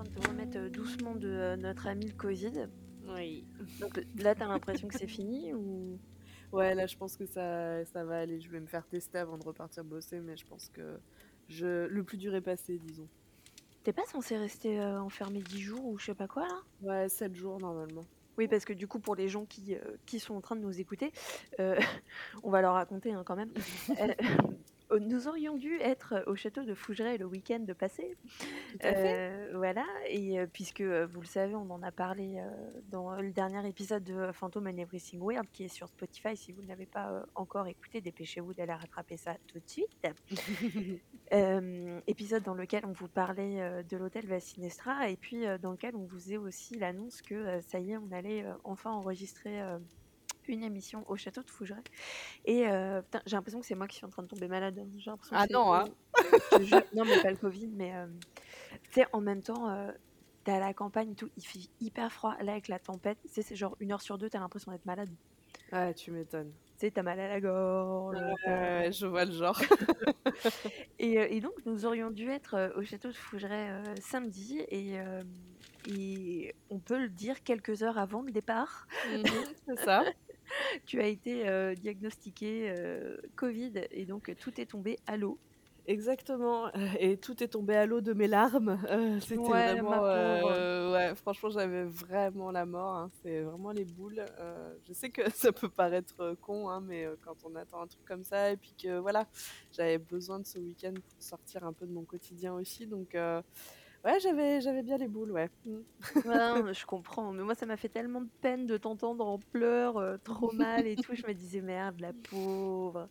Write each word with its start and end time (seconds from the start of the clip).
en 0.00 0.04
train 0.04 0.10
de 0.12 0.20
te 0.20 0.28
remettre 0.28 0.58
euh, 0.58 0.68
doucement 0.68 1.14
de 1.14 1.28
euh, 1.28 1.56
notre 1.56 1.86
ami 1.86 2.06
le 2.06 2.14
Covid. 2.14 2.68
Oui. 3.08 3.44
Donc 3.80 4.00
là, 4.16 4.34
t'as 4.34 4.46
l'impression 4.46 4.86
que 4.88 4.96
c'est 4.98 5.06
fini 5.08 5.52
ou? 5.54 5.98
Ouais, 6.52 6.74
là, 6.74 6.86
je 6.86 6.96
pense 6.96 7.16
que 7.16 7.26
ça, 7.26 7.84
ça 7.84 8.04
va 8.04 8.20
aller. 8.20 8.40
Je 8.40 8.48
vais 8.50 8.60
me 8.60 8.66
faire 8.66 8.86
tester 8.86 9.18
avant 9.18 9.38
de 9.38 9.44
repartir 9.44 9.84
bosser, 9.84 10.20
mais 10.20 10.36
je 10.36 10.46
pense 10.46 10.68
que 10.70 10.98
je... 11.48 11.86
le 11.86 12.04
plus 12.04 12.16
dur 12.18 12.34
est 12.34 12.40
passé, 12.40 12.78
disons. 12.78 13.08
t'es 13.82 13.92
pas 13.92 14.04
censé 14.06 14.36
rester 14.36 14.80
euh, 14.80 15.00
enfermé 15.00 15.42
10 15.42 15.60
jours 15.60 15.84
ou 15.86 15.98
je 15.98 16.06
sais 16.06 16.14
pas 16.14 16.28
quoi 16.28 16.46
là? 16.48 16.62
Ouais, 16.82 17.08
7 17.08 17.34
jours 17.34 17.58
normalement. 17.60 18.06
Oui, 18.38 18.46
parce 18.48 18.64
que 18.64 18.72
du 18.72 18.86
coup, 18.86 19.00
pour 19.00 19.16
les 19.16 19.28
gens 19.28 19.46
qui, 19.46 19.74
euh, 19.74 19.80
qui 20.06 20.20
sont 20.20 20.34
en 20.34 20.40
train 20.40 20.54
de 20.56 20.60
nous 20.60 20.80
écouter, 20.80 21.12
euh, 21.60 21.78
on 22.44 22.50
va 22.50 22.62
leur 22.62 22.74
raconter 22.74 23.12
hein, 23.12 23.24
quand 23.24 23.36
même. 23.36 23.52
Euh, 24.98 25.04
nous 25.04 25.28
aurions 25.28 25.56
dû 25.56 25.78
être 25.80 26.24
au 26.26 26.34
château 26.34 26.64
de 26.64 26.74
Fougeray 26.74 27.18
le 27.18 27.26
week-end 27.26 27.64
passé. 27.78 28.16
Tout 28.72 28.78
à 28.80 28.94
fait. 28.94 29.18
Euh, 29.18 29.52
voilà, 29.54 29.84
et 30.08 30.38
euh, 30.38 30.46
puisque 30.50 30.80
euh, 30.80 31.06
vous 31.06 31.20
le 31.20 31.26
savez, 31.26 31.54
on 31.54 31.70
en 31.70 31.82
a 31.82 31.92
parlé 31.92 32.38
euh, 32.38 32.50
dans 32.90 33.20
le 33.20 33.32
dernier 33.32 33.66
épisode 33.68 34.04
de 34.04 34.32
Phantom 34.32 34.66
and 34.66 34.78
Everything 34.78 35.20
Weird 35.22 35.46
qui 35.52 35.64
est 35.64 35.68
sur 35.68 35.88
Spotify. 35.88 36.36
Si 36.36 36.52
vous 36.52 36.62
ne 36.62 36.68
l'avez 36.68 36.86
pas 36.86 37.10
euh, 37.10 37.22
encore 37.34 37.66
écouté, 37.66 38.00
dépêchez-vous 38.00 38.54
d'aller 38.54 38.72
rattraper 38.72 39.16
ça 39.16 39.36
tout 39.46 39.58
de 39.58 39.68
suite. 39.68 39.90
Euh, 41.34 42.00
épisode 42.06 42.42
dans 42.42 42.54
lequel 42.54 42.86
on 42.86 42.92
vous 42.92 43.06
parlait 43.06 43.60
euh, 43.60 43.82
de 43.82 43.98
l'hôtel 43.98 44.24
Vassinestra 44.26 45.10
et 45.10 45.16
puis 45.16 45.46
euh, 45.46 45.58
dans 45.58 45.72
lequel 45.72 45.94
on 45.94 46.04
vous 46.06 46.18
faisait 46.18 46.38
aussi 46.38 46.78
l'annonce 46.78 47.20
que 47.20 47.34
euh, 47.34 47.60
ça 47.60 47.80
y 47.80 47.92
est, 47.92 47.98
on 47.98 48.10
allait 48.12 48.44
euh, 48.44 48.54
enfin 48.64 48.92
enregistrer 48.92 49.60
euh, 49.60 49.78
une 50.48 50.62
émission 50.64 51.04
au 51.08 51.16
château 51.16 51.42
de 51.42 51.50
Fougeray. 51.50 51.80
Et 52.44 52.66
euh, 52.68 53.02
putain, 53.02 53.22
j'ai 53.26 53.36
l'impression 53.36 53.60
que 53.60 53.66
c'est 53.66 53.74
moi 53.74 53.86
qui 53.88 53.96
suis 53.96 54.06
en 54.06 54.10
train 54.10 54.22
de 54.22 54.28
tomber 54.28 54.48
malade. 54.48 54.78
hein. 54.78 54.88
J'ai 54.98 55.10
l'impression 55.10 55.36
que 55.36 55.40
Ah 55.42 55.46
non, 55.50 55.72
hein. 55.74 55.84
je 56.58 56.64
jure. 56.64 56.82
Non, 56.94 57.04
mais 57.04 57.22
pas 57.22 57.30
le 57.30 57.36
Covid, 57.36 57.68
mais 57.68 57.94
euh, 57.94 58.06
tu 58.84 59.00
sais, 59.00 59.06
en 59.12 59.20
même 59.20 59.42
temps, 59.42 59.68
euh, 59.70 59.90
t'es 60.44 60.52
à 60.52 60.60
la 60.60 60.72
campagne 60.74 61.12
et 61.12 61.14
tout, 61.14 61.30
il 61.36 61.44
fait 61.46 61.68
hyper 61.80 62.10
froid. 62.12 62.34
Là, 62.40 62.52
avec 62.52 62.68
la 62.68 62.78
tempête, 62.78 63.18
tu 63.22 63.28
sais, 63.32 63.42
c'est 63.42 63.56
genre 63.56 63.76
une 63.80 63.92
heure 63.92 64.02
sur 64.02 64.18
deux, 64.18 64.28
t'as 64.30 64.40
l'impression 64.40 64.72
d'être 64.72 64.86
malade. 64.86 65.10
Ouais, 65.72 65.92
tu 65.94 66.10
m'étonnes. 66.10 66.52
Tu 66.78 66.86
sais, 66.86 66.90
t'as 66.92 67.02
mal 67.02 67.18
à 67.20 67.28
la 67.28 67.40
gorge. 67.40 68.16
Ouais, 68.46 68.90
je 68.92 69.06
vois 69.06 69.24
le 69.24 69.32
genre. 69.32 69.60
Et, 70.98 71.18
euh, 71.18 71.26
et 71.28 71.40
donc, 71.40 71.52
nous 71.66 71.84
aurions 71.86 72.10
dû 72.10 72.28
être 72.30 72.54
euh, 72.54 72.70
au 72.76 72.82
château 72.84 73.08
de 73.08 73.14
Fougeray 73.14 73.70
euh, 73.70 73.82
samedi. 74.00 74.60
Et, 74.68 74.98
euh, 75.00 75.22
et 75.88 76.54
on 76.70 76.78
peut 76.78 76.98
le 76.98 77.08
dire 77.08 77.42
quelques 77.42 77.82
heures 77.82 77.98
avant 77.98 78.22
le 78.22 78.30
départ. 78.30 78.86
Mhm, 79.12 79.24
c'est 79.66 79.80
ça. 79.84 80.04
Tu 80.86 81.00
as 81.00 81.06
été 81.06 81.48
euh, 81.48 81.74
diagnostiqué 81.74 82.72
euh, 82.76 83.16
Covid 83.36 83.72
et 83.90 84.04
donc 84.06 84.28
euh, 84.28 84.34
tout 84.38 84.60
est 84.60 84.66
tombé 84.66 84.98
à 85.06 85.16
l'eau. 85.16 85.38
Exactement. 85.86 86.66
euh, 86.66 86.86
Et 87.00 87.16
tout 87.16 87.42
est 87.42 87.48
tombé 87.48 87.74
à 87.74 87.86
l'eau 87.86 88.02
de 88.02 88.12
mes 88.12 88.26
larmes. 88.28 88.78
Euh, 88.90 89.18
C'était 89.20 89.38
Ouais, 89.38 89.72
vraiment. 89.72 90.04
euh, 90.04 90.92
ouais, 90.92 91.14
franchement, 91.14 91.48
j'avais 91.48 91.84
vraiment 91.84 92.50
la 92.50 92.66
mort. 92.66 92.94
hein. 92.94 93.10
C'est 93.22 93.40
vraiment 93.40 93.70
les 93.72 93.86
boules. 93.86 94.22
Euh, 94.38 94.74
je 94.86 94.92
sais 94.92 95.08
que 95.08 95.22
ça 95.34 95.50
peut 95.50 95.70
paraître 95.70 96.36
con, 96.42 96.68
hein, 96.68 96.82
mais 96.86 97.08
quand 97.24 97.36
on 97.44 97.54
attend 97.56 97.80
un 97.80 97.86
truc 97.86 98.04
comme 98.04 98.22
ça, 98.22 98.50
et 98.52 98.58
puis 98.58 98.74
que 98.82 98.98
voilà, 98.98 99.26
j'avais 99.72 99.96
besoin 99.96 100.38
de 100.40 100.46
ce 100.46 100.58
week-end 100.58 100.92
pour 100.92 101.22
sortir 101.22 101.64
un 101.64 101.72
peu 101.72 101.86
de 101.86 101.92
mon 101.92 102.04
quotidien 102.04 102.52
aussi. 102.52 102.86
Donc, 102.86 103.14
ouais, 104.04 104.20
j'avais, 104.20 104.60
j'avais 104.60 104.82
bien 104.82 104.96
les 104.96 105.08
boules, 105.08 105.32
ouais. 105.32 105.50
Mm. 105.64 105.76
Ouais, 106.24 106.74
je 106.74 106.86
comprends, 106.86 107.32
mais 107.32 107.42
moi 107.42 107.54
ça 107.54 107.66
m'a 107.66 107.76
fait 107.76 107.88
tellement 107.88 108.20
de 108.20 108.28
peine 108.40 108.66
de 108.66 108.76
t'entendre 108.76 109.26
en 109.26 109.38
pleurs, 109.38 109.96
euh, 109.96 110.16
trop 110.22 110.52
mal 110.52 110.86
et 110.86 110.96
tout. 110.96 111.14
Je 111.14 111.26
me 111.26 111.34
disais 111.34 111.60
merde, 111.60 112.00
la 112.00 112.12
pauvre. 112.12 113.08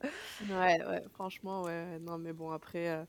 Ouais, 0.49 0.83
ouais, 0.85 1.03
franchement, 1.13 1.63
ouais. 1.63 1.71
ouais. 1.71 1.99
Non, 1.99 2.17
mais 2.17 2.33
bon, 2.33 2.51
après, 2.51 2.89
euh, 2.89 3.03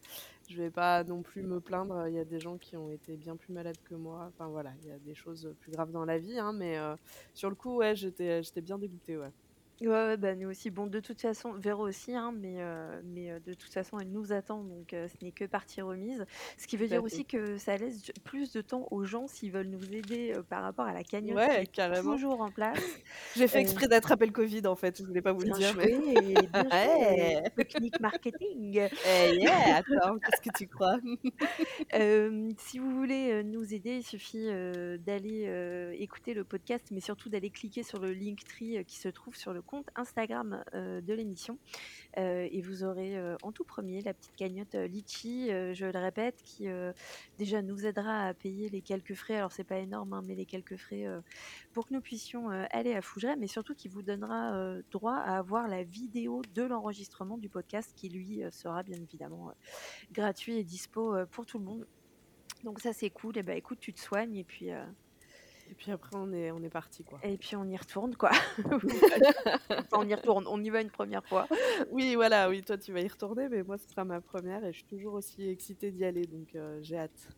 je 0.49 0.56
vais 0.56 0.71
pas 0.71 1.05
non 1.05 1.22
plus 1.22 1.43
me 1.43 1.61
plaindre. 1.61 2.06
Il 2.09 2.15
y 2.15 2.19
a 2.19 2.25
des 2.25 2.41
gens 2.41 2.59
qui 2.59 2.77
ont 2.77 2.91
été 2.91 3.17
bien 3.17 3.37
plus 3.37 3.53
malades 3.53 3.78
que 3.84 3.94
moi. 3.94 4.27
Enfin, 4.28 4.49
voilà, 4.49 4.72
il 4.83 4.88
y 4.88 4.93
a 4.93 4.99
des 4.99 5.15
choses 5.15 5.55
plus 5.61 5.71
graves 5.71 5.93
dans 5.93 6.05
la 6.05 6.19
vie, 6.19 6.38
hein, 6.38 6.53
mais 6.53 6.78
euh, 6.78 6.97
sur 7.34 7.50
le 7.50 7.56
coup, 7.56 7.77
ouais, 7.77 7.94
j'étais, 7.97 8.43
j'étais 8.43 8.61
bien 8.62 8.78
dégoûtée, 8.78 9.17
ouais. 9.17 9.33
Ouais, 9.81 9.89
ouais, 9.89 10.16
bah 10.16 10.34
nous 10.34 10.49
aussi. 10.49 10.71
Bon, 10.71 10.87
de 10.87 11.00
toute 11.00 11.21
façon, 11.21 11.53
Véro 11.53 11.87
aussi, 11.87 12.15
hein, 12.15 12.33
mais, 12.37 12.56
euh, 12.59 13.00
mais 13.05 13.31
euh, 13.31 13.39
de 13.41 13.55
toute 13.55 13.72
façon, 13.72 13.99
elle 13.99 14.11
nous 14.11 14.33
attend, 14.33 14.62
donc 14.62 14.93
euh, 14.93 15.09
ce 15.09 15.25
n'est 15.25 15.33
que 15.33 15.44
partie 15.44 15.81
remise. 15.81 16.25
Ce 16.56 16.66
qui 16.66 16.77
veut 16.77 16.84
Tout 16.87 16.91
dire 16.91 17.00
fait. 17.00 17.05
aussi 17.05 17.25
que 17.25 17.59
ça 17.59 17.77
laisse 17.77 18.11
plus 18.25 18.53
de 18.53 18.61
temps 18.61 18.88
aux 18.91 19.05
gens 19.05 19.27
s'ils 19.27 19.53
veulent 19.53 19.69
nous 19.69 19.93
aider 19.93 20.34
par 20.49 20.62
rapport 20.62 20.87
à 20.87 20.93
la 20.93 21.05
cagnotte 21.05 21.38
qui 21.72 21.81
est 21.81 22.03
toujours 22.03 22.41
en 22.41 22.50
place. 22.50 22.78
J'ai 23.37 23.49
fait 23.49 23.61
exprès 23.61 23.88
d'attraper 23.88 24.27
le 24.27 24.33
Covid, 24.33 24.67
en 24.67 24.77
fait. 24.77 24.99
Je 24.99 25.05
voulais 25.05 25.22
pas 25.22 25.33
vous 25.33 25.43
le 25.43 25.53
dire, 25.53 25.75
mais. 25.77 25.93
joué, 25.93 26.37
Ouais. 26.72 27.43
Technique 27.56 28.00
marketing. 28.00 28.88
Eh 29.09 29.37
yeah, 29.37 29.77
attends, 29.77 30.19
qu'est-ce 30.19 30.41
que 30.43 30.56
tu 30.56 30.67
crois? 30.67 30.99
Si 32.59 32.78
vous 32.78 32.91
voulez 32.91 33.43
nous 33.44 33.72
aider, 33.72 33.97
il 33.97 34.03
suffit 34.03 34.47
d'aller 34.99 35.94
écouter 35.99 36.34
le 36.34 36.44
podcast, 36.44 36.87
mais 36.91 37.00
surtout 37.00 37.28
d'aller 37.28 37.50
cliquer 37.50 37.83
sur 37.83 37.99
le 38.00 38.12
Linktree 38.12 38.78
euh, 38.78 38.83
qui 38.83 38.97
se 38.97 39.09
trouve 39.09 39.37
sur 39.37 39.53
le 39.53 39.62
compte 39.69 39.91
Instagram 39.95 40.65
euh, 40.75 41.01
de 41.01 41.15
l'émission. 41.15 41.59
Euh, 42.17 42.49
et 42.51 42.62
vous 42.62 42.83
aurez 42.83 43.17
euh, 43.17 43.37
en 43.43 43.53
tout 43.53 43.65
premier 43.65 44.01
la 44.01 44.15
petite 44.15 44.34
cagnotte 44.34 44.75
Litchi, 44.75 45.49
je 45.49 45.84
le 45.84 45.99
répète, 45.99 46.43
qui 46.43 46.67
déjà 47.39 47.62
nous 47.62 47.87
aidera 47.87 48.27
à 48.27 48.34
payer 48.34 48.69
les 48.71 48.81
quelques 48.81 49.15
frais. 49.15 49.37
Alors 49.37 49.53
c'est 49.53 49.65
pas 49.65 49.79
énorme, 49.79 50.15
hein, 50.15 50.23
mais 50.27 50.34
les 50.34 50.47
quelques 50.47 50.77
frais 50.77 51.06
pour 51.73 51.87
que 51.87 51.95
nous 51.95 52.01
puissions 52.01 52.49
aller 52.71 52.95
à 52.95 53.03
Fougeray, 53.03 53.37
mais 53.37 53.47
surtout 53.47 53.75
qui 53.75 53.89
vous 53.89 54.03
donnera 54.03 54.77
droit 54.91 55.15
à 55.15 55.39
avoir 55.39 55.69
la 55.69 55.85
vidéo 55.85 56.43
de 56.55 56.62
l'enregistrement 56.62 57.37
du 57.37 57.49
podcast 57.49 57.93
qui 57.95 58.09
lui 58.09 58.43
sera 58.50 58.83
bien 58.83 58.99
évidemment 59.00 59.53
gratuit 60.12 60.56
et 60.56 60.65
dispo 60.65 61.15
pour 61.31 61.47
tout 61.47 61.59
le 61.59 61.65
monde. 61.65 61.87
Donc 62.65 62.81
ça 62.81 62.93
c'est 62.93 63.11
cool. 63.11 63.37
Et 63.39 63.43
ben 63.43 63.56
écoute, 63.56 63.79
tu 63.81 63.93
te 63.93 64.00
soignes 64.00 64.37
et 64.37 64.45
puis 64.45 64.71
Et 65.71 65.75
puis 65.75 65.91
après, 65.91 66.17
on 66.17 66.33
est, 66.33 66.51
on 66.51 66.62
est 66.62 66.71
parti, 66.71 67.05
quoi. 67.05 67.19
et 67.23 67.37
puis 67.37 67.56
on 67.56 67.65
y 67.65 67.77
retourne 67.77 68.17
quoi. 68.17 68.31
Enfin, 69.71 69.87
on 69.93 70.09
y 70.09 70.15
retourne, 70.15 70.47
on 70.49 70.62
y 70.62 70.71
va 70.71 70.81
une 70.81 70.91
première 70.91 71.25
fois. 71.27 71.47
Oui, 71.91 72.15
voilà, 72.15 72.49
oui, 72.49 72.62
toi, 72.62 72.79
tu 72.79 72.93
vas 72.93 73.01
y 73.01 73.09
retourner, 73.09 73.49
mais 73.49 73.62
moi, 73.62 73.79
ce 73.79 73.89
sera 73.89 74.05
ma 74.05 74.21
première 74.21 74.65
et 74.65 74.73
je 74.73 74.79
suis 74.79 74.87
toujours 74.87 75.15
aussi 75.15 75.49
excitée 75.49 75.91
d'y 75.91 76.05
aller, 76.05 76.25
donc 76.27 76.55
euh, 76.55 76.79
j'ai 76.83 76.99
hâte. 76.99 77.29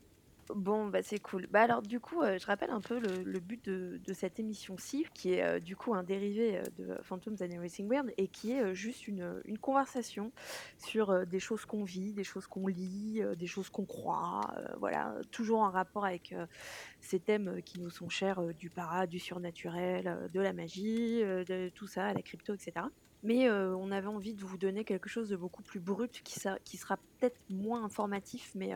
Bon 0.54 0.86
bah 0.86 1.02
c'est 1.02 1.18
cool. 1.18 1.46
Bah 1.50 1.62
alors 1.62 1.82
du 1.82 2.00
coup, 2.00 2.22
euh, 2.22 2.38
je 2.38 2.46
rappelle 2.46 2.70
un 2.70 2.80
peu 2.80 2.98
le, 2.98 3.40
but 3.40 3.64
de, 3.64 4.12
cette 4.12 4.38
émission-ci, 4.40 5.06
qui 5.14 5.34
est 5.34 5.42
euh, 5.42 5.60
du 5.60 5.76
coup 5.76 5.94
un 5.94 6.02
dérivé 6.02 6.58
euh, 6.58 6.62
de 6.78 7.02
Phantoms 7.02 7.36
and 7.40 7.50
Everything 7.50 7.88
Weird 7.88 8.12
et 8.16 8.28
qui 8.28 8.52
est 8.52 8.74
juste 8.74 9.06
une, 9.06 9.42
conversation 9.60 10.32
sur 10.78 11.26
des 11.26 11.38
choses 11.38 11.64
qu'on 11.64 11.84
vit, 11.84 12.12
des 12.12 12.24
choses 12.24 12.46
qu'on 12.46 12.66
lit, 12.66 13.22
des 13.36 13.46
choses 13.46 13.68
qu'on 13.68 13.84
croit, 13.84 14.40
voilà, 14.78 15.14
toujours 15.30 15.60
en 15.60 15.70
rapport 15.70 16.06
avec 16.06 16.34
ces 17.00 17.20
thèmes 17.20 17.60
qui 17.62 17.78
nous 17.80 17.90
sont 17.90 18.08
chers, 18.08 18.42
du 18.54 18.70
para, 18.70 19.06
du 19.06 19.18
surnaturel, 19.18 20.30
de 20.32 20.40
la 20.40 20.52
magie, 20.52 21.20
de 21.20 21.68
tout 21.74 21.86
ça, 21.86 22.14
la 22.14 22.22
crypto, 22.22 22.54
etc. 22.54 22.86
Mais 23.22 23.50
on 23.50 23.90
avait 23.90 24.06
envie 24.06 24.32
de 24.32 24.42
vous 24.44 24.56
donner 24.56 24.84
quelque 24.84 25.10
chose 25.10 25.28
de 25.28 25.36
beaucoup 25.36 25.62
plus 25.62 25.80
brut, 25.80 26.22
qui, 26.22 26.40
sera 26.40 26.96
peut-être 27.18 27.38
moins 27.50 27.84
informatif, 27.84 28.52
mais 28.54 28.74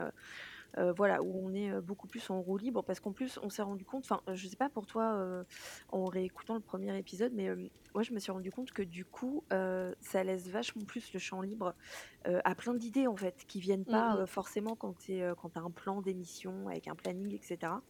euh, 0.78 0.92
voilà, 0.92 1.22
où 1.22 1.46
on 1.46 1.52
est 1.54 1.70
euh, 1.70 1.80
beaucoup 1.80 2.06
plus 2.08 2.28
en 2.30 2.40
roue 2.42 2.56
libre, 2.58 2.82
parce 2.84 3.00
qu'en 3.00 3.12
plus, 3.12 3.38
on 3.42 3.48
s'est 3.50 3.62
rendu 3.62 3.84
compte, 3.84 4.04
enfin, 4.10 4.22
je 4.34 4.48
sais 4.48 4.56
pas 4.56 4.70
pour 4.70 4.86
toi, 4.86 5.16
euh, 5.18 5.44
en 5.88 6.06
réécoutant 6.08 6.54
le 6.54 6.60
premier 6.60 6.96
épisode, 6.98 7.32
mais 7.34 7.48
euh, 7.48 7.68
moi, 7.94 8.02
je 8.02 8.12
me 8.12 8.18
suis 8.18 8.32
rendu 8.32 8.50
compte 8.50 8.72
que 8.72 8.82
du 8.82 9.04
coup, 9.04 9.46
euh, 9.52 9.92
ça 10.00 10.24
laisse 10.24 10.48
vachement 10.48 10.84
plus 10.84 11.12
le 11.12 11.18
champ 11.20 11.40
libre 11.42 11.74
euh, 12.26 12.40
à 12.44 12.54
plein 12.54 12.74
d'idées, 12.74 13.06
en 13.06 13.16
fait, 13.16 13.44
qui 13.48 13.60
viennent 13.60 13.86
pas 13.86 14.16
Mhm. 14.16 14.22
euh, 14.22 14.26
forcément 14.26 14.76
quand 14.76 14.94
tu 14.98 15.20
as 15.22 15.34
un 15.56 15.70
plan 15.70 16.02
d'émission, 16.02 16.68
avec 16.68 16.88
un 16.88 16.96
planning, 16.96 17.34
etc. 17.34 17.84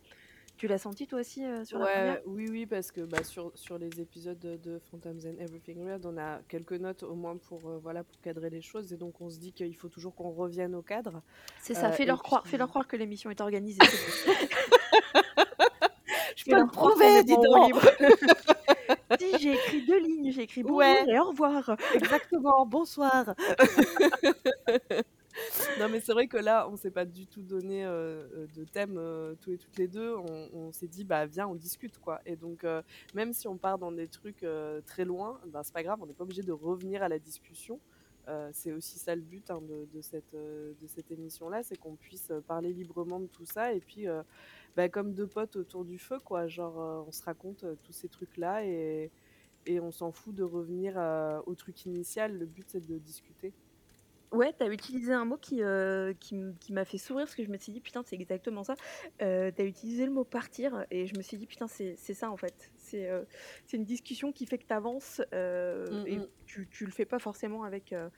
Tu 0.56 0.68
l'as 0.68 0.78
senti 0.78 1.06
toi 1.08 1.18
aussi 1.20 1.44
euh, 1.44 1.64
sur 1.64 1.78
la 1.80 1.86
première? 1.86 2.20
oui, 2.26 2.46
oui, 2.48 2.64
parce 2.66 2.92
que 2.92 3.00
bah, 3.00 3.24
sur, 3.24 3.50
sur 3.56 3.76
les 3.76 4.00
épisodes 4.00 4.38
de, 4.38 4.56
de 4.56 4.78
Phantoms 4.90 5.18
and 5.26 5.40
Everything 5.40 5.84
Weird, 5.84 6.06
on 6.06 6.16
a 6.16 6.38
quelques 6.48 6.74
notes 6.74 7.02
au 7.02 7.14
moins 7.16 7.36
pour, 7.36 7.68
euh, 7.68 7.78
voilà, 7.82 8.04
pour 8.04 8.20
cadrer 8.20 8.50
les 8.50 8.60
choses, 8.62 8.92
et 8.92 8.96
donc 8.96 9.20
on 9.20 9.28
se 9.30 9.38
dit 9.38 9.52
qu'il 9.52 9.74
faut 9.76 9.88
toujours 9.88 10.14
qu'on 10.14 10.30
revienne 10.30 10.74
au 10.76 10.82
cadre. 10.82 11.22
C'est 11.60 11.74
ça, 11.74 11.88
Euh, 11.88 11.92
fais-leur 11.92 12.22
croire, 12.22 12.42
puis- 12.42 12.52
fais-leur 12.52 12.68
croire 12.68 12.86
que 12.86 12.96
l'émission 12.96 13.30
est 13.30 13.40
organisée. 13.40 13.80
Je 16.36 16.44
qu'on 16.44 16.56
est 16.56 16.60
en 16.62 16.66
roue 16.66 17.66
libre. 17.66 17.80
si, 19.18 19.38
j'ai 19.40 19.52
écrit 19.54 19.86
deux 19.86 19.98
lignes, 20.00 20.30
j'ai 20.32 20.42
écrit 20.42 20.62
bonjour 20.62 20.78
Ouais. 20.78 21.04
et 21.08 21.18
au 21.18 21.24
revoir. 21.30 21.76
Exactement, 21.94 22.64
bonsoir. 22.66 23.34
non 25.79 25.88
mais 25.88 26.00
c'est 26.00 26.12
vrai 26.12 26.26
que 26.26 26.37
là, 26.37 26.69
on 26.71 26.76
s'est 26.76 26.91
pas 26.91 27.05
du 27.05 27.26
tout 27.26 27.43
donné 27.43 27.85
euh, 27.85 28.26
euh, 28.35 28.47
de 28.55 28.65
thème 28.65 28.97
euh, 28.97 29.35
tous 29.41 29.53
et 29.53 29.59
toutes 29.59 29.76
les 29.79 29.88
deux. 29.88 30.15
On, 30.17 30.73
s'est 30.73 30.87
dit 30.87 31.05
bah 31.05 31.26
viens, 31.26 31.47
on 31.47 31.55
discute 31.55 31.99
quoi. 31.99 32.21
Et 32.26 32.37
donc 32.37 32.67
même 33.15 33.32
si 33.32 33.47
on 33.49 33.56
part 33.56 33.79
dans 33.79 33.93
des 33.93 34.09
trucs 34.09 34.44
très 34.87 35.05
loin, 35.05 35.41
bah, 35.47 35.61
c'est 35.62 35.73
pas 35.75 35.82
grave, 35.82 35.99
on 36.03 36.06
n'est 36.06 36.15
pas 36.15 36.25
obligé 36.25 36.43
de 36.43 36.53
revenir 36.53 37.03
à 37.03 37.09
la 37.09 37.19
discussion. 37.19 37.81
C'est 38.53 38.73
aussi 38.73 38.99
ça 38.99 39.15
le 39.15 39.21
but 39.21 39.50
hein, 39.50 39.61
de, 39.61 40.00
cette, 40.00 40.35
de 40.35 40.87
cette 40.87 41.11
émission-là, 41.11 41.62
c'est 41.62 41.76
qu'on 41.76 41.94
puisse 41.94 42.32
parler 42.47 42.73
librement 42.73 43.21
de 43.21 43.26
tout 43.26 43.44
ça 43.44 43.73
et 43.73 43.81
puis 43.81 44.06
bah, 44.76 44.88
comme 44.88 45.12
deux 45.12 45.26
potes 45.26 45.56
autour 45.56 45.85
du 45.85 45.99
feu, 45.99 46.19
quoi. 46.25 46.49
Genre 46.49 47.05
on 47.06 47.12
se 47.12 47.23
raconte 47.23 47.65
tous 47.82 47.93
ces 47.93 48.09
trucs-là 48.09 48.65
et, 48.65 49.11
et 49.67 49.81
on 49.81 49.93
s'en 49.93 50.11
fout 50.11 50.35
de 50.35 50.43
revenir 50.43 50.97
au 51.47 51.55
truc 51.55 51.85
initial. 51.87 52.37
Le 52.37 52.47
but 52.47 52.67
c'est 52.69 52.85
de 52.85 52.99
discuter. 52.99 53.53
Ouais, 54.34 54.52
tu 54.58 54.64
as 54.64 54.69
utilisé 54.72 55.12
un 55.12 55.25
mot 55.25 55.36
qui, 55.36 55.62
heu, 55.62 56.14
qui 56.19 56.34
m 56.34 56.56
qui 56.58 56.72
m'a 56.72 56.84
fait 56.84 56.98
sourire 56.98 57.26
parce 57.26 57.36
que 57.36 57.44
je 57.44 57.50
me 57.50 57.56
suis 57.58 57.72
dit: 57.72 57.81
«Putain, 57.81 58.02
c'est 58.04 58.16
exactement 58.16 58.64
ça». 58.64 58.76
Heu, 59.22 59.52
tu 59.54 59.62
as 59.62 59.64
utilisé 59.64 60.06
le 60.06 60.12
mot 60.12 60.25
«partir» 60.25 60.86
et 60.90 61.06
je 61.06 61.14
me 61.14 61.22
suis 61.22 61.36
dit: 61.36 61.46
«Putain, 61.46 61.69
c'est 61.69 61.94
c'est 61.96 62.14
ça, 62.14 62.31
en 62.32 62.36
fait». 62.36 62.72
C'est, 62.76 63.08
heu, 63.10 63.26
c'est 63.66 63.76
une 63.76 63.84
discussion 63.84 64.32
qui 64.32 64.46
fait 64.46 64.58
que 64.58 64.66
tu 64.66 64.75
avances, 64.75 65.20
heu 65.32 65.90
Mmh 65.90 66.06
et 66.06 66.22
mh. 66.22 66.34
tu 66.46 66.69
tu 66.69 66.84
le 66.84 66.90
fais 66.92 67.06
pas 67.06 67.19
forcément 67.19 67.64
avec, 67.64 67.92
heu 67.92 68.10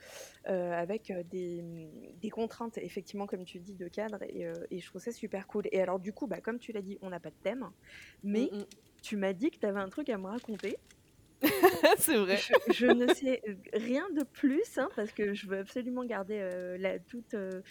heu, 0.48 0.52
avec, 0.72 1.10
heu, 1.10 1.24
des, 1.24 1.62
mmh, 1.62 2.12
des 2.18 2.30
contraintes, 2.30 2.78
effectivement, 2.78 3.26
comme 3.26 3.44
tu 3.44 3.60
dis, 3.60 3.74
de 3.76 3.88
cadre 3.88 4.18
et 4.28 4.46
heu 4.46 4.66
et 4.70 4.80
je 4.80 4.86
trouve 4.88 5.02
ça 5.02 5.12
super 5.12 5.46
cool 5.48 5.64
et 5.72 5.80
alors, 5.80 6.00
du 6.00 6.12
coup, 6.12 6.28
bah, 6.28 6.42
comme 6.42 6.60
tu 6.60 6.72
l'as 6.72 6.82
dit, 6.82 6.98
on 7.02 7.10
n'a 7.10 7.20
pas 7.20 7.30
de 7.30 7.36
thème, 7.42 7.72
Mmh 8.32 8.46
mais 8.46 8.52
mh. 8.52 8.76
tu 9.02 9.16
m'as 9.16 9.32
dit 9.34 9.50
que 9.50 9.58
tu 9.58 9.66
avais 9.66 9.80
un 9.80 9.88
truc 9.90 10.10
à 10.10 10.18
me 10.18 10.28
raconter. 10.28 10.78
C'est 11.98 12.16
vrai. 12.16 12.36
Je 12.36 12.72
je 12.72 12.86
ne 12.86 13.06
sais, 13.08 13.42
rien 13.72 14.04
de 14.14 14.22
plus, 14.24 14.78
hein, 14.78 14.88
parce 14.96 15.12
que 15.12 15.34
je 15.34 15.46
veux 15.46 15.58
absolument 15.58 16.04
garder, 16.04 16.38
heu, 16.40 16.76
la 16.78 16.98
toute, 16.98 17.34
heu, 17.34 17.62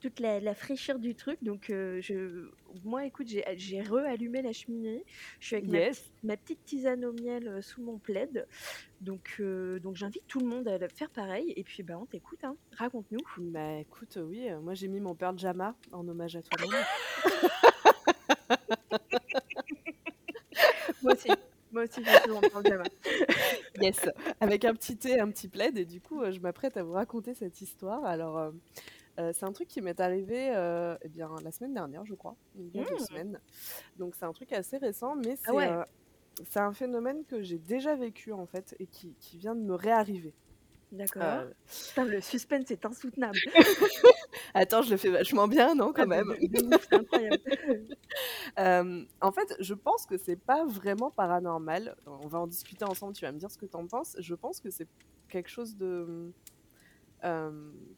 toute 0.00 0.20
la 0.20 0.40
la 0.40 0.54
fraîcheur 0.54 0.98
du 0.98 1.14
truc 1.14 1.38
donc 1.42 1.66
je 1.68 2.48
moi, 2.84 3.04
écoute, 3.06 3.28
j'ai 3.28 3.80
re-allumé 3.82 4.42
la 4.42 4.52
cheminée. 4.52 5.04
Je 5.40 5.46
suis 5.46 5.56
avec 5.56 5.68
ma 5.68 5.78
petite 5.80 5.84
Yes. 5.84 6.12
ma 6.22 6.36
petite 6.36 6.64
tisane 6.64 7.04
au 7.04 7.12
miel, 7.12 7.62
sous 7.62 7.82
mon 7.82 7.98
plaid 7.98 8.46
donc 9.00 9.40
donc 9.82 9.96
j'invite 9.96 10.26
tout 10.26 10.40
le 10.40 10.46
monde 10.46 10.68
à 10.68 10.78
faire 10.88 11.10
pareil 11.10 11.52
et 11.56 11.64
puis, 11.64 11.82
bah, 11.82 11.98
on 11.98 12.06
t'écoute, 12.06 12.42
hein. 12.44 12.56
Raconte-nous. 12.72 13.18
Bah, 13.36 13.78
écoute, 13.80 14.18
oui, 14.22 14.48
moi, 14.62 14.74
j'ai 14.74 14.88
mis 14.88 15.00
mon 15.00 15.14
Pearl 15.14 15.38
Jama 15.38 15.76
en 15.92 16.06
hommage 16.08 16.36
à 16.36 16.42
toi-même. 16.42 16.84
Moi 21.02 21.12
aussi, 21.12 21.28
moi 21.74 21.84
aussi, 21.84 22.04
je 22.04 22.14
suis 22.14 22.30
mon 22.30 22.44
Pearl 22.46 22.64
Jama. 22.66 22.88
Yes, 23.76 24.08
avec 24.40 24.64
un 24.64 24.74
petit 24.74 24.98
thé, 24.98 25.20
un 25.20 25.30
petit 25.30 25.48
plaid 25.48 25.76
et 25.78 25.86
du 25.86 26.00
coup, 26.00 26.22
heu, 26.22 26.32
je 26.32 26.40
m'apprête 26.40 26.76
à 26.76 26.84
vous 26.84 26.92
raconter 26.92 27.34
cette 27.34 27.60
histoire. 27.60 28.04
Alors, 28.04 28.40
hem, 28.40 28.60
heu, 29.20 29.32
c'est 29.34 29.44
un 29.46 29.52
truc 29.52 29.68
qui 29.68 29.80
m'est 29.82 30.00
arrivé, 30.00 30.52
heu 30.56 30.98
et 31.02 31.08
bien, 31.10 31.30
la 31.42 31.52
semaine 31.52 31.74
dernière, 31.74 32.06
je 32.06 32.14
crois, 32.14 32.36
il 32.54 32.68
y 32.70 32.80
a 32.80 32.84
2 32.84 32.98
Mmh. 32.98 33.06
semaines. 33.08 33.40
Donc 33.96 34.16
c'est 34.16 34.26
un 34.26 34.32
truc 34.34 34.52
assez 34.52 34.78
récent, 34.78 35.16
mais 35.16 35.36
Ah 35.46 35.52
c'est, 35.52 35.54
ouais. 35.54 35.74
un 36.56 36.72
phénomène 36.74 37.24
que 37.26 37.42
j'ai 37.42 37.58
déjà 37.60 37.96
vécu, 37.96 38.32
en 38.32 38.46
fait 38.46 38.74
et 38.80 38.86
qui 38.88 39.16
qui 39.18 39.38
vient 39.38 39.54
de 39.56 39.62
me 39.62 39.74
réarriver. 39.74 40.34
D'accord. 40.94 41.46
Putain, 41.88 42.04
le 42.04 42.20
suspense 42.20 42.70
est 42.70 42.84
insoutenable. 42.84 43.38
Attends, 44.54 44.82
je 44.82 44.90
le 44.90 44.96
fais 44.96 45.10
vachement 45.10 45.48
bien, 45.48 45.74
non, 45.74 45.88
Ah 45.88 45.92
quand 45.96 46.04
de 46.04 46.08
même? 46.08 46.34
c'est 46.80 46.94
incroyable. 46.94 47.38
En 49.20 49.32
fait, 49.32 49.56
je 49.58 49.74
pense 49.74 50.06
que 50.06 50.16
c'est 50.16 50.36
pas 50.36 50.64
vraiment 50.64 51.10
paranormal. 51.10 51.96
On 52.06 52.28
va 52.28 52.38
en 52.38 52.46
discuter 52.46 52.84
ensemble, 52.84 53.14
tu 53.14 53.24
vas 53.24 53.32
me 53.32 53.38
dire 53.38 53.50
ce 53.50 53.58
que 53.58 53.66
tu 53.66 53.76
en 53.76 53.86
penses. 53.86 54.16
Je 54.20 54.34
pense 54.34 54.60
que 54.60 54.70
c'est 54.70 54.86
quelque 55.28 55.48
chose 55.48 55.76
de, 55.76 56.32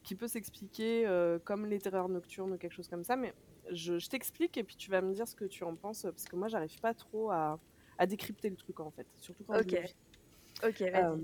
qui 0.03 0.15
peut 0.15 0.29
s'expliquer, 0.29 1.07
comme 1.45 1.67
les 1.67 1.79
terreurs 1.79 2.09
nocturnes 2.09 2.53
ou 2.53 2.57
quelque 2.57 2.73
chose 2.75 2.89
comme 2.89 3.05
ça, 3.05 3.17
mais 3.17 3.35
je 3.73 3.99
je 3.99 4.09
t'explique 4.09 4.57
et 4.57 4.65
puis 4.65 4.77
tu 4.77 4.91
vas 4.91 5.03
me 5.03 5.13
dire 5.13 5.27
ce 5.29 5.35
que 5.35 5.45
tu 5.45 5.65
en 5.65 5.75
penses, 5.75 6.03
parce 6.03 6.25
que 6.25 6.37
moi, 6.37 6.49
j'arrive 6.49 6.81
pas 6.81 6.95
trop 6.95 7.31
à 7.31 7.59
à 7.99 8.07
décrypter 8.07 8.51
le 8.51 8.57
truc, 8.57 8.81
en 8.81 8.91
fait, 8.91 9.07
surtout 9.21 9.45
quand 9.45 9.55
je 9.55 9.61
OK. 9.61 9.81
vis. 9.83 9.97
OK, 10.65 10.81
vas-y. 10.93 11.21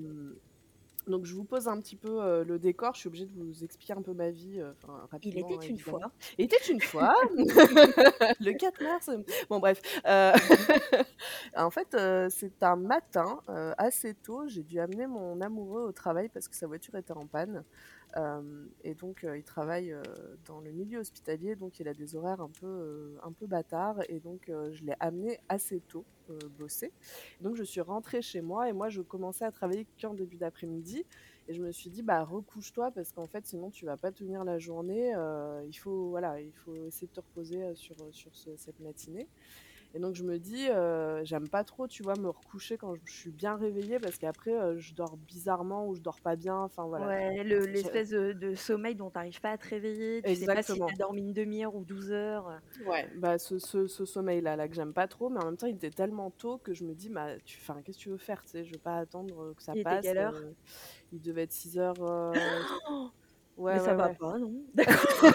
Donc 1.07 1.25
je 1.27 1.35
vous 1.35 1.45
pose 1.45 1.69
un 1.69 1.81
petit 1.81 1.97
peu, 1.97 2.23
heu, 2.23 2.45
le 2.45 2.59
décor. 2.59 2.95
Je 2.95 3.01
suis 3.01 3.09
obligée 3.09 3.27
de 3.27 3.33
vous 3.33 3.65
expliquer 3.65 3.95
un 3.95 4.03
peu 4.03 4.15
ma 4.15 4.31
vie, 4.31 4.61
heu, 4.61 4.73
enfin, 4.83 5.07
Il 5.23 5.39
était 5.39 5.57
rapidement, 5.57 5.63
une 5.69 5.79
évidemment. 5.79 6.01
fois. 6.01 6.13
Il 6.39 6.45
était 6.47 6.57
une 6.69 6.81
fois, 6.81 7.15
le 8.41 8.53
4 8.55 8.81
mars, 8.81 9.11
bon 9.49 9.59
bref, 9.61 9.81
heu, 10.07 10.33
en 11.57 11.71
fait, 11.71 11.97
c'est 12.31 12.63
un 12.63 12.77
matin, 12.77 13.41
assez 13.79 14.15
tôt, 14.15 14.47
j'ai 14.49 14.63
dû 14.65 14.81
amener 14.81 15.07
mon 15.07 15.41
amoureux 15.41 15.83
au 15.83 15.93
travail 15.93 16.29
parce 16.29 16.49
que 16.49 16.57
sa 16.57 16.67
voiture 16.67 16.95
était 16.97 17.13
en 17.13 17.27
panne. 17.27 17.65
Hem 18.17 18.71
et 18.83 18.95
donc 18.95 19.25
heu, 19.25 19.39
il 19.39 19.45
travaille, 19.45 19.93
heu, 19.93 20.03
dans 20.45 20.61
le 20.61 20.73
milieu 20.73 20.99
hospitalier, 21.01 21.57
donc 21.57 21.79
il 21.81 21.89
a 21.89 21.95
des 21.95 22.15
horaires 22.17 22.41
un 22.41 22.51
peu, 22.51 23.19
un 23.23 23.33
peu 23.33 23.47
bâtards. 23.47 24.01
Et 24.09 24.21
donc 24.21 24.45
je 24.49 24.85
l'ai 24.85 24.95
amené 25.01 25.39
assez 25.49 25.81
tôt, 25.83 26.07
bosser. 26.51 26.93
Donc 27.41 27.57
je 27.57 27.63
suis 27.65 27.81
rentrée 27.81 28.23
chez 28.23 28.41
moi 28.43 28.69
et 28.69 28.73
moi, 28.73 28.89
je 28.91 29.03
commençais 29.03 29.45
à 29.45 29.51
travailler 29.53 29.89
qu'en 30.01 30.15
début 30.15 30.39
d'après-midi. 30.39 31.05
Et 31.49 31.55
je 31.55 31.63
me 31.63 31.73
suis 31.73 31.91
dit: 31.91 32.03
«Bah, 32.03 32.25
recouche-toi 32.25 32.93
parce 32.93 33.13
qu'en 33.13 33.27
fait, 33.27 33.47
sinon 33.47 33.71
tu 33.71 33.85
vas 33.87 33.97
pas 33.97 34.13
tenir 34.13 34.45
la 34.45 34.59
journée, 34.59 35.11
il 35.67 35.75
faut, 35.75 36.11
voilà, 36.11 36.41
il 36.41 36.53
faut 36.53 36.75
essayer 36.87 37.09
de 37.09 37.13
te 37.13 37.21
reposer, 37.21 37.75
sur, 37.75 37.97
sur 38.13 38.35
ce 38.37 38.57
cette 38.57 38.79
matinée» 38.81 39.29
et 39.95 40.01
donc 40.01 40.15
je 40.15 40.25
me 40.25 40.39
dis, 40.39 40.69
heu, 40.71 41.21
j'aime 41.25 41.49
pas 41.51 41.65
trop, 41.65 41.87
tu 41.89 42.03
vois, 42.03 42.17
me 42.17 42.29
recoucher 42.31 42.79
quand 42.79 42.95
je 43.05 43.15
suis 43.15 43.33
bien 43.33 43.57
réveillée 43.57 44.01
parce 44.01 44.19
qu'après, 44.19 44.53
heu, 44.53 44.79
je 44.79 44.95
dors 44.95 45.17
bizarrement 45.19 45.87
ou 45.89 45.95
je 45.95 46.01
dors 46.03 46.21
pas 46.21 46.37
bien, 46.37 46.59
enfin 46.59 46.87
voilà, 46.87 47.09
Ouais, 47.09 47.43
le 47.43 47.65
l'espèce 47.65 48.11
de 48.11 48.35
de 48.35 48.55
sommeil 48.55 48.95
dont 48.95 49.11
tu 49.11 49.19
arrives 49.19 49.41
pas 49.41 49.53
à 49.53 49.57
te 49.59 49.67
réveiller, 49.67 50.23
tu 50.23 50.35
sais 50.35 50.47
pas 50.51 50.63
si 50.63 50.83
tu 50.83 50.85
Exactement. 50.85 50.93
as 50.93 50.97
dormi 50.99 51.23
une 51.23 51.33
1/2 51.33 51.65
heure 51.65 51.75
ou 51.75 51.87
12 51.87 52.13
heures, 52.13 52.49
heu 52.51 52.59
Ouais, 52.79 53.11
bah, 53.15 53.39
ce 53.39 53.59
ce 53.59 53.87
ce 53.87 54.05
sommeil-là, 54.05 54.57
là, 54.57 54.69
que 54.69 54.75
j'aime 54.75 54.93
pas 54.95 55.09
trop, 55.09 55.31
mais 55.31 55.41
en 55.41 55.47
même 55.47 55.57
temps, 55.57 55.67
il 55.67 55.77
était 55.77 55.91
tellement 55.93 56.31
tôt 56.31 56.59
que 56.59 56.75
je 56.75 56.85
me 56.85 56.95
dis: 56.95 57.09
«Bah, 57.11 57.41
tu 57.45 57.59
enfin, 57.63 57.83
qu'est-ce 57.83 57.99
que 57.99 58.03
tu 58.05 58.11
veux 58.11 58.19
faire?» 58.19 58.45
Tu 58.45 58.51
sais, 58.51 58.65
je 58.65 58.73
vais 58.73 58.79
pas 58.79 58.99
attendre, 58.99 59.55
que 59.55 59.63
ça 59.63 59.75
Il 59.75 59.81
était 59.81 59.99
passe, 59.99 59.99
quelle 59.99 60.19
heure? 60.19 60.41
heu, 60.43 60.57
il 61.13 61.23
devait 61.23 61.45
être 61.45 61.53
6:00, 61.53 61.97
heu, 63.59 63.63
Mais 63.69 63.79
ouais, 63.79 63.81
ça 63.81 63.95
ouais, 63.95 63.95
va 63.95 64.11
ouais. 64.11 64.19
pas, 64.19 64.39
non? 64.39 64.67
D'accord. 64.75 65.35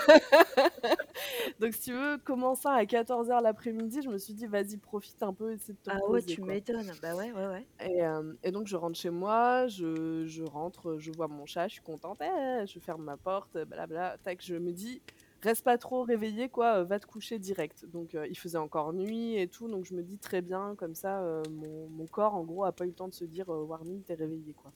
Donc 1.59 1.73
si 1.73 1.81
tu 1.81 1.93
veux, 1.93 2.17
commençant 2.17 2.71
à 2.71 2.85
14:00 2.85 3.41
l'après-midi, 3.41 4.01
je 4.03 4.09
me 4.09 4.17
suis 4.17 4.33
dit: 4.33 4.47
«Vas-y, 4.47 4.77
profite 4.77 5.21
un 5.23 5.33
peu, 5.33 5.53
essaie 5.53 5.73
de 5.73 5.79
te 5.79 5.89
Ah 5.89 5.97
ouais, 6.09 6.21
reposer, 6.21 6.23
tu 6.23 6.41
quoi» 6.41 6.55
m'étonnes. 6.55 6.95
Bah, 7.01 7.15
ouais, 7.15 7.31
ouais, 7.33 7.47
ouais. 7.47 7.67
et 7.79 7.97
hem 7.99 8.37
et 8.43 8.51
donc 8.51 8.67
je 8.67 8.75
rentre 8.75 8.97
chez 8.99 9.09
moi, 9.11 9.67
je 9.67 10.25
je 10.25 10.43
rentre, 10.43 10.89
heu, 10.93 10.99
je 10.99 11.11
vois 11.11 11.27
mon 11.27 11.45
chat, 11.45 11.67
je 11.67 11.73
suis 11.73 11.81
contente: 11.83 12.21
«Eh!», 12.21 12.65
je 12.67 12.79
ferme 12.79 13.03
ma 13.03 13.17
porte, 13.17 13.55
heu, 13.55 13.65
blabla, 13.65 14.17
tac, 14.23 14.41
je 14.43 14.55
me 14.55 14.71
dis: 14.73 15.03
«Reste 15.43 15.63
pas 15.63 15.77
trop 15.77 16.03
réveillé, 16.03 16.49
quoi, 16.49 16.79
heu, 16.81 16.83
va 16.85 16.99
te 16.99 17.05
coucher 17.07 17.37
direct». 17.39 17.85
Donc 17.85 18.15
heu, 18.15 18.25
il 18.29 18.37
faisait 18.37 18.57
encore 18.57 18.93
nuit 18.93 19.35
et 19.37 19.47
tout, 19.49 19.67
donc 19.69 19.85
je 19.85 19.93
me 19.95 20.03
dis: 20.03 20.19
«Très 20.19 20.41
bien, 20.41 20.75
comme 20.75 20.95
ça, 20.95 21.21
heu, 21.23 21.43
mon 21.49 21.89
mon 21.89 22.07
corps, 22.07 22.33
en 22.35 22.43
gros, 22.45 22.63
a 22.65 22.71
pas 22.73 22.85
eu 22.85 22.89
le 22.89 22.95
temps 22.95 23.09
de 23.09 23.13
se 23.13 23.25
dire, 23.25 23.51
heu: 23.53 23.63
"Warning, 23.63 24.03
tu 24.03 24.11
es 24.13 24.15
réveillé", 24.15 24.53
quoi». 24.55 24.73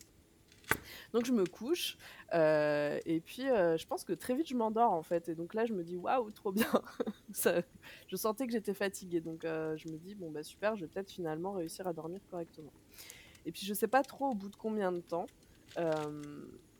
Donc 1.14 1.26
je 1.26 1.32
me 1.34 1.46
couche, 1.46 1.98
heu 2.34 3.00
et 3.06 3.20
puis, 3.22 3.44
heu, 3.50 3.78
je 3.78 3.86
pense 3.88 4.04
que 4.04 4.14
très 4.14 4.36
vite, 4.36 4.48
je 4.50 4.56
m'endors, 4.56 4.92
en 4.94 5.04
fait. 5.04 5.30
Et 5.30 5.36
donc 5.36 5.54
là, 5.54 5.66
je 5.66 5.74
me 5.74 5.84
dis: 5.84 5.98
«Waouh, 5.98 6.32
trop 6.32 6.52
bien!» 6.52 6.72
je 8.08 8.16
sentais 8.16 8.46
que 8.48 8.54
j'étais 8.54 8.74
fatiguée. 8.74 9.22
Donc 9.22 9.46
heu, 9.46 9.76
je 9.78 9.90
me 9.90 9.98
dis: 9.98 10.16
«Bon, 10.16 10.32
bah, 10.32 10.44
super, 10.44 10.76
je 10.76 10.82
vais 10.82 10.88
peut-être 10.88 11.12
finalement 11.12 11.54
réussir 11.54 11.88
à 11.88 11.94
dormir 11.94 12.22
correctement» 12.30 12.74
et 13.46 13.52
puis 13.52 13.66
je 13.66 13.74
sais 13.74 13.88
pas 13.88 14.04
trop 14.04 14.32
au 14.32 14.36
bout 14.36 14.50
de 14.50 14.56
combien 14.56 14.92
de 14.92 15.02
temps, 15.02 15.26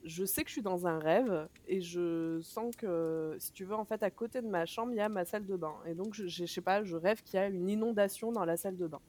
je 0.04 0.26
sais 0.26 0.44
que 0.44 0.50
je 0.50 0.54
suis 0.54 0.62
dans 0.62 0.88
un 0.88 1.00
rêve 1.00 1.48
et 1.68 1.82
je 1.82 2.40
sens 2.42 2.76
que, 2.76 3.36
si 3.40 3.52
tu 3.52 3.66
veux, 3.66 3.76
en 3.76 3.86
fait, 3.86 4.04
à 4.04 4.10
côté 4.12 4.42
de 4.42 4.48
ma 4.48 4.66
chambre, 4.66 4.92
il 4.94 4.98
y 4.98 5.02
a 5.02 5.10
ma 5.10 5.26
salle 5.26 5.46
de 5.46 5.56
bain. 5.56 5.76
Et 5.86 5.94
donc 5.96 6.14
je 6.14 6.28
je 6.28 6.46
sais 6.46 6.62
pas, 6.62 6.84
je 6.84 6.96
rêve 6.96 7.22
qu'il 7.24 7.36
y 7.40 7.44
a 7.44 7.48
une 7.48 7.70
inondation 7.70 8.32
dans 8.32 8.46
la 8.46 8.58
salle 8.58 8.78
de 8.78 8.88
bain. 8.88 9.02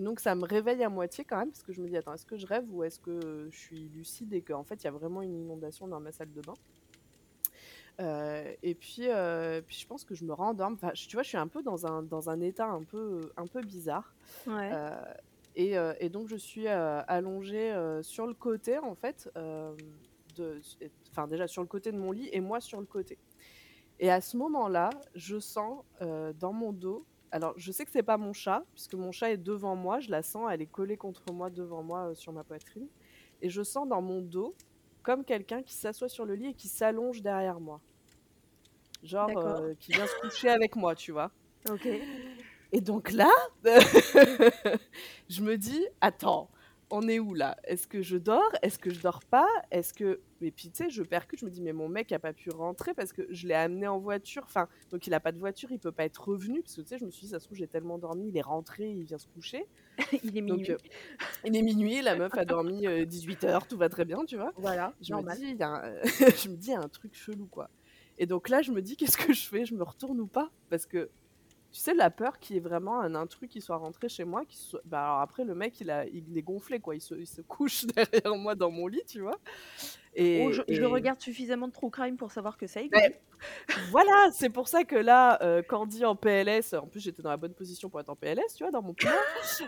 Donc 0.00 0.20
ça 0.20 0.34
me 0.34 0.44
réveille 0.46 0.82
à 0.84 0.88
moitié 0.88 1.24
quand 1.24 1.38
même 1.38 1.50
parce 1.52 1.62
que 1.62 1.72
je 1.72 1.82
me 1.82 1.88
dis: 1.88 1.96
«Attends, 1.96 2.14
est-ce 2.14 2.26
que 2.26 2.36
je 2.38 2.46
rêve 2.46 2.66
ou 2.72 2.82
est-ce 2.84 3.00
que, 3.00 3.48
je 3.50 3.58
suis 3.58 3.88
lucide 3.90 4.32
et 4.34 4.42
qu'en 4.42 4.64
fait, 4.64 4.82
il 4.82 4.86
y 4.86 4.88
a 4.88 4.92
vraiment 4.92 5.22
une 5.22 5.36
inondation 5.36 5.88
dans 5.88 6.00
ma 6.00 6.12
salle 6.12 6.32
de 6.32 6.42
bain?» 6.42 6.58
Heu 7.98 8.56
et 8.62 8.74
puis, 8.74 9.08
heu, 9.08 9.62
puis 9.66 9.76
je 9.80 9.86
pense 9.86 10.04
que 10.04 10.14
je 10.14 10.24
me 10.24 10.32
rendorme. 10.32 10.74
Enfin, 10.74 10.92
tu 10.94 11.16
vois, 11.16 11.22
je 11.22 11.28
suis 11.28 11.36
un 11.38 11.48
peu 11.48 11.62
dans 11.62 11.86
un 11.86 12.02
dans 12.02 12.30
un 12.30 12.40
état 12.40 12.66
un 12.66 12.84
peu, 12.84 13.32
un 13.36 13.46
peu 13.46 13.62
bizarre, 13.62 14.16
Ouais. 14.46 14.80
heu 14.80 14.90
et 15.54 15.74
et 16.00 16.10
donc 16.10 16.28
je 16.28 16.36
suis, 16.36 16.68
allongée, 16.68 17.74
sur 18.02 18.26
le 18.26 18.34
côté, 18.34 18.78
en 18.78 18.94
fait, 18.96 19.28
de 19.36 20.60
enfin, 21.12 21.28
déjà 21.28 21.46
sur 21.48 21.62
le 21.62 21.68
côté 21.68 21.92
de 21.92 21.98
mon 21.98 22.12
lit 22.12 22.28
et 22.32 22.40
moi 22.40 22.60
sur 22.60 22.80
le 22.80 22.86
côté 22.86 23.18
et 24.00 24.10
à 24.10 24.20
ce 24.22 24.36
moment-là, 24.38 24.90
je 25.14 25.38
sens, 25.40 25.84
dans 26.00 26.52
mon 26.54 26.72
dos 26.72 27.08
alors 27.32 27.54
je 27.56 27.72
sais 27.72 27.84
que 27.84 27.90
c'est 27.92 28.02
pas 28.02 28.16
mon 28.18 28.32
chat 28.32 28.64
puisque 28.74 28.94
mon 28.94 29.12
chat 29.12 29.30
est 29.32 29.36
devant 29.38 29.76
moi, 29.76 30.00
je 30.00 30.10
la 30.10 30.22
sens, 30.22 30.48
elle 30.50 30.62
est 30.62 30.66
collée 30.66 30.96
contre 30.96 31.32
moi, 31.32 31.50
devant 31.50 31.82
moi, 31.82 32.10
heu, 32.10 32.14
sur 32.14 32.32
ma 32.32 32.44
poitrine 32.44 32.88
et 33.40 33.48
je 33.50 33.62
sens 33.62 33.88
dans 33.88 34.02
mon 34.02 34.20
dos 34.22 34.58
comme 35.02 35.24
quelqu'un 35.24 35.62
qui 35.62 35.74
s'assoit 35.76 36.08
sur 36.08 36.26
le 36.26 36.34
lit 36.34 36.48
et 36.48 36.54
qui 36.54 36.68
s'allonge 36.68 37.22
derrière 37.22 37.60
moi. 37.60 37.82
Genre, 39.02 39.36
D'accord. 39.36 39.62
heu, 39.68 39.74
qui 39.78 39.92
vient 39.92 40.06
se 40.06 40.16
coucher 40.16 40.48
avec 40.48 40.74
moi, 40.74 40.94
tu 40.94 41.12
vois? 41.12 41.32
OK. 41.68 42.04
Et 42.72 42.80
donc 42.80 43.10
là, 43.12 43.30
je 45.28 45.42
me 45.42 45.56
dis: 45.56 45.84
«Attends, 46.00 46.50
on 46.90 47.08
est 47.08 47.18
où 47.18 47.34
là? 47.34 47.56
Est-ce 47.64 47.86
que 47.86 48.02
je 48.02 48.16
dors? 48.16 48.50
Est-ce 48.62 48.78
que 48.78 48.90
je 48.90 49.00
dors 49.00 49.20
pas? 49.24 49.46
Est-ce 49.70 49.94
que» 49.94 50.20
et 50.42 50.50
puis 50.50 50.70
tu 50.70 50.84
sais, 50.84 50.90
je 50.90 51.02
percute, 51.02 51.38
je 51.40 51.44
me 51.44 51.50
dis: 51.50 51.60
«Mais 51.62 51.72
mon 51.72 51.88
mec 51.88 52.12
a 52.12 52.18
pas 52.18 52.32
pu 52.32 52.50
rentrer 52.50 52.94
parce 52.94 53.12
que 53.12 53.22
je 53.30 53.46
l'ai 53.46 53.54
amené 53.54 53.86
en 53.86 53.98
voiture, 53.98 54.42
enfin, 54.44 54.68
donc 54.90 55.06
il 55.06 55.14
a 55.14 55.20
pas 55.20 55.32
de 55.32 55.38
voiture, 55.38 55.70
il 55.72 55.78
peut 55.78 55.92
pas 55.92 56.04
être 56.04 56.28
revenu» 56.28 56.62
parce 56.62 56.76
que 56.76 56.80
tu 56.82 56.88
sais, 56.88 56.98
je 56.98 57.04
me 57.04 57.10
suis 57.10 57.26
dit: 57.26 57.30
«Ça 57.32 57.40
se 57.40 57.44
trouve, 57.46 57.58
j'ai 57.58 57.68
tellement 57.68 57.98
dormi, 57.98 58.28
il 58.28 58.36
est 58.36 58.42
rentré, 58.42 58.90
il 58.90 59.04
vient 59.04 59.18
se 59.18 59.26
coucher». 59.28 59.66
Il 60.24 60.36
est 60.36 60.40
Donc 60.40 60.58
minuit. 60.62 60.76
il 61.44 61.56
est 61.56 61.62
minuit, 61.62 62.02
la 62.02 62.16
meuf 62.16 62.36
a 62.36 62.44
dormi, 62.44 62.86
heu, 62.86 63.06
18 63.06 63.44
heures, 63.44 63.66
tout 63.66 63.76
va 63.76 63.88
très 63.88 64.04
bien, 64.04 64.24
tu 64.24 64.36
vois? 64.36 64.52
Voilà, 64.56 64.94
Je 65.00 65.12
me 65.14 65.22
dis: 65.22 65.42
«Il 65.42 65.56
y 65.58 65.62
a 65.62 65.68
un» 65.70 66.02
je 66.44 66.48
me 66.48 66.56
dis: 66.56 66.68
«Il 66.68 66.72
y 66.72 66.76
a 66.76 66.80
un 66.80 66.88
truc 66.88 67.14
chelou, 67.14 67.46
quoi» 67.46 67.70
et 68.18 68.26
donc 68.26 68.50
là, 68.50 68.60
je 68.60 68.70
me 68.72 68.82
dis: 68.82 68.96
«Qu'est-ce 68.96 69.16
que 69.16 69.32
je 69.32 69.46
fais? 69.48 69.64
Je 69.64 69.74
me 69.74 69.82
retourne 69.82 70.20
ou 70.20 70.26
pas?» 70.26 70.50
parce 70.68 70.84
que, 70.86 71.10
tu 71.72 71.78
sais, 71.80 71.94
la 71.94 72.10
peur 72.10 72.38
qu'il 72.38 72.56
y 72.56 72.58
ait 72.58 72.62
vraiment 72.62 73.00
un 73.00 73.14
intrus 73.14 73.48
qui 73.48 73.60
soit 73.60 73.76
rentré 73.76 74.08
chez 74.08 74.24
moi, 74.24 74.44
qui 74.44 74.56
soit 74.56 74.80
bah, 74.84 75.04
alors 75.04 75.20
après 75.20 75.44
le 75.44 75.54
mec, 75.54 75.80
il 75.80 75.90
a 75.90 76.04
il 76.06 76.36
est 76.36 76.42
gonflé, 76.42 76.80
quoi, 76.80 76.94
il 76.96 77.00
se 77.00 77.14
il 77.14 77.26
se 77.26 77.40
couche 77.42 77.84
derrière 77.96 78.34
moi 78.36 78.54
dans 78.54 78.70
mon 78.70 78.86
lit, 78.86 79.02
tu 79.06 79.20
vois? 79.20 79.38
Et, 80.14 80.44
Oh, 80.44 80.50
je, 80.52 80.62
je 80.68 80.82
et- 80.82 80.84
regarde 80.86 81.20
suffisamment 81.20 81.68
de 81.68 81.72
True 81.72 81.90
Crime 81.90 82.16
pour 82.16 82.32
savoir 82.32 82.56
que 82.56 82.66
ça 82.66 82.80
existe. 82.82 82.96
Mais- 82.96 83.20
Voilà, 83.90 84.30
c'est 84.32 84.50
pour 84.50 84.66
ça 84.68 84.82
que 84.84 84.96
là, 84.96 85.38
euh, 85.42 85.62
Candy 85.62 86.04
en 86.04 86.16
PLS, 86.16 86.74
en 86.74 86.86
plus 86.88 87.00
j'étais 87.00 87.22
dans 87.22 87.30
la 87.30 87.36
bonne 87.36 87.54
position 87.54 87.88
pour 87.88 88.00
être 88.00 88.08
en 88.10 88.16
PLS, 88.16 88.54
tu 88.56 88.64
vois, 88.64 88.72
dans 88.72 88.82
mon 88.82 88.92
plan. 88.92 89.12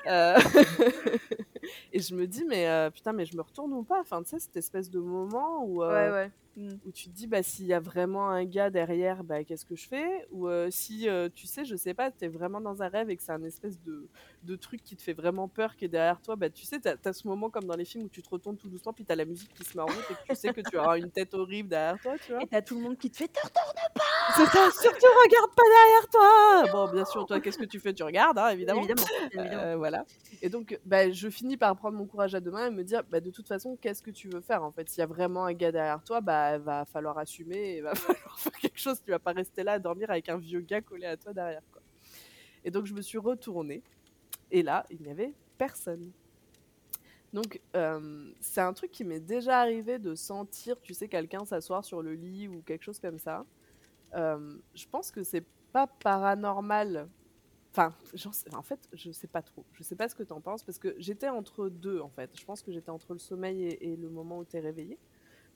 Euh, 0.09 0.37
et 1.93 2.01
je 2.01 2.15
me 2.15 2.27
dis, 2.27 2.45
mais 2.45 2.69
euh, 2.69 2.91
putain, 2.91 3.13
mais 3.13 3.25
je 3.25 3.37
me 3.37 3.43
retourne 3.43 3.73
ou 3.73 3.83
pas? 3.83 4.01
Enfin, 4.01 4.23
tu 4.23 4.31
sais, 4.31 4.39
cette 4.39 4.57
espèce 4.57 4.91
de 4.91 4.99
moment 4.99 5.65
où, 5.65 5.83
euh, 5.83 6.09
Ouais, 6.09 6.13
ouais. 6.13 6.31
Mm. 6.55 6.75
où 6.85 6.93
tu 6.93 7.09
te 7.09 7.15
dis, 7.15 7.27
bah, 7.27 7.43
s'il 7.43 7.65
y 7.65 7.73
a 7.73 7.81
vraiment 7.81 8.29
un 8.29 8.45
gars 8.45 8.69
derrière, 8.69 9.25
bah, 9.25 9.43
qu'est-ce 9.43 9.65
que 9.65 9.75
je 9.75 9.89
fais? 9.89 10.27
Ou 10.33 10.49
euh, 10.49 10.69
si, 10.71 11.09
tu 11.35 11.47
sais, 11.47 11.65
je 11.65 11.77
sais 11.77 11.95
pas, 11.95 12.11
t'es 12.11 12.29
vraiment 12.29 12.61
dans 12.61 12.83
un 12.83 12.89
rêve 12.89 13.09
et 13.09 13.17
que 13.17 13.23
c'est 13.23 13.33
un 13.33 13.43
espèce 13.45 13.81
de, 13.81 14.07
de 14.43 14.57
truc 14.57 14.83
qui 14.85 14.95
te 14.97 15.03
fait 15.03 15.15
vraiment 15.15 15.49
peur 15.49 15.77
qui 15.77 15.87
est 15.87 15.89
derrière 15.89 16.21
toi, 16.21 16.37
bah, 16.37 16.51
tu 16.51 16.67
sais, 16.67 16.79
t'as 16.79 16.97
as 17.05 17.13
ce 17.13 17.27
moment 17.27 17.49
comme 17.49 17.65
dans 17.65 17.77
les 17.77 17.87
films 17.87 18.05
où 18.05 18.09
tu 18.09 18.23
te 18.23 18.29
retournes 18.29 18.57
tout 18.59 18.69
doucement, 18.69 18.93
puis 18.93 19.05
t'as 19.05 19.15
la 19.15 19.25
musique 19.25 19.55
qui 19.55 19.65
se 19.65 19.77
met 19.77 19.83
en 19.83 19.87
route 19.87 20.05
et 20.11 20.15
que 20.15 20.29
tu 20.29 20.35
sais 20.35 20.53
que 20.53 20.61
tu 20.61 20.77
auras 20.77 20.99
une 20.99 21.11
tête 21.11 21.33
horrible 21.33 21.71
derrière 21.71 21.99
toi, 22.01 22.17
tu 22.19 22.33
vois? 22.33 22.43
Et 22.43 22.47
t'as 22.47 22.61
tout 22.61 22.75
le 22.75 22.83
monde 22.83 22.99
qui 22.99 23.11
te 23.11 23.17
fait 23.17 23.29
Te 23.29 23.41
c'est 24.37 24.47
ça, 24.47 24.71
surtout 24.71 25.07
regarde 25.25 25.51
pas 25.55 25.63
derrière 25.63 26.09
toi 26.11 26.73
Bon, 26.73 26.93
bien 26.93 27.05
sûr, 27.05 27.27
toi, 27.27 27.41
qu'est-ce 27.41 27.59
que 27.59 27.65
tu 27.65 27.81
fais? 27.81 27.93
Tu 27.93 28.03
regardes, 28.03 28.39
hein, 28.39 28.49
évidemment. 28.49 28.83
Évidemment. 28.83 29.07
évidemment. 29.33 29.79
Voilà. 29.79 30.05
Et 30.45 30.49
donc, 30.49 30.77
bah, 30.85 31.09
je 31.13 31.29
finis 31.31 31.57
par 31.57 31.77
prendre 31.77 31.97
mon 31.97 32.05
courage 32.05 32.35
à 32.35 32.41
deux 32.41 32.51
mains 32.51 32.67
et 32.67 32.71
me 32.71 32.83
dire, 32.83 33.05
bah, 33.05 33.21
de 33.21 33.31
toute 33.31 33.47
façon, 33.47 33.79
qu'est-ce 33.81 34.03
que 34.03 34.11
tu 34.11 34.29
veux 34.29 34.41
faire 34.41 34.65
En 34.65 34.73
fait, 34.73 34.89
s'il 34.89 34.99
y 34.99 35.03
a 35.03 35.07
vraiment 35.07 35.45
un 35.45 35.53
gars 35.53 35.71
derrière 35.71 36.03
toi, 36.03 36.21
bah, 36.21 36.59
va 36.59 36.85
falloir 36.85 37.17
assumer, 37.17 37.77
et 37.77 37.81
va 37.81 37.95
falloir 37.95 38.39
faire 38.41 38.53
quelque 38.53 38.79
chose. 38.79 39.01
Tu 39.05 39.13
vas 39.13 39.21
pas 39.21 39.31
rester 39.31 39.63
là 39.63 39.75
à 39.75 39.79
dormir 39.79 40.11
avec 40.11 40.29
un 40.29 40.39
vieux 40.39 40.61
gars 40.61 40.81
collé 40.81 41.07
à 41.07 41.17
toi 41.17 41.33
derrière. 41.33 41.63
Quoi. 41.71 41.81
Et 42.65 42.73
donc, 42.73 42.87
je 42.87 42.93
me 42.93 43.03
suis 43.03 43.19
retournée, 43.19 43.85
et 44.51 44.65
là, 44.65 44.85
il 44.91 45.01
n'y 45.01 45.11
avait 45.11 45.33
personne. 45.59 46.11
Donc, 47.33 47.61
euh, 47.77 48.33
c'est 48.41 48.61
un 48.61 48.73
truc 48.73 48.91
qui 48.91 49.05
m'est 49.05 49.21
déjà 49.21 49.61
arrivé 49.61 50.01
de 50.01 50.17
sentir, 50.17 50.81
tu 50.81 50.93
sais, 50.93 51.07
quelqu'un 51.07 51.45
s'asseoir 51.45 51.85
sur 51.85 52.03
le 52.03 52.15
lit 52.15 52.49
ou 52.49 52.63
quelque 52.63 52.83
chose 52.83 52.99
comme 52.99 53.21
ça. 53.21 53.47
Euh, 54.15 54.57
je 54.75 54.87
pense 54.91 55.13
que 55.13 55.23
c'est 55.23 55.47
pas 55.73 55.87
paranormal. 55.87 57.09
Enfin, 57.75 57.95
en 58.53 58.63
fait, 58.63 58.87
je 58.93 59.11
sais 59.13 59.29
pas 59.29 59.43
trop. 59.43 59.65
Je 59.73 59.83
sais 59.83 59.97
pas 59.97 60.09
ce 60.09 60.15
que 60.15 60.23
t'en 60.23 60.41
penses 60.43 60.63
parce 60.63 60.79
que 60.79 60.95
j'étais 60.99 61.29
entre 61.29 61.69
deux 61.71 62.01
en 62.01 62.11
fait. 62.11 62.31
Je 62.39 62.45
pense 62.45 62.63
que 62.63 62.71
j'étais 62.71 62.91
entre 62.91 63.15
le 63.15 63.19
sommeil 63.19 63.63
et, 63.65 63.93
et 63.93 63.97
le 63.97 64.11
moment 64.11 64.39
où 64.39 64.45
t'es 64.45 64.61
réveillé. 64.61 64.99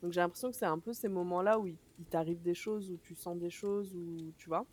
Donc 0.02 0.12
j'ai 0.12 0.20
l'impression 0.20 0.50
que 0.50 0.56
c'est 0.56 0.66
un 0.66 0.78
peu 0.78 0.92
ces 0.92 1.08
moments-là 1.08 1.58
où 1.58 1.66
il, 1.66 1.78
il 1.98 2.06
t'arrive 2.06 2.42
des 2.42 2.54
choses, 2.54 2.90
où 2.90 2.98
tu 2.98 3.14
sens 3.14 3.38
des 3.38 3.50
choses, 3.50 3.94
où 3.94 4.32
tu 4.38 4.48
vois. 4.48 4.66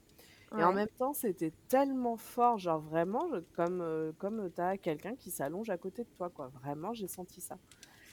Et 0.57 0.63
en 0.63 0.73
même 0.73 0.87
temps, 0.97 1.13
c'était 1.13 1.53
tellement 1.67 2.17
fort, 2.17 2.59
genre 2.59 2.79
vraiment, 2.81 3.27
je- 3.33 3.39
comme 3.53 3.81
euh, 3.81 4.13
comme 4.19 4.51
t'as 4.51 4.77
quelqu'un 4.77 5.15
qui 5.15 5.31
s'allonge 5.31 5.69
à 5.69 5.77
côté 5.77 6.03
de 6.03 6.09
toi, 6.09 6.29
quoi. 6.29 6.49
Vraiment, 6.49 6.93
j'ai 6.93 7.07
senti 7.07 7.41
ça. 7.41 7.57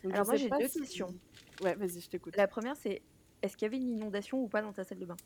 Donc, 0.03 0.15
Alors 0.15 0.27
moi, 0.27 0.37
j'ai 0.37 0.51
deux 0.51 0.69
si- 0.69 0.79
questions. 0.81 1.15
Ouais, 1.63 1.75
vas-y, 1.77 2.01
je 2.01 2.09
t'écoute. 2.09 2.37
La 2.37 2.49
première, 2.49 2.77
c'est 2.77 3.03
est-ce 3.43 3.57
qu'il 3.57 3.67
y 3.67 3.69
avait 3.69 3.77
une 3.79 3.89
inondation 3.91 4.39
ou 4.43 4.49
pas 4.49 4.63
dans 4.63 4.73
ta 4.73 4.85
salle 4.85 4.99
de 4.99 5.07
bain? 5.07 5.17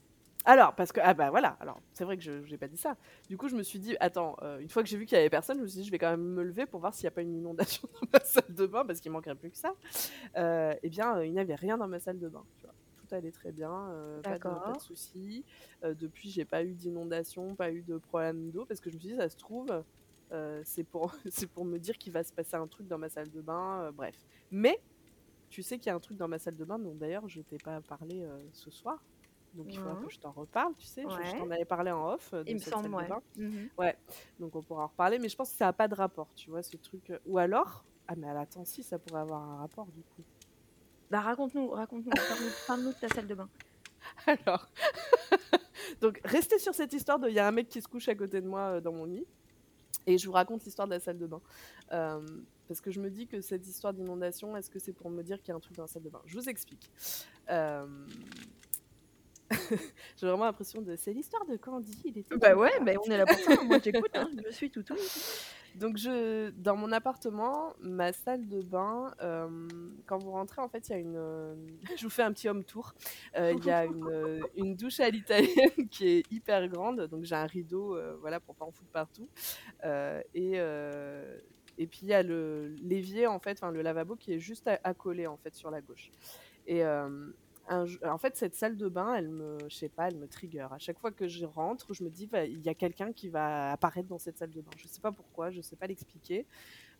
Alors, 0.47 0.75
parce 0.75 0.93
que, 0.93 1.01
ah 1.03 1.15
bah 1.15 1.31
voilà, 1.31 1.57
alors 1.61 1.81
c'est 1.93 2.05
vrai 2.05 2.19
que 2.19 2.23
je 2.23 2.33
n'ai 2.33 2.59
pas 2.59 2.69
dit 2.69 2.77
ça. 2.77 2.97
Du 3.29 3.39
coup, 3.39 3.49
je 3.49 3.57
me 3.57 3.63
suis 3.63 3.79
dit, 3.79 3.97
attends, 4.01 4.37
euh, 4.43 4.59
une 4.59 4.69
fois 4.69 4.83
que 4.83 4.89
j'ai 4.89 4.99
vu 4.99 5.07
qu'il 5.07 5.17
y 5.17 5.21
avait 5.21 5.31
personne, 5.31 5.57
je 5.57 5.63
me 5.63 5.67
suis 5.67 5.81
dit, 5.81 5.87
je 5.87 5.91
vais 5.91 5.99
quand 5.99 6.11
même 6.11 6.23
me 6.23 6.43
lever 6.43 6.67
pour 6.67 6.81
voir 6.81 6.93
s'il 6.93 7.05
n'y 7.05 7.09
a 7.09 7.13
pas 7.13 7.23
une 7.23 7.35
inondation 7.35 7.89
dans 8.03 8.09
ma 8.13 8.21
salle 8.21 8.55
de 8.55 8.67
bain, 8.67 8.85
parce 8.85 9.01
qu'il 9.01 9.11
manquerait 9.11 9.35
plus 9.35 9.51
que 9.51 9.57
ça. 9.57 9.75
Euh, 10.37 10.75
eh 10.83 10.91
bien, 10.91 11.17
euh, 11.17 11.27
il 11.27 11.33
n'y 11.33 11.41
avait 11.41 11.55
rien 11.55 11.79
dans 11.79 11.89
ma 11.89 11.99
salle 11.99 12.19
de 12.19 12.29
bain, 12.29 12.45
tu 12.59 12.67
vois. 12.67 12.75
Tout 12.97 13.15
allait 13.15 13.33
très 13.33 13.53
bien, 13.53 13.73
euh, 13.91 14.21
pas 14.21 14.39
de, 14.39 14.43
pas 14.43 14.73
de 14.77 14.81
soucis. 14.81 15.45
Depuis, 15.83 16.31
j'ai 16.31 16.45
pas 16.45 16.63
eu 16.63 16.75
d'inondation, 16.75 17.55
pas 17.55 17.71
eu 17.71 17.83
de 17.83 17.97
problème 17.97 18.51
d'eau, 18.51 18.67
parce 18.67 18.81
que 18.81 18.91
je 18.91 18.97
me 18.97 19.01
suis 19.01 19.11
dit, 19.11 19.17
ça 19.17 19.31
se 19.31 19.37
trouve, 19.37 19.83
c'est 20.63 20.85
pour, 20.85 21.15
pour 21.55 21.65
me 21.65 21.79
dire 21.79 21.97
qu'il 21.97 22.13
va 22.13 22.23
se 22.23 22.33
passer 22.33 22.57
un 22.57 22.67
truc 22.67 22.87
dans 22.87 22.99
ma 22.99 23.09
salle 23.09 23.31
de 23.31 23.41
bain, 23.41 23.91
bref. 23.93 24.17
Mais, 24.51 24.79
tu 25.49 25.63
sais 25.63 25.79
qu'il 25.79 25.87
y 25.87 25.91
a 25.91 25.95
un 25.95 26.01
truc 26.01 26.19
dans 26.19 26.29
ma 26.29 26.39
salle 26.39 26.57
de 26.57 26.65
bain, 26.65 26.79
dont 26.79 26.95
d'ailleurs, 26.95 27.29
je 27.29 27.41
t'ai 27.41 27.59
pas 27.59 27.81
parlé 27.81 28.27
ce 28.53 28.71
soir. 28.71 29.03
Donc 29.55 29.67
il 29.69 29.79
faudra 29.79 29.95
Mhm. 29.95 30.05
que 30.07 30.11
je 30.13 30.19
t'en 30.19 30.33
reparle, 30.33 30.75
tu 30.77 30.87
sais. 30.87 31.03
je- 31.03 31.09
Je, 31.09 31.15
Ouais. 31.33 31.39
t'en 31.39 31.51
avais 31.51 31.65
parlé 31.65 31.91
en 31.91 32.13
off 32.13 32.31
euh, 32.35 32.43
de 32.45 32.51
Il 32.51 32.55
me 32.55 32.61
semble, 32.61 32.93
ouais. 32.95 33.09
bain. 33.09 33.23
Mhm. 33.37 33.69
Donc 34.41 34.57
on 34.57 34.63
pourra 34.63 34.85
en 34.85 34.87
reparler, 34.89 35.19
mais 35.19 35.29
je 35.29 35.37
pense 35.37 35.51
que 35.53 35.57
ça 35.57 35.67
n'a 35.67 35.73
pas 35.73 35.89
de 35.89 35.95
rapport, 35.95 36.29
tu 36.35 36.51
vois, 36.51 36.63
ce 36.63 36.77
truc. 36.77 37.11
euh, 37.11 37.19
Ou 37.27 37.39
alors, 37.39 37.85
ah 38.09 38.15
mais 38.17 38.29
attends, 38.29 38.65
si, 38.65 38.83
ça 38.83 38.99
pourrait 38.99 39.21
avoir 39.21 39.41
un 39.43 39.57
rapport 39.59 39.87
du 39.87 40.03
coup. 40.03 40.23
Bah 41.11 41.21
raconte-nous, 41.21 41.69
raconte-nous, 41.71 42.11
parle-nous 42.11 42.51
parle-nous 42.67 42.93
de 42.93 42.99
ta 42.99 43.09
salle 43.09 43.27
de 43.29 43.35
bain. 43.35 43.49
Alors, 44.27 44.69
donc 46.01 46.21
restez 46.25 46.59
sur 46.59 46.75
cette 46.75 46.93
histoire 46.93 47.19
de, 47.19 47.29
il 47.29 47.35
y 47.35 47.39
a 47.39 47.47
un 47.47 47.53
mec 47.53 47.69
qui 47.69 47.81
se 47.81 47.89
couche 47.89 48.09
à 48.09 48.15
côté 48.15 48.41
de 48.41 48.49
moi 48.49 48.61
euh, 48.61 48.81
dans 48.81 48.93
mon 48.93 49.05
lit, 49.05 49.25
et 50.07 50.19
je 50.19 50.27
vous 50.27 50.33
raconte 50.33 50.65
l'histoire 50.65 50.89
de 50.89 50.93
la 50.95 51.01
salle 51.01 51.19
de 51.19 51.27
bain. 51.27 51.41
Euh, 51.93 52.21
parce 52.69 52.81
que 52.81 52.91
je 52.91 52.99
me 53.01 53.11
dis 53.11 53.27
que 53.27 53.41
cette 53.43 53.67
histoire 53.67 53.93
d'inondation, 53.93 54.57
est-ce 54.57 54.71
que 54.71 54.79
c'est 54.79 54.93
pour 54.95 55.11
me 55.11 55.23
dire 55.23 55.39
qu'il 55.41 55.49
y 55.51 55.53
a 55.53 55.55
un 55.57 55.61
truc 55.61 55.77
dans 55.77 55.83
la 55.85 55.87
salle 55.87 56.03
de 56.03 56.09
bain? 56.09 56.21
Je 56.25 56.35
vous 56.37 56.49
explique. 56.49 56.91
Euh, 57.51 57.87
J'ai 60.17 60.27
vraiment 60.27 60.45
l'impression 60.45 60.81
de. 60.83 60.97
C'est 60.97 61.13
l'histoire 61.13 61.45
de 61.47 61.57
Candy. 61.57 61.97
Il 62.05 62.19
était 62.19 62.37
Bah 62.37 62.55
ouais, 62.55 62.71
fois. 62.73 62.85
bah 62.85 62.93
on 63.07 63.11
est 63.11 63.19
là 63.19 63.27
pour 63.27 63.39
ça. 63.39 63.63
Moi 63.65 63.79
j'écoute, 63.85 64.11
hein. 64.15 64.29
je 64.47 64.51
suis 64.53 64.71
tout 64.71 64.83
tout. 64.83 64.97
Donc 65.77 65.97
je, 65.97 66.51
dans 66.51 66.77
mon 66.77 66.93
appartement, 66.93 67.75
ma 67.81 68.13
salle 68.13 68.47
de 68.49 68.63
bain, 68.63 69.13
euh, 69.23 69.49
quand 70.07 70.19
vous 70.19 70.31
rentrez, 70.31 70.63
en 70.63 70.69
fait, 70.69 70.89
il 70.89 70.93
y 70.93 70.95
a 70.95 70.99
une. 70.99 71.17
euh, 71.17 71.55
je 71.97 72.05
vous 72.05 72.11
fais 72.11 72.23
un 72.23 72.33
petit 72.33 72.49
home 72.49 72.65
tour. 72.65 72.95
Euh, 73.37 73.53
Il 73.57 73.65
y 73.65 73.71
a 73.71 73.85
une, 73.85 74.41
une 74.57 74.77
douche 74.77 75.01
à 75.01 75.11
l'italienne 75.11 75.89
qui 75.91 76.09
est 76.09 76.33
hyper 76.33 76.69
grande. 76.69 77.03
Donc 77.09 77.25
j'ai 77.25 77.35
un 77.35 77.47
rideau, 77.47 77.99
voilà, 78.21 78.39
pour 78.41 78.55
pas 78.55 78.65
en 78.65 78.71
foutre 78.73 78.91
partout. 78.91 79.29
Et 80.35 80.59
et 81.77 81.89
puis 81.89 82.01
il 82.03 82.09
y 82.09 82.15
a 82.15 82.23
le 82.23 82.69
l'évier, 82.83 83.27
en 83.27 83.41
fait, 83.41 83.59
enfin 83.61 83.73
le 83.73 83.83
lavabo 83.83 84.15
qui 84.15 84.33
est 84.33 84.39
juste 84.39 84.69
à- 84.69 84.79
accolé 84.85 85.27
en 85.27 85.37
fait 85.37 85.55
sur 85.57 85.73
la 85.73 85.81
gauche. 85.81 86.13
Et 86.69 86.85
euh, 86.85 87.31
un 87.69 87.87
en 88.05 88.19
fait, 88.19 88.37
cette 88.37 88.55
salle 88.55 88.77
de 88.77 88.89
bain, 88.89 89.15
elle 89.15 89.29
me, 89.29 89.59
je 89.69 89.75
sais 89.75 89.89
pas, 89.89 90.09
elle 90.09 90.17
me 90.17 90.29
trigger. 90.29 90.69
À 90.71 90.79
chaque 90.79 90.99
fois 90.99 91.11
que 91.11 91.29
je 91.29 91.45
rentre, 91.45 91.95
je 91.95 92.05
me 92.05 92.11
dis, 92.11 92.27
bah, 92.27 92.45
il 92.45 92.61
y 92.61 92.69
a 92.69 92.75
quelqu'un 92.75 93.13
qui 93.13 93.29
va 93.29 93.73
apparaître 93.73 94.09
dans 94.09 94.19
cette 94.19 94.39
salle 94.39 94.51
de 94.51 94.61
bain. 94.61 94.71
Je 94.77 94.87
sais 94.87 95.01
pas 95.01 95.13
pourquoi, 95.13 95.51
je 95.51 95.61
sais 95.61 95.77
pas 95.77 95.87
l'expliquer. 95.87 96.47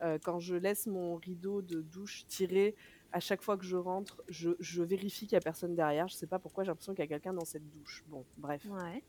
Euh, 0.03 0.19
quand 0.23 0.41
je 0.41 0.55
laisse 0.55 0.87
mon 0.87 1.17
rideau 1.17 1.63
de 1.63 1.81
douche 1.81 2.27
tiré, 2.27 2.75
à 3.13 3.21
chaque 3.21 3.43
fois 3.43 3.57
que 3.57 3.65
je 3.65 3.77
rentre, 3.77 4.23
je, 4.29 4.51
je 4.59 4.83
vérifie 4.83 5.27
qu'il 5.27 5.35
y 5.35 5.37
a 5.37 5.41
personne 5.41 5.75
derrière. 5.75 6.09
Je 6.09 6.15
sais 6.15 6.27
pas 6.27 6.39
pourquoi, 6.39 6.65
j'ai 6.65 6.69
l'impression 6.69 6.95
qu'il 6.95 7.05
y 7.05 7.07
a 7.07 7.09
quelqu'un 7.09 7.33
dans 7.33 7.45
cette 7.45 7.69
douche. 7.71 8.05
Bon, 8.09 8.25
bref. 8.39 8.65
Ouais. 8.67 9.03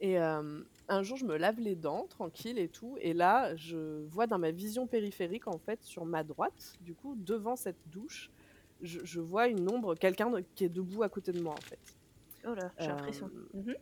Et 0.00 0.18
euh, 0.18 0.62
un 0.88 1.02
jour, 1.02 1.16
je 1.16 1.26
me 1.26 1.36
lave 1.36 1.60
les 1.60 1.76
dents, 1.76 2.06
tranquille 2.08 2.58
et 2.58 2.68
tout. 2.68 2.96
Et 3.00 3.12
là, 3.12 3.54
je 3.56 4.04
vois 4.06 4.26
dans 4.26 4.38
ma 4.38 4.50
vision 4.50 4.86
périphérique, 4.86 5.46
en 5.46 5.58
fait, 5.58 5.82
sur 5.82 6.04
ma 6.04 6.24
droite, 6.24 6.74
du 6.80 6.94
coup, 6.94 7.14
devant 7.16 7.56
cette 7.56 7.80
douche, 7.86 8.30
je, 8.82 9.00
je 9.04 9.20
vois 9.20 9.48
une 9.48 9.68
ombre, 9.70 9.94
quelqu'un 9.94 10.30
qui 10.54 10.64
est 10.64 10.68
debout 10.68 11.02
à 11.02 11.08
côté 11.08 11.32
de 11.32 11.40
moi, 11.40 11.54
en 11.54 11.60
fait. 11.62 11.78
Oh 12.46 12.54
là, 12.54 12.72
j'ai 12.78 12.86
l'impression. 12.88 13.30
Euh, 13.54 13.58
Mhm. 13.60 13.74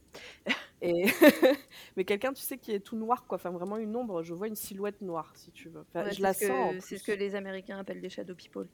Et 0.80 1.04
mais 1.96 2.04
quelqu'un, 2.04 2.32
tu 2.32 2.42
sais, 2.42 2.56
qui 2.58 2.72
est 2.72 2.80
tout 2.80 2.96
noir, 2.96 3.26
quoi. 3.26 3.36
Enfin, 3.36 3.50
vraiment 3.50 3.76
une 3.78 3.94
ombre. 3.96 4.22
Je 4.22 4.32
vois 4.34 4.46
une 4.48 4.54
silhouette 4.56 5.00
noire, 5.00 5.32
si 5.36 5.50
tu 5.50 5.68
veux. 5.68 5.80
Enfin, 5.88 6.04
Ouais, 6.04 6.12
je 6.12 6.22
la 6.22 6.32
sens. 6.32 6.50
en 6.50 6.80
C'est 6.80 6.98
ce 6.98 7.04
que 7.04 7.12
les 7.12 7.34
Américains 7.34 7.78
appellent 7.78 8.00
des 8.00 8.08
shadow 8.10 8.34
people. 8.34 8.66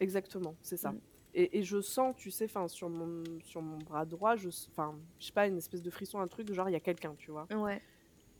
Exactement, 0.00 0.54
c'est 0.62 0.76
ça. 0.76 0.92
Mm. 0.92 1.00
Et, 1.34 1.58
et 1.58 1.62
je 1.62 1.80
sens, 1.80 2.14
tu 2.16 2.30
sais, 2.30 2.44
enfin, 2.46 2.68
sur 2.68 2.88
mon 2.88 3.22
sur 3.44 3.60
mon 3.60 3.78
bras 3.78 4.04
droit, 4.06 4.36
je, 4.36 4.48
s- 4.48 4.68
enfin, 4.72 4.94
je 5.18 5.26
sais 5.26 5.32
pas, 5.32 5.46
une 5.46 5.58
espèce 5.58 5.82
de 5.82 5.90
frisson, 5.90 6.20
un 6.20 6.28
truc, 6.28 6.52
genre 6.52 6.68
il 6.68 6.72
y 6.72 6.76
a 6.76 6.80
quelqu'un, 6.80 7.14
tu 7.18 7.30
vois. 7.32 7.46
Ouais. 7.54 7.82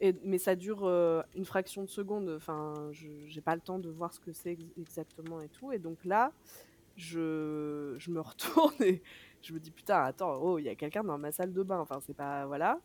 Et, 0.01 0.15
mais 0.23 0.39
ça 0.39 0.55
dure 0.55 0.85
euh, 0.87 1.23
une 1.35 1.45
fraction 1.45 1.83
de 1.83 1.89
seconde. 1.89 2.29
Enfin, 2.37 2.89
je 2.93 3.09
j'ai 3.27 3.41
pas 3.41 3.57
le 3.57 3.61
temps 3.61 3.81
de 3.81 3.91
voir 3.91 4.13
ce 4.15 4.21
que 4.21 4.33
c'est 4.33 4.53
ex- 4.53 4.63
exactement 4.79 5.41
et 5.41 5.49
tout. 5.49 5.73
Et 5.73 5.79
donc 5.81 6.05
là, 6.05 6.33
je, 6.99 7.95
je 7.99 8.11
me 8.11 8.21
retourne 8.21 8.75
et 8.81 9.03
je 9.43 9.53
me 9.55 9.61
dis 9.61 9.71
putain, 9.71 10.03
attends, 10.03 10.37
oh, 10.43 10.59
il 10.59 10.65
y 10.65 10.69
a 10.69 10.75
quelqu'un 10.75 11.05
dans 11.05 11.17
ma 11.17 11.33
salle 11.33 11.53
de 11.53 11.63
bain. 11.63 11.79
Enfin, 11.79 12.01
c'est 12.05 12.17
pas 12.17 12.45
voilà. 12.47 12.81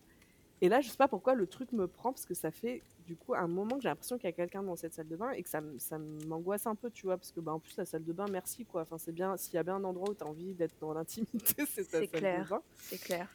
Et 0.61 0.69
là, 0.69 0.79
je 0.79 0.87
sais 0.87 0.97
pas 0.97 1.09
pourquoi 1.09 1.33
le 1.35 1.45
truc 1.45 1.73
me 1.73 1.87
prend 1.87 2.13
parce 2.13 2.25
que 2.25 2.33
ça 2.33 2.51
fait 2.51 2.81
du 3.05 3.17
coup 3.17 3.33
un 3.33 3.47
moment 3.47 3.75
que 3.75 3.81
j'ai 3.81 3.89
l'impression 3.89 4.17
qu'il 4.17 4.25
y 4.25 4.29
a 4.29 4.33
quelqu'un 4.33 4.63
dans 4.63 4.77
cette 4.77 4.93
salle 4.93 5.09
de 5.09 5.15
bain 5.17 5.31
et 5.31 5.43
que 5.43 5.49
ça, 5.49 5.61
ça 5.77 5.97
m'angoisse 5.97 6.65
un 6.67 6.75
peu, 6.75 6.89
tu 6.89 7.05
vois, 7.05 7.17
parce 7.17 7.33
que 7.33 7.41
bah, 7.41 7.51
en 7.51 7.59
plus 7.59 7.75
la 7.75 7.83
salle 7.83 8.05
de 8.05 8.13
bain, 8.13 8.25
merci 8.31 8.63
quoi. 8.63 8.83
Enfin, 8.83 8.97
c'est 8.97 9.11
bien. 9.11 9.35
S'il 9.35 9.55
y 9.55 9.57
a 9.57 9.63
bien 9.63 9.75
un 9.75 9.83
endroit 9.83 10.09
où 10.09 10.13
tu 10.13 10.23
as 10.23 10.27
envie 10.27 10.53
d'être 10.53 10.75
dans 10.79 10.93
l'intimité, 10.93 11.65
c'est 11.67 11.83
ta 11.83 11.83
C'est 11.83 11.85
salle 11.85 12.01
de 12.03 12.17
clair. 12.17 12.53
C'est 12.77 13.01
clair. 13.01 13.27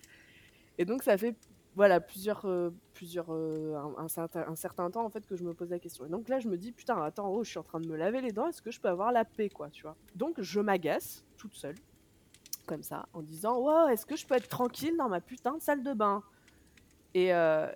Et 0.79 0.85
donc 0.85 1.03
ça 1.03 1.19
fait 1.19 1.35
voilà 1.79 2.01
plusieurs 2.01 2.45
euh, 2.45 2.71
plusieurs 2.93 3.27
euh, 3.31 3.77
un, 3.99 4.09
certain, 4.09 4.91
temps 4.91 5.05
en 5.05 5.11
fait 5.11 5.25
que 5.25 5.37
je 5.37 5.45
me 5.45 5.55
pose 5.55 5.71
la 5.71 5.79
question. 5.79 6.05
Et 6.05 6.09
donc 6.09 6.29
là 6.29 6.41
je 6.41 6.49
me 6.49 6.59
dis 6.59 6.73
putain 6.73 7.01
attends 7.01 7.33
oh 7.33 7.45
je 7.45 7.51
suis 7.51 7.59
en 7.61 7.63
train 7.63 7.79
de 7.79 7.87
me 7.87 7.97
laver 7.97 8.21
les 8.21 8.33
dents 8.33 8.49
est-ce 8.49 8.61
que 8.61 8.73
je 8.73 8.81
peux 8.81 8.89
avoir 8.89 9.13
la 9.13 9.25
paix 9.25 9.49
quoi 9.49 9.71
tu 9.71 9.83
vois. 9.83 9.95
Donc 10.17 10.41
je 10.41 10.59
m'agace 10.59 11.25
toute 11.37 11.55
seule 11.55 11.77
comme 12.67 12.83
ça 12.83 13.07
en 13.13 13.23
disant 13.23 13.61
ouais 13.61 13.95
est-ce 13.95 14.07
que 14.07 14.17
je 14.17 14.27
peux 14.27 14.35
être 14.35 14.49
tranquille 14.49 14.97
dans 14.97 15.09
ma 15.09 15.21
putain 15.21 15.55
de 15.55 15.63
salle 15.63 15.85
de 15.85 15.93
bain? 15.93 16.25
Et 17.15 17.33
euh, 17.33 17.71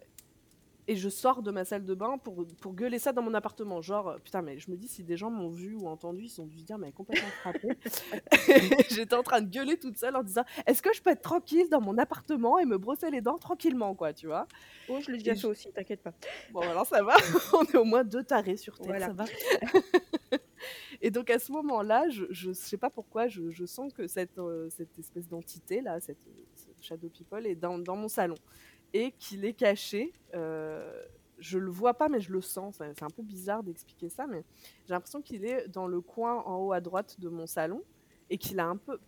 et 0.93 0.97
je 0.97 1.09
sors 1.09 1.43
de 1.43 1.51
ma 1.51 1.65
salle 1.65 1.85
de 1.87 1.95
bain 1.95 2.19
pour, 2.19 2.47
pour 2.61 2.75
gueuler 2.75 2.99
ça 2.99 3.13
dans 3.13 3.23
mon 3.23 3.33
appartement. 3.33 3.81
Genre, 3.81 4.09
euh, 4.09 4.19
putain, 4.19 4.43
mais 4.43 4.59
je 4.59 4.71
me 4.71 4.77
dis, 4.77 4.89
si 4.89 5.03
des 5.03 5.17
gens 5.17 5.31
m'ont 5.31 5.49
vu 5.49 5.75
ou 5.75 5.89
entendu, 5.89 6.25
ils 6.25 6.41
ont 6.41 6.45
dû 6.47 6.59
se 6.59 6.65
dire, 6.65 6.77
mais 6.77 6.89
elle 6.89 6.91
est 6.91 6.93
complètement 6.93 7.29
frappée. 7.41 7.69
J'étais 8.91 9.15
en 9.15 9.23
train 9.23 9.41
de 9.41 9.49
gueuler 9.49 9.79
toute 9.79 9.97
seule 9.97 10.15
en 10.17 10.23
disant, 10.23 10.45
est-ce 10.67 10.83
que 10.83 10.93
je 10.95 11.01
peux 11.01 11.11
être 11.11 11.23
tranquille 11.23 11.69
dans 11.71 11.81
mon 11.81 11.97
appartement 11.97 12.59
et 12.59 12.67
me 12.67 12.77
brosser 12.77 13.11
les 13.11 13.23
dents 13.23 13.39
tranquillement, 13.39 13.95
quoi, 13.95 14.13
tu 14.13 14.27
vois? 14.27 14.47
Oh, 14.89 14.99
je 15.01 15.11
l'ai 15.11 15.19
déjà 15.19 15.35
fait 15.35 15.47
aussi, 15.47 15.73
t'inquiète 15.73 16.03
pas. 16.03 16.13
Bon, 16.53 16.61
alors 16.61 16.87
ça 16.87 17.03
va, 17.03 17.15
on 17.55 17.63
est 17.65 17.77
au 17.77 17.85
moins 17.85 18.05
deux 18.05 18.23
tarés 18.25 18.59
sur 18.59 18.77
Terre, 18.79 18.87
Voilà. 18.87 19.07
ça 19.07 19.13
va. 19.15 19.25
Et 21.01 21.11
donc 21.11 21.31
à 21.31 21.39
ce 21.41 21.51
moment-là, 21.53 22.09
je 22.11 22.25
je 22.31 22.53
sais 22.53 22.77
pas 22.77 22.91
pourquoi, 22.91 23.27
je 23.27 23.51
je 23.51 23.65
sens 23.65 23.93
que 23.93 24.07
cette, 24.07 24.39
heu, 24.39 24.69
cette 24.71 24.97
espèce 24.99 25.27
d'entité-là, 25.29 25.99
cette, 26.01 26.25
heu, 26.29 26.47
ce 26.55 26.69
shadow 26.81 27.09
people 27.09 27.45
est 27.47 27.57
dans 27.57 27.79
dans 27.79 27.97
mon 27.97 28.07
salon 28.09 28.37
et 28.93 29.13
qu'il 29.13 29.45
est 29.45 29.55
caché, 29.55 30.15
heu, 30.35 30.93
je 31.39 31.59
le 31.59 31.71
vois 31.71 31.95
pas 31.95 32.09
mais 32.09 32.21
je 32.21 32.33
le 32.33 32.41
sens. 32.41 32.77
C'est 32.79 33.03
un 33.03 33.11
peu 33.11 33.23
bizarre 33.23 33.63
d'expliquer 33.65 34.09
ça, 34.09 34.27
mais 34.27 34.45
j'ai 34.85 34.95
l'impression 34.95 35.23
qu'il 35.23 35.45
est 35.45 35.69
dans 35.69 35.87
le 35.87 36.01
coin 36.01 36.43
en 36.45 36.59
haut 36.59 36.73
à 36.73 36.81
droite 36.81 37.19
de 37.21 37.29
mon 37.29 37.47
salon 37.47 37.83
et 38.31 38.39
qu'il 38.39 38.61
a 38.61 38.67
un 38.67 38.77
peu 38.77 38.99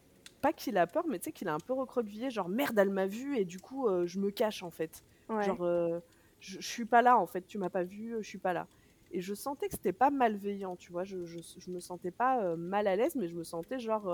pas 0.40 0.52
qu'il 0.52 0.76
a 0.78 0.86
peur, 0.86 1.06
mais 1.08 1.18
tu 1.18 1.24
sais 1.26 1.32
qu'il 1.32 1.48
a 1.48 1.54
un 1.54 1.60
peu 1.60 1.72
recroquevillé, 1.72 2.30
genre: 2.30 2.48
«Merde, 2.50 2.78
elle 2.78 2.90
m'a 2.90 3.06
vu 3.06 3.36
et 3.38 3.44
du 3.46 3.60
coup, 3.60 3.88
heu, 3.88 4.06
je 4.06 4.18
me 4.20 4.30
cache 4.30 4.62
en 4.62 4.70
fait». 4.70 5.02
Ouais. 5.28 5.54
Genre, 5.54 5.64
heu, 5.64 6.00
je 6.40 6.60
je 6.60 6.66
suis 6.68 6.84
pas 6.86 7.00
là 7.02 7.18
en 7.18 7.26
fait, 7.26 7.46
tu 7.46 7.58
m'as 7.58 7.70
pas 7.70 7.84
vu, 7.84 8.14
je 8.20 8.28
suis 8.28 8.38
pas 8.38 8.52
là. 8.52 8.68
Et 9.10 9.20
je 9.20 9.32
sentais 9.34 9.68
que 9.68 9.74
c'était 9.74 9.92
pas 9.94 10.10
malveillant, 10.10 10.76
tu 10.76 10.92
vois? 10.92 11.04
Je 11.04 11.24
je 11.24 11.38
je 11.58 11.70
me 11.70 11.80
sentais 11.80 12.10
pas, 12.10 12.44
heu, 12.44 12.56
mal 12.56 12.86
à 12.88 12.96
l'aise, 12.96 13.14
mais 13.16 13.28
je 13.28 13.34
me 13.36 13.44
sentais 13.44 13.78
genre, 13.78 14.06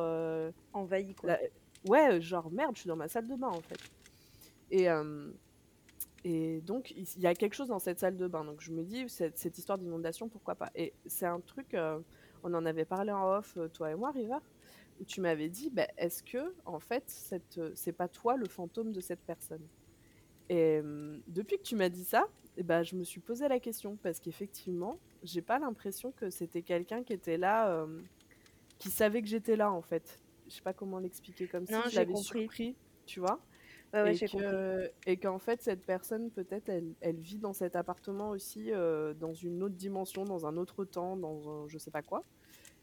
Envahi, 0.72 1.14
quoi. 1.14 1.30
la 1.30 1.38
ouais, 1.84 2.20
genre: 2.20 2.50
«Merde, 2.50 2.74
je 2.76 2.80
suis 2.82 2.88
dans 2.88 2.96
ma 2.96 3.08
salle 3.08 3.26
de 3.28 3.36
bain, 3.36 3.48
en 3.48 3.62
fait» 3.62 3.80
et 4.70 4.88
et 6.24 6.60
donc 6.62 6.90
il 6.92 7.06
y 7.20 7.26
a 7.26 7.34
quelque 7.34 7.54
chose 7.54 7.68
dans 7.68 7.78
cette 7.78 7.98
salle 8.00 8.16
de 8.16 8.28
bain, 8.28 8.44
donc 8.44 8.60
je 8.60 8.72
me 8.72 8.84
dis: 8.84 9.08
«Cette 9.08 9.38
cette 9.38 9.58
histoire 9.58 9.78
d'inondation, 9.78 10.28
pourquoi 10.28 10.56
pas?» 10.56 10.70
et 10.74 10.96
c'est 11.06 11.26
un 11.26 11.40
truc, 11.40 11.74
heu, 11.74 12.04
on 12.42 12.54
en 12.54 12.66
avait 12.66 12.84
parlé 12.86 13.12
en 13.12 13.26
off, 13.38 13.56
heu, 13.56 13.68
toi 13.70 13.90
et 13.90 13.94
moi, 13.96 14.10
Riva, 14.12 14.42
où 14.98 15.04
tu 15.04 15.20
m'avais 15.22 15.48
dit: 15.50 15.70
«Beh, 15.70 15.88
est-ce 15.98 16.22
que 16.22 16.56
en 16.66 16.80
fait, 16.80 17.12
heu, 17.58 17.72
c'est 17.76 17.92
pas 17.94 18.08
toi 18.08 18.36
le 18.36 18.48
fantôme 18.48 18.92
de 18.92 19.00
cette 19.00 19.24
personne?» 19.24 19.68
et 20.48 20.76
hem, 20.76 21.22
depuis 21.26 21.56
que 21.58 21.62
tu 21.62 21.76
m'as 21.76 21.88
dit 21.90 22.04
ça 22.04 22.26
et 22.56 22.62
bah, 22.64 22.82
je 22.82 22.96
me 22.96 23.04
suis 23.04 23.20
posé 23.20 23.48
la 23.48 23.60
question 23.60 23.96
parce 23.98 24.20
qu'effectivement, 24.20 25.00
j'ai 25.22 25.42
pas 25.42 25.58
l'impression 25.60 26.12
que 26.12 26.30
c'était 26.30 26.62
quelqu'un 26.64 27.04
qui 27.04 27.12
était 27.14 27.38
là, 27.38 27.86
qui 28.78 28.90
savait 28.90 29.22
que 29.22 29.28
j'étais 29.28 29.56
là, 29.56 29.72
en 29.72 29.82
fait. 29.82 30.22
Je 30.46 30.54
sais 30.56 30.62
pas 30.62 30.74
comment 30.74 30.98
l'expliquer, 30.98 31.48
comme 31.48 31.66
Non, 31.68 31.82
si 31.82 31.88
je 31.88 31.94
j'ai 31.94 32.04
l'avais 32.04 32.14
compris. 32.14 32.52
surpris, 32.54 32.78
tu 33.06 33.20
vois? 33.20 33.46
Ouais, 33.92 34.02
ouais, 34.02 34.14
Et 34.14 34.20
que 34.20 34.92
qu'en 35.18 35.38
fait, 35.38 35.62
cette 35.62 35.84
personne, 35.84 36.30
peut-être, 36.30 36.68
elle 36.70 36.94
elle 37.00 37.18
vit 37.20 37.38
dans 37.38 37.52
cet 37.52 37.76
appartement 37.76 38.30
aussi, 38.30 38.70
heu, 38.72 39.14
dans 39.14 39.34
une 39.34 39.62
autre 39.62 39.74
dimension, 39.76 40.24
dans 40.24 40.46
un 40.46 40.56
autre 40.56 40.84
temps, 40.84 41.16
dans 41.16 41.50
un 41.64 41.68
je 41.68 41.76
sais 41.78 41.90
pas 41.90 42.02
quoi 42.02 42.26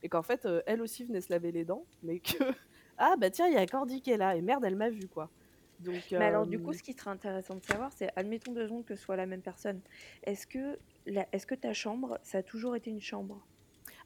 et 0.03 0.09
qu'en 0.09 0.23
fait, 0.23 0.45
heu, 0.47 0.63
elle 0.67 0.81
aussi 0.81 1.05
venait 1.05 1.21
se 1.21 1.31
laver 1.33 1.51
les 1.53 1.65
dents, 1.65 1.87
mais 2.03 2.19
que: 2.21 2.37
«Ah 2.97 3.15
bah 3.19 3.31
tiens, 3.31 3.47
il 3.47 3.53
y 3.53 3.57
a 3.57 3.67
Cordy 3.67 4.01
qui 4.01 4.11
est 4.11 4.17
là 4.17 4.35
et 4.37 4.41
merde, 4.43 4.65
elle 4.65 4.75
m'a 4.77 4.89
vu, 4.91 5.09
quoi». 5.09 5.33
Donc 5.79 6.11
Mais 6.17 6.25
alors 6.25 6.47
du 6.47 6.59
coup, 6.59 6.73
hem 6.73 6.75
ce 6.75 6.83
qui 6.83 6.93
serait 6.93 7.11
intéressant 7.11 7.55
de 7.55 7.63
savoir, 7.63 7.93
c'est 7.93 8.09
admettons 8.17 8.53
2 8.53 8.65
secondes 8.67 8.85
que 8.85 8.95
ce 8.95 9.03
soit 9.03 9.15
la 9.17 9.25
même 9.25 9.41
personne. 9.43 9.81
Est-ce 10.23 10.47
que 10.47 10.81
la 11.05 11.27
est-ce 11.33 11.47
que 11.47 11.55
ta 11.55 11.73
chambre, 11.73 12.19
ça 12.23 12.39
a 12.39 12.43
toujours 12.43 12.75
été 12.75 12.89
une 12.89 13.01
chambre? 13.01 13.47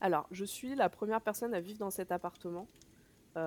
alors, 0.01 0.27
je 0.31 0.43
suis 0.45 0.75
la 0.75 0.89
première 0.89 1.21
personne 1.21 1.53
à 1.53 1.61
vivre 1.61 1.79
dans 1.79 1.89
cet 1.91 2.11
appartement. 2.11 2.69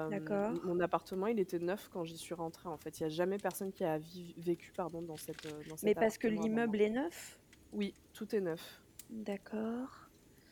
D'accord. 0.09 0.61
mon 0.65 0.81
appartement, 0.81 1.27
il 1.27 1.39
était 1.41 1.59
neuf 1.59 1.89
quand 1.91 2.05
j'y 2.05 2.19
suis 2.19 2.35
rentrée, 2.35 2.69
en 2.69 2.79
fait. 2.79 3.01
Il 3.01 3.03
y 3.05 3.07
a 3.07 3.09
jamais 3.11 3.39
personne 3.39 3.73
qui 3.73 3.85
a 3.85 3.99
vécu, 4.37 4.73
pardon, 4.73 5.03
dans 5.03 5.19
cet, 5.19 5.45
heu, 5.47 5.63
dans 5.65 5.77
Mais 5.83 5.95
cet 5.95 5.97
parce 5.97 6.19
que 6.19 6.27
appartement 6.27 6.45
avant 6.45 6.61
moi. 6.61 6.75
l'immeuble 6.75 6.81
est 6.81 6.91
neuf? 6.91 7.39
Oui, 7.73 7.95
tout 8.15 8.35
est 8.35 8.41
neuf. 8.41 8.83
D'accord. 9.09 9.89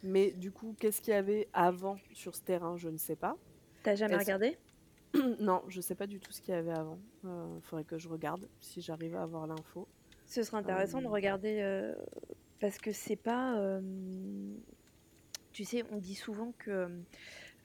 Mais 0.02 0.32
du 0.32 0.52
coup, 0.52 0.74
qu'est-ce 0.78 1.00
qu'il 1.00 1.12
y 1.12 1.16
avait 1.16 1.48
avant 1.52 1.96
sur 2.12 2.34
ce 2.34 2.42
terrain? 2.42 2.76
Je 2.76 2.88
ne 2.88 2.96
sais 2.96 3.16
pas. 3.16 3.36
Tu 3.84 3.94
jamais 3.96 4.16
Est-ce 4.16 4.32
regardé? 4.32 4.58
non, 5.40 5.64
je 5.68 5.80
sais 5.82 5.96
pas 5.96 6.06
du 6.08 6.20
tout 6.20 6.32
ce 6.32 6.42
qu'il 6.42 6.54
y 6.54 6.56
avait 6.58 6.72
avant. 6.72 7.02
Heu, 7.24 7.60
faudrait 7.62 7.84
que 7.86 7.98
je 7.98 8.08
regarde 8.08 8.50
si 8.60 8.82
j'arrive 8.82 9.16
à 9.16 9.22
avoir 9.24 9.46
l'info. 9.48 9.90
Ce 10.26 10.42
serait 10.42 10.56
intéressant 10.58 11.00
de 11.02 11.06
Hem, 11.06 11.08
regarder, 11.08 11.92
parce 12.60 12.78
que 12.78 12.92
c'est 12.92 13.16
pas, 13.16 13.80
tu 15.52 15.64
sais, 15.64 15.84
on 15.90 15.98
dit 15.98 16.14
souvent 16.14 16.52
que, 16.58 17.04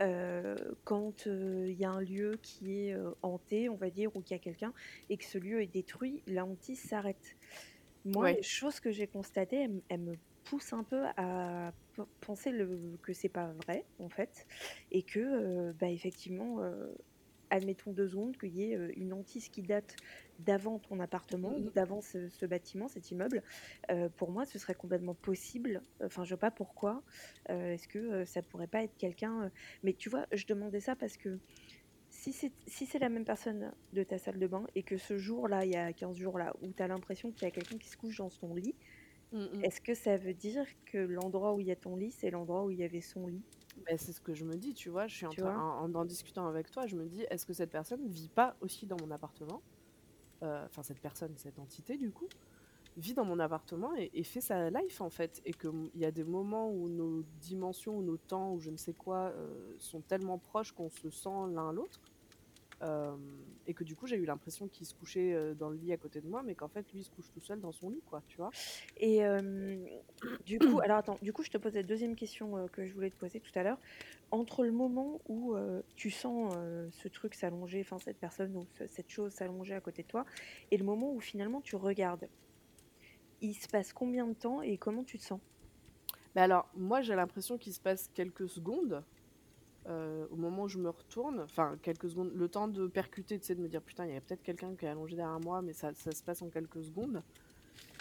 heu, 0.01 0.55
quand, 0.83 1.25
il 1.27 1.73
y 1.73 1.85
a 1.85 1.91
un 1.91 2.01
lieu 2.01 2.39
qui 2.43 2.87
est, 2.87 2.93
heu, 2.95 3.15
hanté, 3.21 3.69
on 3.69 3.75
va 3.77 3.89
dire, 3.89 4.15
ou 4.15 4.21
qu'il 4.21 4.35
y 4.35 4.39
a 4.39 4.39
quelqu'un 4.39 4.73
et 5.09 5.17
que 5.17 5.25
ce 5.25 5.37
lieu 5.37 5.61
est 5.61 5.67
détruit, 5.67 6.23
la 6.27 6.45
hantise 6.45 6.81
s'arrête. 6.81 7.35
Moi, 8.05 8.27
ouais. 8.27 8.37
les 8.37 8.43
choses 8.43 8.79
que 8.79 8.91
j'ai 8.91 9.07
constatées, 9.07 9.67
elles, 9.89 9.99
me 10.01 10.15
poussent 10.43 10.73
un 10.73 10.83
peu 10.85 11.05
à 11.17 11.73
penser 12.21 12.51
le, 12.51 12.97
que 13.03 13.13
c'est 13.13 13.29
pas 13.29 13.51
vrai, 13.53 13.87
en 13.99 14.09
fait, 14.09 14.45
et 14.91 15.03
que, 15.03 15.19
euh, 15.19 15.73
bah, 15.73 15.89
effectivement, 15.89 16.61
euh, 16.63 16.93
admettons 17.49 17.93
deux 17.93 18.07
secondes, 18.09 18.37
qu'il 18.37 18.49
y 18.55 18.71
ait 18.71 18.77
euh, 18.77 18.91
une 18.95 19.13
hantise 19.13 19.49
qui 19.49 19.63
date 19.63 19.99
d'avant 20.39 20.79
ton 20.79 20.99
appartement, 20.99 21.55
Mmh 21.55 21.63
ou 21.63 21.71
mh. 21.71 21.71
d'avant 21.71 22.01
ce, 22.01 22.29
ce 22.29 22.45
bâtiment, 22.45 22.87
cet 22.87 23.11
immeuble, 23.11 23.43
euh, 23.91 24.09
pour 24.09 24.31
moi, 24.31 24.45
ce 24.45 24.59
serait 24.59 24.75
complètement 24.75 25.15
possible. 25.15 25.85
Enfin, 26.03 26.23
je 26.25 26.31
sais 26.35 26.37
pas 26.37 26.51
pourquoi. 26.51 27.03
Euh, 27.49 27.73
Est-ce 27.73 27.87
que 27.87 27.99
euh, 27.99 28.25
ça 28.25 28.43
pourrait 28.43 28.67
pas 28.67 28.83
être 28.83 28.97
quelqu'un... 28.97 29.51
Mais 29.83 29.93
tu 29.93 30.09
vois, 30.09 30.27
je 30.31 30.45
demandais 30.47 30.79
ça 30.81 30.95
parce 30.95 31.17
que 31.17 31.39
si 32.09 32.33
c'est 32.33 32.55
si 32.67 32.87
la 32.99 33.09
même 33.09 33.25
personne 33.25 33.75
de 33.93 34.03
ta 34.03 34.17
salle 34.17 34.39
de 34.39 34.47
bain 34.47 34.65
et 34.75 34.83
que 34.83 34.97
ce 34.97 35.17
jour-là, 35.17 35.65
il 35.65 35.71
y 35.71 35.75
a 35.75 35.93
15 35.93 36.17
jours 36.17 36.39
là, 36.39 36.53
où 36.61 36.73
tu 36.73 36.81
as 36.83 36.87
l'impression 36.87 37.31
qu'il 37.31 37.45
y 37.45 37.49
a 37.49 37.51
quelqu'un 37.51 37.77
qui 37.77 37.89
se 37.89 37.97
couche 37.97 38.17
dans 38.17 38.29
ton 38.29 38.55
lit, 38.55 38.77
Mmh 39.31 39.51
mh. 39.53 39.67
est-ce 39.67 39.81
que 39.81 39.93
ça 39.95 40.17
veut 40.17 40.33
dire 40.35 40.65
que 40.85 40.97
l'endroit 40.99 41.53
où 41.55 41.59
il 41.61 41.67
y 41.67 41.71
a 41.71 41.75
ton 41.75 41.95
lit, 41.97 42.11
c'est 42.11 42.31
l'endroit 42.31 42.65
où 42.65 42.71
il 42.71 42.79
y 42.79 42.83
avait 42.83 43.01
son 43.01 43.27
lit? 43.27 43.45
Bah, 43.75 43.97
c'est 43.97 44.11
ce 44.13 44.21
que 44.21 44.33
je 44.33 44.43
me 44.45 44.57
dis, 44.57 44.73
tu 44.73 44.89
vois? 44.89 45.07
Je 45.07 45.15
suis 45.15 45.25
en 45.25 45.35
en 45.43 45.93
en 45.95 46.05
discutant 46.05 46.47
avec 46.47 46.71
toi, 46.71 46.87
je 46.87 46.95
me 46.95 47.05
dis: 47.07 47.25
«Est-ce 47.29 47.45
que 47.45 47.53
cette 47.53 47.71
personne 47.71 48.07
vit 48.07 48.29
pas 48.29 48.57
aussi 48.61 48.87
dans 48.87 48.97
mon 48.97 49.11
appartement?» 49.11 49.63
Heu, 50.43 50.47
enfin 50.65 50.83
cette 50.83 51.01
personne, 51.01 51.37
cette 51.37 51.59
entité 51.59 51.97
du 51.97 52.11
coup, 52.11 52.29
vit 52.97 53.13
dans 53.15 53.25
mon 53.25 53.39
appartement 53.39 53.91
et 53.97 54.23
fait 54.23 54.41
sa 54.41 54.69
life 54.71 55.01
en 55.01 55.09
fait 55.11 55.41
et 55.45 55.53
que, 55.55 55.67
mmh, 55.69 55.91
il 55.95 56.01
y 56.01 56.05
a 56.05 56.11
des 56.11 56.23
moments 56.25 56.71
où 56.71 56.89
nos 56.89 57.23
dimensions 57.23 57.97
ou 57.97 58.03
nos 58.03 58.17
temps 58.17 58.53
ou 58.53 58.59
je 58.61 58.71
ne 58.71 58.77
sais 58.77 58.93
quoi, 58.95 59.33
heu, 59.35 59.75
sont 59.79 60.01
tellement 60.03 60.39
proches 60.39 60.73
qu'on 60.73 60.89
se 60.89 61.09
sent 61.11 61.29
l'un 61.53 61.73
l'autre, 61.73 62.01
hem 62.81 63.45
et 63.67 63.73
que 63.75 63.83
du 63.85 63.95
coup, 63.95 64.07
j'ai 64.07 64.17
eu 64.17 64.25
l'impression 64.25 64.69
qu'il 64.69 64.87
se 64.87 64.95
couchait, 64.95 65.55
dans 65.55 65.69
le 65.71 65.77
lit 65.77 65.93
à 65.93 65.97
côté 65.97 66.21
de 66.21 66.27
moi, 66.29 66.43
mais 66.43 66.55
qu'en 66.55 66.69
fait, 66.69 66.91
lui, 66.93 67.01
il 67.01 67.05
se 67.05 67.11
couche 67.11 67.31
tout 67.31 67.41
seul 67.41 67.61
dans 67.61 67.71
son 67.73 67.89
lit 67.91 68.03
quoi, 68.05 68.23
tu 68.27 68.37
vois? 68.41 68.53
Et 68.97 69.21
du 70.45 70.61
coup 70.61 70.79
alors 70.81 70.97
attends, 70.97 71.19
du 71.21 71.33
coup, 71.33 71.43
je 71.43 71.49
te 71.51 71.57
pose 71.59 71.73
la 71.75 71.83
deuxième 71.83 72.15
question, 72.15 72.67
que 72.69 72.87
je 72.87 72.93
voulais 72.93 73.11
te 73.11 73.17
poser 73.17 73.41
tout 73.41 73.51
à 73.55 73.63
l'heure. 73.63 73.79
Entre 74.31 74.65
le 74.65 74.71
moment 74.73 75.21
où, 75.25 75.55
heu, 75.55 75.85
tu 75.95 76.11
sens, 76.11 76.53
heu, 76.57 76.89
ce 76.91 77.07
truc 77.07 77.33
s'allonger, 77.35 77.81
enfin 77.81 77.97
cette 77.99 78.19
personne 78.19 78.55
ou 78.57 78.67
ce 78.73 78.87
cette 78.87 79.09
chose 79.09 79.33
s'allonger 79.33 79.73
à 79.73 79.81
côté 79.81 80.03
de 80.03 80.07
toi 80.07 80.25
et 80.71 80.77
le 80.77 80.83
moment 80.85 81.13
où 81.13 81.19
finalement 81.21 81.61
tu 81.61 81.75
regardes, 81.77 82.29
il 83.41 83.53
se 83.55 83.67
passe 83.67 83.93
combien 83.93 84.27
de 84.27 84.33
temps 84.33 84.61
et 84.61 84.77
comment 84.77 85.03
tu 85.03 85.17
te 85.17 85.23
sens? 85.23 85.41
Mais 86.35 86.41
alors, 86.41 86.69
moi, 86.75 87.01
j'ai 87.01 87.15
l'impression 87.15 87.57
qu'il 87.57 87.73
se 87.73 87.81
passe 87.81 88.07
quelques 88.09 88.49
secondes, 88.49 89.05
heu, 89.87 90.27
au 90.31 90.37
moment 90.37 90.63
où 90.63 90.69
je 90.69 90.79
me 90.79 90.89
retourne, 90.89 91.41
enfin 91.41 91.77
quelques 91.83 92.09
secondes, 92.11 92.31
le 92.33 92.49
temps 92.49 92.67
de 92.69 92.87
percuter, 92.87 93.39
de 93.39 93.55
me 93.61 93.69
dire: 93.69 93.83
«Putain, 93.83 94.07
il 94.07 94.13
y 94.13 94.17
a 94.17 94.21
peut-être 94.21 94.43
quelqu'un 94.43 94.75
qui 94.77 94.85
est 94.85 94.89
allongé 94.89 95.15
derrière 95.17 95.39
moi», 95.41 95.61
mais 95.63 95.73
ça 95.73 95.93
se 95.95 96.23
passe 96.23 96.41
en 96.43 96.49
quelques 96.51 96.83
secondes. 96.85 97.23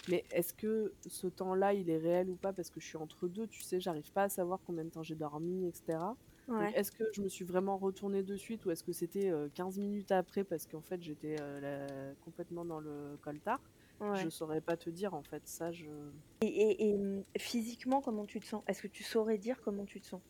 Mais 0.07 0.25
est-ce 0.31 0.53
que 0.53 0.95
ce 1.05 1.27
temps-là, 1.27 1.73
il 1.73 1.89
est 1.89 1.97
réel 1.97 2.29
ou 2.29 2.37
pas? 2.37 2.53
Parce 2.53 2.69
que 2.69 2.79
je 2.79 2.87
suis 2.87 2.97
entre 2.97 3.27
2, 3.27 3.47
tu 3.47 3.61
sais, 3.61 3.79
j'arrive 3.79 4.11
pas 4.13 4.23
à 4.23 4.29
savoir 4.29 4.61
combien 4.63 4.85
de 4.85 4.89
temps 4.89 5.03
j'ai 5.03 5.15
dormi 5.15 5.67
et 5.67 5.73
cetera. 5.73 6.17
Donc 6.59 6.69
Ouais, 6.69 6.75
est-ce 6.75 6.91
que 6.91 7.03
je 7.13 7.21
me 7.21 7.29
suis 7.29 7.45
vraiment 7.45 7.77
retournée 7.77 8.23
de 8.23 8.35
suite 8.37 8.65
ou 8.65 8.71
est-ce 8.71 8.83
que 8.83 8.91
c'était, 8.93 9.29
heu, 9.29 9.49
15 9.53 9.77
minutes 9.79 10.11
après 10.11 10.43
parce 10.43 10.65
qu'en 10.65 10.81
fait 10.81 11.01
j'étais, 11.03 11.35
la 11.37 12.15
complètement 12.21 12.65
dans 12.65 12.79
le 12.79 13.17
coltard? 13.21 13.71
Je 14.13 14.27
ouais. 14.27 14.29
saurais 14.29 14.61
pas 14.61 14.77
te 14.77 14.89
dire 14.89 15.13
en 15.13 15.23
fait, 15.23 15.47
ça 15.47 15.71
je 15.71 16.11
Et 16.41 16.47
et 16.47 16.89
et 16.89 16.97
mmh, 16.97 17.25
physiquement, 17.37 18.01
comment 18.01 18.25
tu 18.25 18.39
te 18.39 18.45
sens? 18.47 18.63
Est-ce 18.67 18.81
que 18.81 18.87
tu 18.87 19.03
saurais 19.03 19.37
dire 19.37 19.61
comment 19.61 19.85
tu 19.85 20.01
te 20.01 20.07
sens? 20.07 20.23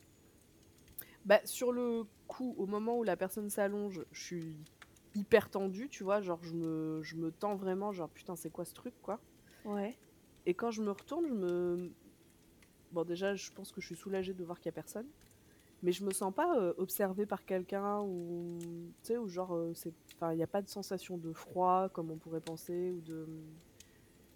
bah, 1.24 1.40
sur 1.44 1.72
le 1.72 2.04
coup, 2.26 2.54
au 2.58 2.66
moment 2.66 2.96
où 2.98 3.02
la 3.04 3.16
personne 3.16 3.50
s'allonge, 3.50 4.04
je 4.10 4.22
suis 4.24 4.64
hyper 5.14 5.50
tendue, 5.50 5.88
tu 5.88 6.04
vois? 6.04 6.20
Genre 6.20 6.42
je 6.42 6.54
me 6.54 7.00
je 7.02 7.16
me 7.16 7.32
tends 7.32 7.56
vraiment, 7.56 7.92
genre: 7.92 8.10
«Putain, 8.12 8.36
c'est 8.36 8.50
quoi 8.50 8.64
ce 8.64 8.74
truc, 8.74 8.94
quoi?» 9.02 9.24
Ouais. 9.68 10.00
et 10.46 10.54
quand 10.54 10.70
je 10.70 10.82
me 10.82 10.90
retourne, 10.90 11.26
je 11.28 11.34
me 11.34 11.94
bon 12.90 13.04
déjà, 13.04 13.34
je 13.36 13.50
pense 13.52 13.72
que 13.72 13.80
je 13.80 13.86
suis 13.88 13.96
soulagée 13.96 14.34
de 14.34 14.44
voir 14.44 14.60
qu'il 14.60 14.68
y 14.68 14.70
a 14.70 14.72
personne. 14.72 15.08
Mais 15.82 15.92
je 15.92 16.04
me 16.04 16.12
sens 16.12 16.34
pas, 16.34 16.58
heu, 16.60 16.74
observée 16.78 17.26
par 17.26 17.44
quelqu'un 17.46 18.00
ou 18.02 18.94
tu 19.04 19.08
sais, 19.08 19.18
ou 19.18 19.28
genre, 19.28 19.54
heu, 19.56 19.74
c'est 19.74 19.94
enfin, 20.16 20.32
il 20.34 20.38
y 20.40 20.44
a 20.44 20.48
pas 20.48 20.62
de 20.62 20.68
sensation 20.68 21.18
de 21.18 21.32
froid 21.34 21.90
comme 21.90 22.10
on 22.10 22.18
pourrait 22.18 22.40
penser 22.42 22.92
ou 22.92 23.02
de, 23.02 23.26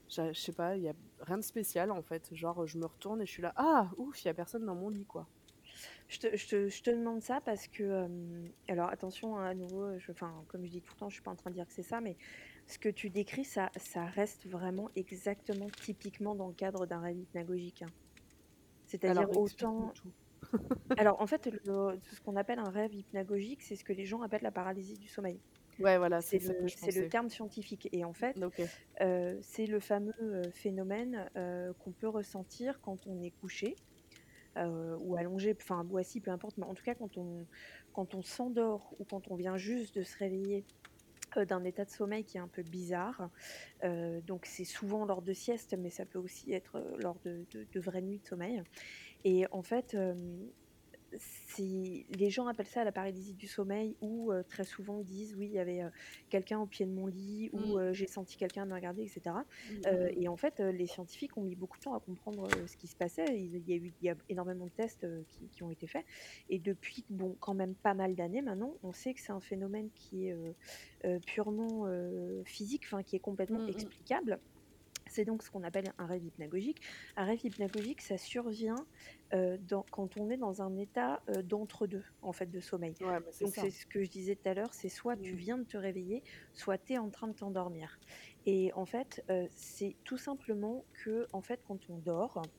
je 0.08 0.32
sais 0.34 0.52
pas, 0.52 0.76
il 0.76 0.82
y 0.82 0.88
a 0.88 0.94
rien 1.20 1.38
de 1.38 1.42
spécial 1.44 1.90
en 1.90 2.02
fait. 2.02 2.34
Genre, 2.34 2.66
je 2.66 2.78
me 2.78 2.86
retourne 2.86 3.22
et 3.22 3.26
je 3.26 3.32
suis 3.32 3.42
là: 3.42 3.52
«Ah 3.56 3.90
ouf, 3.96 4.24
il 4.24 4.28
y 4.28 4.30
a 4.30 4.34
personne 4.34 4.66
dans 4.66 4.74
mon 4.74 4.90
lit, 4.90 5.06
quoi». 5.06 5.28
Je 6.08 6.18
te 6.20 6.36
je 6.36 6.48
te 6.48 6.68
je 6.68 6.82
te 6.82 6.90
demande 6.90 7.22
ça 7.22 7.40
parce 7.40 7.68
que, 7.68 7.82
hem, 7.84 8.52
alors 8.68 8.88
attention, 8.90 9.38
hein, 9.38 9.46
à 9.46 9.54
nouveau, 9.54 9.98
je 9.98 10.12
enfin, 10.12 10.44
comme 10.48 10.64
je 10.66 10.70
dis 10.70 10.82
tout 10.82 10.92
le 10.94 10.98
temps, 10.98 11.08
je 11.10 11.14
suis 11.16 11.22
pas 11.22 11.30
en 11.32 11.36
train 11.36 11.50
de 11.50 11.54
dire 11.56 11.66
que 11.66 11.72
c'est 11.74 11.82
ça, 11.82 12.00
mais 12.00 12.16
ce 12.66 12.78
que 12.78 12.88
tu 12.88 13.10
décris, 13.10 13.44
ça 13.44 13.70
ça 13.76 14.06
reste 14.06 14.46
vraiment 14.48 14.90
exactement 14.96 15.70
typiquement 15.78 16.34
dans 16.34 16.48
le 16.48 16.54
cadre 16.54 16.86
d'un 16.86 17.00
rêve 17.00 17.18
hypnagogique, 17.18 17.82
hein. 17.82 17.94
C'est-à-dire 18.86 19.30
Alors 19.30 19.30
autant 19.32 19.94
tout. 19.94 20.12
alors 20.96 21.20
en 21.20 21.26
fait, 21.26 21.48
le 21.64 22.00
ce 22.04 22.20
qu'on 22.20 22.36
appelle 22.36 22.58
un 22.58 22.70
rêve 22.70 22.94
hypnagogique, 22.94 23.62
c'est 23.62 23.76
ce 23.76 23.84
que 23.84 23.92
les 23.94 24.06
gens 24.06 24.22
appellent 24.22 24.42
la 24.42 24.52
paralysie 24.52 24.98
du 24.98 25.08
sommeil. 25.08 25.42
Ouais, 25.78 25.98
voilà, 25.98 26.22
c'est 26.22 26.38
C'est 26.38 26.40
ça 26.40 26.54
que 26.54 26.66
le 26.66 26.70
je 26.70 26.76
c'est 26.76 26.92
le 26.92 27.04
pensais. 27.04 27.10
terme 27.10 27.30
scientifique 27.30 27.88
et 27.92 28.04
en 28.04 28.14
fait, 28.14 28.38
OK. 28.40 28.72
heu, 29.02 29.38
c'est 29.42 29.66
le 29.66 29.80
fameux, 29.80 30.12
heu, 30.22 30.50
phénomène, 30.52 31.30
heu, 31.38 31.74
qu'on 31.78 31.92
peut 31.94 32.08
ressentir 32.08 32.80
quand 32.82 33.06
on 33.08 33.20
est 33.22 33.32
couché 33.32 33.80
ou 34.56 35.16
allongé, 35.16 35.54
enfin 35.60 35.86
assis, 35.98 36.20
peu 36.20 36.30
importe, 36.30 36.56
mais 36.58 36.66
en 36.66 36.74
tout 36.74 36.82
cas 36.84 36.94
quand 36.94 37.16
on 37.18 37.46
quand 37.92 38.14
on 38.14 38.22
s'endort 38.22 38.94
ou 38.98 39.04
quand 39.04 39.28
on 39.30 39.36
vient 39.36 39.56
juste 39.56 39.94
de 39.96 40.02
se 40.02 40.16
réveiller, 40.18 40.66
d'un 41.40 41.64
état 41.64 41.84
de 41.84 41.90
sommeil 41.90 42.24
qui 42.24 42.36
est 42.38 42.40
un 42.40 42.48
peu 42.48 42.62
bizarre, 42.62 43.30
heu, 43.84 44.20
donc 44.22 44.46
c'est 44.46 44.64
souvent 44.64 45.04
lors 45.06 45.22
de 45.22 45.32
sieste, 45.32 45.76
mais 45.78 45.90
ça 45.90 46.06
peut 46.06 46.18
aussi 46.18 46.52
être, 46.52 46.78
heu, 46.78 46.96
lors 46.98 47.20
de 47.20 47.46
vraies 47.80 48.02
nuits 48.02 48.20
de 48.20 48.26
sommeil. 48.26 48.62
Et 49.24 49.46
en 49.52 49.62
fait, 49.62 49.96
les 51.58 52.30
gens 52.30 52.46
appellent 52.46 52.66
ça 52.66 52.84
la 52.84 52.92
paralysie 52.92 53.34
du 53.34 53.46
sommeil 53.48 53.96
ou 54.00 54.32
heu, 54.32 54.44
très 54.44 54.64
souvent 54.64 55.02
disent: 55.02 55.34
«Oui, 55.36 55.46
il 55.46 55.52
y 55.52 55.58
avait, 55.58 55.82
heu, 55.82 55.90
quelqu'un 56.30 56.58
au 56.60 56.66
pied 56.66 56.86
de 56.86 56.92
mon 56.92 57.06
lit» 57.06 57.50
ou 57.52 57.76
Mmh. 57.76 57.78
heu, 57.78 57.92
«J'ai 57.92 58.06
senti 58.06 58.36
quelqu'un 58.36 58.66
me 58.66 58.74
regarder» 58.74 59.02
et 59.04 59.08
cetera. 59.08 59.44
Mmh, 59.62 59.74
mmh 59.86 59.86
Heu 59.86 60.10
mh. 60.10 60.12
et 60.16 60.28
en 60.28 60.36
fait, 60.36 60.60
les 60.60 60.86
scientifiques 60.86 61.36
ont 61.36 61.42
mis 61.44 61.56
beaucoup 61.56 61.78
de 61.78 61.82
temps 61.82 61.94
à 61.94 62.00
comprendre, 62.00 62.64
ce 62.66 62.76
qui 62.76 62.88
se 62.88 62.96
passait. 62.96 63.40
Il 63.40 63.56
y 63.68 63.72
a 63.72 63.76
eu 63.76 63.94
il 64.00 64.06
y 64.06 64.10
a 64.10 64.16
énormément 64.28 64.66
de 64.66 64.72
tests, 64.72 65.06
qui 65.28 65.50
qui 65.50 65.62
ont 65.62 65.70
été 65.70 65.86
faits 65.86 66.04
et 66.48 66.58
depuis, 66.58 67.06
bon, 67.10 67.36
quand 67.40 67.54
même 67.54 67.76
pas 67.76 67.94
mal 67.94 68.14
d'années 68.16 68.42
maintenant, 68.42 68.78
on 68.82 68.92
sait 68.92 69.14
que 69.14 69.20
c'est 69.20 69.32
un 69.32 69.40
phénomène 69.40 69.90
qui 69.92 70.28
est, 70.28 70.34
purement, 71.26 71.86
physique, 72.46 72.84
enfin 72.86 73.02
qui 73.02 73.16
est 73.16 73.20
complètement 73.20 73.60
Mmh 73.60 73.70
mh. 73.76 73.92
explicable. 73.92 74.40
C'est 75.12 75.24
donc 75.24 75.42
ce 75.42 75.50
qu'on 75.50 75.62
appelle 75.62 75.92
un 75.98 76.06
rêve 76.06 76.24
hypnagogique. 76.24 76.80
Un 77.16 77.24
rêve 77.26 77.40
hypnagogique, 77.44 78.00
ça 78.02 78.18
survient, 78.18 78.86
dans 79.32 79.84
quand 79.90 80.16
on 80.16 80.28
est 80.30 80.36
dans 80.36 80.62
un 80.62 80.76
état, 80.76 81.22
heu, 81.28 81.42
d'entre-deux, 81.42 82.04
en 82.22 82.32
fait, 82.32 82.46
de 82.46 82.60
sommeil. 82.60 82.96
Ouais, 83.00 83.20
bah, 83.20 83.32
Donc 83.40 83.56
c'est 83.56 83.70
ce 83.70 83.86
que 83.86 84.02
je 84.04 84.10
disais 84.10 84.36
tout 84.36 84.48
à 84.48 84.54
l'heure, 84.54 84.74
c'est 84.74 84.88
soit 84.88 85.16
tu 85.16 85.36
Mmh. 85.36 85.36
viens 85.36 85.58
de 85.58 85.64
te 85.64 85.76
réveiller, 85.76 86.22
soit 86.52 86.78
tu 86.78 86.94
es 86.94 86.98
en 86.98 87.10
train 87.10 87.28
de 87.28 87.34
t'endormir 87.34 87.98
et 88.46 88.72
en 88.74 88.86
fait, 88.86 89.24
heu, 89.30 89.48
c'est 89.54 89.98
tout 90.04 90.16
simplement 90.18 90.86
que, 90.92 91.26
en 91.32 91.42
fait, 91.42 91.62
quand 91.64 91.88
on 91.90 91.98
dort, 91.98 92.50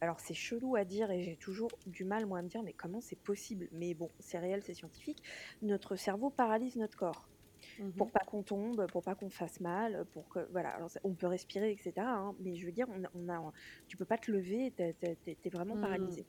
alors 0.00 0.20
c'est 0.20 0.34
chelou 0.34 0.76
à 0.76 0.84
dire 0.84 1.10
et 1.10 1.22
j'ai 1.22 1.36
toujours 1.36 1.78
du 1.86 2.04
mal, 2.04 2.26
moi, 2.26 2.38
à 2.38 2.42
me 2.42 2.48
dire: 2.48 2.62
«Mais 2.62 2.72
comment 2.74 3.00
c'est 3.00 3.16
possible?» 3.22 3.68
mais 3.72 3.94
bon, 3.94 4.12
c'est 4.18 4.38
réel, 4.38 4.62
c'est 4.62 4.74
scientifique. 4.74 5.22
Notre 5.62 5.96
cerveau 5.96 6.30
paralyse 6.30 6.76
notre 6.76 6.96
corps. 6.96 7.30
Mmh 7.78 7.92
mh. 7.96 8.06
Pour 8.06 8.12
pas 8.12 8.20
qu'on 8.26 8.42
tombe, 8.42 8.88
pour 8.88 9.02
pas 9.02 9.14
qu'on 9.14 9.30
fasse 9.30 9.60
mal, 9.60 10.06
pour 10.12 10.28
que 10.28 10.46
voilà, 10.50 10.70
alors 10.70 10.90
on 11.04 11.14
peut 11.14 11.26
respirer 11.28 11.72
et 11.72 11.76
cetera, 11.78 12.10
hein, 12.10 12.36
mais 12.40 12.54
je 12.56 12.66
veux 12.66 12.72
dire, 12.72 12.86
on 12.90 13.04
a 13.04 13.08
on 13.14 13.28
a 13.28 13.52
tu 13.86 13.96
peux 13.96 14.04
pas 14.06 14.18
te 14.18 14.30
lever, 14.30 14.74
tu 14.76 14.82
es 15.44 15.50
vraiment 15.50 15.76
Mmh. 15.76 15.76
paralysé. 15.78 16.26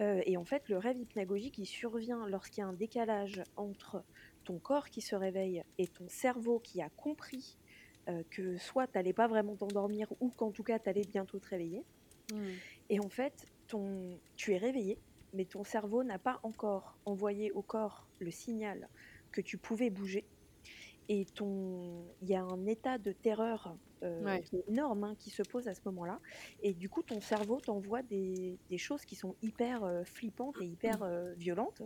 Heu 0.00 0.22
et 0.26 0.36
en 0.36 0.44
fait, 0.44 0.68
le 0.68 0.78
rêve 0.78 0.98
hypnagogique, 0.98 1.58
il 1.58 1.66
survient 1.66 2.26
lorsqu'il 2.28 2.62
y 2.62 2.64
a 2.64 2.68
un 2.68 2.72
décalage 2.74 3.42
entre 3.56 4.04
ton 4.44 4.60
corps 4.60 4.88
qui 4.90 5.00
se 5.02 5.16
réveille 5.16 5.62
et 5.78 5.88
ton 5.88 6.08
cerveau 6.08 6.60
qui 6.60 6.82
a 6.82 6.90
compris, 6.90 7.58
heu, 8.08 8.24
que 8.30 8.56
soit 8.58 8.88
tu 8.88 8.98
allais 8.98 9.14
pas 9.14 9.28
vraiment 9.28 9.56
t'endormir 9.56 10.08
ou 10.20 10.30
qu'en 10.32 10.52
tout 10.52 10.64
cas, 10.64 10.78
tu 10.78 10.88
allais 10.90 11.04
bientôt 11.04 11.40
te 11.40 11.48
réveiller 11.48 11.86
Mmh. 12.28 12.62
et 12.88 13.00
en 13.00 13.08
fait, 13.08 13.46
ton 13.66 14.20
tu 14.36 14.52
es 14.54 14.58
réveillé, 14.58 15.02
mais 15.32 15.46
ton 15.46 15.64
cerveau 15.64 16.04
n'a 16.04 16.18
pas 16.18 16.40
encore 16.42 17.00
envoyé 17.04 17.50
au 17.52 17.62
corps 17.62 18.10
le 18.18 18.30
signal 18.30 18.90
que 19.32 19.40
tu 19.40 19.58
pouvais 19.58 19.90
bouger 19.90 20.28
et 21.08 21.26
ton 21.34 22.14
il 22.20 22.28
y 22.30 22.34
a 22.36 22.42
un 22.44 22.66
état 22.66 22.98
de 22.98 23.12
terreur, 23.12 23.76
heu, 24.02 24.38
Ouais. 24.38 24.42
qui 24.44 24.56
est 24.56 24.64
énorme, 24.68 25.04
hein, 25.04 25.14
qui 25.18 25.30
se 25.30 25.42
pose 25.42 25.68
à 25.68 25.74
ce 25.74 25.80
moment-là 25.86 26.20
et 26.60 26.74
du 26.74 26.88
coup, 26.88 27.02
ton 27.02 27.20
cerveau 27.20 27.60
t'envoie 27.60 28.02
des 28.02 28.60
des 28.68 28.78
choses 28.78 29.04
qui 29.04 29.16
sont 29.16 29.36
hyper, 29.42 29.84
heu, 29.84 30.04
flippantes 30.04 30.60
et 30.60 30.64
hyper, 30.66 31.02
heu, 31.04 31.34
violentes 31.36 31.82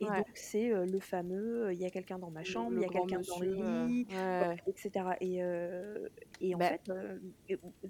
et 0.00 0.10
donc 0.10 0.26
c'est, 0.34 0.70
heu, 0.70 0.84
le 0.86 1.00
fameux, 1.00 1.72
«Il 1.72 1.78
y 1.80 1.84
a 1.86 1.90
quelqu'un 1.90 2.18
dans 2.18 2.30
ma 2.30 2.44
chambre, 2.44 2.76
il 2.78 2.80
y 2.80 2.84
a 2.84 2.90
quelqu'un 2.90 3.22
dans 3.26 3.38
le 3.40 3.46
lit», 3.54 4.06
ouais. 4.40 4.56
et 6.40 6.54
en 6.54 6.60
Bah 6.60 6.70
fait, 6.70 6.82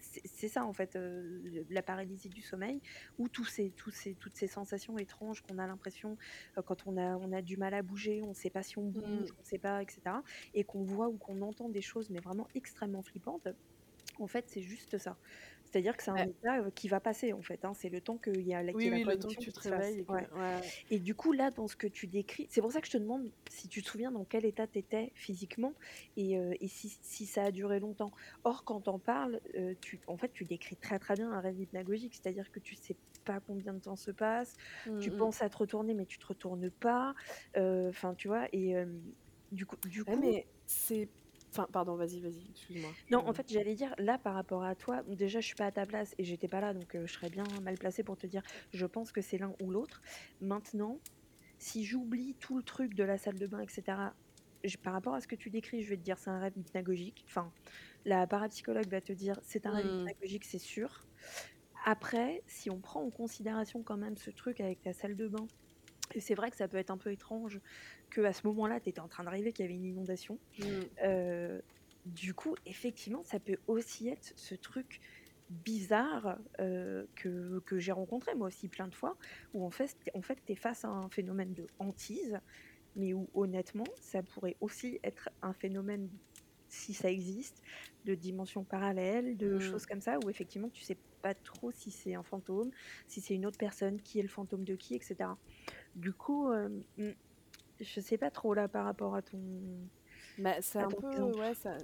c'est 0.02 0.48
ça, 0.48 0.64
en 0.64 0.72
fait, 0.72 0.96
la 0.96 1.82
paralysie 1.82 2.30
du 2.30 2.42
sommeil 2.42 2.80
où 3.18 3.28
tous 3.28 3.44
ces 3.44 3.72
tous 3.72 3.90
ces 3.90 4.16
toutes 4.16 4.36
ces 4.36 4.46
sensations 4.48 4.98
étranges 4.98 5.40
qu'on 5.40 5.58
a 5.58 5.66
l'impression, 5.66 6.16
quand 6.66 6.86
on 6.86 6.96
a 6.96 7.16
on 7.16 7.32
a 7.32 7.42
du 7.42 7.56
mal 7.56 7.74
à 7.74 7.82
bouger, 7.82 8.22
on 8.22 8.34
sait 8.34 8.50
pas 8.50 8.62
si 8.62 8.78
on 8.78 8.84
bouge, 8.88 9.28
mmh. 9.28 9.36
on 9.38 9.44
sait 9.44 9.58
pas 9.58 9.82
et 9.82 9.86
cetera 9.90 10.22
et 10.54 10.64
qu'on 10.64 10.82
voit 10.84 11.08
ou 11.08 11.18
qu'on 11.18 11.40
entend 11.42 11.68
des 11.68 11.82
choses, 11.82 12.10
mais 12.10 12.20
vraiment 12.20 12.48
extrêmement 12.54 13.02
flippantes, 13.02 13.48
en 14.20 14.26
fait, 14.28 14.46
c'est 14.48 14.62
juste 14.62 14.98
ça. 14.98 15.18
C'est-à-dire 15.64 15.96
que 15.96 16.02
c'est 16.04 16.10
un 16.12 16.24
état, 16.26 16.60
heu, 16.62 16.70
qui 16.70 16.88
va 16.88 17.00
passer, 17.00 17.32
en 17.32 17.42
fait, 17.42 17.64
hein. 17.64 17.74
C'est 17.74 17.88
le 17.90 18.00
temps 18.00 18.18
qu'il 18.18 18.40
y 18.46 18.54
a 18.54 18.62
la 18.62 18.72
oui, 18.72 18.90
oui, 18.90 19.04
le 19.04 19.16
temps 19.16 19.32
que 19.34 19.38
tu 19.38 19.52
te 19.52 19.60
réveilles 19.60 20.00
et 20.00 20.06
que 20.06 20.18
Ouais 20.18 20.28
ouais, 20.32 20.38
ouais. 20.58 20.72
et 20.90 21.00
du 21.00 21.14
coup, 21.14 21.32
là, 21.32 21.50
dans 21.50 21.68
ce 21.68 21.76
que 21.76 21.86
tu 21.86 22.06
décris 22.08 22.46
c'est 22.50 22.60
pour 22.60 22.72
ça 22.72 22.80
que 22.80 22.86
je 22.88 22.92
te 22.92 22.98
demande 22.98 23.32
si 23.50 23.68
tu 23.68 23.82
te 23.82 23.88
souviens 23.88 24.12
dans 24.12 24.24
quel 24.24 24.44
état 24.46 24.66
tu 24.68 24.78
étais 24.78 25.12
physiquement 25.16 25.74
et 26.16 26.34
et 26.60 26.68
si 26.68 26.88
si 27.02 27.26
ça 27.26 27.44
a 27.46 27.50
duré 27.52 27.80
longtemps. 27.80 28.12
Or, 28.44 28.64
quand 28.64 28.82
tu 28.82 28.90
en 28.90 28.98
parles, 29.00 29.40
tu 29.80 30.00
en 30.06 30.16
fait, 30.18 30.32
tu 30.32 30.44
décris 30.46 30.76
très, 30.76 30.98
très 30.98 31.16
bien 31.16 31.30
un 31.32 31.40
rêve 31.40 31.58
hypnagogique. 31.60 32.14
C'est-à-dire 32.14 32.50
que 32.50 32.60
tu 32.60 32.74
sais 32.76 32.98
pas 33.24 33.40
combien 33.40 33.74
de 33.74 33.80
temps 33.80 33.96
se 33.96 34.10
passe, 34.12 34.54
Mmh 34.84 34.92
tu 34.98 35.12
mh. 35.12 35.26
penses 35.26 35.42
à 35.42 35.48
te 35.50 35.56
retourner, 35.58 35.94
mais 35.94 36.06
tu 36.06 36.18
te 36.18 36.26
retournes 36.26 36.70
pas, 36.70 37.14
enfin, 37.56 38.14
tu 38.14 38.28
vois? 38.28 38.48
Et 38.52 38.74
du 39.52 39.66
coup 39.66 39.76
du 39.84 40.04
coup 40.04 40.16
mais 40.16 40.48
c'est 40.66 41.12
enfin, 41.52 41.66
pardon, 41.72 41.96
vas-y, 41.96 42.20
vas-y, 42.20 42.50
excuse-moi, 42.50 42.96
non, 43.10 43.26
en 43.26 43.32
fait, 43.32 43.46
j'allais 43.48 43.74
dire, 43.74 43.94
là, 43.98 44.18
par 44.18 44.34
rapport 44.34 44.64
à 44.64 44.74
toi, 44.74 45.02
déjà, 45.08 45.40
je 45.40 45.46
suis 45.46 45.54
pas 45.56 45.66
à 45.66 45.72
ta 45.72 45.86
place 45.86 46.14
et 46.18 46.24
j'étais 46.24 46.48
pas 46.48 46.60
là, 46.60 46.74
donc 46.74 46.94
heu, 46.94 47.06
je 47.06 47.12
serais 47.12 47.30
bien 47.30 47.44
mal 47.62 47.78
placée 47.78 48.04
pour 48.04 48.16
te 48.16 48.26
dire, 48.26 48.42
je 48.72 48.86
pense 48.86 49.12
que 49.12 49.20
c'est 49.20 49.38
l'un 49.38 49.54
ou 49.60 49.70
l'autre. 49.70 50.00
Maintenant, 50.40 51.02
si 51.58 51.84
j'oublie 51.84 52.36
tout 52.38 52.56
le 52.58 52.64
truc 52.64 52.94
de 52.94 53.04
la 53.04 53.18
salle 53.18 53.38
de 53.38 53.46
bain 53.46 53.60
et 53.60 53.68
cetera, 53.68 54.16
j 54.64 54.76
par 54.78 54.92
rapport 54.94 55.14
à 55.14 55.20
ce 55.20 55.28
que 55.28 55.36
tu 55.36 55.50
décris, 55.50 55.82
je 55.82 55.90
vais 55.90 55.96
te 55.98 56.02
dire: 56.02 56.18
«C'est 56.18 56.30
un 56.30 56.40
rêve 56.40 56.54
hypnagogique». 56.56 57.24
Enfin, 57.28 57.52
la 58.04 58.26
parapsychologue 58.26 58.90
va 58.90 59.00
te 59.02 59.12
dire: 59.12 59.40
«C'est 59.44 59.66
un 59.66 59.72
rêve 59.72 59.86
mmh. 59.86 60.08
hypnagogique, 60.08 60.44
c'est 60.46 60.58
sûr». 60.58 61.06
Après, 61.84 62.42
si 62.46 62.70
on 62.70 62.80
prend 62.80 63.02
en 63.04 63.10
considération 63.10 63.82
quand 63.84 63.96
même 63.96 64.16
ce 64.16 64.30
truc 64.30 64.60
avec 64.60 64.82
ta 64.82 64.92
salle 64.92 65.16
de 65.16 65.28
bain 65.28 65.50
et 66.14 66.20
c'est 66.20 66.34
vrai 66.34 66.50
que 66.50 66.56
ça 66.56 66.68
peut 66.68 66.76
être 66.78 66.90
un 66.90 66.98
peu 66.98 67.10
étrange 67.12 67.60
qu'à 68.10 68.32
ce 68.32 68.46
moment-là, 68.46 68.80
tu 68.80 68.90
étais 68.90 69.00
en 69.00 69.08
train 69.08 69.24
de 69.24 69.28
rêver 69.30 69.52
qu'il 69.52 69.64
y 69.64 69.66
avait 69.68 69.74
une 69.74 69.84
inondation. 69.84 70.40
Mmh. 70.58 70.96
Heu, 71.02 71.62
du 72.04 72.34
coup, 72.34 72.54
effectivement, 72.66 73.24
ça 73.24 73.40
peut 73.40 73.58
aussi 73.66 74.08
être 74.08 74.32
ce 74.36 74.54
truc 74.54 75.00
bizarre, 75.48 76.38
heu, 76.60 77.10
que 77.16 77.60
que 77.66 77.78
j'ai 77.78 77.92
rencontré 77.92 78.34
moi 78.34 78.48
aussi 78.48 78.68
plein 78.68 78.88
de 78.88 78.94
fois, 78.94 79.18
où 79.52 79.64
en 79.66 79.70
fait 79.70 79.96
en 80.14 80.22
fait, 80.22 80.42
tu 80.44 80.52
es 80.52 80.56
face 80.56 80.84
à 80.84 80.88
un 80.88 81.08
phénomène 81.10 81.54
de 81.54 81.66
hantise, 81.78 82.40
mais 82.94 83.14
où 83.14 83.30
honnêtement, 83.34 83.94
ça 84.00 84.22
pourrait 84.22 84.56
aussi 84.60 85.00
être 85.04 85.30
un 85.42 85.52
phénomène, 85.54 86.10
si 86.68 86.94
ça 86.94 87.10
existe, 87.10 87.62
de 88.06 88.16
dimension 88.16 88.64
parallèle, 88.64 89.36
de 89.38 89.58
Mmh. 89.58 89.60
choses 89.60 89.86
comme 89.86 90.00
ça, 90.02 90.20
où 90.20 90.30
effectivement 90.30 90.70
tu 90.70 90.82
sais 90.84 91.02
pas 91.22 91.34
trop 91.36 91.72
si 91.72 91.90
c'est 91.92 92.14
un 92.14 92.24
fantôme, 92.24 92.70
si 93.08 93.20
c'est 93.22 93.34
une 93.34 93.46
autre 93.46 93.58
personne, 93.58 94.02
qui 94.02 94.20
est 94.20 94.22
le 94.22 94.28
fantôme 94.28 94.64
de 94.64 94.76
qui 94.76 94.94
et 94.96 95.00
cetera. 95.02 95.40
Du 95.96 96.14
coup, 96.14 96.52
hem, 96.52 96.84
mmh, 96.98 97.12
je 97.80 98.00
sais 98.00 98.18
pas 98.18 98.30
trop 98.32 98.54
là 98.54 98.68
par 98.68 98.84
rapport 98.86 99.14
à 99.16 99.22
ton 99.22 99.90
Bah, 100.36 100.60
c'est 100.60 100.78
un 100.80 100.92
peu 100.92 101.32
ouais, 101.32 101.54
ça 101.54 101.78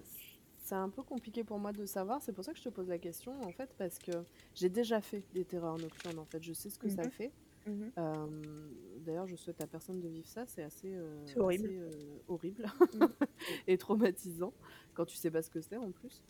c'est 0.58 0.74
un 0.76 0.90
peu 0.90 1.02
compliqué 1.02 1.42
pour 1.42 1.58
moi 1.58 1.72
de 1.72 1.84
savoir. 1.86 2.22
C'est 2.22 2.32
pour 2.32 2.44
ça 2.44 2.52
que 2.52 2.58
je 2.58 2.64
te 2.64 2.68
pose 2.68 2.88
la 2.88 2.98
question, 2.98 3.42
en 3.44 3.52
fait, 3.52 3.74
parce 3.76 3.98
que 3.98 4.26
j'ai 4.54 4.68
déjà 4.68 5.00
fait 5.00 5.26
des 5.32 5.44
terreurs 5.44 5.78
nocturnes, 5.78 6.18
en 6.20 6.26
fait. 6.26 6.40
Je 6.42 6.52
sais 6.52 6.70
ce 6.70 6.78
que 6.78 6.86
Mmh 6.86 6.90
ça 6.90 7.08
mh. 7.08 7.10
fait. 7.10 7.34
Mmh 7.66 7.92
Hem, 7.96 8.72
d'ailleurs, 9.00 9.26
je 9.26 9.36
souhaite 9.36 9.60
à 9.60 9.66
personne 9.66 10.00
de 10.00 10.08
vivre 10.08 10.28
ça, 10.28 10.46
c'est 10.46 10.62
assez, 10.62 10.94
C'est 11.24 11.40
heu, 11.40 11.40
horrible. 11.40 11.72
assez, 11.72 11.78
heu, 11.78 12.22
horrible 12.28 12.66
Mmh. 12.92 13.12
et 13.66 13.78
traumatisant 13.78 14.54
quand 14.94 15.04
tu 15.06 15.16
sais 15.16 15.30
pas 15.30 15.42
ce 15.42 15.50
que 15.50 15.60
c'est, 15.60 15.76
en 15.76 15.92
plus. 15.92 16.22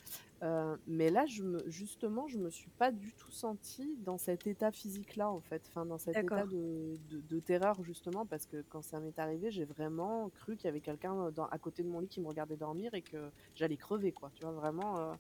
Heu, 0.43 0.79
mais 0.87 1.11
là, 1.11 1.27
je 1.27 1.45
me 1.45 1.69
justement, 1.71 2.27
je 2.29 2.39
me 2.39 2.51
suis 2.51 2.71
pas 2.73 2.91
du 2.93 3.15
tout 3.15 3.31
sentie 3.33 3.97
dans 3.99 4.19
cet 4.19 4.47
état 4.49 4.73
physique-là, 4.73 5.31
en 5.31 5.41
fait, 5.41 5.67
enfin, 5.69 5.87
dans 5.87 5.99
cet 5.99 6.25
état 6.25 6.47
D'accord. 6.47 6.49
de 6.49 6.97
de 7.01 7.21
de 7.21 7.41
terreur, 7.41 7.83
justement, 7.85 8.27
parce 8.27 8.47
que 8.47 8.63
quand 8.69 8.83
ça 8.83 9.01
m'est 9.01 9.19
arrivé, 9.21 9.51
j'ai 9.53 9.65
vraiment 9.65 10.31
cru 10.31 10.57
qu'il 10.57 10.67
y 10.69 10.71
avait 10.71 10.81
quelqu'un, 10.81 11.29
heu, 11.29 11.33
dans 11.33 11.47
à 11.47 11.59
côté 11.61 11.83
de 11.85 11.89
mon 11.89 12.01
lit 12.01 12.09
qui 12.09 12.21
me 12.21 12.27
regardait 12.29 12.57
dormir 12.57 12.95
et 12.95 13.03
que 13.03 13.31
j'allais 13.55 13.77
crever, 13.77 14.13
quoi, 14.13 14.31
tu 14.35 14.45
vois? 14.45 14.53
Vraiment, 14.53 14.99
heu, 15.15 15.17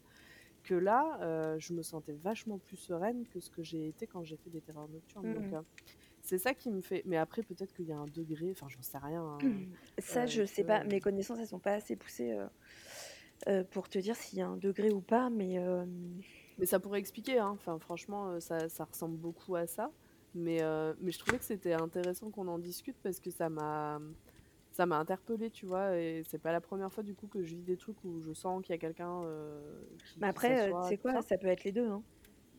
que 0.63 0.75
là, 0.75 1.55
heu, 1.57 1.59
je 1.59 1.73
me 1.75 1.83
sentais 1.83 2.15
vachement 2.15 2.59
plus 2.59 2.77
sereine 2.77 3.27
que 3.29 3.41
ce 3.41 3.51
que 3.51 3.63
j'ai 3.63 3.89
été 3.89 4.07
quand 4.07 4.25
j'ai 4.25 4.37
fait 4.37 4.51
des 4.51 4.63
terreurs 4.63 4.89
nocturnes, 4.89 5.31
Mmh 5.31 5.33
donc 5.33 5.53
mh. 5.53 5.55
heu, 5.55 5.63
c'est 6.23 6.39
ça 6.39 6.55
qui 6.55 6.71
me 6.71 6.81
fait 6.83 7.03
mais 7.07 7.17
après 7.19 7.43
peut-être 7.43 7.73
qu'il 7.75 7.87
y 7.87 7.93
a 7.93 7.99
un 7.99 8.07
degré, 8.09 8.51
enfin, 8.53 8.69
j'en 8.69 8.83
sais 8.83 8.99
rien, 8.99 9.23
hein, 9.25 9.67
Ça, 9.99 10.27
heu, 10.27 10.27
je 10.27 10.45
sais 10.45 10.65
pas, 10.65 10.85
mes 10.85 11.01
connaissances, 11.01 11.39
elles 11.39 11.47
sont 11.49 11.61
pas 11.61 11.75
assez 11.75 11.97
poussées, 11.97 12.33
heu 12.33 12.49
heu, 13.49 13.65
pour 13.65 13.89
te 13.89 13.99
dire 13.99 14.17
s'il 14.17 14.39
y 14.39 14.43
a 14.43 14.49
un 14.49 14.57
degré 14.57 14.91
ou 14.93 15.01
pas, 15.03 15.31
mais 15.31 15.55
hem, 15.55 16.23
Mais 16.59 16.67
ça 16.67 16.81
pourrait 16.81 16.99
expliquer, 17.01 17.39
hein, 17.39 17.49
enfin 17.51 17.79
franchement, 17.79 18.39
ça 18.41 18.69
ça 18.69 18.85
ressemble 18.85 19.17
beaucoup 19.19 19.57
à 19.57 19.67
ça. 19.67 19.93
Mais 20.35 20.61
mais 21.01 21.13
je 21.13 21.19
trouvais 21.19 21.39
que 21.39 21.45
c'était 21.45 21.73
intéressant 21.75 22.31
qu'on 22.31 22.49
en 22.49 22.59
discute 22.59 22.99
parce 23.03 23.21
que 23.21 23.31
ça 23.31 23.49
m'a, 23.51 24.01
ça 24.73 24.87
m'a 24.87 24.99
interpellée, 24.99 25.51
tu 25.51 25.67
vois? 25.67 25.99
Et 25.99 26.23
c'est 26.25 26.39
pas 26.39 26.53
la 26.53 26.61
première 26.61 26.93
fois 26.93 27.03
du 27.05 27.15
coup 27.15 27.29
que 27.29 27.43
je 27.43 27.57
vis 27.57 27.65
des 27.65 27.77
trucs 27.79 28.05
où 28.05 28.21
je 28.21 28.33
sens 28.33 28.63
qu'il 28.65 28.75
y 28.75 28.77
a 28.77 28.79
quelqu'un, 28.79 29.23
qui 30.05 30.21
mais 30.21 30.29
après, 30.29 30.75
tout 30.81 30.97
quoi? 30.99 31.21
ça. 31.21 31.23
Ça 31.23 31.37
peut 31.39 31.47
être 31.49 31.65
les 31.65 31.73
2, 31.73 31.87
hein. 31.89 32.05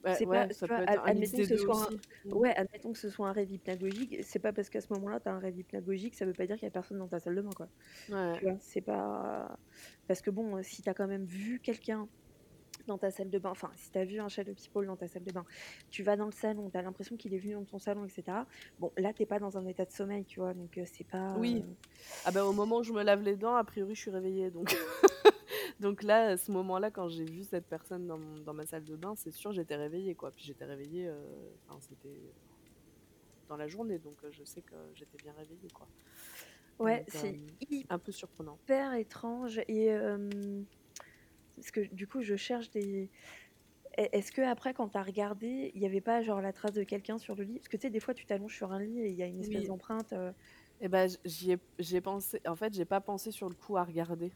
Ouais, 0.03 0.15
C'est 0.15 0.27
pas 0.27 0.47
ouais, 0.47 0.53
ça 0.53 0.67
tu 0.67 0.73
peut 0.73 0.83
vois, 0.83 0.83
être 0.83 0.91
ad 0.91 0.99
un 1.05 1.13
mix 1.13 1.33
admettons 1.33 1.37
que 1.37 1.43
des 1.43 1.45
ce 1.45 1.53
2 1.53 1.57
soit 1.57 1.75
un 1.77 1.87
aussi. 1.87 2.01
Mmh. 2.25 2.33
ouais, 2.33 2.53
admettons 2.55 2.91
que 2.91 2.99
ce 2.99 3.09
soit 3.09 3.29
un 3.29 3.31
rêve 3.31 3.51
hypnagogique, 3.51 4.17
c'est 4.23 4.39
pas 4.39 4.51
parce 4.53 4.69
qu'à 4.69 4.81
ce 4.81 4.91
moment-là, 4.93 5.19
tu 5.21 5.29
as 5.29 5.33
un 5.33 5.39
rêve 5.39 5.57
hypnagogique, 5.57 6.15
ça 6.15 6.25
veut 6.25 6.33
pas 6.33 6.45
dire 6.45 6.57
qu'il 6.57 6.65
y 6.65 6.67
a 6.67 6.71
personne 6.71 6.97
dans 6.99 7.07
ta 7.07 7.19
salle 7.19 7.35
de 7.35 7.41
bain, 7.41 7.49
quoi. 7.55 7.69
Ouais. 8.09 8.33
Tu 8.33 8.43
vois? 8.43 8.57
C'est 8.59 8.81
pas 8.81 9.57
parce 10.07 10.21
que 10.21 10.29
bon, 10.29 10.61
si 10.63 10.81
tu 10.81 10.89
as 10.89 10.93
quand 10.93 11.07
même 11.07 11.25
vu 11.25 11.59
quelqu'un 11.61 12.07
dans 12.87 12.97
ta 12.97 13.11
salle 13.11 13.29
de 13.29 13.39
bain, 13.39 13.51
enfin, 13.51 13.71
si 13.75 13.91
tu 13.91 13.97
as 13.97 14.03
vu 14.03 14.19
un 14.19 14.27
shadow 14.27 14.53
people 14.53 14.85
dans 14.85 14.97
ta 14.97 15.07
salle 15.07 15.23
de 15.23 15.31
bain, 15.31 15.45
tu 15.89 16.03
vas 16.03 16.17
dans 16.17 16.25
le 16.25 16.33
salon, 16.33 16.69
tu 16.69 16.77
as 16.77 16.81
l'impression 16.81 17.15
qu'il 17.15 17.33
est 17.33 17.37
venu 17.39 17.53
dans 17.53 17.63
ton 17.63 17.79
salon, 17.79 18.03
etc. 18.03 18.39
Bon, 18.79 18.91
là, 18.97 19.13
t'es 19.13 19.25
pas 19.25 19.39
dans 19.39 19.57
un 19.57 19.65
état 19.67 19.85
de 19.85 19.91
sommeil, 19.91 20.25
tu 20.25 20.41
vois, 20.41 20.53
donc 20.53 20.77
euh, 20.77 20.83
c'est 20.85 21.05
pas. 21.07 21.33
Oui. 21.37 21.63
euh, 21.65 21.73
Ah 22.25 22.31
ben 22.31 22.43
au 22.43 22.51
moment 22.51 22.79
où 22.79 22.83
je 22.83 22.91
me 22.91 23.01
lave 23.03 23.21
les 23.21 23.37
dents, 23.37 23.55
a 23.55 23.63
priori, 23.63 23.95
je 23.95 24.01
suis 24.01 24.11
réveillée. 24.11 24.49
Donc, 24.51 24.75
donc 25.79 26.03
là, 26.03 26.27
à 26.31 26.37
ce 26.37 26.51
moment-là, 26.51 26.91
quand 26.91 27.07
j'ai 27.09 27.25
vu 27.25 27.43
cette 27.43 27.67
personne 27.67 28.07
dans, 28.07 28.17
mon- 28.17 28.39
dans 28.39 28.53
ma 28.53 28.65
salle 28.65 28.85
de 28.85 28.95
bain, 28.95 29.15
c'est 29.15 29.31
sûr, 29.31 29.51
j'étais 29.51 29.75
réveillée, 29.75 30.15
quoi. 30.15 30.31
Puis 30.31 30.45
j'étais 30.45 30.65
réveillée, 30.65 31.07
euh, 31.07 31.49
enfin, 31.67 31.79
c'était 31.81 32.33
dans 33.47 33.57
la 33.57 33.67
journée, 33.67 33.99
donc 33.99 34.23
euh, 34.23 34.31
je 34.31 34.43
sais 34.43 34.61
que 34.61 34.75
j'étais 34.93 35.17
bien 35.17 35.33
réveillée, 35.33 35.69
quoi. 35.71 35.87
Ouais, 36.79 37.03
Donc, 37.03 37.09
c'est 37.09 37.39
euh, 37.39 37.47
un 37.89 37.99
peu 37.99 38.11
surprenant. 38.11 38.59
hyper 38.63 38.93
étrange. 38.93 39.59
Et. 39.67 39.91
euh, 39.91 40.63
parce 41.55 41.71
que 41.71 41.81
du 41.93 42.07
coup, 42.07 42.21
je 42.21 42.35
cherche 42.35 42.69
des. 42.71 43.11
E- 43.99 44.09
Est-ce 44.13 44.31
que 44.31 44.41
après, 44.41 44.73
quand 44.73 44.89
t'as 44.89 45.03
regardé, 45.03 45.71
il 45.75 45.81
n'y 45.81 45.87
avait 45.87 46.01
pas 46.01 46.21
genre 46.21 46.41
la 46.41 46.53
trace 46.53 46.73
de 46.73 46.83
quelqu'un 46.83 47.17
sur 47.17 47.35
le 47.35 47.43
lit? 47.43 47.59
Parce 47.59 47.69
que 47.69 47.77
tu 47.77 47.83
sais, 47.83 47.91
des 47.91 47.99
fois, 47.99 48.13
tu 48.13 48.25
t'allonges 48.25 48.55
sur 48.55 48.71
un 48.73 48.81
lit 48.81 49.01
et 49.01 49.09
il 49.09 49.15
y 49.15 49.23
a 49.23 49.27
une 49.27 49.39
espèce 49.39 49.65
Oui. 49.65 49.67
d'empreinte. 49.67 50.13
euh, 50.13 50.33
Et 50.79 50.87
ben 50.89 51.07
j- 51.09 51.17
j'y 51.25 51.51
ai, 51.53 51.57
j'y 51.79 51.95
ai 51.97 52.01
pensé. 52.01 52.41
En 52.47 52.55
fait, 52.55 52.73
j'ai 52.73 52.85
pas 52.85 53.01
pensé 53.01 53.31
sur 53.31 53.49
le 53.49 53.55
coup 53.55 53.77
à 53.77 53.83
regarder. 53.83 54.33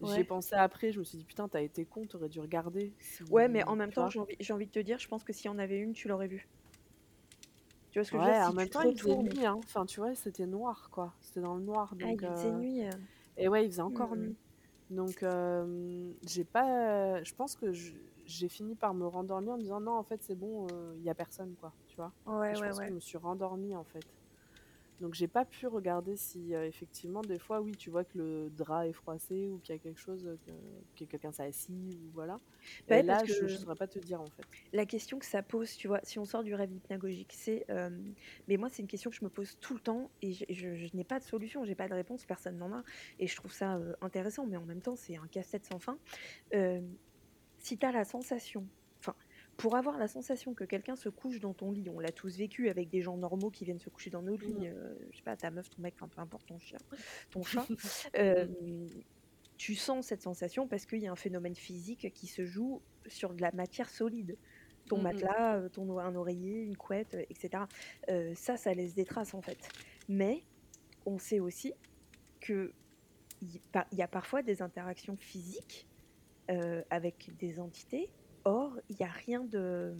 J'y 0.00 0.20
ai 0.20 0.24
Ouais. 0.24 0.24
pensé 0.24 0.54
après. 0.54 0.92
Je 0.92 0.98
me 1.00 1.04
suis 1.04 1.18
dit 1.18 1.24
putain, 1.24 1.48
t'as 1.48 1.62
été 1.62 1.84
con, 1.86 2.06
t'aurais 2.06 2.28
dû 2.28 2.40
regarder. 2.40 2.94
Ouais, 3.30 3.48
mais 3.48 3.62
si- 3.62 3.68
en 3.68 3.76
même 3.76 3.92
temps, 3.92 4.08
j'ai 4.08 4.20
envie, 4.20 4.36
envie 4.52 4.66
de 4.66 4.70
te 4.72 4.78
dire, 4.78 4.98
je 4.98 5.08
pense 5.08 5.24
que 5.24 5.32
s'il 5.32 5.46
y 5.50 5.54
en 5.54 5.58
avait 5.58 5.78
une, 5.78 5.92
tu 5.94 6.08
l'aurais 6.08 6.28
vue. 6.28 6.48
Tu 7.90 7.98
vois 7.98 8.04
ce 8.04 8.10
que 8.12 8.18
je 8.18 8.24
veux 8.26 8.32
Ouais, 8.32 8.32
dire? 8.32 8.42
en 8.44 8.52
Si 8.54 8.54
même 8.54 8.70
temps, 8.70 8.80
il 8.82 8.96
faisait 8.96 9.16
nuit, 9.16 9.44
hein. 9.44 9.60
Enfin, 9.64 9.86
tu 9.86 10.00
vois, 10.00 10.14
c'était 10.14 10.46
noir, 10.46 10.88
quoi. 10.90 11.16
C'était 11.20 11.40
dans 11.40 11.54
le 11.56 11.62
noir, 11.62 11.96
Ah, 12.00 12.12
donc. 12.12 12.22
il 12.22 12.28
faisait 12.32 12.52
euh, 12.52 12.52
nuit. 12.52 12.84
euh. 12.86 12.98
Et 13.36 13.48
ouais, 13.48 13.64
il 13.66 13.70
faisait 13.70 13.82
encore 13.82 14.16
Hmm. 14.16 14.16
nuit. 14.16 14.38
Donc, 14.90 15.22
euh, 15.22 16.14
j'ai 16.22 16.44
pas. 16.44 17.22
Je 17.24 17.34
pense 17.34 17.56
que 17.56 17.72
j'ai 17.72 18.48
fini 18.48 18.76
par 18.76 18.94
me 18.94 19.06
rendormir 19.06 19.54
en 19.54 19.56
me 19.58 19.62
disant 19.62 19.80
non, 19.80 19.92
en 19.98 20.04
fait, 20.04 20.22
c'est 20.22 20.36
bon, 20.36 20.94
il 20.96 21.02
y 21.04 21.10
a 21.10 21.14
personne, 21.16 21.56
quoi. 21.56 21.74
Tu 21.88 21.96
vois. 21.96 22.14
Ouais, 22.26 22.34
Et 22.50 22.56
je 22.56 22.62
ouais, 22.62 22.70
pense 22.70 22.80
que 22.80 22.86
ouais. 22.86 22.90
je 22.90 22.94
me 22.94 23.00
suis 23.00 23.18
rendormie, 23.18 23.76
en 23.76 23.84
fait. 23.84 24.06
Donc, 25.00 25.14
j'ai 25.14 25.28
pas 25.28 25.44
pu 25.44 25.66
regarder 25.66 26.16
si, 26.16 26.54
euh, 26.54 26.66
effectivement, 26.66 27.22
des 27.22 27.38
fois, 27.38 27.60
oui, 27.60 27.76
tu 27.76 27.90
vois 27.90 28.04
que 28.04 28.18
le 28.18 28.50
drap 28.50 28.86
est 28.86 28.92
froissé 28.92 29.48
ou 29.48 29.58
qu'il 29.60 29.74
y 29.74 29.76
a 29.76 29.80
quelque 29.80 30.00
chose, 30.00 30.38
que, 30.46 30.52
que 30.96 31.04
quelqu'un 31.04 31.32
s'est 31.32 31.44
assis, 31.44 31.96
ou 31.96 32.10
voilà. 32.12 32.40
Bah 32.88 32.96
Et 32.96 33.02
ouais, 33.02 33.02
là, 33.02 33.24
je, 33.26 33.46
que 33.46 33.46
je 33.46 33.56
saurais 33.56 33.76
pas 33.76 33.88
te 33.88 33.98
dire, 33.98 34.20
en 34.20 34.30
fait. 34.30 34.46
la 34.72 34.86
question 34.86 35.18
que 35.18 35.26
ça 35.26 35.42
pose, 35.42 35.76
tu 35.76 35.88
vois, 35.88 36.00
si 36.02 36.18
on 36.18 36.24
sort 36.24 36.42
du 36.42 36.54
rêve 36.54 36.72
hypnagogique, 36.72 37.32
c'est. 37.34 37.64
euh, 37.70 37.90
Mais 38.48 38.56
moi, 38.56 38.68
c'est 38.68 38.82
une 38.82 38.88
question 38.88 39.10
que 39.10 39.16
je 39.16 39.24
me 39.24 39.30
pose 39.30 39.56
tout 39.60 39.74
le 39.74 39.80
temps 39.80 40.10
et 40.22 40.32
je, 40.32 40.44
je- 40.50 40.74
je 40.74 40.96
n'ai 40.96 41.04
pas 41.04 41.18
de 41.20 41.24
solution, 41.24 41.64
j'ai 41.64 41.74
pas 41.74 41.88
de 41.88 41.94
réponse, 41.94 42.26
personne 42.26 42.56
n'en 42.58 42.72
a. 42.72 42.82
Et 43.18 43.26
je 43.26 43.36
trouve 43.36 43.52
ça 43.52 43.76
euh, 43.76 43.94
intéressant, 44.00 44.46
mais 44.46 44.56
en 44.56 44.64
même 44.66 44.82
temps, 44.82 44.96
c'est 44.96 45.16
un 45.16 45.28
casse-tête 45.28 45.64
sans 45.66 45.78
fin. 45.78 45.98
Euh, 46.54 46.80
si 47.58 47.78
tu 47.78 47.86
as 47.86 47.92
la 47.92 48.04
sensation, 48.04 48.68
pour 49.56 49.76
avoir 49.76 49.98
la 49.98 50.08
sensation 50.08 50.54
que 50.54 50.64
quelqu'un 50.64 50.96
se 50.96 51.08
couche 51.08 51.40
dans 51.40 51.54
ton 51.54 51.70
lit, 51.72 51.88
on 51.88 52.00
l'a 52.00 52.12
tous 52.12 52.36
vécu 52.36 52.68
avec 52.68 52.88
des 52.90 53.02
gens 53.02 53.16
normaux 53.16 53.50
qui 53.50 53.64
viennent 53.64 53.78
se 53.78 53.90
coucher 53.90 54.10
dans 54.10 54.22
notre 54.22 54.44
lit, 54.44 54.52
Mhm. 54.68 54.74
euh, 54.74 54.94
je 55.10 55.16
sais 55.16 55.22
pas, 55.22 55.36
ta 55.36 55.50
meuf, 55.50 55.70
ton 55.70 55.82
mec, 55.82 55.94
enfin 55.96 56.08
peu 56.08 56.20
importe 56.20 56.46
ton 56.46 56.58
chien, 56.58 56.78
ton 57.30 57.42
chat, 57.42 57.66
euh, 58.18 58.46
tu 59.56 59.74
sens 59.74 60.06
cette 60.06 60.22
sensation 60.22 60.66
parce 60.66 60.86
qu'il 60.86 61.00
y 61.00 61.06
a 61.06 61.12
un 61.12 61.16
phénomène 61.16 61.54
physique 61.54 62.12
qui 62.12 62.26
se 62.26 62.44
joue 62.44 62.82
sur 63.06 63.32
de 63.34 63.40
la 63.40 63.52
matière 63.52 63.90
solide. 63.90 64.36
Ton 64.88 64.96
Mhm. 64.98 65.02
matelas, 65.04 65.56
euh, 65.58 65.68
ton, 65.68 65.98
un 65.98 66.14
oreiller, 66.14 66.60
une 66.62 66.76
couette, 66.76 67.14
euh, 67.14 67.24
etc. 67.30 67.64
Euh, 68.10 68.34
ça, 68.34 68.56
ça 68.56 68.74
laisse 68.74 68.94
des 68.94 69.04
traces 69.04 69.32
en 69.34 69.40
fait. 69.42 69.68
Mais 70.08 70.42
on 71.06 71.18
sait 71.18 71.40
aussi 71.40 71.72
que 72.40 72.72
il 73.40 73.60
par- 73.72 73.86
il 73.92 73.98
y 73.98 74.02
a 74.02 74.08
parfois 74.08 74.42
des 74.42 74.62
interactions 74.62 75.16
physiques 75.16 75.86
avec 76.90 77.30
des 77.38 77.58
entités. 77.58 78.10
Or, 78.44 78.80
il 78.88 78.96
n'y 79.00 79.06
a 79.06 79.10
rien 79.10 79.44
de, 79.44 79.96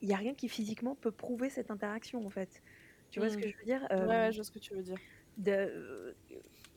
il 0.00 0.12
a 0.12 0.16
rien 0.16 0.34
qui 0.34 0.48
physiquement 0.48 0.96
peut 0.96 1.12
prouver 1.12 1.50
cette 1.50 1.70
interaction 1.70 2.26
en 2.26 2.30
fait. 2.30 2.62
Tu 3.10 3.20
vois 3.20 3.30
ce 3.30 3.36
Mhm. 3.36 3.42
que 3.42 3.48
je 3.48 3.54
veux 3.60 3.66
dire 3.66 3.86
Ouais, 3.98 4.06
Euh, 4.08 4.18
ouais, 4.20 4.32
je 4.32 4.38
vois 4.38 4.44
ce 4.44 4.50
que 4.52 4.58
tu 4.60 4.74
veux 4.74 4.82
dire. 4.82 5.00
de- 5.36 5.52
euh, 5.52 6.14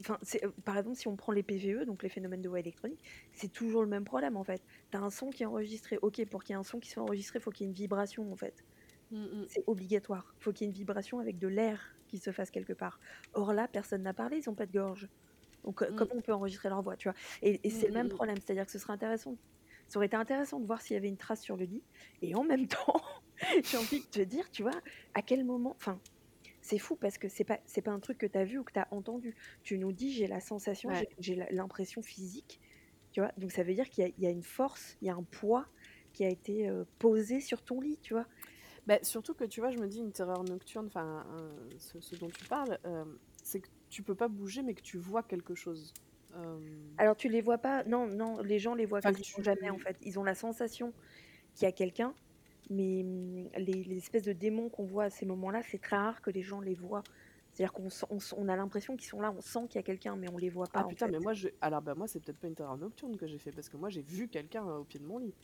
enfin, 0.00 0.18
euh, 0.44 0.52
par 0.64 0.76
exemple, 0.78 0.96
si 0.98 1.08
on 1.08 1.16
prend 1.16 1.32
les 1.32 1.42
PVE, 1.42 1.84
donc 1.86 2.02
les 2.02 2.08
phénomènes 2.10 2.42
de 2.42 2.48
voix 2.48 2.60
électronique, 2.60 3.02
c'est 3.32 3.50
toujours 3.52 3.82
le 3.82 3.88
même 3.88 4.04
problème 4.04 4.36
en 4.36 4.44
fait. 4.44 4.64
Tu 4.92 4.98
as 4.98 5.00
un 5.00 5.10
son 5.10 5.30
qui 5.30 5.42
est 5.44 5.46
enregistré. 5.46 5.98
Ok, 6.02 6.22
pour 6.30 6.42
qu'il 6.44 6.52
y 6.54 6.56
ait 6.56 6.60
un 6.60 6.62
son 6.64 6.78
qui 6.80 6.90
soit 6.90 7.02
enregistré, 7.02 7.38
il 7.38 7.42
faut 7.42 7.50
qu'il 7.50 7.64
y 7.66 7.68
ait 7.68 7.70
une 7.70 7.74
vibration 7.76 8.30
en 8.32 8.36
fait. 8.36 8.64
Mhm. 9.10 9.48
C'est 9.48 9.64
obligatoire. 9.66 10.34
Il 10.40 10.44
faut 10.44 10.52
qu'il 10.52 10.66
y 10.66 10.68
ait 10.68 10.72
une 10.72 10.76
vibration 10.78 11.18
avec 11.20 11.38
de 11.38 11.48
l'air 11.48 11.96
qui 12.08 12.18
se 12.18 12.32
fasse 12.32 12.50
quelque 12.50 12.72
part. 12.74 13.00
Or 13.34 13.52
là, 13.54 13.68
personne 13.68 14.02
n'a 14.02 14.14
parlé, 14.14 14.38
ils 14.44 14.48
n'ont 14.50 14.54
pas 14.56 14.66
de 14.66 14.72
gorge. 14.72 15.08
Donc 15.64 15.82
euh, 15.82 15.90
Mm. 15.90 15.96
comment 15.96 16.12
on 16.16 16.22
peut 16.22 16.32
enregistrer 16.34 16.68
leur 16.70 16.82
voix, 16.82 16.96
tu 16.98 17.08
vois? 17.10 17.16
Et, 17.42 17.66
et 17.66 17.70
c'est 17.70 17.88
le 17.88 17.92
Mm, 17.92 17.94
même 17.94 18.10
problème, 18.10 18.40
c'est-à-dire 18.40 18.66
que 18.66 18.72
ce 18.72 18.78
serait 18.80 18.94
intéressant. 18.94 19.38
Ça 19.90 19.98
aurait 19.98 20.06
été 20.06 20.16
intéressant 20.16 20.60
de 20.60 20.66
voir 20.66 20.80
s'il 20.80 20.94
y 20.94 20.96
avait 20.96 21.08
une 21.08 21.16
trace 21.16 21.42
sur 21.42 21.56
le 21.56 21.64
lit. 21.64 21.82
Et 22.22 22.34
en 22.36 22.44
même 22.44 22.66
temps, 22.68 23.02
j'ai 23.64 23.76
envie 23.76 23.98
de 24.00 24.06
te 24.06 24.20
dire, 24.20 24.48
tu 24.52 24.62
vois, 24.62 24.80
à 25.14 25.20
quel 25.20 25.44
moment. 25.44 25.74
Enfin, 25.76 26.00
c'est 26.62 26.78
fou 26.78 26.94
parce 26.94 27.18
que 27.18 27.28
c'est 27.28 27.42
pas 27.42 27.58
c'est 27.66 27.82
pas 27.82 27.90
un 27.90 27.98
truc 27.98 28.16
que 28.18 28.26
tu 28.26 28.38
as 28.38 28.44
vu 28.44 28.58
ou 28.58 28.62
que 28.64 28.72
tu 28.72 28.78
as 28.78 28.86
entendu. 28.92 29.34
Tu 29.64 29.78
nous 29.78 29.90
dis 29.92 30.12
j'ai 30.12 30.28
la 30.28 30.38
sensation, 30.40 30.90
Ouais. 30.90 31.08
j'ai- 31.18 31.34
l'impression 31.50 32.02
physique, 32.02 32.60
tu 33.10 33.20
vois. 33.20 33.32
Donc 33.36 33.50
ça 33.50 33.64
veut 33.64 33.74
dire 33.74 33.90
qu'il 33.90 34.04
y, 34.04 34.06
a- 34.06 34.12
il 34.16 34.22
y 34.22 34.26
a 34.28 34.30
une 34.30 34.44
force, 34.44 34.96
il 35.02 35.08
y 35.08 35.10
a 35.10 35.14
un 35.14 35.24
poids 35.24 35.66
qui 36.12 36.24
a 36.24 36.28
été 36.28 36.68
euh, 36.68 36.84
posé 37.00 37.40
sur 37.40 37.62
ton 37.64 37.80
lit, 37.80 37.98
tu 38.00 38.14
vois. 38.14 38.26
Bah, 38.86 38.98
surtout 39.02 39.34
que 39.34 39.44
tu 39.44 39.60
vois, 39.60 39.70
je 39.70 39.78
me 39.78 39.88
dis 39.88 39.98
une 39.98 40.12
terreur 40.12 40.44
nocturne, 40.44 40.86
enfin, 40.86 41.26
ce 41.78 42.16
dont 42.16 42.28
tu 42.28 42.44
parles, 42.44 42.78
euh, 42.84 43.04
c'est 43.42 43.60
que 43.60 43.68
tu 43.88 44.02
peux 44.04 44.14
pas 44.14 44.28
bouger, 44.28 44.62
mais 44.62 44.74
que 44.74 44.82
tu 44.82 44.98
vois 44.98 45.22
quelque 45.24 45.54
chose. 45.54 45.92
Euh, 46.36 46.58
Alors 46.98 47.16
tu 47.16 47.28
les 47.28 47.40
vois 47.40 47.58
pas, 47.58 47.84
non, 47.84 48.06
non, 48.06 48.40
les 48.42 48.58
gens 48.58 48.74
les 48.74 48.86
voient 48.86 49.02
Enfin, 49.02 49.12
que 49.12 49.18
quasiment 49.18 49.42
tu- 49.42 49.42
jamais 49.42 49.70
en 49.70 49.78
fait. 49.78 49.96
Ils 50.02 50.18
ont 50.18 50.24
la 50.24 50.34
sensation 50.34 50.92
qu'il 51.54 51.66
y 51.66 51.68
a 51.68 51.72
quelqu'un, 51.72 52.14
mais 52.70 53.02
hum, 53.04 53.48
les, 53.56 53.84
les 53.84 53.96
espèces 53.98 54.24
de 54.24 54.32
démons 54.32 54.70
qu'on 54.70 54.84
voit 54.86 55.04
à 55.04 55.10
ces 55.10 55.26
moments-là, 55.26 55.62
c'est 55.62 55.80
très 55.80 55.96
rare 55.96 56.22
que 56.22 56.30
les 56.30 56.42
gens 56.42 56.60
les 56.60 56.74
voient. 56.74 57.02
C'est-à-dire 57.52 57.72
qu'on 57.72 57.90
sent- 57.90 58.06
on, 58.10 58.18
s- 58.18 58.34
on 58.36 58.48
a 58.48 58.56
l'impression 58.56 58.96
qu'ils 58.96 59.08
sont 59.08 59.20
là, 59.20 59.32
on 59.36 59.40
sent 59.40 59.60
qu'il 59.68 59.76
y 59.76 59.80
a 59.80 59.82
quelqu'un, 59.84 60.16
mais 60.16 60.28
on 60.30 60.38
les 60.38 60.50
voit 60.50 60.68
pas 60.68 60.80
Ah 60.80 60.84
en 60.84 60.88
putain, 60.88 61.06
fait. 61.06 61.12
mais 61.12 61.18
moi, 61.20 61.32
je... 61.32 61.48
alors 61.60 61.82
bah 61.82 61.94
moi, 61.94 62.06
c'est 62.08 62.20
peut-être 62.20 62.38
pas 62.38 62.46
une 62.48 62.54
terreur 62.54 62.76
nocturne 62.78 63.16
que 63.16 63.26
j'ai 63.26 63.38
fait, 63.38 63.52
parce 63.52 63.68
que 63.68 63.76
moi, 63.76 63.88
j'ai 63.88 64.02
vu 64.02 64.28
quelqu'un 64.28 64.66
euh, 64.68 64.78
au 64.78 64.84
pied 64.84 65.00
de 65.00 65.04
mon 65.06 65.18
lit. 65.18 65.34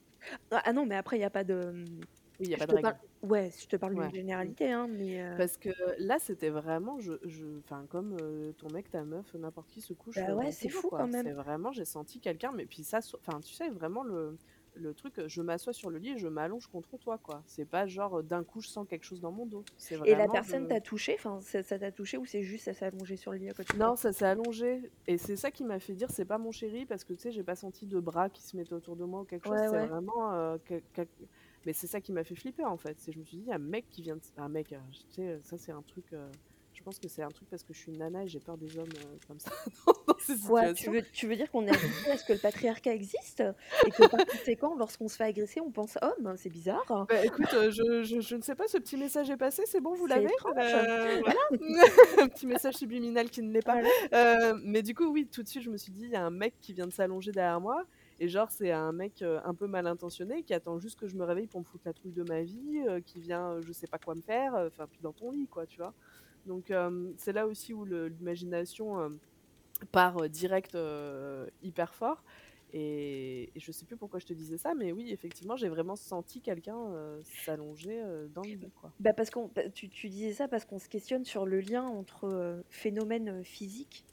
Ah 0.50 0.62
ah 0.64 0.72
non, 0.72 0.86
mais 0.86 0.96
après 0.96 1.16
il 1.18 1.20
y 1.20 1.24
a 1.24 1.30
pas 1.30 1.44
de. 1.44 1.54
hum, 1.54 2.06
Oui, 2.40 2.46
il 2.46 2.50
y 2.50 2.54
a 2.54 2.56
je 2.56 2.60
pas 2.60 2.66
de 2.66 2.70
te 2.72 2.76
règle. 2.76 2.88
parle- 2.88 3.30
Ouais, 3.30 3.50
je 3.58 3.66
te 3.66 3.76
parle 3.76 3.94
Ouais. 3.94 4.06
d'une 4.06 4.14
généralité, 4.14 4.70
hein, 4.70 4.86
mais. 4.88 5.20
euh, 5.22 5.36
Parce 5.36 5.56
que 5.56 5.70
là, 5.98 6.18
c'était 6.18 6.50
vraiment, 6.50 6.98
je, 7.00 7.12
je... 7.24 7.44
Enfin, 7.64 7.84
comme 7.88 8.16
ton 8.58 8.70
mec, 8.70 8.90
ta 8.90 9.04
meuf, 9.04 9.34
n'importe 9.34 9.68
qui 9.70 9.80
se 9.80 9.92
couche 9.94 10.16
Bah 10.16 10.30
euh, 10.30 10.34
ouais, 10.34 10.44
dans 10.44 10.50
c'est 10.50 10.68
ton 10.68 10.74
dos, 10.74 10.80
fou 10.82 10.88
quoi. 10.90 10.98
quand 11.00 11.08
même. 11.08 11.24
C'est 11.24 11.32
vraiment, 11.32 11.72
j'ai 11.72 11.84
senti 11.84 12.20
quelqu'un, 12.20 12.52
mais 12.52 12.66
puis 12.66 12.84
ça, 12.84 13.00
so- 13.00 13.18
enfin, 13.26 13.40
tu 13.40 13.54
sais, 13.54 13.68
vraiment 13.70 14.02
le, 14.04 14.36
le 14.74 14.94
truc, 14.94 15.14
je 15.26 15.42
m'assois 15.42 15.72
sur 15.72 15.90
le 15.90 15.98
lit 15.98 16.10
et 16.10 16.18
je 16.18 16.28
m'allonge 16.28 16.66
contre 16.68 16.98
toi, 16.98 17.18
quoi. 17.18 17.42
C'est 17.46 17.64
pas 17.64 17.86
genre, 17.86 18.22
d'un 18.22 18.44
coup, 18.44 18.60
je 18.60 18.68
sens 18.68 18.86
quelque 18.88 19.04
chose 19.04 19.20
dans 19.20 19.32
mon 19.32 19.46
dos. 19.46 19.64
C'est 19.78 19.96
Et 20.04 20.10
la 20.10 20.16
vraiment, 20.16 20.32
personne 20.32 20.64
je- 20.64 20.68
t'a 20.68 20.80
touché, 20.80 21.14
enfin 21.18 21.40
ça 21.40 21.62
ça 21.62 21.78
t'a 21.78 21.90
touché 21.90 22.18
ou 22.18 22.26
c'est 22.26 22.42
juste 22.42 22.64
ça 22.66 22.74
s'est 22.74 22.84
allongé 22.84 23.16
sur 23.16 23.32
le 23.32 23.38
lit 23.38 23.48
à 23.48 23.54
côté 23.54 23.72
de 23.72 23.78
toi? 23.78 23.88
Non, 23.88 23.96
ça 23.96 24.12
s'est 24.12 24.26
allongé. 24.26 24.90
Et 25.06 25.16
c'est 25.18 25.36
ça 25.36 25.50
qui 25.50 25.64
m'a 25.64 25.78
fait 25.78 25.94
dire, 25.94 26.10
c'est 26.10 26.24
pas 26.26 26.38
mon 26.38 26.52
chéri, 26.52 26.84
parce 26.86 27.04
que 27.04 27.14
tu 27.14 27.22
sais, 27.22 27.30
j'ai 27.32 27.42
pas 27.42 27.56
senti 27.56 27.86
de 27.86 27.98
bras 27.98 28.28
qui 28.30 28.42
se 28.42 28.56
mettaient 28.56 28.74
autour 28.74 28.96
de 28.96 29.04
moi 29.04 29.22
ou 29.22 29.24
quelque 29.24 29.46
chose. 29.46 29.56
Ouais, 29.58 29.68
C'est 29.68 29.76
ouais. 29.76 29.86
vraiment. 29.86 30.58
quel- 30.66 30.82
Mais 31.66 31.72
c'est 31.74 31.86
ça 31.88 32.00
qui 32.00 32.12
m'a 32.12 32.24
fait 32.24 32.36
flipper 32.36 32.64
en 32.64 32.78
fait. 32.78 32.96
C'est 33.00 33.12
je 33.12 33.18
me 33.18 33.24
suis 33.24 33.36
dit, 33.38 33.52
un 33.52 33.58
mec 33.58 33.84
qui 33.90 34.02
vient 34.02 34.16
de. 34.16 34.22
Un 34.38 34.48
mec, 34.48 34.72
euh, 34.72 34.78
tu 35.10 35.16
sais, 35.16 35.40
ça 35.42 35.58
c'est 35.58 35.72
un 35.72 35.82
truc. 35.82 36.06
euh, 36.14 36.30
Je 36.72 36.82
pense 36.82 36.98
que 37.00 37.08
c'est 37.08 37.22
un 37.22 37.28
truc 37.30 37.48
parce 37.50 37.64
que 37.64 37.74
je 37.74 37.78
suis 37.80 37.92
une 37.92 37.98
nana 37.98 38.24
et 38.24 38.28
j'ai 38.28 38.38
peur 38.40 38.56
des 38.56 38.78
hommes 38.78 38.88
euh, 38.98 39.16
comme 39.26 39.40
ça 39.40 39.50
dans, 39.86 39.92
dans 40.06 40.18
ces 40.20 40.38
Quoi, 40.46 40.72
tu 40.74 40.90
veux, 40.90 41.02
tu 41.12 41.26
veux 41.26 41.34
dire 41.36 41.50
qu'on 41.50 41.66
est 41.66 41.70
habitué 41.70 42.10
à 42.12 42.16
ce 42.18 42.24
que 42.24 42.32
le 42.34 42.38
patriarcat 42.38 42.94
existe 42.94 43.42
et 43.86 43.90
que 43.90 44.06
par 44.08 44.24
conséquent, 44.26 44.76
lorsqu'on 44.76 45.08
se 45.08 45.16
fait 45.16 45.24
agresser, 45.24 45.60
on 45.60 45.70
pense 45.72 45.98
homme? 46.02 46.34
C'est 46.36 46.50
bizarre. 46.50 46.84
Bah 47.08 47.24
écoute, 47.24 47.52
euh, 47.54 47.70
je, 47.70 48.02
je, 48.04 48.20
je 48.20 48.36
ne 48.36 48.42
sais 48.42 48.54
pas, 48.54 48.68
ce 48.68 48.78
petit 48.78 48.96
message 48.96 49.28
est 49.30 49.36
passé, 49.36 49.62
c'est 49.66 49.80
bon, 49.80 49.94
vous 49.94 50.06
l'avez? 50.06 50.26
Euh, 50.26 51.20
Voilà, 51.24 51.40
un 52.22 52.28
petit 52.28 52.46
message 52.46 52.74
subliminal 52.74 53.30
qui 53.30 53.42
ne 53.42 53.50
l'est 53.52 53.62
pas. 53.62 53.80
Voilà. 53.80 53.88
Euh, 54.12 54.60
mais 54.62 54.82
du 54.82 54.94
coup, 54.94 55.06
oui, 55.06 55.26
tout 55.26 55.42
de 55.42 55.48
suite, 55.48 55.62
je 55.62 55.70
me 55.70 55.76
suis 55.76 55.92
dit, 55.92 56.04
il 56.04 56.10
y 56.10 56.16
a 56.16 56.24
un 56.24 56.30
mec 56.30 56.54
qui 56.60 56.72
vient 56.72 56.86
de 56.86 56.92
s'allonger 56.92 57.32
derrière 57.32 57.60
moi. 57.60 57.84
Et 58.18 58.28
genre, 58.28 58.50
c'est 58.50 58.72
un 58.72 58.92
mec 58.92 59.22
euh, 59.22 59.40
un 59.44 59.54
peu 59.54 59.66
mal 59.66 59.86
intentionné 59.86 60.42
qui 60.42 60.54
attend 60.54 60.78
juste 60.78 60.98
que 60.98 61.06
je 61.06 61.16
me 61.16 61.24
réveille 61.24 61.46
pour 61.46 61.60
me 61.60 61.64
foutre 61.66 61.84
la 61.86 61.92
trouille 61.92 62.12
de 62.12 62.22
ma 62.22 62.42
vie, 62.42 62.82
euh, 62.88 63.00
qui 63.00 63.20
vient, 63.20 63.52
euh, 63.52 63.62
je 63.62 63.72
sais 63.72 63.86
pas 63.86 63.98
quoi 63.98 64.14
me 64.14 64.22
faire, 64.22 64.54
enfin, 64.54 64.86
puis 64.90 65.00
dans 65.02 65.12
ton 65.12 65.30
lit, 65.30 65.46
quoi, 65.46 65.66
tu 65.66 65.78
vois. 65.78 65.92
Donc, 66.46 66.72
c'est 67.16 67.32
là 67.32 67.44
aussi 67.48 67.74
où 67.74 67.84
l'imagination 67.84 69.18
part 69.90 70.28
direct 70.28 70.78
hyper 71.60 71.92
fort. 71.92 72.22
Et, 72.72 73.50
et 73.54 73.60
je 73.60 73.72
sais 73.72 73.84
plus 73.84 73.96
pourquoi 73.96 74.20
je 74.20 74.26
te 74.26 74.32
disais 74.32 74.56
ça, 74.56 74.72
mais 74.74 74.92
oui, 74.92 75.10
effectivement, 75.10 75.56
j'ai 75.56 75.68
vraiment 75.68 75.96
senti 75.96 76.40
quelqu'un 76.40 77.20
s'allonger 77.44 78.00
dans 78.32 78.42
le 78.42 78.50
lit, 78.50 78.70
quoi. 78.80 78.92
Bah 79.00 79.12
parce 79.12 79.30
qu'on, 79.30 79.48
bah, 79.48 79.68
tu, 79.70 79.88
disais 79.88 80.32
ça 80.32 80.46
parce 80.46 80.64
qu'on 80.64 80.78
se 80.78 80.88
questionne 80.88 81.24
sur 81.24 81.46
le 81.46 81.58
lien 81.58 81.82
entre 81.82 82.24
euh, 82.24 82.62
phénomène 82.70 83.42
physique 83.42 84.04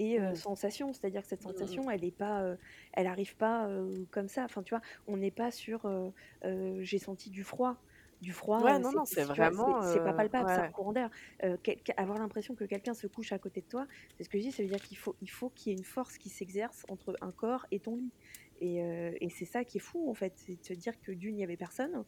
et 0.00 0.20
euh, 0.20 0.34
Mm. 0.34 0.36
sensation. 0.36 0.92
C'est-à-dire 0.92 1.22
que 1.22 1.28
cette 1.28 1.42
Mm, 1.42 1.50
mm, 1.50 1.74
mm. 1.76 1.80
sensation, 1.80 1.90
elle 1.90 2.04
est 2.04 2.12
pas, 2.16 2.42
euh, 2.44 2.56
elle 2.94 3.06
arrive 3.06 3.36
pas 3.36 3.68
euh, 3.68 4.06
comme 4.10 4.28
ça. 4.28 4.44
Enfin, 4.44 4.62
tu 4.64 4.74
vois, 4.74 4.82
on 5.06 5.16
n'est 5.18 5.30
pas 5.32 5.50
sur 5.52 5.88
j'ai 6.80 6.98
senti 6.98 7.30
du 7.30 7.44
froid. 7.44 7.84
Du 8.20 8.32
froid, 8.32 8.64
Ouais, 8.64 8.78
non, 8.78 8.92
c'est 8.92 8.98
non, 8.98 9.04
c'est 9.06 9.24
vraiment, 9.24 9.80
C'est 9.80 9.80
c'est 9.80 10.00
pas 10.00 10.12
palpable, 10.14 10.50
c'est 10.50 10.60
un 10.60 10.64
ouais. 10.64 10.72
courant 10.72 10.92
d'air. 10.92 11.10
Avoir 11.96 12.18
l'impression 12.18 12.54
que 12.54 12.64
quelqu'un 12.64 12.94
se 12.94 13.06
couche 13.06 13.32
à 13.32 13.38
côté 13.38 13.62
de 13.62 13.66
toi, 13.66 13.86
c'est 14.16 14.24
ce 14.24 14.28
que 14.28 14.38
je 14.38 14.42
dis, 14.44 14.52
ça 14.52 14.62
veut 14.62 14.68
dire 14.68 14.80
qu'il 14.82 14.98
faut 14.98 15.16
il 15.20 15.30
faut 15.30 15.50
qu'il 15.50 15.72
y 15.72 15.74
ait 15.74 15.78
une 15.78 15.84
force 15.84 16.18
qui 16.18 16.28
s'exerce 16.30 16.84
entre 16.88 17.16
un 17.22 17.32
corps 17.32 17.66
et 17.70 17.80
ton 17.80 17.96
lit 17.96 18.12
et 18.58 18.78
et 19.20 19.30
c'est 19.30 19.44
ça 19.46 19.64
qui 19.64 19.78
est 19.78 19.80
fou, 19.80 20.10
en 20.10 20.14
fait, 20.14 20.34
c'est 20.36 20.56
de 20.56 20.64
se 20.64 20.74
dire 20.74 21.00
que 21.00 21.12
d'1 21.12 21.36
il 21.36 21.40
y 21.40 21.44
avait 21.44 21.56
personne 21.56 22.04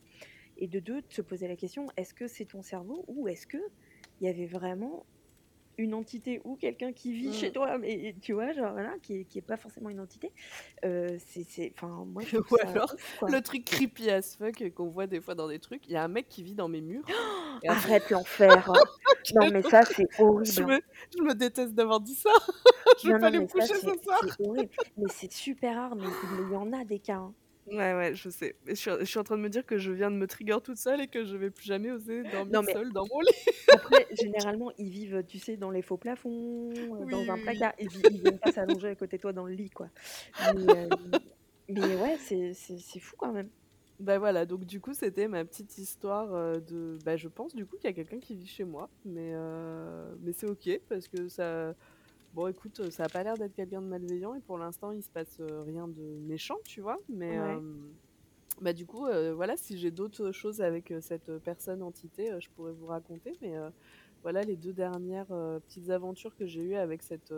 et 0.57 0.69
de 0.69 0.81
2 0.81 1.03
de 1.03 1.07
se 1.13 1.23
poser 1.23 1.49
la 1.49 1.57
question: 1.57 1.87
«Est-ce 1.97 2.15
que 2.15 2.29
c'est 2.29 2.47
ton 2.47 2.63
cerveau 2.63 3.05
ou 3.09 3.29
est-ce 3.29 3.47
qu'il 3.47 3.61
y 4.21 4.29
avait 4.29 4.47
vraiment 4.47 5.07
une 5.79 5.95
entité 5.95 6.41
ou 6.45 6.57
quelqu'un 6.57 6.93
qui 6.93 7.13
vit 7.13 7.33
chez 7.33 7.51
Mmh. 7.51 7.53
toi?» 7.53 7.79
mais 7.79 8.17
tu 8.23 8.33
vois, 8.35 8.53
genre, 8.53 8.73
voilà, 8.73 8.99
qui 9.03 9.21
est 9.21 9.25
qui 9.27 9.39
est 9.39 9.43
pas 9.43 9.57
forcément 9.57 9.91
une 9.91 10.01
entité. 10.01 10.33
Heu, 10.85 11.17
c'est 11.19 11.45
c'est 11.45 11.73
enfin, 11.77 12.05
moi, 12.07 12.25
je 12.25 12.33
trouve 12.37 12.51
Ou 12.51 12.57
alors 12.69 12.95
ouf, 12.95 13.23
le 13.27 13.41
truc 13.43 13.65
creepy 13.65 14.11
as 14.11 14.37
fuck 14.37 14.63
qu'on 14.75 14.91
voit 14.91 15.07
des 15.07 15.21
fois 15.21 15.35
dans 15.35 15.49
des 15.49 15.59
trucs, 15.59 15.87
il 15.87 15.93
y 15.93 15.97
a 15.97 16.05
un 16.05 16.09
mec 16.09 16.29
qui 16.29 16.43
vit 16.43 16.55
dans 16.55 16.69
mes 16.69 16.81
murs 16.81 17.07
et 17.63 17.69
Arrête 17.69 18.11
l'enfer! 18.11 18.71
Non, 19.31 19.47
quelle 19.47 19.51
mais 19.51 19.63
ça, 19.63 19.85
c'est 19.87 20.09
horrible, 20.19 20.63
hein. 20.63 20.73
me 20.73 20.81
je 21.17 21.23
me 21.23 21.35
déteste 21.35 21.75
d'avoir 21.75 22.01
dit 22.01 22.15
ça. 22.15 22.31
Je 23.03 23.09
vais 23.09 23.15
Non, 23.15 23.19
pas 23.19 23.29
non, 23.29 23.29
aller 23.29 23.41
me 23.41 23.47
coucher 23.49 23.75
c'est 23.81 23.81
ce 23.81 23.91
soir. 24.03 24.21
mais 24.97 25.09
c'est 25.09 25.33
super 25.33 25.77
rare, 25.77 25.97
mais 25.97 26.17
mais 26.23 26.43
il 26.43 26.51
y 26.51 26.57
en 26.57 26.73
a 26.73 26.85
des 26.85 27.01
cas, 27.01 27.17
hein. 27.17 27.35
Ouais, 27.67 27.95
ouais, 27.95 28.15
je 28.17 28.29
sais. 28.29 28.59
Je 28.67 28.75
suis 28.75 28.91
je 29.01 29.05
suis 29.05 29.19
en 29.21 29.25
train 29.25 29.37
de 29.37 29.43
me 29.43 29.49
dire 29.49 29.65
que 29.65 29.79
je 29.79 29.93
viens 29.93 30.11
de 30.11 30.17
me 30.17 30.27
trigger 30.27 30.59
toute 30.65 30.79
seule 30.79 31.01
et 31.01 31.07
que 31.09 31.25
je 31.25 31.37
vais 31.37 31.51
plus 31.53 31.65
jamais 31.67 31.93
oser 31.93 32.25
Non, 32.51 32.63
dormir 32.65 32.65
mais 32.65 32.75
seule 32.75 32.93
dans 32.93 33.07
mon 33.09 33.21
lit. 33.21 33.55
après, 33.69 34.07
généralement, 34.13 34.73
ils 34.79 34.91
vivent, 34.91 35.25
tu 35.27 35.39
sais, 35.39 35.57
dans 35.57 35.71
les 35.71 35.83
faux 35.83 35.99
plafonds, 35.99 37.07
Oui, 37.07 37.07
dans 37.07 37.31
un 37.31 37.39
oui, 37.39 37.45
oui. 37.45 37.45
placard. 37.45 37.75
Ils 37.79 37.97
ils 38.09 38.21
viennent 38.21 38.39
pas 38.41 38.51
s'allonger 38.51 38.89
à 38.89 38.97
côté 38.97 39.17
de 39.19 39.23
toi 39.23 39.33
dans 39.33 39.47
le 39.47 39.55
lit, 39.55 39.71
quoi. 39.71 39.91
Mais 40.41 40.69
hem, 40.71 41.21
mais 41.69 41.95
ouais, 41.97 42.19
c'est 42.19 42.55
c'est 42.55 42.79
c'est 42.79 43.01
fou 43.01 43.15
quand 43.19 43.33
même. 43.33 43.53
Bah, 43.99 44.19
voilà, 44.19 44.47
donc 44.47 44.65
du 44.65 44.81
coup, 44.81 44.95
c'était 44.95 45.29
ma 45.29 45.45
petite 45.45 45.79
histoire, 45.79 46.35
heu, 46.35 46.61
de 46.61 46.99
bah, 47.05 47.17
je 47.17 47.29
pense, 47.29 47.55
du 47.55 47.67
coup, 47.67 47.77
qu'il 47.77 47.89
y 47.89 47.93
a 47.93 47.95
quelqu'un 47.95 48.19
qui 48.21 48.35
vit 48.37 48.47
chez 48.49 48.65
moi, 48.65 48.91
mais 49.05 49.33
heu, 49.35 50.17
mais 50.21 50.33
c'est 50.33 50.47
OK 50.47 50.69
parce 50.89 51.07
que 51.09 51.29
ça 51.29 51.75
bon, 52.33 52.49
écoute, 52.49 52.91
ça 52.91 53.05
a 53.05 53.09
pas 53.09 53.23
l'air 53.25 53.39
d'être 53.39 53.55
quelqu'un 53.55 53.83
de 53.83 53.87
malveillant 53.89 54.35
et 54.35 54.41
pour 54.43 54.59
l'instant, 54.59 54.93
il 54.93 55.03
se 55.03 55.11
passe, 55.11 55.39
heu, 55.41 55.61
rien 55.63 55.89
de 55.89 56.19
méchant, 56.21 56.57
tu 56.67 56.81
vois? 56.81 56.99
Mais 57.09 57.29
Ouais. 57.29 57.63
hem, 57.63 57.97
bah, 58.61 58.73
du 58.75 58.87
coup, 58.87 59.07
voilà, 59.35 59.57
si 59.57 59.79
j'ai 59.79 59.91
d'autres 59.93 60.33
choses 60.33 60.61
avec, 60.63 60.93
cette 61.01 61.39
personne 61.41 61.83
entité, 61.83 62.31
je 62.41 62.49
pourrais 62.55 62.73
vous 62.75 62.87
raconter, 62.87 63.37
mais 63.43 63.55
voilà 64.23 64.45
les 64.45 64.57
2 64.57 64.73
dernières, 64.75 65.29
petites 65.29 65.91
aventures 65.91 66.37
que 66.37 66.47
j'ai 66.47 66.63
eues 66.63 66.77
avec 66.77 67.03
cette, 67.03 67.33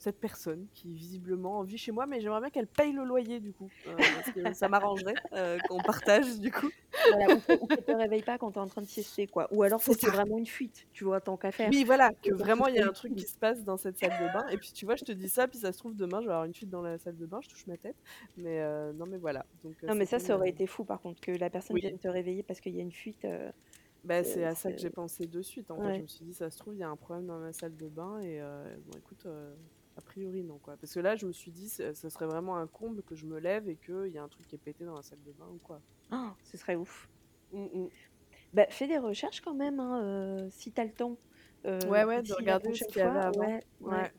cette 0.00 0.20
personne 0.20 0.68
qui 0.74 0.92
visiblement 0.94 1.62
vit 1.64 1.78
chez 1.78 1.92
moi, 1.92 2.06
mais 2.06 2.20
j'aimerais 2.20 2.40
bien 2.40 2.50
qu'elle 2.50 2.68
paye 2.68 2.92
le 2.92 3.04
loyer, 3.04 3.40
du 3.40 3.52
coup, 3.54 3.72
heu, 3.86 4.10
parce 4.14 4.30
que 4.30 4.52
ça 4.54 4.68
m'arrangerait, 4.68 5.20
heu, 5.34 5.60
qu'on 5.62 5.82
partage, 5.82 6.40
du 6.40 6.50
coup. 6.52 6.70
Voilà, 7.06 7.28
ou 7.32 7.68
te 7.86 7.92
réveille 7.92 8.22
pas 8.22 8.38
quand 8.38 8.52
tu 8.52 8.58
es 8.58 8.62
en 8.62 8.66
train 8.66 8.82
de 8.82 8.86
siester, 8.88 9.26
quoi, 9.28 9.48
ou 9.52 9.62
alors 9.62 9.82
C'est 9.82 9.92
que 9.92 9.94
c'est 9.94 10.10
vraiment 10.10 10.38
une 10.38 10.46
fuite, 10.46 10.86
tu 10.92 11.04
vois? 11.04 11.20
Tant 11.20 11.36
qu'à 11.38 11.50
faire, 11.52 11.72
Oui, 11.72 11.84
voilà, 11.84 12.10
que 12.22 12.32
vraiment 12.34 12.68
il 12.68 12.74
y 12.76 12.78
a 12.80 12.86
un 12.88 12.92
truc 12.92 13.14
qui 13.14 13.26
se 13.26 13.36
passe 13.38 13.64
dans 13.64 13.76
cette 13.76 13.98
salle 13.98 14.16
de 14.16 14.28
bain 14.28 14.46
et 14.48 14.56
puis, 14.58 14.72
tu 14.72 14.86
vois, 14.86 14.96
je 14.96 15.04
te 15.04 15.12
dis 15.12 15.28
ça, 15.28 15.46
puis 15.46 15.58
ça 15.58 15.72
se 15.72 15.78
trouve 15.78 15.94
demain, 15.94 16.20
je 16.22 16.26
vais 16.26 16.32
avoir 16.32 16.44
une 16.46 16.54
fuite 16.54 16.70
dans 16.70 16.80
la 16.82 16.98
salle 16.98 17.16
de 17.18 17.26
bain, 17.26 17.40
je 17.42 17.48
touche 17.48 17.66
ma 17.66 17.76
tête, 17.76 17.96
mais 18.36 18.60
heu, 18.62 18.92
non, 18.94 19.06
mais 19.06 19.18
voilà, 19.18 19.46
donc 19.62 19.84
Non, 19.86 19.94
mais 19.94 20.06
ça, 20.06 20.18
ça 20.18 20.36
aurait 20.36 20.50
été 20.50 20.66
fou, 20.66 20.84
par 20.84 21.00
contre, 21.00 21.20
que 21.20 21.32
la 21.32 21.50
personne 21.50 21.76
oui. 21.76 21.80
vienne 21.80 21.98
te 21.98 22.08
réveiller 22.08 22.42
parce 22.42 22.60
qu'il 22.60 22.74
y 22.74 22.78
a 22.80 22.82
une 22.82 22.92
fuite, 22.92 23.26
Bah, 24.04 24.24
c'est 24.24 24.44
à 24.44 24.54
ça 24.54 24.72
que 24.72 24.78
j'ai 24.80 24.90
pensé 24.90 25.26
de 25.26 25.42
suite, 25.42 25.70
en 25.70 25.80
fait. 25.80 25.92
Je 25.92 26.00
me 26.02 26.06
suis 26.06 26.24
dit: 26.24 26.32
«Ça 26.34 26.50
se 26.50 26.56
trouve, 26.58 26.74
il 26.74 26.78
y 26.78 26.82
a 26.82 26.88
un 26.88 26.96
problème 26.96 27.26
dans 27.26 27.38
ma 27.38 27.52
salle 27.52 27.76
de 27.76 27.88
bain» 27.88 28.18
et 28.20 28.40
bon, 28.80 28.96
écoute, 28.98 29.26
a 30.00 30.02
priori, 30.02 30.44
non, 30.44 30.58
quoi. 30.58 30.76
Parce 30.78 30.94
que 30.94 31.00
là, 31.00 31.16
je 31.16 31.26
me 31.26 31.32
suis 31.32 31.52
dit: 31.52 31.68
«Ce 31.70 31.94
ce 31.94 32.08
serait 32.10 32.26
vraiment 32.26 32.56
un 32.56 32.66
comble 32.68 33.02
que 33.04 33.14
je 33.16 33.26
me 33.26 33.38
lève 33.40 33.68
et 33.68 33.76
qu'il 33.78 34.08
y 34.12 34.18
a 34.18 34.22
un 34.22 34.28
truc 34.28 34.46
qui 34.46 34.54
est 34.56 34.58
pété 34.58 34.84
dans 34.84 34.96
la 34.96 35.02
salle 35.02 35.22
de 35.22 35.32
bain 35.32 35.48
ou 35.48 35.58
quoi». 35.60 35.82
Ce 36.44 36.56
serait 36.58 36.76
ouf. 36.76 37.08
Mmh 37.50 37.66
mh. 37.86 37.88
Bah, 38.54 38.66
fais 38.70 38.88
des 38.88 38.98
recherches 38.98 39.40
quand 39.42 39.54
même, 39.54 39.80
hein, 39.80 40.46
heu, 40.46 40.50
si 40.50 40.72
tu 40.72 40.80
as 40.80 40.84
le 40.84 40.94
temps, 40.94 41.20
heu, 41.66 41.70
Ouais, 41.84 42.04
ouais, 42.04 42.22
de 42.22 42.34
regarder 42.34 42.74
ce 42.74 42.86
qu'il 42.86 43.00
y 43.00 43.02
avait 43.02 43.18
fois, 43.18 43.20
avant. 43.20 43.48
ouais, 43.48 43.62
ouais. 43.80 44.04
Ouais. 44.04 44.12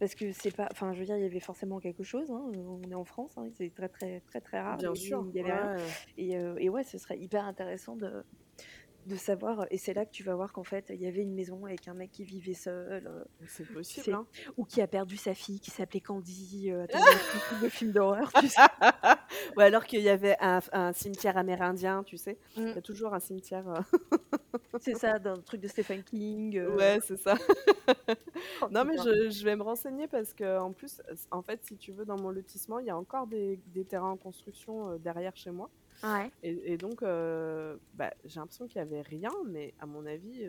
Parce 0.00 0.14
que 0.16 0.32
c'est 0.32 0.52
pas 0.52 0.68
enfin, 0.72 0.92
je 0.94 1.00
veux 1.00 1.06
dire, 1.06 1.16
il 1.18 1.22
y 1.22 1.26
avait 1.26 1.40
forcément 1.40 1.80
quelque 1.80 2.04
chose, 2.04 2.30
hein, 2.30 2.42
on 2.54 2.90
est 2.90 2.94
en 2.94 3.04
France, 3.06 3.38
hein, 3.38 3.48
c'est 3.54 3.72
très, 3.74 3.88
très, 3.90 4.20
très, 4.22 4.40
très 4.42 4.60
rare 4.62 4.80
Bien 4.80 4.94
sûr, 4.94 5.18
où 5.18 5.30
il 5.30 5.36
y 5.36 5.40
avait 5.40 5.54
rien 5.54 5.70
ouais. 5.72 5.94
et 6.18 6.36
heu 6.38 6.56
et 6.60 6.68
ouais, 6.70 6.84
ce 6.84 6.98
serait 6.98 7.18
hyper 7.20 7.44
intéressant 7.46 7.96
de 7.96 8.24
de 9.08 9.16
savoir 9.16 9.66
et 9.70 9.78
c'est 9.78 9.94
là 9.94 10.06
que 10.06 10.10
tu 10.12 10.22
vas 10.24 10.34
voir 10.36 10.52
qu'en 10.52 10.64
fait, 10.64 10.86
il 10.90 11.00
y 11.00 11.06
avait 11.06 11.22
une 11.22 11.34
maison 11.34 11.64
avec 11.66 11.88
un 11.88 11.94
mec 11.94 12.12
qui 12.12 12.24
vivait 12.24 12.54
seul, 12.54 13.06
heu, 13.08 13.24
C'est 13.46 13.66
tu 13.88 13.94
possible, 13.94 14.14
sais? 14.14 14.16
hein. 14.16 14.28
Ou 14.58 14.64
qui 14.66 14.80
a 14.82 14.88
perdu 14.88 15.16
sa 15.16 15.34
fille 15.34 15.60
qui 15.60 15.70
s'appelait 15.72 16.00
Candy, 16.02 16.70
heu, 16.70 16.82
attends, 16.82 17.04
de 17.50 17.68
film 17.68 17.92
d'horreur, 17.92 18.34
tu 18.34 18.48
sais? 18.48 18.68
Ou 19.56 19.60
alors 19.60 19.84
qu'il 19.86 20.00
y 20.00 20.08
avait 20.08 20.36
un 20.40 20.92
cimetière 20.92 21.36
amérindien, 21.36 22.02
tu 22.04 22.16
sais? 22.16 22.38
Il 22.72 22.76
y 22.76 22.78
a 22.78 22.82
toujours 22.82 23.14
un 23.14 23.20
cimetière, 23.20 23.68
heu 23.68 23.80
C'est 24.80 24.94
ça, 24.94 25.18
dans 25.18 25.36
le 25.36 25.42
truc 25.42 25.60
de 25.60 25.68
Stephen 25.68 26.04
King, 26.04 26.58
Ouais, 26.64 26.98
c'est 27.02 27.16
ça. 27.16 27.34
Oh 28.60 28.70
Non, 28.70 28.84
mais 28.84 28.98
je 28.98 29.30
je 29.30 29.44
vais 29.44 29.56
me 29.56 29.62
renseigner 29.62 30.08
parce 30.08 30.34
qu'en 30.34 30.72
plus, 30.72 31.00
s 31.10 31.26
en 31.30 31.42
fait, 31.42 31.64
si 31.64 31.76
tu 31.78 31.92
veux, 31.92 32.04
dans 32.04 32.18
mon 32.18 32.30
lotissement, 32.30 32.78
il 32.78 32.86
y 32.86 32.90
a 32.90 32.96
encore 32.98 33.26
des 33.26 33.60
des 33.66 33.84
terrains 33.86 34.10
en 34.12 34.16
construction, 34.16 34.96
derrière 34.98 35.36
chez 35.36 35.50
moi 35.50 35.70
Ouais. 36.02 36.32
et 36.42 36.74
et 36.74 36.78
donc 36.78 37.02
heu, 37.02 37.82
bah, 37.92 38.12
j'ai 38.24 38.40
l'impression 38.40 38.66
qu'il 38.68 38.78
y 38.80 38.82
avait 38.82 39.02
rien, 39.02 39.32
mais 39.46 39.74
à 39.78 39.86
mon 39.86 40.06
avis, 40.06 40.44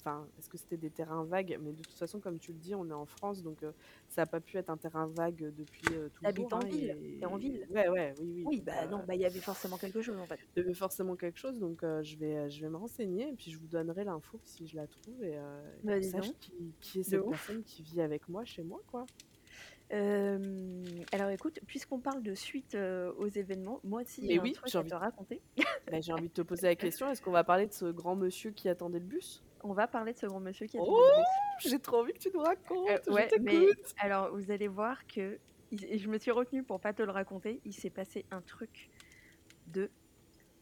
enfin, 0.00 0.28
est-ce 0.38 0.48
que 0.48 0.58
c'était 0.58 0.76
des 0.78 0.90
terrains 0.90 1.24
vagues? 1.24 1.58
Mais 1.60 1.72
de 1.72 1.82
toute 1.84 1.98
façon, 1.98 2.20
comme 2.20 2.38
tu 2.38 2.52
le 2.52 2.58
dis, 2.58 2.74
on 2.74 2.88
est 2.90 2.92
en 2.92 3.06
France, 3.06 3.42
donc 3.42 3.62
heu, 3.64 3.74
ça 4.08 4.22
a 4.22 4.26
pas 4.26 4.40
pu 4.40 4.58
être 4.58 4.70
un 4.70 4.78
terrain 4.78 5.06
vague, 5.08 5.36
depuis, 5.54 5.94
Tu 6.22 6.28
habites 6.28 6.52
toujours, 6.52 6.52
en 6.52 6.60
hein 6.60 6.66
ville, 6.66 6.94
tu 7.18 7.24
es 7.24 7.26
en 7.26 7.38
et 7.38 7.38
ville. 7.38 7.70
ouais, 7.70 7.88
ouais, 7.88 8.14
oui, 8.18 8.32
oui, 8.34 8.46
Oui, 8.46 8.62
donc 8.62 8.62
bah, 8.62 8.86
non, 8.88 9.04
bah, 9.04 9.14
il 9.16 9.20
y 9.22 9.26
avait 9.26 9.40
forcément 9.42 9.78
quelque 9.78 10.02
chose, 10.02 10.18
en 10.18 10.26
fait. 10.28 10.42
il 10.56 10.60
y 10.60 10.62
avait 10.62 10.74
forcément 10.74 11.16
quelque 11.16 11.38
chose, 11.38 11.58
donc 11.58 11.80
je 11.82 12.16
vais, 12.18 12.50
je 12.50 12.60
vais 12.62 12.68
me 12.70 12.76
renseigner 12.76 13.28
et 13.28 13.34
puis 13.34 13.50
je 13.50 13.58
vous 13.58 13.68
donnerai 13.68 14.04
l'info 14.04 14.40
si 14.44 14.66
je 14.66 14.76
la 14.76 14.88
trouve 14.88 15.22
et 15.24 15.38
Bah, 15.82 16.00
sache 16.02 16.32
qui 16.40 16.76
qui 16.80 17.00
est 17.00 17.02
cette 17.04 17.26
personne 17.26 17.64
qui 17.64 17.82
vit 17.82 18.00
avec 18.00 18.28
moi, 18.28 18.44
chez 18.44 18.62
moi, 18.62 18.80
quoi. 18.86 19.08
Hem, 19.90 21.04
alors 21.12 21.30
écoute, 21.30 21.60
puisqu'on 21.66 22.00
parle 22.00 22.22
de 22.22 22.34
suite, 22.34 22.74
heu, 22.74 23.12
aux 23.18 23.28
événements, 23.28 23.80
moi 23.84 24.02
aussi, 24.02 24.24
j'ai 24.26 24.34
Mais 24.34 24.38
un 24.38 24.48
oui, 24.48 24.52
truc 24.52 24.72
j'ai 24.72 24.78
à 24.80 24.84
te 24.84 24.94
envie 24.94 24.94
raconter. 24.94 25.44
bah, 25.88 26.00
j'ai 26.00 26.12
envie 26.12 26.28
de 26.28 26.34
te 26.34 26.42
poser 26.42 26.68
la 26.68 26.76
question, 26.76 27.10
est-ce 27.10 27.22
qu'on 27.22 27.32
va 27.32 27.44
parler 27.44 27.66
de 27.68 27.72
ce 27.74 27.86
grand 27.92 28.16
monsieur 28.16 28.52
qui 28.52 28.68
attendait 28.68 29.00
le 29.00 29.06
bus? 29.06 29.44
On 29.62 29.72
va 29.74 29.86
parler 29.88 30.12
de 30.12 30.18
ce 30.18 30.26
grand 30.26 30.40
monsieur 30.40 30.66
qui 30.66 30.78
Oh! 30.78 30.78
attendait 30.78 31.02
le 31.04 31.10
bus. 31.12 31.44
J'ai 31.64 31.80
trop 31.80 31.98
envie 32.00 32.12
que 32.12 32.18
tu 32.18 32.30
nous 32.34 32.40
racontes, 32.40 33.00
je 33.08 33.16
ouais, 33.16 33.32
mais 33.38 33.74
t'écoute! 33.78 33.96
alors 33.98 34.34
vous 34.36 34.50
allez 34.50 34.68
voir 34.68 35.02
s 35.16 35.38
et 35.72 35.98
je 35.98 36.08
me 36.08 36.18
suis 36.18 36.30
retenue 36.30 36.64
pour 36.64 36.80
pas 36.80 36.92
te 36.94 37.02
le 37.02 37.10
raconter, 37.10 37.60
il 37.64 37.72
s'est 37.74 37.90
passé 37.90 38.26
un 38.30 38.40
truc 38.42 38.90
de 39.66 39.92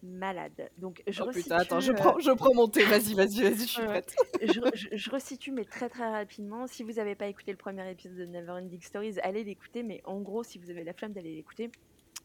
malade. 0.04 0.70
Donc 0.78 1.02
je 1.06 1.22
Oh 1.22 1.30
putain, 1.30 1.56
attends, 1.56 1.76
resitue, 1.76 1.96
je 1.96 2.02
prends 2.02 2.18
je 2.18 2.30
prends 2.30 2.54
mon 2.54 2.68
thé, 2.68 2.84
vas-y, 2.84 3.14
vas-y, 3.14 3.42
vas-y, 3.42 3.60
je 3.60 3.72
suis 3.72 3.84
prête. 3.84 4.14
je 4.40 4.60
je 4.74 4.88
je 4.92 5.10
resitue, 5.10 5.50
mais 5.50 5.64
très, 5.64 5.88
très 5.88 6.08
rapidement. 6.10 6.66
Si 6.66 6.82
vous 6.82 6.98
avez 6.98 7.14
pas 7.14 7.26
écouté 7.26 7.52
le 7.52 7.58
1er 7.58 7.90
épisode 7.90 8.16
de 8.16 8.26
Neverending 8.26 8.80
Stories, 8.80 9.18
allez 9.22 9.44
l'écouter, 9.44 9.82
mais 9.82 10.02
en 10.04 10.20
gros, 10.20 10.44
si 10.44 10.58
vous 10.58 10.70
avez 10.70 10.84
la 10.84 10.92
flemme 10.92 11.12
d'aller 11.12 11.34
l'écouter, 11.34 11.70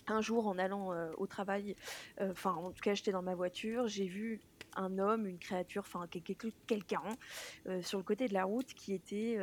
un 0.08 0.22
jour 0.22 0.48
en 0.48 0.58
allant, 0.58 0.94
heu, 0.94 1.12
au 1.18 1.28
travail, 1.28 1.76
heu, 2.22 2.30
enfin, 2.32 2.54
en 2.54 2.72
tout 2.72 2.82
cas, 2.82 2.94
j'étais 2.94 3.12
dans 3.12 3.22
ma 3.22 3.36
voiture, 3.36 3.88
j'ai 3.88 4.06
vu 4.06 4.39
un 4.76 4.98
homme, 5.00 5.26
une 5.26 5.39
créature, 5.39 5.84
enfin, 5.86 6.08
quel 6.10 6.22
quel 6.22 6.52
quelqu'un, 6.68 7.04
sur 7.82 7.98
le 7.98 8.04
côté 8.04 8.28
de 8.28 8.34
la 8.34 8.44
route 8.44 8.74
qui 8.74 8.94
était, 8.94 9.38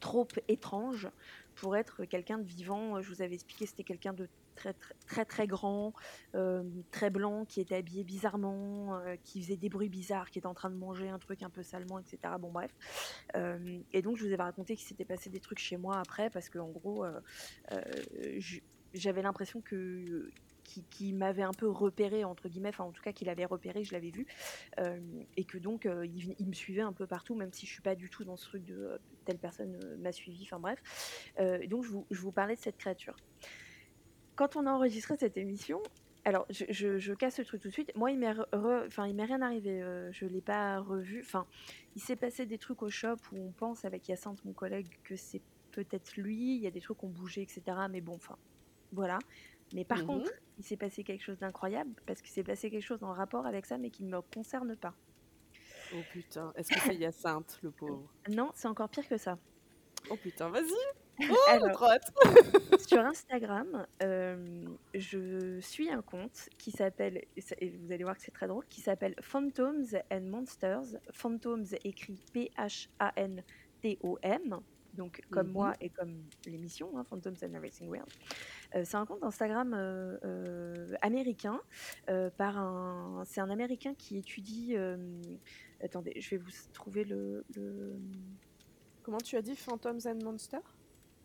trop 0.00 0.26
étrange 0.48 1.08
pour 1.54 1.76
être 1.76 2.04
quelqu'un 2.04 2.38
de 2.38 2.44
vivant. 2.44 3.00
Je 3.00 3.08
vous 3.08 3.22
avais 3.22 3.34
expliqué, 3.34 3.66
c'était 3.66 3.84
quelqu'un 3.84 4.12
de 4.12 4.28
très, 4.54 4.74
très, 5.06 5.24
très, 5.26 5.46
grand, 5.46 5.92
hem, 6.34 6.84
très 6.90 7.10
blanc, 7.10 7.44
qui 7.46 7.60
était 7.60 7.76
habillé 7.76 8.04
bizarrement, 8.04 8.98
heu, 9.06 9.16
qui 9.24 9.42
faisait 9.42 9.56
des 9.56 9.68
bruits 9.68 9.88
bizarres, 9.90 10.30
qui 10.30 10.38
était 10.38 10.46
en 10.48 10.54
train 10.54 10.70
de 10.70 10.76
manger 10.76 11.08
un 11.10 11.18
truc 11.18 11.42
un 11.42 11.50
peu 11.50 11.62
salement 11.62 11.98
et 12.00 12.04
cetera. 12.06 12.38
Bon 12.38 12.52
bref, 12.52 12.72
hem 13.34 13.84
et 13.92 14.02
donc 14.02 14.16
je 14.18 14.24
vous 14.26 14.32
avais 14.32 14.42
raconté 14.42 14.76
qu'il 14.76 14.86
s'était 14.86 15.04
passé 15.06 15.30
des 15.30 15.40
trucs 15.40 15.58
chez 15.60 15.76
moi 15.76 15.98
après 16.00 16.30
parce 16.30 16.48
gros, 16.50 17.04
heu 17.06 17.20
heu, 17.72 17.82
j 18.40 18.62
j'avais 18.94 19.22
l'impression 19.22 19.62
que 19.62 20.30
qu'il 20.90 21.16
m'avait 21.16 21.42
un 21.42 21.54
peu 21.54 21.68
«repérée» 21.68 22.24
entre 22.24 22.48
guillemets, 22.48 22.68
enfin, 22.70 22.84
en 22.84 22.92
tout 22.92 23.02
cas, 23.02 23.12
qu'il 23.12 23.28
avait 23.28 23.44
repéré, 23.46 23.82
je 23.84 23.92
l'avais 23.94 24.10
vu, 24.12 24.26
et 25.36 25.44
que 25.46 25.58
donc 25.58 25.86
il 25.86 26.48
me 26.48 26.52
suivait 26.54 26.82
un 26.82 26.92
peu 26.92 27.06
partout, 27.06 27.34
même 27.36 27.52
si 27.52 27.66
je 27.66 27.72
suis 27.72 27.82
pas 27.82 27.96
du 27.96 28.10
tout 28.10 28.24
dans 28.24 28.36
ce 28.36 28.46
truc 28.48 28.64
de, 28.64 29.00
telle 29.24 29.38
personne, 29.40 29.96
m'a 29.98 30.12
suivi, 30.12 30.44
enfin 30.44 30.60
bref, 30.60 30.80
donc 31.68 31.84
je 31.84 31.90
vous 31.90 32.06
je 32.10 32.20
vous 32.20 32.32
parlais 32.32 32.56
de 32.56 32.60
cette 32.60 32.76
créature. 32.78 33.16
Quand 34.34 34.56
on 34.56 34.66
a 34.66 34.72
enregistré 34.72 35.16
cette 35.18 35.36
émission, 35.36 35.82
alors 36.24 36.46
je 36.50 36.64
je 36.70 36.98
je 36.98 37.12
casse 37.14 37.38
le 37.38 37.44
truc 37.44 37.60
tout 37.62 37.68
de 37.68 37.72
suite, 37.72 37.92
moi, 37.96 38.10
il 38.10 38.18
m'est 38.18 38.32
enfin, 38.52 39.06
il 39.06 39.14
m'est 39.14 39.24
rien 39.24 39.42
arrivé, 39.42 39.82
heu, 39.82 40.10
je 40.12 40.24
l'ai 40.26 40.40
pas 40.42 40.78
revu, 40.80 41.20
enfin, 41.24 41.46
il 41.94 42.00
s'est 42.02 42.16
passé 42.16 42.46
des 42.46 42.58
trucs 42.58 42.82
au 42.82 42.90
shop 42.90 43.16
où 43.32 43.46
on 43.48 43.52
pense 43.52 43.84
avec 43.84 44.08
Hyacinthe, 44.08 44.44
mon 44.44 44.54
collègue, 44.54 44.98
que 45.04 45.16
c'est 45.16 45.42
peut-être 45.70 46.16
lui, 46.16 46.56
il 46.56 46.62
y 46.62 46.66
a 46.66 46.70
des 46.70 46.80
trucs 46.80 46.98
qui 46.98 47.04
ont 47.06 47.10
bougé 47.10 47.42
et 47.42 47.48
cetera, 47.48 47.88
mais 47.88 48.00
bon, 48.00 48.14
enfin, 48.16 48.38
voilà. 48.92 49.24
Mais 49.72 49.84
par 49.86 50.04
Mmh 50.04 50.06
contre, 50.06 50.32
il 50.58 50.64
s'est 50.64 50.76
passé 50.78 51.04
quelque 51.04 51.22
chose 51.22 51.38
d'incroyable 51.40 51.94
parce 52.06 52.22
qu'il 52.22 52.32
s'est 52.32 52.44
passé 52.44 52.70
quelque 52.70 52.82
chose 52.84 53.02
en 53.04 53.12
rapport 53.14 53.46
avec 53.46 53.66
ça, 53.66 53.78
mais 53.78 53.90
qui 53.90 54.04
ne 54.04 54.10
me 54.16 54.22
concerne 54.22 54.76
pas. 54.76 54.96
Oh 55.90 56.02
putain, 56.02 56.52
est-ce 56.56 56.72
que 56.72 56.80
c'est 56.80 56.96
Hyacinthe, 56.96 57.60
le 57.62 57.70
pauvre? 57.70 58.16
Non, 58.28 58.50
c'est 58.56 58.66
encore 58.66 58.90
pire 58.90 59.06
que 59.06 59.16
ça. 59.16 59.38
Oh 60.08 60.16
putain, 60.16 60.50
vas-y! 60.50 60.72
Oh, 61.30 61.36
Alors, 61.48 61.70
sur 62.86 62.98
Instagram, 63.00 63.86
hem, 64.00 64.76
je 64.94 65.60
suis 65.60 65.90
un 65.90 66.02
compte 66.02 66.48
qui 66.58 66.70
s'appelle 66.70 67.22
et 67.36 67.70
vous 67.70 67.92
allez 67.92 68.04
voir 68.04 68.16
que 68.16 68.22
c'est 68.22 68.30
très 68.32 68.46
drôle, 68.48 68.66
qui 68.66 68.80
s'appelle 68.80 69.14
Phantoms 69.20 69.84
and 70.10 70.22
Monsters. 70.22 70.96
Phantoms 71.12 71.64
écrit 71.84 72.20
P-H-A-N-T-O-M, 72.32 73.50
donc 74.94 75.22
comme 75.30 75.48
Mmh 75.48 75.52
moi 75.52 75.74
et 75.80 75.90
comme 75.90 76.28
l'émission, 76.46 76.96
hein, 76.98 77.04
Phantoms 77.04 77.36
and 77.42 77.54
Everything 77.54 77.90
Weird. 77.90 78.08
Heu, 78.74 78.84
c'est 78.84 78.96
un 78.96 79.06
compte 79.06 79.22
Instagram, 79.22 79.74
heu, 79.74 80.94
américain, 81.02 81.60
par 82.36 82.58
un 82.58 83.22
c'est 83.26 83.40
un 83.40 83.50
Américain 83.50 83.94
qui 83.94 84.18
étudie, 84.18 84.74
attendez, 85.82 86.14
je 86.20 86.30
vais 86.30 86.38
vous 86.38 86.50
trouver 86.72 87.04
le 87.04 87.44
le, 87.54 88.00
Comment 89.02 89.18
tu 89.18 89.36
as 89.36 89.42
dit? 89.42 89.56
Phantoms 89.56 90.06
and 90.06 90.22
Monsters? 90.22 90.60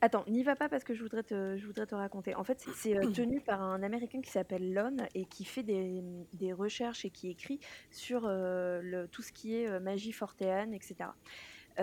Attends, 0.02 0.24
n'y 0.28 0.44
va 0.44 0.56
pas 0.56 0.70
parce 0.70 0.84
que 0.84 0.94
je 0.94 1.02
voudrais 1.02 1.24
te 1.24 1.58
je 1.58 1.66
voudrais 1.66 1.88
te 1.88 1.96
raconter. 1.96 2.36
En 2.36 2.44
fait, 2.44 2.60
c'est 2.72 2.96
heu, 2.96 3.08
tenu 3.08 3.42
par 3.42 3.62
un 3.64 3.82
Américain 3.82 4.22
qui 4.22 4.30
s'appelle 4.30 4.72
Lon 4.72 4.96
et 5.16 5.26
qui 5.26 5.44
fait 5.44 5.64
des, 5.64 6.04
des 6.34 6.54
recherches 6.54 7.04
et 7.04 7.10
qui 7.10 7.30
écrit 7.32 7.60
sur, 7.90 8.28
heu, 8.28 8.80
le 8.84 9.08
tout 9.08 9.24
ce 9.24 9.32
qui 9.32 9.56
est, 9.56 9.68
heu, 9.68 9.80
magie 9.80 10.12
fortéane 10.12 10.72
et 10.76 10.80
cetera. 10.84 11.18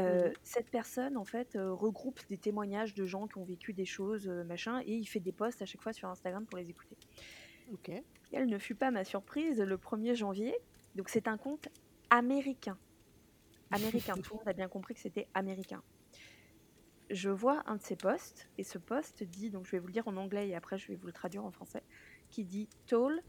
Mmh 0.04 0.28
Heu, 0.28 0.36
cette 0.44 0.70
personne, 0.70 1.16
en 1.16 1.24
fait, 1.24 1.58
regroupe 1.60 2.20
des 2.28 2.38
témoignages 2.38 2.94
de 2.94 3.04
gens 3.06 3.26
qui 3.28 3.38
ont 3.38 3.44
vécu 3.44 3.74
des 3.74 3.86
choses, 3.86 4.28
machin 4.28 4.80
et 4.84 4.92
il 4.94 5.06
fait 5.06 5.20
des 5.20 5.32
posts 5.32 5.62
à 5.62 5.66
chaque 5.66 5.82
fois 5.82 5.92
sur 5.92 6.08
Instagram 6.08 6.46
pour 6.46 6.58
les 6.58 6.70
écouter. 6.70 6.98
OK. 7.66 8.04
Quelle 8.30 8.48
ne 8.50 8.58
fut 8.58 8.74
pas 8.74 8.90
ma 8.90 9.02
surprise 9.04 9.60
le 9.62 9.78
1er 9.78 10.14
janvier, 10.14 10.54
donc 10.94 11.08
c'est 11.08 11.26
un 11.26 11.38
compte 11.38 11.68
américain. 12.10 12.78
Américain, 13.72 14.18
tout 14.18 14.34
le 14.34 14.38
monde 14.40 14.48
a 14.48 14.54
bien 14.54 14.68
compris 14.68 14.94
que 14.94 15.00
c'était 15.00 15.30
américain. 15.34 15.84
Je 17.10 17.28
vois 17.28 17.62
un 17.66 17.76
de 17.76 17.82
ses 17.82 17.96
posts 17.96 18.48
et 18.58 18.64
ce 18.64 18.78
post 18.78 19.22
dit, 19.22 19.50
donc 19.50 19.66
je 19.66 19.72
vais 19.72 19.78
vous 19.78 19.88
le 19.88 19.92
dire 19.92 20.08
en 20.08 20.16
anglais 20.16 20.48
et 20.48 20.54
après 20.54 20.78
je 20.78 20.88
vais 20.88 20.96
vous 20.96 21.06
le 21.06 21.12
traduire 21.12 21.44
en 21.44 21.50
français, 21.50 21.82
qui 22.30 22.44
dit 22.44 22.68
Tall, 22.86 23.22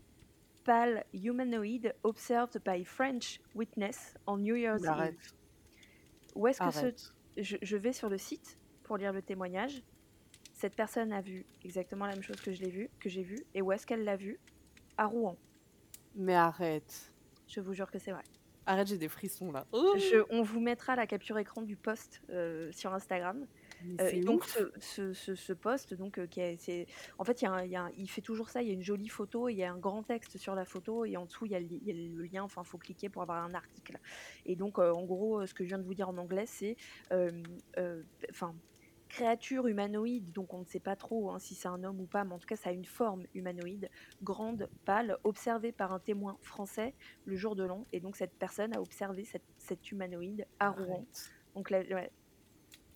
pale 0.64 1.06
humanoid 1.14 1.94
observed 2.04 2.62
by 2.66 2.84
French 2.86 3.40
witness 3.54 4.16
on 4.28 4.38
New 4.38 4.56
Year's 4.56 4.84
Eve. 4.84 4.90
arrête. 4.90 5.36
Où 6.36 6.48
est-ce 6.48 6.60
que 6.60 6.72
ce 6.72 7.12
je 7.38 7.58
je 7.62 7.78
vais 7.78 7.94
sur 7.94 8.10
le 8.10 8.18
site 8.18 8.58
pour 8.84 8.98
lire 8.98 9.12
le 9.12 9.22
témoignage. 9.22 9.84
Cette 10.54 10.76
personne 10.76 11.12
a 11.12 11.22
vu 11.22 11.46
exactement 11.64 12.06
la 12.06 12.14
même 12.14 12.24
chose 12.24 12.40
que 12.40 12.54
je 12.54 12.62
l'ai 12.62 12.70
vu 12.70 12.90
que 13.00 13.10
j'ai 13.10 13.24
vu 13.24 13.38
et 13.54 13.62
où 13.62 13.72
est-ce 13.72 13.86
qu'elle 13.86 14.06
l'a 14.06 14.16
vu? 14.16 14.40
À 14.98 15.06
Rouen. 15.06 15.38
Mais 16.16 16.36
arrête. 16.36 17.14
Je 17.48 17.60
vous 17.60 17.74
jure 17.74 17.92
que 17.92 18.00
c'est 18.00 18.12
vrai. 18.12 18.24
Arrête, 18.66 18.88
j'ai 18.88 18.98
des 18.98 19.10
frissons 19.10 19.52
là. 19.52 19.66
Je 19.74 20.24
on 20.30 20.42
vous 20.42 20.60
mettra 20.60 20.96
la 20.96 21.06
capture 21.06 21.38
écran 21.38 21.62
du 21.62 21.76
post, 21.76 22.22
heu, 22.30 22.72
sur 22.72 22.94
Instagram. 22.94 23.46
Mais 23.82 23.98
Heu, 24.00 24.10
c'est 24.10 24.18
et 24.18 24.24
donc 24.24 24.44
ouf! 24.44 24.46
ce 24.46 24.72
ce 24.80 25.14
ce 25.14 25.36
ce 25.36 25.54
post 25.54 25.94
donc, 25.94 26.28
qui 26.28 26.42
est 26.42 26.58
c'est 26.58 26.86
en 27.18 27.24
fait, 27.24 27.42
il 27.42 27.46
y 27.46 27.48
a 27.48 27.52
un 27.54 27.64
il 27.64 27.72
y 27.72 27.76
a 27.78 27.84
un 27.84 27.92
il 27.96 28.10
fait 28.10 28.22
toujours 28.22 28.50
ça, 28.50 28.62
il 28.62 28.68
y 28.68 28.72
a 28.72 28.74
une 28.74 28.82
jolie 28.82 29.08
photo 29.08 29.48
il 29.50 29.56
y 29.56 29.64
a 29.64 29.72
un 29.72 29.78
grand 29.78 30.04
texte 30.04 30.38
sur 30.38 30.54
la 30.56 30.66
photo 30.66 31.06
et 31.06 31.16
en 31.18 31.26
dessous, 31.26 31.46
il 31.46 31.52
y 31.54 31.56
a 31.56 31.60
le 31.60 31.66
li 31.68 31.80
il 31.82 31.88
y 31.88 31.92
a 31.92 32.10
le 32.10 32.24
lien, 32.26 32.44
enfin, 32.44 32.64
faut 32.64 32.78
cliquer 32.78 33.10
pour 33.10 33.22
avoir 33.22 33.44
un 33.44 33.54
article. 33.54 34.00
Et 34.46 34.56
donc, 34.56 34.80
en 34.80 35.04
gros, 35.06 35.46
ce 35.46 35.54
que 35.54 35.64
je 35.64 35.70
viens 35.70 35.78
de 35.80 35.84
vous 35.84 35.94
dire 35.94 36.10
en 36.10 36.18
anglais, 36.18 36.46
c'est, 36.48 36.76
enfin, 38.30 38.56
créature 39.08 39.68
humanoïde, 39.68 40.32
donc 40.32 40.54
on 40.54 40.60
ne 40.62 40.66
sait 40.66 40.80
pas 40.80 40.96
trop, 40.96 41.32
hein, 41.32 41.40
si 41.40 41.54
c'est 41.56 41.68
un 41.68 41.84
homme 41.84 42.02
ou 42.02 42.08
pas, 42.08 42.24
mais 42.26 42.34
en 42.34 42.40
tout 42.40 42.48
cas, 42.48 42.56
ça 42.56 42.70
a 42.70 42.74
une 42.74 42.86
forme 42.86 43.26
humanoïde, 43.34 43.90
grande, 44.22 44.70
pâle, 44.86 45.18
observée 45.24 45.72
par 45.72 45.94
un 45.94 46.00
témoin 46.00 46.38
français 46.42 46.96
le 47.26 47.36
jour 47.36 47.56
de 47.56 47.64
l'an. 47.64 47.86
Et 47.92 48.00
donc 48.02 48.16
cette 48.18 48.36
personne 48.38 48.76
a 48.76 48.82
observé 48.82 49.24
cette 49.26 49.46
cet 49.58 49.92
humanoïde 49.92 50.48
à 50.60 50.70
Rouen. 50.72 51.06
Arrête. 51.06 51.36
Donc 51.56 51.70
là 51.70 51.80
ouais. 51.82 52.12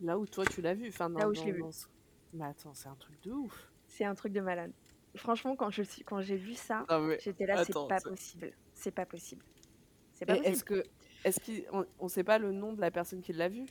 Là 0.02 0.18
où 0.18 0.26
toi 0.26 0.46
tu 0.46 0.62
l'as 0.62 0.74
vu, 0.74 0.88
enfin 0.90 1.10
Là 1.16 1.28
dans 1.28 1.30
où 1.30 1.34
je 1.34 1.44
l'ai 1.44 1.52
vu. 1.52 1.62
dans 1.62 1.72
ce 1.72 1.88
mais 2.32 2.46
attends, 2.46 2.74
c'est 2.76 2.90
un 2.90 2.96
truc 2.96 3.20
de 3.24 3.32
ouf! 3.32 3.72
C'est 3.88 4.06
un 4.06 4.16
truc 4.16 4.34
de 4.34 4.42
malade. 4.42 4.74
Franchement, 5.16 5.56
quand 5.56 5.70
je 5.72 5.82
suis 5.84 6.04
quand 6.04 6.22
j'ai 6.22 6.38
vu 6.38 6.54
ça, 6.56 6.88
Non 6.90 7.00
mais 7.02 7.18
j'étais 7.18 7.46
là: 7.46 7.58
«C'est 7.58 7.74
attends, 7.74 7.88
pas 7.88 8.00
c'est 8.00 8.10
possible, 8.10 8.52
c'est 8.74 8.92
pas 8.92 9.06
possible, 9.06 9.44
c'est 10.14 10.26
pas 10.26 10.36
Et 10.36 10.48
est-ce 10.48 10.64
possible». 10.64 10.64
que 10.64 10.84
est-ce 11.24 11.40
qu'il 11.40 11.66
on 12.00 12.08
sait 12.08 12.24
pas 12.24 12.38
le 12.40 12.52
nom 12.52 12.74
de 12.74 12.82
la 12.82 12.92
personne 12.92 13.22
qui 13.22 13.34
l'a 13.34 13.50
vu? 13.50 13.66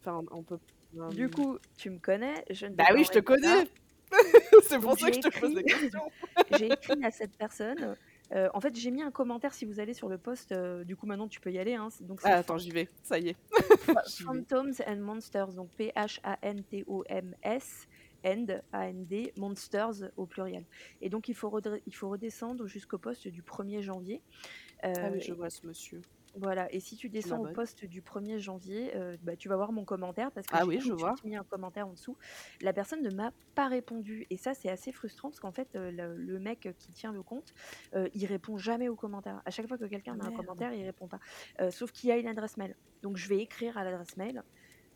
Enfin, 0.00 0.24
on 0.30 0.44
peut 0.44 0.60
Du 1.08 1.28
hem 1.28 1.30
coup, 1.30 1.58
tu 1.76 1.90
me 1.90 1.98
connais, 1.98 2.44
je 2.50 2.66
ne 2.66 2.76
Bah 2.78 2.84
oui, 2.94 3.04
je 3.04 3.10
te 3.10 3.18
pas. 3.20 3.20
connais! 3.20 3.68
C'est 4.68 4.78
pour 4.80 4.94
Donc 4.94 4.98
ça 4.98 5.08
que 5.10 5.14
j'ai 5.14 5.22
je 5.22 5.28
te 5.28 5.28
pose 5.28 5.52
écrit 5.52 5.56
la 5.56 5.62
question. 5.62 6.00
j'ai 6.50 6.72
écrit 6.72 7.04
à 7.04 7.10
cette 7.10 7.36
personne, 7.36 7.96
heu, 8.34 8.48
en 8.54 8.60
fait, 8.60 8.74
j'ai 8.76 8.90
mis 8.90 9.02
un 9.02 9.10
commentaire 9.12 9.54
si 9.54 9.64
vous 9.66 9.80
allez 9.80 9.94
sur 9.94 10.08
le 10.08 10.18
post, 10.18 10.52
heu, 10.52 10.84
du 10.84 10.96
coup 10.96 11.06
maintenant 11.06 11.28
tu 11.28 11.40
peux 11.40 11.52
y 11.52 11.58
aller, 11.58 11.74
hein, 11.74 11.88
donc 12.00 12.20
Ah 12.22 12.38
attends, 12.38 12.58
j'y 12.58 12.70
vais, 12.70 12.88
ça 13.02 13.18
y 13.18 13.28
est. 13.28 13.36
Phantoms 14.24 14.80
and 14.86 14.96
Monsters, 15.00 15.54
donc 15.54 15.70
P-H-A-N-T-O-M-S 15.76 17.86
and 18.24 18.46
A-N-D, 18.72 19.32
Monsters 19.36 20.10
au 20.16 20.26
pluriel. 20.26 20.66
Et 21.00 21.10
donc 21.10 21.28
il 21.28 21.34
faut 21.34 21.50
il 21.86 21.94
faut 21.94 22.08
redescendre 22.10 22.66
jusqu'au 22.66 22.98
post 22.98 23.28
du 23.28 23.42
1er 23.42 23.82
janvier. 23.82 24.22
Ah 25.00 25.10
oui, 25.10 25.20
je 25.20 25.32
et 25.32 25.34
vois 25.34 25.50
ce 25.50 25.66
monsieur. 25.66 26.04
Voilà, 26.36 26.72
et 26.72 26.80
si 26.80 26.96
tu 26.96 27.08
descends 27.10 27.40
au 27.42 27.46
m'abonne. 27.46 27.48
post 27.48 27.84
du 27.84 28.02
1er 28.02 28.38
janvier, 28.40 28.96
heu, 28.96 29.16
bah, 29.22 29.36
tu 29.36 29.48
vas 29.48 29.56
voir 29.56 29.72
mon 29.72 29.84
commentaire 29.84 30.32
parce 30.32 30.48
que 30.48 30.56
Ah 30.56 30.64
j'ai 30.64 30.66
oui, 30.66 30.80
tout 30.80 30.88
je 30.88 30.92
de 30.92 30.94
vois. 30.94 31.16
suite 31.16 31.22
mis 31.24 31.36
un 31.36 31.44
commentaire 31.44 31.86
en 31.88 31.92
dessous. 31.92 32.16
La 32.60 32.72
personne 32.72 33.02
ne 33.02 33.10
m'a 33.10 33.32
pas 33.54 33.68
répondu 33.68 34.26
et 34.30 34.36
ça, 34.36 34.54
c'est 34.54 34.68
assez 34.68 34.92
frustrant 34.92 35.30
parce 35.30 35.40
qu'en 35.40 35.52
fait, 35.52 35.74
heu, 35.76 35.90
le 35.90 36.16
le 36.16 36.38
mec 36.40 36.68
qui 36.78 36.92
tient 36.92 37.12
le 37.12 37.22
compte, 37.22 37.52
heu, 37.94 38.08
il 38.14 38.26
répond 38.26 38.56
jamais 38.58 38.88
aux 38.88 38.96
commentaires. 38.96 39.42
À 39.46 39.50
chaque 39.50 39.68
fois 39.68 39.78
que 39.78 39.84
quelqu'un 39.86 40.12
Ah 40.12 40.16
met 40.16 40.24
un 40.24 40.32
merde! 40.32 40.32
commentaire, 40.32 40.72
il 40.74 40.84
répond 40.84 41.08
pas. 41.08 41.20
Heu, 41.60 41.70
sauf 41.70 41.92
qu'il 41.92 42.10
a 42.10 42.16
une 42.18 42.28
adresse 42.28 42.56
mail. 42.56 42.76
Donc 43.02 43.16
je 43.16 43.28
vais 43.28 43.38
écrire 43.38 43.78
à 43.78 43.84
l'adresse 43.84 44.16
mail, 44.16 44.42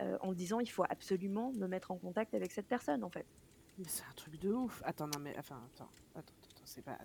heu, 0.03 0.19
en 0.23 0.33
disant: 0.35 0.61
«Il 0.61 0.69
faut 0.69 0.85
absolument 0.89 1.53
me 1.55 1.67
mettre 1.69 1.91
en 1.93 1.99
contact 1.99 2.35
avec 2.35 2.53
cette 2.53 2.69
personne, 2.69 3.05
en 3.05 3.11
fait». 3.11 3.27
Mais 3.77 3.89
c'est 3.89 4.05
un 4.05 4.13
truc 4.15 4.37
de 4.37 4.51
ouf! 4.53 4.83
Attends, 4.85 5.07
non 5.07 5.19
mais 5.21 5.39
enfin, 5.39 5.65
attends, 5.67 5.93
attends, 6.15 6.35
attends, 6.35 6.49
attends, 6.51 6.67
c'est 6.67 6.83
pas 6.83 6.99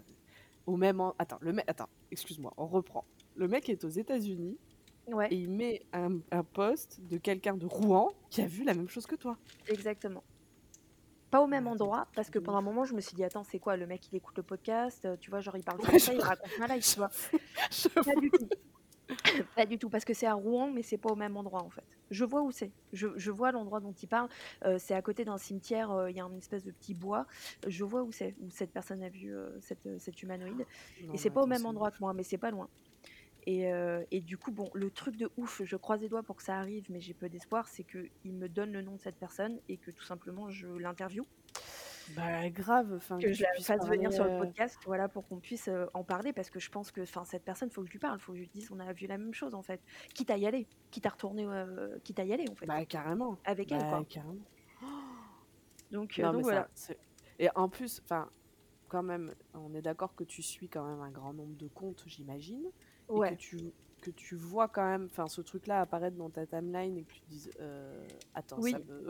au 0.66 0.78
même 0.78 1.02
en 1.02 1.14
attends, 1.20 1.38
le 1.42 1.54
mec 1.54 1.66
attends, 1.70 1.90
excuse-moi, 2.12 2.54
on 2.58 2.68
reprend. 2.68 3.08
Le 3.36 3.48
mec 3.48 3.70
est 3.70 3.84
aux 3.84 3.90
États-Unis 3.90 4.60
Ouais. 5.08 5.32
et 5.32 5.38
il 5.38 5.50
met 5.52 5.82
un 5.94 6.22
un 6.32 6.44
post 6.44 7.02
de 7.02 7.18
quelqu'un 7.18 7.58
de 7.58 7.66
Rouen 7.68 8.10
qui 8.32 8.42
a 8.42 8.48
vu 8.48 8.64
la 8.66 8.76
même 8.76 8.90
chose 8.90 9.08
que 9.08 9.16
toi. 9.16 9.40
Exactement. 9.68 10.24
Pas 11.32 11.42
au 11.42 11.48
même 11.48 11.66
c'est 11.78 11.90
endroit 11.90 12.12
parce 12.16 12.30
que 12.30 12.38
pendant 12.38 12.60
un 12.60 12.62
moment, 12.62 12.86
je 12.86 12.94
me 12.94 13.02
suis 13.02 13.16
dit: 13.16 13.24
«Attends, 13.24 13.44
c'est 13.44 13.60
quoi? 13.60 13.76
Le 13.76 13.88
mec, 13.88 14.08
il 14.12 14.16
écoute 14.16 14.38
le 14.38 14.44
podcast, 14.44 15.06
heu, 15.06 15.18
tu 15.18 15.32
vois, 15.32 15.40
genre 15.42 15.58
il 15.58 15.64
parle 15.64 15.80
Ouais, 15.80 16.00
français, 16.00 16.16
il 16.18 16.24
raconte 16.24 16.56
ma 16.58 16.68
life», 16.68 16.88
tu 16.88 17.00
vois? 17.00 17.10
Pas 18.06 18.16
du 18.18 18.32
tout. 18.32 18.52
Pas 19.56 19.66
du 19.66 19.80
tout, 19.80 19.90
parce 19.90 20.06
que 20.06 20.14
c'est 20.14 20.28
à 20.28 20.34
Rouen, 20.34 20.72
mais 20.72 20.84
c'est 20.84 20.98
pas 20.98 21.12
au 21.12 21.16
même 21.16 21.38
endroit, 21.38 21.64
en 21.64 21.70
fait. 21.70 21.86
Je 22.10 22.26
vois 22.26 22.42
où 22.44 22.52
c'est. 22.52 22.74
Je 22.92 23.08
je 23.18 23.32
vois 23.32 23.52
l'endroit 23.52 23.80
dont 23.82 23.94
il 23.94 24.08
parle, 24.08 24.30
heu, 24.66 24.78
c'est 24.80 24.94
à 24.96 25.02
côté 25.02 25.26
d'un 25.26 25.38
cimetière, 25.38 25.92
heu, 25.94 26.10
il 26.12 26.16
y 26.18 26.20
a 26.20 26.26
un 26.26 26.34
espèce 26.36 26.64
de 26.64 26.72
petit 26.72 26.96
bois. 26.96 27.26
Je 27.68 27.84
vois 27.86 28.04
où 28.04 28.12
c'est, 28.12 28.36
où 28.40 28.50
cette 28.50 28.74
personne 28.74 29.04
a 29.04 29.10
vu, 29.10 29.34
heu, 29.34 29.58
cet, 29.62 29.86
heu, 29.88 29.98
cet 30.00 30.22
humanoïde 30.24 30.66
et 31.12 31.18
c'est 31.18 31.32
pas 31.32 31.44
au 31.44 31.48
même 31.48 31.66
endroit 31.66 31.92
que 31.92 31.98
moi, 32.00 32.14
mais 32.14 32.24
c'est 32.24 32.38
pas 32.38 32.52
loin. 32.52 32.70
Et 33.46 33.72
heu, 33.72 34.06
et 34.12 34.22
du 34.22 34.38
coup, 34.38 34.52
bon, 34.52 34.70
le 34.74 34.92
truc 34.92 35.18
de 35.18 35.30
ouf, 35.38 35.62
je 35.66 35.76
croise 35.78 36.02
les 36.02 36.10
doigts 36.10 36.24
pour 36.24 36.38
que 36.38 36.44
ça 36.44 36.58
arrive, 36.58 36.86
mais 36.90 37.02
j'ai 37.02 37.14
peu 37.14 37.30
d'espoir, 37.30 37.68
c'est 37.68 37.84
qu'il 37.86 38.12
me 38.34 38.48
donne 38.50 38.72
le 38.72 38.82
nom 38.82 38.96
de 38.96 39.02
cette 39.02 39.18
personne 39.18 39.60
et 39.68 39.78
que 39.78 39.92
tout 39.92 40.06
simplement 40.06 40.50
je 40.50 40.68
l'interviewe. 40.68 41.26
Bah 42.08 42.50
grave, 42.50 42.94
enfin 42.94 43.24
que 43.24 43.32
Que 43.32 43.34
je 43.34 43.44
la 43.44 43.50
fasse 43.64 43.86
parler, 43.86 43.88
venir 43.88 44.12
sur 44.12 44.24
le 44.26 44.32
heu 44.48 44.54
podcast, 44.54 44.82
voilà, 44.86 45.08
pour 45.10 45.28
qu'on 45.28 45.40
puisse, 45.40 45.68
heu, 45.68 45.88
en 45.94 46.04
parler 46.04 46.34
parce 46.34 46.50
que 46.50 46.60
je 46.60 46.70
pense 46.70 46.92
que, 46.92 47.02
enfin, 47.02 47.24
cette 47.26 47.46
personne, 47.46 47.70
faut 47.72 47.82
que 47.82 47.88
je 47.88 47.92
lui 47.94 48.00
parle, 48.00 48.20
faut 48.20 48.34
que 48.34 48.38
je 48.38 48.44
lui 48.44 48.50
dise: 48.50 48.72
«On 48.72 48.80
a 48.80 48.92
vu 48.94 49.08
la 49.08 49.18
même 49.18 49.34
chose, 49.34 49.54
en 49.56 49.62
fait». 49.64 49.82
Quitte 50.16 50.30
à 50.32 50.38
y 50.38 50.46
aller, 50.46 50.70
quitte 50.92 51.06
à 51.06 51.10
retourner, 51.10 51.46
heu, 51.46 52.00
quitte 52.04 52.20
à 52.20 52.26
y 52.26 52.34
aller, 52.34 52.50
en 52.50 52.56
fait. 52.56 52.70
Bah 52.70 52.84
carrément, 52.88 53.38
Avec 53.46 53.72
elle, 53.74 53.86
bah 53.88 53.88
quoi. 53.88 54.06
carrément. 54.10 54.48
Donc 55.92 56.20
heu, 56.20 56.28
Non 56.28 56.30
donc 56.30 56.42
mais 56.42 56.44
voilà. 56.44 56.68
ça, 56.76 56.94
et 57.40 57.50
en 57.56 57.70
plus, 57.70 58.00
enfin, 58.04 58.32
quand 58.90 59.04
même, 59.04 59.36
on 59.54 59.74
est 59.76 59.82
d'accord 59.84 60.16
que 60.16 60.24
tu 60.26 60.44
suis 60.44 60.70
quand 60.70 60.86
même 60.88 61.02
un 61.02 61.12
grand 61.12 61.34
nombre 61.34 61.56
de 61.58 61.68
comptes, 61.68 62.04
j'imagine? 62.08 62.66
Et 63.16 63.22
que 63.22 63.34
Ouais. 63.34 63.36
tu 63.36 63.74
que 64.02 64.12
tu 64.12 64.36
vois 64.36 64.68
quand 64.68 64.86
même, 64.86 65.06
enfin, 65.06 65.30
ce 65.30 65.40
truc-là 65.42 65.80
apparaître 65.82 66.18
dans 66.18 66.30
ta 66.30 66.46
timeline 66.46 66.98
et 66.98 67.06
que 67.06 67.14
tu 67.14 67.22
te 67.22 67.30
dises: 67.30 67.54
«Heu, 67.60 68.06
attends, 68.34 68.62
ça 68.62 68.80
Oui. 68.80 68.86
me» 68.86 69.08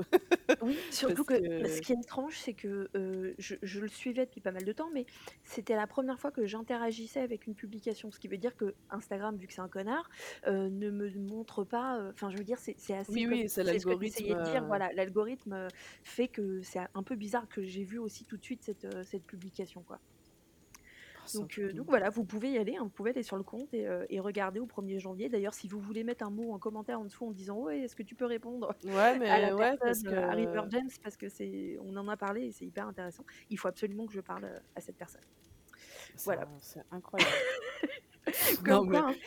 Oui, 0.61 0.85
surtout 0.91 1.25
parce 1.25 1.25
que 1.25 1.35
ce 1.67 1.81
que 1.81 1.83
qui 1.83 1.93
est 1.93 1.97
étrange, 2.01 2.37
c'est 2.37 2.55
que, 2.55 2.89
heu, 2.95 3.35
je 3.39 3.55
je 3.63 3.81
le 3.81 3.87
suivais 3.89 4.25
depuis 4.25 4.41
pas 4.41 4.51
mal 4.53 4.65
de 4.65 4.73
temps, 4.73 4.91
mais 4.93 5.05
c'était 5.43 5.75
la 5.75 5.87
1re 5.87 6.19
fois 6.19 6.31
que 6.31 6.45
j'interagissais 6.45 7.21
avec 7.21 7.47
une 7.47 7.55
publication. 7.55 8.11
Ce 8.11 8.19
qui 8.19 8.27
veut 8.29 8.37
dire 8.37 8.55
qu'Instagram, 8.57 9.37
vu 9.37 9.47
que 9.47 9.53
c'est 9.53 9.61
un 9.61 9.69
connard, 9.69 10.09
heu, 10.47 10.69
ne 10.69 10.91
me 10.91 11.11
montre 11.19 11.63
pas, 11.65 11.99
heu, 11.99 12.11
enfin, 12.13 12.29
je 12.31 12.37
veux 12.37 12.43
dire, 12.45 12.59
c'est 12.59 12.75
c'est 12.79 12.95
assez 12.95 13.09
Oui, 13.09 13.25
comme 13.25 13.41
oui, 13.41 13.49
c'est 13.49 13.63
c'est 13.65 13.79
ce 13.79 13.85
que 13.85 13.93
tu 13.95 14.05
l'algorithme, 14.05 14.07
essayais 14.07 14.35
de 14.35 14.41
dire, 14.41 14.65
heu 14.65 14.67
voilà, 14.67 14.91
l'algorithme, 14.93 15.71
fait 16.03 16.29
que 16.29 16.61
c'est 16.63 16.79
un 16.93 17.03
peu 17.03 17.15
bizarre 17.15 17.49
que 17.49 17.63
j'ai 17.63 17.83
vu 17.85 17.99
aussi 17.99 18.25
tout 18.25 18.37
de 18.37 18.43
suite 18.43 18.63
cette, 18.63 18.87
cette 19.05 19.25
publication, 19.27 19.83
quoi. 19.83 19.99
Donc 21.33 21.59
ouf. 21.71 21.87
voilà, 21.87 22.09
vous 22.09 22.25
pouvez 22.25 22.51
y 22.51 22.57
aller, 22.57 22.75
hein, 22.75 22.83
vous 22.83 22.89
pouvez 22.89 23.11
aller 23.11 23.23
sur 23.23 23.37
le 23.37 23.43
compte 23.43 23.73
et 23.73 23.87
et 24.09 24.19
regarder 24.19 24.59
au 24.59 24.65
1er 24.67 24.99
janvier. 24.99 25.29
D'ailleurs, 25.29 25.53
si 25.53 25.67
vous 25.67 25.79
voulez 25.79 26.03
mettre 26.03 26.25
un 26.25 26.29
mot, 26.29 26.53
un 26.55 26.59
commentaire 26.59 26.99
en 26.99 27.05
dessous 27.05 27.25
en 27.27 27.31
disant: 27.31 27.59
«Ouais, 27.59 27.79
est-ce 27.81 27.95
que 27.95 28.03
tu 28.03 28.15
peux 28.15 28.25
répondre 28.25 28.75
Ouais, 28.83 29.15
à 29.27 29.39
la 29.39 29.49
mais 29.49 29.53
ouais, 29.53 29.77
parce 29.83 30.03
personne, 30.03 30.07
heu, 30.07 30.17
à 30.23 30.33
River 30.33 30.61
que 30.63 30.69
James?» 30.69 30.89
parce 31.01 31.17
que 31.17 31.29
c'est 31.29 31.77
on 31.81 31.95
en 31.97 32.07
a 32.07 32.17
parlé 32.17 32.43
et 32.47 32.51
c'est 32.51 32.65
hyper 32.65 32.87
intéressant. 32.87 33.25
Il 33.49 33.57
faut 33.59 33.67
absolument 33.67 34.05
que 34.07 34.13
je 34.13 34.21
parle, 34.21 34.61
à 34.75 34.81
cette 34.81 34.97
personne. 34.97 35.21
Voilà. 36.23 36.47
c'est 36.59 36.83
incroyable. 36.91 37.43
Non 38.61 38.83
Comme 38.83 38.87
mais 38.87 39.01
quoi, 39.01 39.09
hein, 39.09 39.17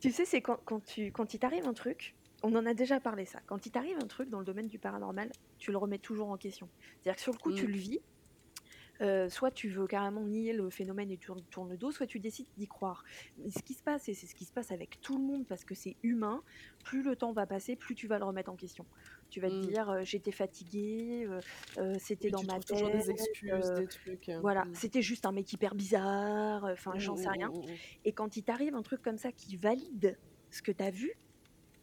tu 0.00 0.10
sais, 0.12 0.24
c'est 0.26 0.42
quand 0.42 0.58
quand 0.64 0.80
tu 0.84 1.12
quand 1.12 1.34
il 1.34 1.38
t'arrive 1.40 1.66
un 1.66 1.74
truc 1.74 2.16
on 2.42 2.54
en 2.56 2.66
a 2.66 2.74
déjà 2.74 3.00
parlé 3.00 3.24
ça. 3.26 3.40
Quand 3.46 3.66
il 3.66 3.72
t'arrive 3.72 3.98
un 3.98 4.06
truc 4.06 4.30
dans 4.30 4.38
le 4.40 4.44
domaine 4.46 4.68
du 4.68 4.78
paranormal, 4.78 5.34
tu 5.58 5.72
le 5.72 5.78
remets 5.78 5.98
toujours 5.98 6.30
en 6.30 6.36
question. 6.38 6.70
C'est-à-dire 7.02 7.16
que 7.16 7.22
sur 7.22 7.32
le 7.32 7.38
coup, 7.38 7.52
tu 7.52 7.66
Mmh. 7.66 7.68
le 7.68 7.74
vis, 7.76 8.00
euh, 9.00 9.28
soit 9.28 9.50
tu 9.50 9.68
veux 9.68 9.86
carrément 9.86 10.26
nier 10.26 10.52
le 10.52 10.70
phénomène 10.70 11.10
et 11.10 11.18
tu 11.18 11.30
tournes, 11.50 11.70
le 11.70 11.76
dos, 11.78 11.90
soit 11.92 12.06
tu 12.06 12.20
décides 12.20 12.48
d'y 12.56 12.66
croire. 12.68 13.02
Mais 13.36 13.50
ce 13.50 13.62
qui 13.62 13.74
se 13.74 13.82
passe, 13.82 14.08
et 14.08 14.14
c'est 14.14 14.26
ce 14.26 14.34
qui 14.34 14.44
se 14.44 14.52
passe 14.52 14.70
avec 14.72 15.00
tout 15.00 15.18
le 15.18 15.24
monde 15.24 15.46
parce 15.46 15.64
que 15.64 15.74
c'est 15.74 15.98
humain, 16.02 16.42
plus 16.84 17.02
le 17.02 17.16
temps 17.16 17.32
va 17.32 17.46
passer, 17.46 17.76
plus 17.76 17.94
tu 17.94 18.06
vas 18.08 18.18
le 18.18 18.24
remettre 18.24 18.50
en 18.50 18.56
question. 18.56 18.86
Tu 19.30 19.40
vas 19.40 19.50
te 19.50 19.56
Mmh. 19.56 19.72
dire, 19.72 19.88
euh, 19.90 20.02
j'étais 20.04 20.32
fatiguée, 20.32 21.26
euh, 21.78 21.98
c'était 21.98 22.30
dans 22.30 22.42
tu 22.42 22.44
ma 22.44 22.60
tête, 22.60 22.90
des 22.90 23.10
excuses, 23.10 23.72
des 23.72 23.88
trucs, 23.88 24.28
heu, 24.28 24.42
voilà, 24.42 24.68
mmh. 24.68 24.74
c'était 24.74 25.02
juste 25.02 25.26
un 25.26 25.32
mec 25.32 25.52
hyper 25.52 25.74
bizarre, 25.74 26.64
enfin 26.64 26.92
Mmh, 26.92 26.98
j'en 26.98 27.16
sais 27.16 27.28
rien. 27.30 27.52
mmh. 27.52 27.78
Et 28.04 28.12
quand 28.12 28.36
il 28.36 28.44
t'arrive 28.44 28.74
un 28.74 28.82
truc 28.82 29.02
comme 29.02 29.18
ça 29.18 29.32
qui 29.32 29.56
valide 29.56 30.18
ce 30.50 30.62
que 30.62 30.72
t'as 30.72 30.90
vu, 30.90 31.12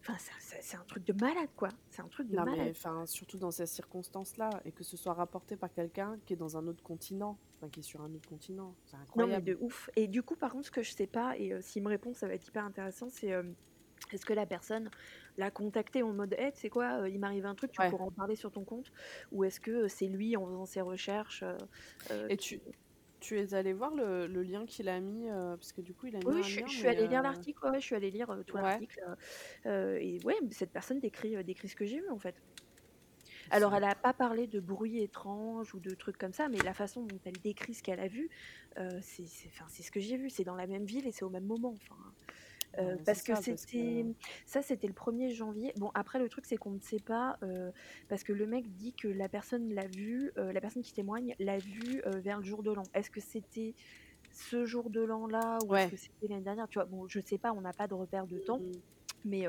enfin 0.08 0.16
c'est 0.38 0.76
un 0.76 0.84
truc 0.84 1.04
de 1.04 1.12
malade 1.12 1.50
quoi. 1.56 1.68
C'est 1.90 2.02
un 2.02 2.08
truc 2.08 2.30
de 2.30 2.38
Non, 2.38 2.46
mais 2.46 2.56
malade. 2.56 2.70
enfin, 2.70 3.06
surtout 3.06 3.38
dans 3.38 3.50
ces 3.52 3.66
circonstances-là, 3.66 4.60
et 4.64 4.72
que 4.72 4.82
ce 4.84 4.96
soit 4.96 5.14
rapporté 5.14 5.56
par 5.56 5.72
quelqu'un 5.72 6.18
qui 6.24 6.32
est 6.32 6.36
dans 6.36 6.56
un 6.56 6.66
autre 6.66 6.82
continent, 6.82 7.40
enfin, 7.56 7.68
qui 7.70 7.80
est 7.80 7.82
sur 7.82 8.00
un 8.02 8.12
autre 8.14 8.28
continent, 8.28 8.76
c'est 8.84 8.96
Non 9.14 9.26
mais 9.26 9.40
incroyable. 9.40 9.42
de 9.42 9.56
ouf. 9.60 9.88
Et 9.96 10.08
du 10.08 10.22
coup 10.22 10.36
par 10.36 10.52
contre 10.52 10.66
ce 10.66 10.70
que 10.70 10.82
je 10.82 10.92
sais 10.92 11.06
pas, 11.06 11.36
et 11.38 11.52
euh, 11.52 11.60
s'il 11.62 11.82
me 11.82 11.88
répond 11.88 12.12
ça 12.14 12.28
va 12.28 12.34
être 12.34 12.46
hyper 12.46 12.64
intéressant, 12.64 13.08
c'est 13.08 13.32
euh, 13.32 13.42
est-ce 14.12 14.26
que 14.26 14.32
la 14.34 14.46
personne 14.46 14.90
l'a 15.36 15.50
contacté 15.50 16.02
en 16.02 16.12
mode 16.12 16.34
hey, 16.38 16.52
tu 16.52 16.60
sais 16.60 16.70
quoi, 16.70 17.02
euh, 17.02 17.08
il 17.08 17.18
m'arrive 17.20 17.46
un 17.46 17.54
truc, 17.54 17.72
tu 17.72 17.80
Ouais. 17.80 17.88
pourras 17.88 18.04
en 18.04 18.12
parler 18.12 18.36
sur 18.36 18.52
ton 18.52 18.64
compte? 18.64 18.92
Ou 19.32 19.44
est-ce 19.44 19.60
que 19.60 19.88
c'est 19.88 20.08
lui 20.08 20.36
en 20.36 20.46
faisant 20.46 20.66
ses 20.66 20.82
recherches 20.82 21.44
Et 22.28 22.36
tu, 22.36 22.60
tu 23.20 23.38
es 23.38 23.54
allé 23.54 23.72
voir 23.72 23.94
le, 23.94 24.26
le 24.26 24.42
lien 24.42 24.66
qu'il 24.66 24.88
a 24.88 25.00
mis, 25.00 25.28
euh, 25.30 25.56
parce 25.56 25.72
que 25.72 25.80
du 25.80 25.94
coup, 25.94 26.06
il 26.06 26.16
a 26.16 26.22
mis 26.22 26.34
Oui, 26.34 26.42
un 26.42 26.48
je, 26.48 26.50
suis- 26.50 26.62
lien, 26.62 26.66
je 26.66 26.74
suis 26.76 26.88
mais 26.88 26.88
allée 26.88 27.06
lire 27.08 27.22
euh, 27.22 27.22
l'article, 27.22 27.64
ouais, 27.66 27.80
je 27.80 27.86
suis 27.86 27.94
allée 27.94 28.10
lire 28.10 28.30
euh, 28.30 28.42
tout 28.42 28.56
ouais, 28.56 28.58
l'article. 28.58 29.00
euh, 29.66 29.96
et 30.00 30.20
ouais, 30.24 30.36
cette 30.52 30.72
personne 30.72 31.00
décrit, 31.00 31.36
euh, 31.36 31.42
décrit 31.44 31.68
ce 31.68 31.76
que 31.76 31.86
j'ai 31.86 31.98
vu 32.00 32.10
en 32.10 32.18
fait. 32.18 32.42
Alors, 33.50 33.74
elle 33.74 33.82
n'a 33.82 33.94
pas 33.94 34.14
parlé 34.14 34.46
de 34.46 34.60
bruit 34.60 35.00
étrange 35.02 35.74
ou 35.74 35.80
de 35.80 35.94
trucs 35.94 36.16
comme 36.18 36.32
ça, 36.32 36.48
mais 36.48 36.62
la 36.62 36.74
façon 36.74 37.04
dont 37.04 37.20
elle 37.24 37.40
décrit 37.40 37.74
ce 37.74 37.82
qu'elle 37.82 38.00
a 38.00 38.08
vu, 38.08 38.28
euh, 38.78 38.98
c'est 39.02 39.26
c'est- 39.26 39.48
enfin, 39.48 39.66
c'est 39.68 39.82
ce 39.82 39.90
que 39.90 40.00
j'ai 40.00 40.16
vu. 40.16 40.30
C'est 40.30 40.44
dans 40.44 40.56
la 40.56 40.66
même 40.66 40.84
ville 40.84 41.06
et 41.06 41.12
c'est 41.12 41.24
au 41.24 41.30
même 41.30 41.44
moment. 41.46 41.74
Enfin, 41.74 41.96
euh, 42.78 42.96
c'est 43.04 43.04
parce 43.04 43.22
que 43.22 43.34
c'était 43.34 43.66
que 43.66 44.14
ça, 44.46 44.62
c'était 44.62 44.86
le 44.86 44.94
1er 44.94 45.30
janvier. 45.30 45.72
Bon, 45.76 45.90
après, 45.94 46.18
le 46.18 46.28
truc, 46.28 46.44
c'est 46.46 46.56
qu'on 46.56 46.72
ne 46.72 46.80
sait 46.80 47.00
pas, 47.00 47.38
euh, 47.42 47.72
parce 48.08 48.24
que 48.24 48.32
le 48.32 48.46
mec 48.46 48.74
dit 48.74 48.94
que 48.94 49.08
la 49.08 49.28
personne 49.28 49.72
l'a 49.72 49.86
vu, 49.86 50.32
euh, 50.38 50.52
la 50.52 50.60
personne 50.60 50.82
qui 50.82 50.92
témoigne 50.92 51.34
l'a 51.38 51.58
vu 51.58 52.02
vers 52.04 52.38
le 52.38 52.44
jour 52.44 52.62
de 52.62 52.72
l'an. 52.72 52.82
Est-ce 52.94 53.10
que 53.10 53.20
c'était 53.20 53.74
ce 54.32 54.66
jour 54.66 54.90
de 54.90 55.00
l'an-là 55.02 55.62
ou 55.62 55.74
est-ce 55.74 55.86
que 55.88 55.96
c'était 55.96 56.28
l'année 56.28 56.44
dernière? 56.44 56.68
Tu 56.68 56.78
vois, 56.78 56.86
bon, 56.86 57.08
je 57.08 57.20
sais 57.24 57.38
pas, 57.38 57.52
on 57.52 57.60
n'a 57.62 57.74
pas 57.74 57.88
de 57.88 57.94
repère 57.94 58.26
de 58.26 58.38
temps. 58.38 58.62
Mhm. 58.64 58.82
Mais 59.24 59.46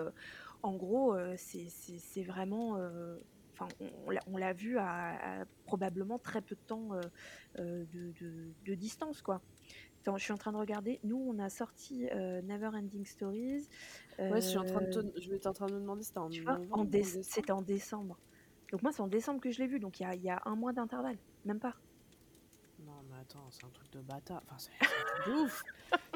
en 0.63 0.75
gros, 0.75 1.15
c'est 1.37 2.23
vraiment. 2.23 2.77
Enfin, 3.59 3.67
on, 4.27 4.37
l'a- 4.37 4.53
vu 4.53 4.77
à, 4.77 5.41
à 5.41 5.45
probablement 5.65 6.19
très 6.19 6.41
peu 6.41 6.55
de 6.55 6.61
temps 6.67 6.89
de, 7.57 7.85
de- 8.19 8.55
de 8.65 8.75
distance, 8.75 9.21
quoi. 9.21 9.43
Attends, 10.07 10.15
je 10.15 10.23
suis 10.23 10.31
en 10.31 10.37
train 10.37 10.53
de 10.53 10.57
regarder. 10.57 11.01
Nous, 11.03 11.17
on 11.17 11.37
a 11.37 11.49
sorti 11.49 12.07
euh, 12.13 12.41
Never 12.43 12.67
Ending 12.67 13.05
Stories. 13.05 13.67
ouais, 14.17 14.39
je 14.39 14.47
suis 14.47 14.57
en 14.57 14.63
train 14.63 14.79
de 14.79 14.85
euh, 14.85 15.03
te, 15.03 15.19
je 15.19 15.49
en 15.49 15.51
train 15.51 15.65
de 15.65 15.73
me 15.73 15.81
demander 15.81 16.01
si 16.01 16.13
c'était 16.13 16.21
en 16.71 16.85
décembre. 16.85 17.25
c'était 17.25 17.51
en 17.51 17.61
décembre. 17.61 18.17
Donc 18.71 18.83
moi, 18.83 18.93
c'est 18.93 19.01
en 19.01 19.07
décembre 19.07 19.41
que 19.41 19.51
je 19.51 19.59
l'ai 19.59 19.67
vu. 19.67 19.81
Donc 19.81 19.99
il 19.99 20.03
y 20.03 20.05
a, 20.05 20.15
il 20.15 20.23
y 20.23 20.29
a 20.29 20.41
un 20.45 20.55
mois 20.55 20.71
d'intervalle, 20.71 21.17
même 21.43 21.59
pas. 21.59 21.75
Attends, 23.29 23.47
c'est 23.51 23.65
un 23.65 23.69
truc 23.69 23.91
de 23.91 23.99
bâtard. 23.99 24.41
Enfin, 24.45 24.55
c'est 24.57 24.71
c'est 24.79 24.85
un 24.85 25.23
truc 25.23 25.27
de 25.27 25.41
ouf. 25.43 25.63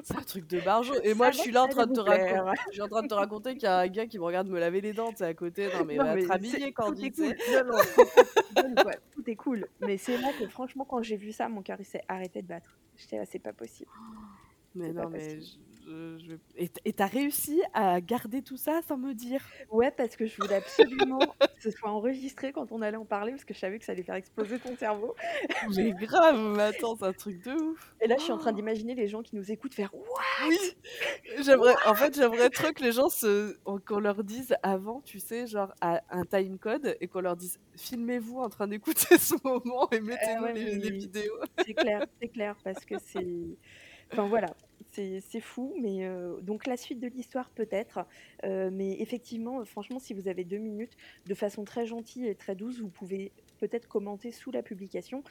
C'est 0.04 0.16
un 0.18 0.22
truc 0.22 0.48
de 0.48 0.60
barjo. 0.62 0.94
Et 1.04 1.14
moi, 1.14 1.32
je 1.32 1.40
suis 1.40 1.52
là 1.52 1.64
en 1.64 1.68
train 1.68 1.86
de 1.86 1.94
te 1.94 2.00
raconter. 2.00 2.54
Je 2.68 2.72
suis 2.74 2.82
en 2.82 2.88
train 2.88 3.02
de 3.04 3.08
te 3.08 3.14
raconter 3.14 3.54
qu'il 3.54 3.64
y 3.64 3.68
a 3.68 3.80
un 3.80 3.88
gars 3.88 4.06
qui 4.08 4.18
me 4.18 4.24
regarde 4.24 4.48
me 4.48 4.60
laver 4.60 4.80
les 4.82 4.94
dents, 4.94 5.10
tu 5.12 5.18
sais, 5.18 5.26
à 5.26 5.34
côté. 5.34 5.68
Non, 5.74 5.84
mais 5.86 5.96
Non, 5.98 6.06
va 6.06 6.16
mais 6.16 6.22
te 6.22 6.26
c'est- 6.28 6.32
rhabiller, 6.32 6.74
tout 6.74 7.04
est 7.04 7.12
cool. 7.12 7.36
Non, 8.56 8.70
non. 8.76 8.92
Tout 9.14 9.30
est 9.30 9.36
cool. 9.36 9.68
Mais 9.82 9.98
c'est 9.98 10.18
là 10.18 10.30
que 10.40 10.48
franchement, 10.48 10.86
quand 10.86 11.02
j'ai 11.02 11.18
vu 11.18 11.32
ça, 11.32 11.50
mon 11.50 11.62
cœur 11.62 11.78
il 11.80 11.86
s'est 11.86 12.04
arrêté 12.08 12.42
de 12.42 12.48
battre. 12.48 12.78
J'étais 12.98 13.18
là, 13.18 13.26
c'est 13.26 13.40
pas 13.40 13.54
possible. 13.54 13.90
Mais 14.76 14.88
C'est 14.88 14.94
non, 14.94 15.10
mais 15.10 15.42
je, 15.42 15.46
je- 15.86 16.18
je 16.24 16.32
vais- 16.32 16.72
Et 16.86 16.94
t'as 16.94 17.06
réussi 17.08 17.62
à 17.74 18.00
garder 18.02 18.42
tout 18.42 18.58
ça 18.58 18.82
sans 18.88 18.98
me 18.98 19.14
dire 19.14 19.46
Ouais, 19.70 19.92
parce 19.92 20.16
que 20.16 20.26
je 20.26 20.36
voulais 20.38 20.56
absolument 20.56 21.20
que 21.20 21.62
ce 21.62 21.72
soit 21.72 21.90
enregistré 21.90 22.52
quand 22.52 22.72
on 22.72 22.82
allait 22.82 22.98
en 22.98 23.06
parler, 23.06 23.32
parce 23.32 23.46
que 23.46 23.54
je 23.54 23.60
savais 23.60 23.80
que 23.80 23.86
ça 23.86 23.92
allait 23.94 24.04
faire 24.04 24.16
exploser 24.16 24.60
ton 24.60 24.76
cerveau. 24.78 25.16
Mais 25.76 25.92
grave, 25.92 26.40
mais 26.56 26.64
attends, 26.64 26.96
c'est 26.96 27.06
un 27.06 27.14
truc 27.14 27.44
de 27.44 27.52
ouf. 27.54 27.94
Et 28.02 28.08
là, 28.08 28.16
je 28.18 28.24
suis 28.24 28.32
en 28.32 28.38
train 28.38 28.52
d'imaginer 28.54 28.96
les 28.96 29.08
gens 29.08 29.22
qui 29.22 29.36
nous 29.36 29.52
écoutent 29.52 29.74
faire 29.74 29.94
What? 29.94 30.48
Oui, 30.50 30.58
j'aimerais, 31.44 31.76
en 31.86 31.94
fait, 31.94 32.16
j'aimerais 32.16 32.50
trop 32.50 32.72
que 32.74 32.84
les 32.84 32.92
gens 32.92 33.10
se, 33.10 33.56
qu'on 33.86 34.00
leur 34.00 34.24
dise 34.24 34.56
avant, 34.64 35.02
tu 35.02 35.20
sais, 35.20 35.48
genre 35.48 35.74
à 35.82 36.02
un 36.10 36.26
time 36.26 36.58
code 36.58 36.98
et 37.00 37.08
qu'on 37.08 37.22
leur 37.22 37.36
dise 37.36 37.60
filmez-vous 37.76 38.40
en 38.40 38.50
train 38.50 38.68
d'écouter 38.68 39.18
ce 39.18 39.36
moment 39.44 39.88
et 39.92 39.98
Euh, 39.98 40.02
mettez-nous 40.02 40.44
ouais, 40.44 40.54
les, 40.54 40.92
vidéos. 40.92 41.40
c'est 41.66 41.74
clair, 41.74 42.06
c'est 42.22 42.28
clair, 42.30 42.56
parce 42.64 42.84
que 42.86 42.96
c'est. 43.00 43.28
Enfin 44.14 44.28
voilà, 44.28 44.58
c'est 44.92 45.22
c'est 45.22 45.40
fou, 45.40 45.74
mais 45.82 46.06
euh, 46.06 46.42
donc 46.42 46.68
la 46.68 46.76
suite 46.76 47.00
de 47.00 47.08
l'histoire 47.08 47.52
peut-être, 47.54 48.06
euh, 48.44 48.70
mais 48.72 49.00
effectivement, 49.02 49.62
euh, 49.62 49.66
franchement, 49.66 50.00
si 50.00 50.14
vous 50.14 50.28
avez 50.28 50.44
deux 50.44 50.58
minutes, 50.58 50.96
de 51.26 51.34
façon 51.34 51.64
très 51.64 51.86
gentille 51.86 52.28
et 52.28 52.36
très 52.36 52.56
douce, 52.56 52.82
vous 52.82 52.90
pouvez 52.90 53.34
peut-être 53.58 53.88
commenter 53.88 54.32
sous 54.32 54.52
la 54.52 54.64
publication 54.64 55.24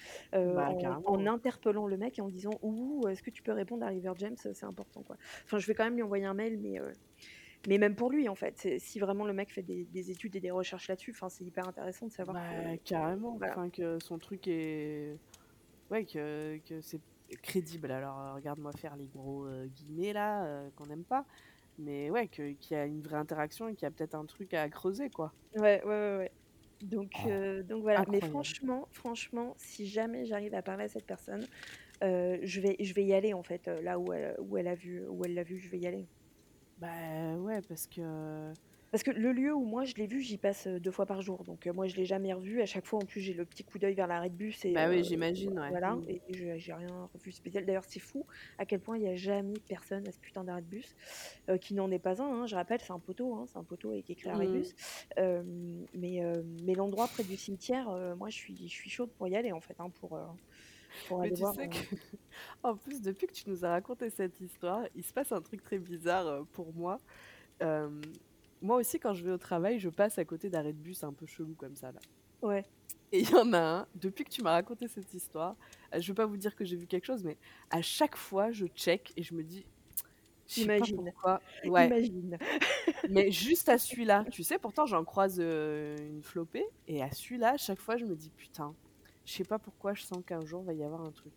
Bah, 0.45 0.75
en, 0.75 1.03
en 1.05 1.27
carrément. 1.27 1.27
interpellant 1.27 1.87
le 1.87 1.99
mec 1.99 2.19
et 2.19 2.23
en 2.23 2.29
disant 2.31 2.59
ouh, 2.63 3.07
est-ce 3.09 3.23
que 3.23 3.31
tu 3.31 3.43
peux 3.43 3.53
répondre 3.53 3.85
à 3.85 3.89
River 3.89 4.13
James, 4.17 4.37
c'est 4.37 4.65
important 4.65 5.03
quoi. 5.03 5.17
Enfin, 5.45 5.59
je 5.59 5.67
vais 5.67 5.75
quand 5.75 5.85
même 5.85 5.97
lui 5.97 6.03
envoyer 6.03 6.25
un 6.25 6.35
mail, 6.35 6.59
mais 6.59 6.79
mais 7.67 7.79
même 7.79 7.97
pour 7.97 8.11
lui 8.11 8.29
en 8.29 8.35
fait, 8.35 8.57
c'est- 8.59 8.79
si 8.79 8.99
vraiment 9.01 9.25
le 9.27 9.33
mec 9.35 9.53
fait 9.53 9.63
des, 9.63 9.85
des 9.87 10.11
études 10.11 10.37
et 10.37 10.41
des 10.41 10.51
recherches 10.51 10.89
là-dessus, 10.89 11.11
enfin, 11.13 11.29
c'est 11.29 11.45
hyper 11.45 11.67
intéressant 11.69 12.07
de 12.07 12.13
savoir 12.13 12.37
que 12.49 12.55
Bah, 12.55 12.79
carrément. 12.85 13.39
voilà. 13.39 13.55
Enfin, 13.55 13.71
que 13.71 13.99
son 14.01 14.19
truc 14.19 14.47
est. 14.49 15.21
Ouais, 15.91 16.07
que, 16.07 16.59
que 16.67 16.81
c'est 16.81 17.03
crédible. 17.43 17.91
Alors, 17.91 18.19
euh, 18.21 18.35
regarde-moi 18.35 18.73
faire 18.73 18.97
les 18.97 19.07
gros 19.07 19.45
euh, 19.45 19.67
guillemets 19.67 20.13
là, 20.13 20.45
euh, 20.45 20.69
qu'on 20.77 20.87
n'aime 20.87 21.05
pas. 21.05 21.25
Mais 21.79 22.11
ouais, 22.11 22.29
qu'il 22.29 22.57
y 22.71 22.75
a 22.75 22.85
une 22.85 23.01
vraie 23.01 23.17
interaction 23.17 23.69
et 23.69 23.75
qu'il 23.75 23.85
y 23.85 23.87
a 23.87 23.91
peut-être 23.91 24.15
un 24.15 24.27
truc 24.27 24.53
à 24.55 24.69
creuser, 24.69 25.09
quoi. 25.09 25.33
Ouais, 25.57 25.83
ouais, 25.85 25.89
ouais, 25.89 26.17
ouais. 26.19 26.33
Donc, 26.83 27.13
Oh, 27.25 27.29
euh, 27.29 27.63
donc 27.63 27.83
voilà. 27.83 28.05
Mais 28.11 28.21
franchement, 28.21 28.89
franchement, 28.91 29.55
si 29.59 29.87
jamais 29.87 30.25
j'arrive 30.25 30.55
à 30.55 30.63
parler 30.63 30.85
à 30.85 30.89
cette 30.89 31.07
personne, 31.07 31.47
je 32.03 32.61
vais, 32.61 32.77
je 32.81 32.95
vais 32.95 33.05
y 33.05 33.13
aller 33.15 33.35
en 33.35 33.43
fait. 33.43 33.67
Là 33.83 33.99
où 33.99 34.13
elle, 34.13 34.35
où 34.39 34.57
elle 34.57 34.69
a 34.69 34.75
vu, 34.75 35.07
où 35.09 35.25
elle 35.25 35.35
l'a 35.35 35.43
vu, 35.43 35.59
je 35.59 35.69
vais 35.69 35.79
y 35.79 35.87
aller. 35.87 36.07
Bah 36.79 37.37
ouais, 37.39 37.61
parce 37.63 37.87
que. 37.87 38.53
Parce 38.91 39.05
que 39.05 39.11
le 39.13 39.33
lieu 39.33 39.55
où 39.55 39.65
moi 39.65 39.85
je 39.85 39.95
l'ai 39.95 40.07
vu, 40.07 40.21
j'y 40.21 40.37
passe 40.37 40.67
deux 40.67 40.91
fois 40.91 41.07
par 41.07 41.23
jour. 41.23 41.45
Donc 41.45 41.67
euh, 41.67 41.73
moi 41.73 41.87
je 41.87 41.95
l'ai 41.97 42.05
jamais 42.07 42.33
revu. 42.33 42.61
À 42.61 42.67
chaque 42.67 42.87
fois, 42.87 42.99
en 43.01 43.05
plus, 43.07 43.21
j'ai 43.21 43.35
le 43.35 43.45
petit 43.45 43.63
coup 43.63 43.79
d'œil 43.79 43.95
vers 43.95 44.09
l'arrêt 44.09 44.31
de 44.31 44.35
bus 44.35 44.65
et 44.65 44.75
Bah 44.75 44.89
oui, 44.89 44.99
euh, 44.99 45.03
j'imagine, 45.05 45.57
ouais. 45.59 45.69
voilà. 45.71 45.93
Mm. 45.95 46.03
Et 46.09 46.21
je- 46.31 46.59
j'ai 46.59 46.73
rien 46.73 47.09
revu 47.15 47.31
spécial. 47.31 47.65
D'ailleurs, 47.65 47.85
c'est 47.87 48.01
fou 48.01 48.27
à 48.59 48.67
quel 48.67 48.81
point 48.81 48.97
il 48.99 49.03
n'y 49.03 49.09
a 49.09 49.15
jamais 49.15 49.55
personne 49.69 50.07
à 50.09 50.13
ce 50.13 50.19
putain 50.19 50.43
d'arrêt 50.43 50.63
de 50.63 50.67
bus 50.67 50.95
euh, 51.49 51.57
qui 51.57 51.75
n'en 51.75 51.91
est 51.93 52.01
pas 52.01 52.21
un. 52.21 52.43
hein. 52.43 52.47
Je 52.47 52.57
rappelle, 52.57 52.81
c'est 52.81 52.93
un 52.93 52.99
poteau, 52.99 53.35
hein, 53.35 53.45
c'est 53.47 53.59
un 53.59 53.65
poteau 53.65 53.91
avec 53.93 54.11
écrit 54.11 54.29
arrêt 54.29 54.47
de 54.47 54.51
Mm. 54.51 54.59
bus. 54.59 54.75
Euh, 55.19 55.43
mais 55.95 56.25
euh, 56.25 56.43
mais 56.65 56.75
l'endroit 56.75 57.07
près 57.07 57.23
du 57.23 57.37
cimetière, 57.37 57.89
euh, 57.91 58.17
moi 58.17 58.29
je 58.29 58.35
suis, 58.37 58.57
je 58.57 58.75
suis 58.75 58.91
chaude 58.91 59.11
pour 59.13 59.29
y 59.29 59.37
aller 59.37 59.53
en 59.53 59.61
fait, 59.61 59.77
hein, 59.79 59.91
pour, 60.01 60.15
euh, 60.17 60.25
pour 61.07 61.19
Mais 61.21 61.27
aller 61.29 61.37
tu 61.37 61.43
voir. 61.43 61.55
sais 61.55 61.63
euh, 61.63 61.69
que, 61.69 61.77
en 62.65 62.77
plus, 62.77 63.01
depuis 63.01 63.29
que 63.29 63.33
tu 63.35 63.49
nous 63.49 63.65
as 63.65 63.71
raconté 63.71 64.11
cette 64.11 64.41
histoire, 64.41 64.85
il 64.97 65.05
se 65.05 65.13
passe 65.13 65.31
un 65.31 65.41
truc 65.41 65.63
très 65.63 65.79
bizarre 65.79 66.27
euh, 66.27 66.43
pour 66.53 66.73
moi. 66.75 66.99
Euh, 67.63 67.89
moi 68.63 68.77
aussi, 68.77 68.99
quand 68.99 69.15
je 69.15 69.25
vais 69.25 69.33
au 69.33 69.39
travail, 69.39 69.79
je 69.79 69.89
passe 69.89 70.19
à 70.19 70.25
côté 70.25 70.51
d'arrêts 70.51 70.73
de 70.73 70.79
bus 70.79 71.03
un 71.05 71.13
peu 71.13 71.27
chelou 71.27 71.55
comme 71.55 71.77
ça, 71.77 71.93
là. 71.93 72.01
Ouais. 72.43 72.65
Et 73.13 73.21
il 73.21 73.31
y 73.31 73.35
en 73.35 73.53
a 73.53 73.59
un, 73.59 73.87
depuis 73.97 74.25
que 74.25 74.31
tu 74.31 74.43
m'as 74.43 74.53
raconté 74.53 74.87
cette 74.87 75.13
histoire, 75.13 75.57
euh, 75.95 76.01
je 76.01 76.09
veux 76.09 76.15
pas 76.15 76.27
vous 76.27 76.37
dire 76.37 76.55
que 76.55 76.65
j'ai 76.65 76.77
vu 76.77 76.87
quelque 76.87 77.07
chose, 77.07 77.25
mais 77.25 77.37
à 77.71 77.83
chaque 77.83 78.17
fois, 78.17 78.53
je 78.53 78.67
check 78.67 79.13
et 79.17 79.23
je 79.23 79.35
me 79.35 79.43
dis, 79.43 79.67
je 80.47 80.61
sais 80.61 80.67
pas 80.67 80.77
Imagine, 80.77 81.05
pourquoi. 81.05 81.41
Ouais, 81.65 81.87
imagine. 81.87 82.39
mais 83.11 83.31
juste 83.31 83.69
à 83.69 83.79
celui-là, 83.79 84.25
tu 84.31 84.45
sais, 84.45 84.59
pourtant 84.59 84.87
j'en 84.87 85.05
croise 85.05 85.39
euh, 85.41 85.97
une 85.99 86.23
flopée, 86.23 86.67
et 86.87 87.03
à 87.03 87.11
celui-là, 87.11 87.55
à 87.55 87.57
chaque 87.57 87.81
fois, 87.81 87.97
je 87.97 88.05
me 88.05 88.15
dis, 88.15 88.31
putain, 88.31 88.75
je 89.25 89.33
sais 89.33 89.45
pas 89.45 89.59
pourquoi, 89.59 89.95
je 89.95 90.03
sens 90.03 90.23
qu'un 90.25 90.45
jour 90.45 90.63
va 90.63 90.73
y 90.73 90.85
avoir 90.85 91.03
un 91.03 91.13
truc. 91.13 91.33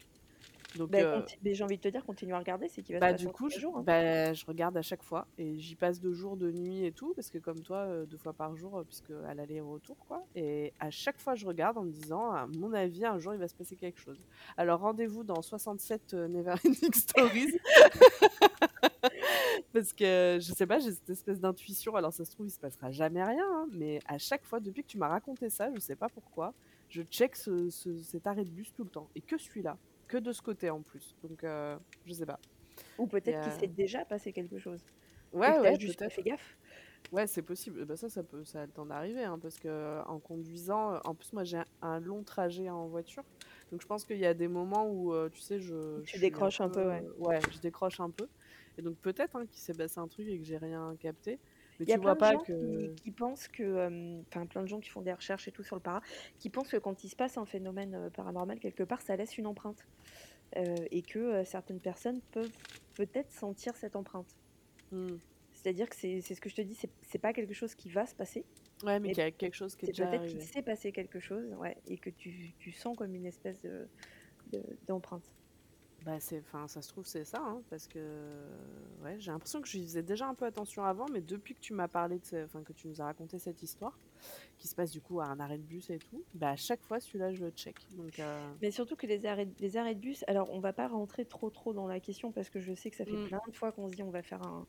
Donc, 0.78 0.92
Bah, 0.92 0.98
euh, 1.00 1.22
j'ai 1.46 1.64
envie 1.64 1.78
de 1.78 1.82
te 1.82 1.88
dire, 1.88 2.06
continue 2.06 2.34
à 2.34 2.40
regarder, 2.40 2.68
c'est 2.68 2.82
qu'il 2.82 2.96
va 2.96 3.00
se 3.00 3.02
bah, 3.02 3.12
passer 3.14 3.26
du 3.26 3.32
coup, 3.32 3.50
je, 3.50 3.66
hein. 3.68 3.84
bah, 3.86 4.34
je 4.34 4.46
regarde 4.46 4.76
à 4.78 4.82
chaque 4.82 5.04
fois, 5.04 5.28
et 5.38 5.58
j'y 5.60 5.76
passe 5.76 6.00
deux 6.00 6.14
jours, 6.14 6.38
de 6.38 6.52
nuit 6.52 6.86
et 6.86 6.92
tout, 6.92 7.14
parce 7.16 7.30
que 7.30 7.38
comme 7.38 7.62
toi, 7.62 7.78
euh, 7.78 8.06
deux 8.06 8.18
fois 8.18 8.34
par 8.34 8.56
jour, 8.56 8.78
euh, 8.80 8.84
puisque 8.84 9.12
à 9.28 9.34
l'aller 9.34 9.56
et 9.56 9.62
au 9.62 9.72
retour, 9.72 9.98
quoi. 10.08 10.24
Et 10.36 10.74
à 10.80 10.90
chaque 10.90 11.20
fois, 11.20 11.36
je 11.36 11.46
regarde 11.46 11.78
en 11.78 11.84
me 11.84 11.92
disant, 11.92 12.32
à 12.32 12.48
mon 12.48 12.74
avis, 12.74 13.06
un 13.06 13.20
jour, 13.20 13.34
il 13.34 13.40
va 13.40 13.48
se 13.48 13.56
passer 13.56 13.76
quelque 13.76 14.00
chose. 14.00 14.20
Alors, 14.58 14.80
rendez-vous 14.80 15.24
dans 15.24 15.42
67 15.42 16.14
euh, 16.14 16.28
Neverending 16.28 16.64
Stories. 16.94 17.60
Parce 19.74 19.94
que 19.94 20.38
je 20.42 20.54
sais 20.54 20.68
pas, 20.68 20.80
j'ai 20.80 20.92
cette 20.92 21.10
espèce 21.10 21.40
d'intuition. 21.40 21.96
Alors 21.96 22.14
ça 22.14 22.26
se 22.26 22.32
trouve, 22.32 22.48
il 22.48 22.52
se 22.52 22.60
passera 22.60 22.92
jamais 22.92 23.24
rien, 23.24 23.46
hein, 23.52 23.68
mais 23.72 24.00
à 24.08 24.18
chaque 24.18 24.44
fois, 24.46 24.60
depuis 24.60 24.84
que 24.84 24.88
tu 24.88 24.98
m'as 24.98 25.08
raconté 25.08 25.50
ça, 25.50 25.70
je 25.74 25.80
sais 25.80 25.96
pas 25.96 26.10
pourquoi, 26.10 26.54
je 26.90 27.02
check 27.04 27.36
ce, 27.36 27.70
ce- 27.70 27.98
cet 27.98 28.28
arrêt 28.28 28.44
de 28.46 28.50
bus 28.50 28.72
tout 28.74 28.84
le 28.84 28.90
temps. 28.90 29.10
Et 29.16 29.22
que 29.22 29.38
celui-là, 29.38 29.78
que 30.14 30.18
de 30.20 30.32
ce 30.32 30.42
côté 30.44 30.70
en 30.70 30.84
plus. 30.84 31.16
Donc 31.24 31.44
euh, 31.44 31.78
je 32.06 32.14
sais 32.14 32.26
pas. 32.28 32.40
Ou 32.98 33.08
peut-être 33.08 33.40
qu'il 33.40 33.52
s'est 33.52 33.68
déjà 33.68 34.06
passé 34.06 34.34
quelque 34.34 34.58
chose. 34.60 34.82
Ouais, 35.32 35.60
que 35.60 35.64
ouais, 35.64 35.80
juste 35.80 35.98
pas 36.00 36.10
fait 36.10 36.22
gaffe. 36.24 36.58
Ouais, 37.12 37.28
c'est 37.28 37.42
possible. 37.44 37.86
Bah, 37.86 37.96
ça, 37.96 38.10
ça 38.10 38.24
peut 38.24 38.44
ça 38.44 38.62
a 38.62 38.66
le 38.66 38.72
temps 38.72 38.86
d'arriver, 38.86 39.24
hein, 39.24 39.38
parce 39.40 39.60
qu'en 39.60 40.20
conduisant, 40.20 40.96
heu 40.96 41.00
en 41.06 41.16
plus, 41.16 41.34
moi, 41.34 41.44
j'ai 41.44 41.62
un 41.82 42.00
long 42.00 42.24
trajet 42.24 42.70
en 42.70 42.88
voiture, 42.88 43.24
donc 43.72 43.82
je 43.82 43.86
pense 43.88 44.06
qu'il 44.06 44.18
y 44.18 44.26
a 44.26 44.34
des 44.34 44.48
moments 44.48 44.90
où, 44.90 45.14
tu 45.30 45.42
sais, 45.42 45.60
je 45.60 46.02
je 46.04 46.10
suis 46.12 46.32
un 46.40 46.52
peu, 46.52 46.70
peu, 46.70 46.86
ouais. 46.88 47.06
ouais, 47.18 47.46
je 47.50 47.60
décroche 47.60 48.00
un 48.00 48.10
peu 48.12 48.30
et 48.78 48.82
donc 48.82 49.00
peut-être, 49.02 49.36
hein, 49.36 49.46
qu'il 49.46 49.62
s'est 49.62 49.76
passé 49.76 50.00
un 50.00 50.08
truc 50.08 50.28
et 50.28 50.40
que 50.40 50.46
j'ai 50.46 50.58
rien 50.58 50.96
capté, 51.00 51.40
mais 51.80 51.86
Il 51.86 51.90
y 51.90 51.94
a 51.94 51.96
tu 51.96 52.00
plein 52.00 52.14
vois 52.14 52.16
de 52.16 52.20
pas 52.20 52.32
gens 52.34 52.40
qui 52.40 52.52
que 52.54 52.94
qui 52.96 53.12
pensent 53.12 53.48
que, 53.48 54.22
enfin, 54.30 54.46
plein 54.46 54.62
de 54.64 54.68
gens 54.68 54.80
qui 54.80 54.90
font 54.90 55.02
des 55.02 55.14
recherches 55.14 55.48
et 55.48 55.52
tout 55.52 55.64
sur 55.64 55.76
le 55.76 55.82
para, 55.82 56.02
qui 56.40 56.50
pensent 56.50 56.70
que 56.70 56.78
quand 56.78 57.04
il 57.04 57.10
se 57.10 57.16
passe 57.16 57.38
un 57.38 57.46
phénomène, 57.46 58.10
paranormal 58.14 58.60
quelque 58.60 58.84
part, 58.84 59.02
ça 59.02 59.16
laisse 59.16 59.38
une 59.38 59.48
empreinte, 59.48 59.86
et 60.56 61.02
que, 61.02 61.44
certaines 61.46 61.80
personnes 61.82 62.22
peuvent 62.32 62.52
peut-être 62.96 63.32
sentir 63.32 63.76
cette 63.76 63.96
empreinte. 63.96 64.38
Mmh. 64.92 65.18
C'est-à-dire 65.54 65.90
que 65.90 65.96
c'est 65.96 66.22
c'est 66.22 66.36
ce 66.36 66.42
que 66.42 66.50
je 66.50 66.56
te 66.56 66.62
dis, 66.62 66.76
c'est 66.76 66.92
c'est 67.02 67.20
pas 67.20 67.34
quelque 67.34 67.54
chose 67.54 67.76
qui 67.76 67.90
va 67.90 68.06
se 68.06 68.16
passer, 68.16 68.46
Ouais, 68.84 69.00
mais 69.00 69.10
mais 69.10 69.14
qu'il 69.14 69.24
y 69.24 69.26
a 69.26 69.32
quelque 69.32 69.56
chose 69.56 69.76
qui 69.76 69.86
est 69.86 69.88
c'est 69.88 69.94
déjà 69.94 70.08
peut-être 70.08 70.26
qu'il 70.26 70.40
arrivé. 70.40 70.42
s'est 70.42 70.62
passé 70.62 70.92
quelque 70.92 71.20
chose, 71.20 71.54
ouais 71.56 71.78
et 71.88 71.98
que 71.98 72.10
tu 72.10 72.54
tu 72.60 72.72
sens 72.72 72.96
comme 72.98 73.16
une 73.16 73.26
espèce 73.26 73.62
de 73.62 73.88
de 74.48 74.62
d'empreinte. 74.88 75.36
Bah, 76.04 76.20
c'est 76.20 76.40
enfin, 76.40 76.68
ça 76.68 76.82
se 76.82 76.90
trouve, 76.90 77.06
c'est 77.06 77.24
ça, 77.24 77.40
hein, 77.42 77.64
parce 77.70 77.88
que, 77.88 78.50
ouais, 79.00 79.20
j'ai 79.20 79.32
l'impression 79.32 79.62
que 79.62 79.68
j'y 79.70 79.84
faisais 79.84 80.04
déjà 80.04 80.28
un 80.28 80.36
peu 80.36 80.46
attention 80.46 80.84
avant, 80.84 81.08
mais 81.08 81.22
depuis 81.22 81.54
que 81.56 81.62
tu 81.62 81.74
m'as 81.74 81.88
parlé 81.88 82.20
de 82.20 82.44
enfin, 82.44 82.62
que 82.64 82.74
tu 82.74 82.88
nous 82.90 83.00
as 83.02 83.06
raconté 83.06 83.40
cette 83.40 83.64
histoire, 83.64 84.02
qui 84.58 84.68
se 84.68 84.76
passe 84.76 84.92
du 84.92 85.02
coup 85.02 85.22
à 85.22 85.26
un 85.28 85.40
arrêt 85.40 85.60
de 85.60 85.64
bus 85.64 85.90
et 85.92 86.00
tout, 86.02 86.26
bah, 86.34 86.52
à 86.52 86.56
chaque 86.58 86.84
fois 86.84 87.00
celui-là, 87.00 87.32
je 87.34 87.46
le 87.46 87.52
check, 87.52 87.88
donc 87.92 88.20
heu 88.20 88.56
Mais 88.62 88.72
surtout 88.72 88.96
que 88.96 89.06
les 89.08 89.26
arrêts 89.26 89.54
les 89.60 89.78
arrêts 89.78 89.96
de 89.96 90.00
bus 90.00 90.24
alors 90.28 90.50
on 90.52 90.60
va 90.60 90.74
pas 90.74 90.88
rentrer 90.88 91.26
trop, 91.26 91.50
trop 91.50 91.74
dans 91.74 91.88
la 91.88 92.00
question 92.00 92.32
parce 92.32 92.50
que 92.50 92.60
je 92.60 92.74
sais 92.74 92.90
que 92.92 92.96
ça 92.98 93.06
fait 93.06 93.18
Mmh. 93.18 93.28
plein 93.28 93.40
de 93.48 93.56
fois 93.56 93.72
qu'on 93.72 93.90
se 93.90 93.94
dit: 93.96 94.04
«On 94.04 94.10
va 94.12 94.24
faire 94.24 94.42
un 94.44 94.68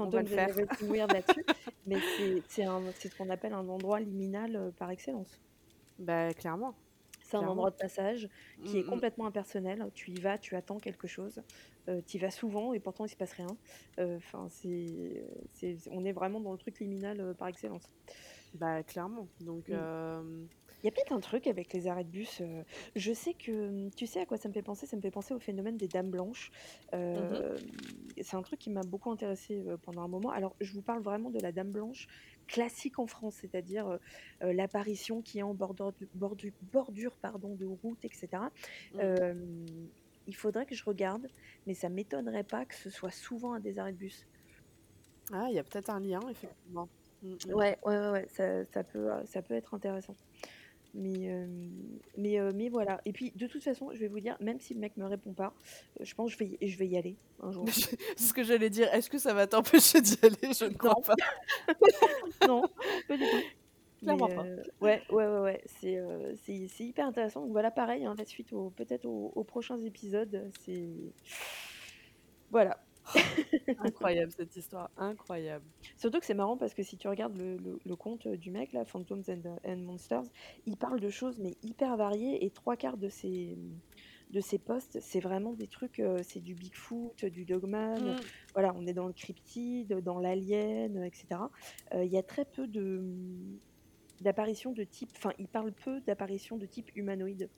On 0.00 0.12
faire. 0.24 0.48
Everything 0.48 0.88
Weird 0.90 1.10
là-dessus», 1.12 1.46
mais 1.86 2.00
c'est 2.02 2.44
c'est 2.48 2.64
un 2.64 2.92
c'est 2.94 3.08
ce 3.10 3.16
qu'on 3.16 3.30
appelle 3.30 3.52
un 3.54 3.68
endroit 3.68 4.00
liminal, 4.00 4.56
heu, 4.56 4.72
par 4.72 4.90
excellence. 4.90 5.42
Bah, 5.98 6.32
clairement, 6.34 6.74
C'est 7.28 7.36
un 7.36 7.46
endroit 7.46 7.70
de 7.70 7.76
passage 7.76 8.28
qui 8.64 8.78
est 8.78 8.84
Mmh 8.84 8.96
mh. 8.96 9.00
complètement 9.00 9.26
impersonnel. 9.26 9.90
Tu 9.94 10.10
y 10.12 10.20
vas, 10.20 10.38
tu 10.38 10.56
attends 10.56 10.80
quelque 10.80 11.06
chose, 11.08 11.42
heu, 11.88 12.02
tu 12.06 12.16
y 12.18 12.20
vas 12.20 12.30
souvent 12.30 12.72
et 12.74 12.80
pourtant 12.80 13.04
il 13.06 13.10
se 13.10 13.16
passe 13.16 13.32
rien. 13.34 13.58
Heu, 14.00 14.16
enfin 14.16 14.48
c'est, 14.50 15.26
on 15.90 16.04
est 16.04 16.12
vraiment 16.12 16.40
dans 16.40 16.52
le 16.52 16.58
truc 16.58 16.80
liminal, 16.80 17.20
heu, 17.20 17.34
par 17.34 17.48
excellence. 17.48 17.92
Bah, 18.54 18.82
clairement, 18.82 19.28
donc 19.40 19.68
Mmh. 19.68 19.88
Il 20.82 20.86
y 20.86 20.88
a 20.88 20.92
peut-être 20.92 21.12
un 21.12 21.20
truc 21.20 21.46
avec 21.48 21.72
les 21.72 21.88
arrêts 21.88 22.04
de 22.04 22.10
bus, 22.10 22.40
heu, 22.40 22.64
je 22.94 23.12
sais 23.12 23.34
que, 23.34 23.68
mmh, 23.88 23.90
tu 23.96 24.06
sais 24.06 24.20
à 24.20 24.26
quoi 24.26 24.36
ça 24.36 24.48
me 24.48 24.54
fait 24.54 24.62
penser? 24.62 24.86
Ça 24.86 24.96
me 24.96 25.02
fait 25.02 25.10
penser 25.10 25.34
au 25.34 25.40
phénomène 25.40 25.76
des 25.76 25.88
dames 25.88 26.10
blanches. 26.10 26.50
Mmh 27.14 27.26
mh. 27.30 27.42
Hem, 27.56 27.70
c'est 28.20 28.36
un 28.36 28.42
truc 28.42 28.60
qui 28.60 28.70
m'a 28.70 28.84
beaucoup 28.84 29.10
intéressée, 29.10 29.58
heu, 29.66 29.76
pendant 29.78 30.02
un 30.02 30.08
moment. 30.08 30.30
Alors 30.30 30.56
je 30.60 30.72
vous 30.72 30.82
parle 30.82 31.02
vraiment 31.02 31.30
de 31.30 31.40
la 31.40 31.52
dame 31.52 31.72
blanche 31.72 32.06
classique 32.46 32.98
en 32.98 33.06
France, 33.06 33.36
c'est-à-dire, 33.40 33.88
heu, 33.88 34.52
l'apparition 34.52 35.20
qui 35.22 35.38
est 35.38 35.42
en 35.42 35.54
bordure 35.54 35.92
de 36.00 36.08
bordu 36.14 36.54
bordure 36.60 37.18
pardon 37.18 37.54
de 37.56 37.66
route 37.66 38.04
et 38.04 38.10
cetera. 38.12 38.52
Mmh. 38.92 39.88
Il 40.26 40.36
faudrait 40.36 40.66
que 40.66 40.74
je 40.76 40.84
regarde, 40.84 41.26
mais 41.66 41.74
ça 41.74 41.88
m'étonnerait 41.88 42.44
pas 42.44 42.66
que 42.66 42.74
ce 42.76 42.90
soit 42.90 43.10
souvent 43.10 43.52
à 43.54 43.60
des 43.60 43.78
arrêts 43.78 43.92
de 43.92 43.98
bus. 43.98 44.26
Ah, 45.32 45.46
il 45.50 45.54
y 45.54 45.58
a 45.58 45.64
peut-être 45.64 45.88
un 45.90 46.00
lien 46.00 46.28
effectivement. 46.28 46.90
Mmh 47.22 47.36
mh. 47.44 47.54
Ouais, 47.54 47.78
ouais, 47.84 47.98
ouais, 47.98 48.10
ouais, 48.10 48.26
ça 48.28 48.64
ça 48.64 48.82
peut, 48.84 49.10
heu, 49.12 49.24
ça 49.26 49.42
peut 49.42 49.54
être 49.54 49.74
intéressant. 49.74 50.16
Mais 50.94 51.24
hem, 51.24 51.70
mais 52.16 52.38
heu, 52.38 52.52
mais 52.52 52.68
voilà 52.68 53.00
et 53.04 53.12
puis 53.12 53.32
de 53.36 53.46
toute 53.46 53.62
façon, 53.62 53.90
je 53.92 53.98
vais 53.98 54.08
vous 54.08 54.20
dire, 54.20 54.36
même 54.40 54.58
si 54.58 54.74
le 54.74 54.80
mec 54.80 54.96
me 54.96 55.04
répond 55.04 55.32
pas, 55.32 55.52
heu, 56.00 56.04
je 56.04 56.14
pense 56.14 56.32
je 56.32 56.38
vais 56.38 56.56
y 56.60 56.68
je 56.68 56.78
vais 56.78 56.88
y 56.88 56.96
aller 56.96 57.16
un 57.42 57.52
jour. 57.52 57.66
C'est 58.16 58.18
ce 58.18 58.32
que 58.32 58.42
j'allais 58.42 58.70
dire, 58.70 58.92
est-ce 58.92 59.10
que 59.10 59.18
ça 59.18 59.34
va 59.34 59.46
t'empêcher 59.46 60.00
d'y 60.00 60.16
aller? 60.22 60.54
Je 60.54 60.64
ne 60.64 60.74
crois 60.74 60.94
Non, 60.94 61.02
pas. 61.02 61.14
non, 62.48 62.62
pas 63.06 63.16
du 63.16 63.24
tout. 63.24 63.42
Clairement 64.00 64.28
pas. 64.28 64.44
ouais, 64.80 65.02
ouais, 65.10 65.26
ouais, 65.26 65.38
ouais, 65.40 65.62
c'est, 65.66 66.84
hyper 66.84 67.06
intéressant. 67.06 67.42
Donc 67.42 67.50
voilà, 67.52 67.70
pareil, 67.70 68.06
hein, 68.06 68.14
la 68.16 68.24
suite 68.24 68.50
peut-être 68.76 69.04
aux 69.06 69.32
aux 69.34 69.44
prochains 69.44 69.78
épisodes, 69.78 70.50
c'est 70.60 70.88
voilà. 72.50 72.78
Incroyable 73.78 74.30
cette 74.32 74.56
histoire, 74.56 74.90
incroyable. 74.96 75.72
Surtout 75.96 76.18
que 76.20 76.26
c'est 76.26 76.34
marrant 76.34 76.56
parce 76.56 76.74
que 76.74 76.82
si 76.82 76.98
tu 76.98 77.08
regardes 77.08 77.36
le 77.36 77.56
le 77.56 77.78
le 77.84 77.96
compte, 77.96 78.26
heu, 78.26 78.36
du 78.36 78.50
mec 78.50 78.72
là, 78.72 78.84
Phantoms 78.84 79.22
and 79.28 79.42
and 79.64 79.76
Monsters, 79.78 80.24
il 80.66 80.76
parle 80.76 81.00
de 81.00 81.08
choses 81.10 81.38
mais 81.40 81.56
hyper 81.62 81.96
variées 81.96 82.44
et 82.44 82.50
3/4 82.50 82.96
de 82.98 83.08
ses, 83.08 83.56
de 84.30 84.40
ses 84.40 84.58
posts, 84.58 84.98
c'est 85.00 85.20
vraiment 85.20 85.52
des 85.54 85.68
trucs, 85.68 86.00
heu, 86.00 86.22
c'est 86.22 86.40
du 86.40 86.54
Bigfoot, 86.56 87.24
du 87.26 87.44
Dogman, 87.44 88.16
Mmh. 88.16 88.28
voilà, 88.54 88.72
on 88.76 88.86
est 88.86 88.94
dans 88.94 89.06
le 89.06 89.12
cryptide, 89.14 89.94
dans 90.02 90.18
l'alien, 90.18 90.96
heu 90.98 91.04
et 91.06 91.10
cetera. 91.14 91.50
Heu, 91.94 92.04
il 92.04 92.10
y 92.12 92.18
a 92.18 92.22
très 92.22 92.44
peu 92.44 92.66
de, 92.68 93.60
d'apparitions 94.20 94.72
de 94.72 94.84
type 94.84 95.12
enfin, 95.16 95.32
il 95.38 95.48
parle 95.48 95.74
peu 95.74 96.00
d'apparitions 96.02 96.58
de 96.58 96.66
type 96.66 96.90
humanoïde. 96.96 97.50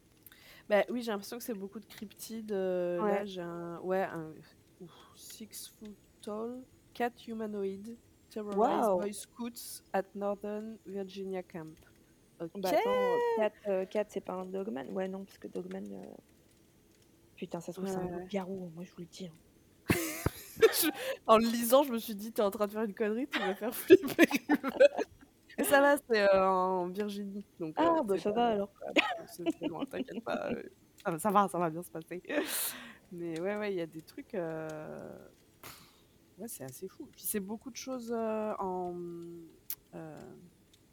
Bah, 0.68 0.84
oui, 0.90 1.02
j'ai 1.02 1.10
l'impression 1.12 1.38
que 1.38 1.44
c'est 1.44 1.54
beaucoup 1.54 1.80
de 1.80 1.86
cryptides, 1.86 2.52
heu, 2.52 3.02
là 3.02 3.24
Ouais. 3.24 3.26
j'ai 3.26 3.40
un 3.42 3.78
ouais, 3.80 4.02
un 4.02 4.34
6 5.16 5.68
foot 5.68 5.98
tall, 6.22 6.64
cat 6.94 7.12
humanoid, 7.26 7.98
terrorize 8.30 8.88
Waouh! 8.88 8.98
boy 8.98 9.12
scouts 9.12 9.82
at 9.92 10.14
Northern 10.14 10.78
Virginia 10.86 11.42
camp. 11.42 11.78
Bah, 12.54 12.70
OK! 12.70 12.74
attends, 12.74 13.22
cat, 13.36 13.52
heu, 13.68 13.86
cat 13.86 14.06
c'est 14.10 14.20
pas 14.22 14.34
un 14.34 14.46
Dogman? 14.46 14.88
Ouais, 14.92 15.08
non, 15.08 15.24
parce 15.24 15.38
que 15.38 15.48
Dogman, 15.48 15.92
heu 15.92 16.16
putain, 17.36 17.60
ça 17.60 17.72
se 17.72 17.76
trouve, 17.78 17.88
Ouais, 17.88 17.90
c'est 17.90 17.98
un 17.98 18.06
hein, 18.06 18.70
moi 18.72 18.84
je 18.84 18.92
vous 18.92 19.00
le 19.02 19.06
dis, 19.06 19.26
hein. 19.26 19.36
Je 20.72 20.90
en 21.26 21.38
le 21.38 21.46
lisant, 21.46 21.82
je 21.82 21.92
me 21.92 21.98
suis 21.98 22.14
dit: 22.14 22.32
«Tu 22.32 22.40
es 22.40 22.44
en 22.44 22.50
train 22.50 22.66
de 22.66 22.72
faire 22.72 22.82
une 22.84 22.94
connerie, 22.94 23.28
tu 23.28 23.42
vas 23.42 23.54
faire 23.54 23.74
flipper 23.74 24.26
mais 25.58 25.64
ça 25.64 25.80
va, 25.80 25.96
c'est, 26.10 26.22
heu, 26.22 26.40
en 26.42 26.88
Virginie, 26.90 27.46
donc 27.58 27.76
Ah, 27.76 28.02
bah, 28.04 28.16
c'est 28.16 28.20
ça 28.20 28.32
pas 28.32 28.32
va 28.32 28.48
alors. 28.50 28.72
c'est 29.26 29.66
loin, 29.66 29.86
t'inquiète 29.86 30.20
pas, 30.24 30.50
heu, 30.52 30.62
ça 31.04 31.10
va 31.12 31.18
ça 31.18 31.30
va 31.30 31.48
ça 31.48 31.58
va 31.58 31.70
bien 31.70 31.82
se 31.82 31.90
passer. 31.90 32.22
Mais 33.12 33.40
ouais, 33.40 33.56
ouais, 33.56 33.72
il 33.72 33.76
y 33.76 33.80
a 33.80 33.86
des 33.86 34.02
trucs, 34.02 34.34
heu, 34.34 34.68
ouais, 36.38 36.48
c'est 36.48 36.64
assez 36.64 36.88
fou. 36.88 37.08
Puis 37.14 37.24
c'est 37.26 37.40
beaucoup 37.40 37.70
de 37.70 37.76
choses, 37.76 38.12
en, 38.12 38.92
mmh, 38.94 39.48
heu, 39.94 40.18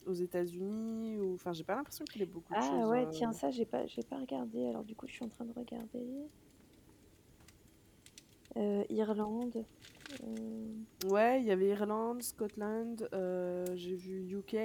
aux 0.05 0.13
États-Unis 0.13 1.18
ou 1.20 1.34
enfin, 1.36 1.53
j'ai 1.53 1.63
pas 1.63 1.76
l'impression 1.76 2.05
qu'il 2.05 2.22
y 2.22 2.24
ait 2.24 2.28
beaucoup 2.28 2.55
de 2.55 2.61
Ah 2.61 2.61
choses, 2.61 2.89
ouais, 2.89 3.07
tiens, 3.07 3.32
ça 3.32 3.51
j'ai 3.51 3.65
pas 3.65 3.86
j'ai 3.88 4.03
pas 4.03 4.18
regardé, 4.20 4.68
alors 4.68 4.84
du 4.84 4.95
coup, 4.97 5.07
je 5.07 5.13
suis 5.13 5.24
en 5.24 5.30
train 5.30 5.45
de 5.45 5.53
regarder. 5.53 6.30
Irlande, 8.89 9.65
Ouais, 11.05 11.41
il 11.41 11.45
y 11.47 11.51
avait 11.51 11.70
Irlande, 11.70 12.22
Scotland, 12.24 13.07
j'ai 13.76 13.95
vu 13.95 14.28
UK 14.30 14.55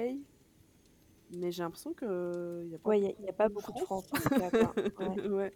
mais 1.29 1.51
j'ai 1.51 1.63
l'impression 1.63 1.93
qu'il 1.93 2.67
y 2.69 2.75
a 2.75 2.79
pas 2.79 2.89
Ouais, 2.89 2.99
il 2.99 3.03
y 3.03 3.07
a 3.07 3.13
il 3.19 3.25
y 3.25 3.29
a 3.29 3.33
pas 3.33 3.49
beaucoup 3.49 3.49
beaucoup 3.49 3.71
de 3.73 3.79
France. 3.79 3.79
France 3.79 4.13
en 4.13 4.19
tout 4.19 4.31
cas, 4.31 4.51
quoi. 4.51 4.75
Ouais. 4.97 5.21
Ouais, 5.29 5.53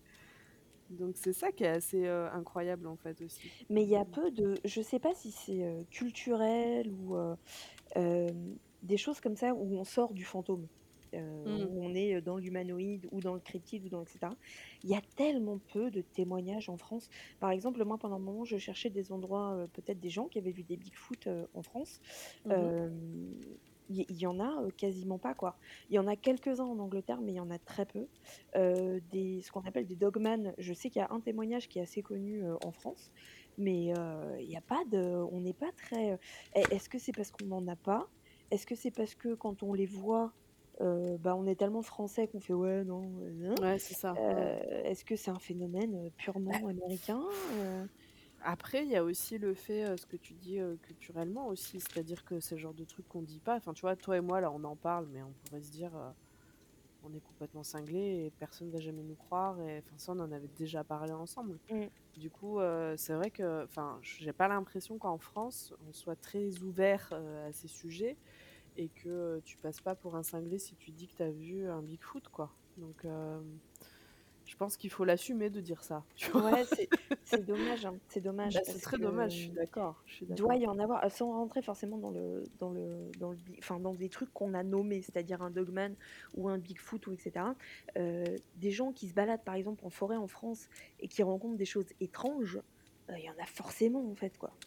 donc 0.90 1.18
c'est 1.18 1.34
ça 1.34 1.52
qui 1.52 1.64
est 1.64 1.68
assez, 1.68 2.06
heu, 2.06 2.28
incroyable, 2.32 2.88
en 2.88 2.98
fait, 2.98 3.22
aussi. 3.22 3.52
Mais 3.70 3.84
il 3.84 3.90
y 3.90 3.96
a 3.96 4.06
peu 4.06 4.32
de 4.32 4.60
je 4.66 4.82
sais 4.82 5.00
pas 5.00 5.14
si 5.14 5.32
c'est, 5.32 5.64
heu, 5.64 5.86
culturel 5.92 6.92
ou 6.92 7.16
heu, 7.18 7.36
hem, 7.96 8.58
des 8.84 8.98
choses 8.98 9.22
comme 9.22 9.36
ça 9.38 9.54
où 9.56 9.78
on 9.80 9.84
sort 9.86 10.14
du 10.14 10.26
fantôme, 10.26 10.70
Mmh. 11.46 11.72
où 11.72 11.84
on 11.86 11.94
est, 11.96 12.22
dans 12.22 12.38
l'humanoïde 12.38 13.08
ou 13.12 13.22
dans 13.22 13.36
le 13.36 13.42
cryptide 13.42 13.86
ou 13.86 13.90
dans 13.90 14.04
et 14.06 14.10
cetera. 14.10 14.38
Il 14.84 14.92
y 14.92 14.96
a 14.96 15.02
tellement 15.18 15.60
peu 15.60 15.92
de 15.92 16.02
témoignages 16.02 16.70
en 16.70 16.78
France. 16.78 17.10
Par 17.40 17.52
exemple, 17.52 17.84
moi, 17.86 17.98
pendant 18.00 18.18
un 18.18 18.20
moment, 18.20 18.46
je 18.46 18.58
cherchais 18.58 18.90
des 18.92 19.12
endroits, 19.14 19.68
peut-être 19.74 20.00
des 20.00 20.10
gens 20.12 20.28
qui 20.30 20.40
avaient 20.40 20.52
vu 20.52 20.64
des 20.66 20.78
Bigfoot, 20.78 21.28
en 21.54 21.64
France. 21.64 22.00
Mmh 22.46 22.56
mh. 22.64 22.78
Il 23.90 24.06
y 24.10 24.26
en 24.28 24.40
a, 24.40 24.64
heu, 24.64 24.72
quasiment 24.72 25.20
pas, 25.20 25.34
quoi. 25.36 25.58
Il 25.90 25.96
y 25.96 26.00
en 26.00 26.08
a 26.08 26.16
quelques-uns 26.16 26.66
en 26.66 26.80
Angleterre, 26.80 27.22
mais 27.22 27.34
il 27.34 27.36
y 27.36 27.40
en 27.40 27.50
a 27.50 27.60
très 27.60 27.86
peu. 27.86 28.10
Heu, 28.56 29.00
des 29.02 29.42
ce 29.42 29.52
qu'on 29.52 29.62
appelle 29.62 29.88
des 29.88 29.96
Dogman, 29.96 30.54
je 30.58 30.74
sais 30.74 30.90
qu'il 30.90 31.00
y 31.02 31.04
a 31.04 31.08
un 31.12 31.22
témoignage 31.22 31.70
qui 31.70 31.80
est 31.80 31.84
assez 31.84 32.02
connu, 32.04 32.44
heu, 32.46 32.58
en 32.62 32.72
France, 32.72 33.12
mais 33.58 33.86
il 34.40 34.56
a 34.58 34.62
pas 34.62 34.84
de 34.86 35.00
on 35.32 35.42
n'est 35.42 35.54
pas 35.54 35.72
très, 35.74 36.18
est 36.54 36.68
est-ce 36.74 36.90
que 36.90 37.00
c'est 37.00 37.14
parce 37.14 37.32
qu'on 37.32 37.46
n'en 37.46 37.66
a 37.68 37.76
pas? 37.76 38.10
Est-ce 38.52 38.66
que 38.66 38.76
c'est 38.76 38.92
parce 38.92 39.16
que 39.16 39.36
quand 39.36 39.64
on 39.64 39.74
les 39.74 39.86
voit, 39.86 40.34
bah, 40.80 41.36
on 41.36 41.46
est 41.48 41.56
tellement 41.56 41.82
français 41.84 42.28
qu'on 42.28 42.40
fait: 42.42 42.54
«Ouais, 42.54 42.84
non, 42.86 43.20
heu, 43.22 43.32
nin». 43.34 43.60
Ouais, 43.60 43.80
c'est 43.80 43.94
ça, 43.96 44.22
est-ce 44.86 45.04
que 45.06 45.16
c'est 45.16 45.32
un 45.32 45.40
phénomène, 45.40 46.12
purement 46.18 46.68
américain? 46.68 47.24
Après, 48.50 48.84
il 48.86 48.89
y 48.91 48.95
a 48.95 49.04
aussi 49.04 49.38
le 49.38 49.54
fait, 49.54 49.84
heu, 49.86 49.98
ce 49.98 50.06
que 50.06 50.18
tu 50.18 50.34
dis, 50.36 50.60
heu, 50.60 50.78
culturellement 50.82 51.48
aussi, 51.48 51.82
c'est-à-dire 51.82 52.24
que 52.26 52.39
c'est 52.39 52.56
le 52.56 52.62
genre 52.62 52.74
de 52.74 52.86
truc 52.86 53.08
qu'on 53.08 53.22
dit 53.24 53.41
pas. 53.41 53.56
Enfin, 53.58 53.74
tu 53.74 53.82
vois, 53.82 53.95
toi 53.98 54.18
et 54.18 54.22
moi, 54.22 54.41
là, 54.41 54.52
on 54.52 54.64
en 54.64 54.78
parle, 54.78 55.08
mais 55.08 55.22
on 55.24 55.34
pourrait 55.34 55.62
se 55.62 55.72
dire, 55.72 55.95
heu: 55.98 56.12
«On 57.04 57.14
est 57.14 57.22
complètement 57.22 57.64
cinglés 57.64 58.26
et 58.28 58.32
personne 58.32 58.72
va 58.72 58.80
jamais 58.80 59.04
nous 59.04 59.16
croire» 59.18 59.62
et 59.62 59.80
enfin, 59.80 59.98
ça, 59.98 60.14
on 60.14 60.20
en 60.20 60.32
avait 60.32 60.48
déjà 60.50 60.84
parlé 60.84 61.14
ensemble. 61.14 61.60
Mmh. 61.70 61.89
Du 62.16 62.32
coup, 62.32 62.60
c'est 62.98 63.14
vrai 63.16 63.32
que 63.32 63.64
enfin, 63.66 64.00
j'ai 64.04 64.34
pas 64.34 64.48
l'impression 64.50 65.00
qu'en 65.00 65.20
France, 65.20 65.74
on 65.82 65.93
soit 65.93 66.16
très 66.18 66.60
ouverts, 66.64 67.10
heu, 67.14 67.39
à 67.48 67.54
ces 67.54 67.68
sujets 67.70 68.20
et 68.76 68.89
que, 68.89 69.41
tu 69.45 69.58
passes 69.60 69.82
pas 69.82 69.95
pour 69.95 70.16
un 70.18 70.24
cinglé 70.24 70.60
si 70.60 70.76
tu 70.78 70.91
dis 70.91 71.08
que 71.10 71.16
tu 71.16 71.24
as 71.24 71.32
vu 71.32 71.70
un 71.70 71.84
Bigfoot, 71.84 72.30
quoi. 72.30 72.58
Donc 72.78 73.06
pense 74.58 74.78
qu'il 74.78 74.89
faut 74.91 75.05
l'assumer 75.05 75.49
de 75.49 75.62
dire 75.62 75.84
ça, 75.84 76.08
tu 76.16 76.32
vois? 76.32 76.43
Ouais, 76.43 76.66
c'est 76.66 76.89
dommage, 77.43 77.86
hein, 77.86 77.99
c'est 78.10 78.22
dommage 78.22 78.53
Bah, 78.53 78.62
c'est 78.64 78.80
parce 78.80 78.82
très 78.82 78.97
dommage, 78.97 79.34
je 79.34 79.38
suis 79.43 79.53
d'accord, 79.53 80.01
je 80.05 80.16
il 80.30 80.36
doit 80.36 80.55
y 80.58 80.68
en 80.68 80.80
avoir, 80.80 81.10
sans 81.12 81.32
rentrer 81.32 81.62
forcément 81.62 81.97
dans 81.97 82.12
le 82.12 82.43
dans 82.60 82.72
le 82.72 83.12
dans 83.18 83.32
le 83.32 83.38
enfin, 83.60 83.80
dans 83.80 83.93
des 83.95 84.10
trucs 84.10 84.32
qu'on 84.34 84.53
a 84.53 84.64
nommés, 84.64 85.01
c'est-à-dire 85.01 85.41
un 85.41 85.51
Dogman 85.51 85.95
ou 86.34 86.49
un 86.49 86.58
Bigfoot 86.60 87.08
ou 87.08 87.14
et 87.14 87.18
cetera. 87.18 87.55
Heu, 87.97 88.24
des 88.55 88.72
gens 88.72 88.93
qui 88.93 89.10
se 89.10 89.14
baladent, 89.14 89.43
par 89.45 89.55
exemple, 89.55 89.86
en 89.86 89.89
forêt 89.89 90.18
en 90.18 90.28
France 90.28 90.68
et 90.99 91.08
qui 91.10 91.24
rencontrent 91.24 91.58
des 91.58 91.66
choses 91.66 91.88
étranges, 92.01 92.58
heu, 93.10 93.16
il 93.18 93.24
y 93.26 93.30
en 93.30 93.38
a 93.41 93.45
forcément, 93.45 94.10
en 94.12 94.16
fait, 94.16 94.38
quoi. 94.38 94.58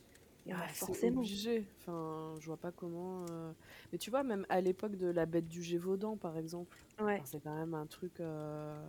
Il 0.46 0.52
y 0.52 0.54
en 0.54 0.60
a 0.60 0.68
forcément. 0.68 1.30
obligé, 1.30 1.68
enfin, 1.80 2.36
je 2.40 2.46
vois 2.46 2.58
pas 2.58 2.72
comment, 2.72 3.24
heu 3.30 3.54
mais 3.92 3.98
tu 3.98 4.10
vois, 4.10 4.24
même 4.24 4.46
à 4.48 4.60
l'époque 4.60 4.96
de 4.96 5.06
la 5.08 5.26
bête 5.26 5.46
du 5.48 5.62
Gévaudan, 5.62 6.16
par 6.16 6.38
exemple, 6.38 6.78
enfin, 7.14 7.24
Ouais. 7.24 7.26
c'est 7.26 7.40
quand 7.40 7.54
même 7.54 7.74
un 7.74 7.86
truc, 7.86 8.20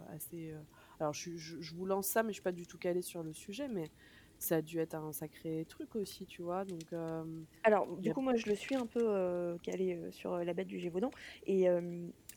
assez, 0.10 0.54
alors 1.02 1.14
je 1.14 1.20
suis 1.22 1.38
je 1.38 1.62
je 1.62 1.76
vous 1.76 1.86
lance 1.86 2.08
ça, 2.08 2.24
mais 2.24 2.30
je 2.32 2.36
suis 2.36 2.42
pas 2.44 2.52
du 2.54 2.68
tout 2.68 2.78
calée 2.78 3.02
sur 3.02 3.24
le 3.24 3.34
sujet, 3.34 3.68
mais 3.68 3.92
ça 4.40 4.58
a 4.58 4.62
dû 4.62 4.80
être 4.80 4.96
un 4.96 5.14
sacré 5.14 5.66
truc 5.68 5.96
aussi, 5.96 6.26
tu 6.28 6.42
vois? 6.44 6.66
Donc 6.66 6.94
hem, 6.94 7.48
Alors, 7.64 7.96
du 7.98 8.10
a 8.10 8.12
coup, 8.12 8.22
moi, 8.22 8.36
je 8.36 8.50
le 8.50 8.56
suis 8.56 8.76
un 8.76 8.88
peu, 8.88 9.00
heu, 9.08 9.60
calée, 9.62 9.94
heu, 9.96 10.12
sur, 10.12 10.36
la 10.38 10.54
bête 10.54 10.68
du 10.68 10.80
Gévaudan 10.80 11.12
et 11.46 11.68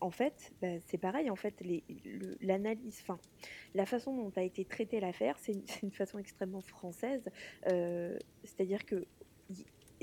en 0.01 0.11
fait, 0.11 0.53
bah, 0.61 0.79
c'est 0.87 0.99
pareil, 0.99 1.31
en 1.31 1.37
fait, 1.37 1.63
le 1.63 2.37
l'analyse, 2.41 2.99
enfin, 3.03 3.19
la 3.75 3.87
façon 3.87 4.15
dont 4.17 4.33
a 4.37 4.43
été 4.43 4.65
traitée 4.67 5.01
l'affaire, 5.01 5.39
c'est 5.39 5.53
une 5.53 5.65
une 5.85 5.93
façon 5.93 6.19
extrêmement 6.19 6.61
française, 6.63 7.25
c'est-à-dire 7.67 8.85
que 8.85 9.07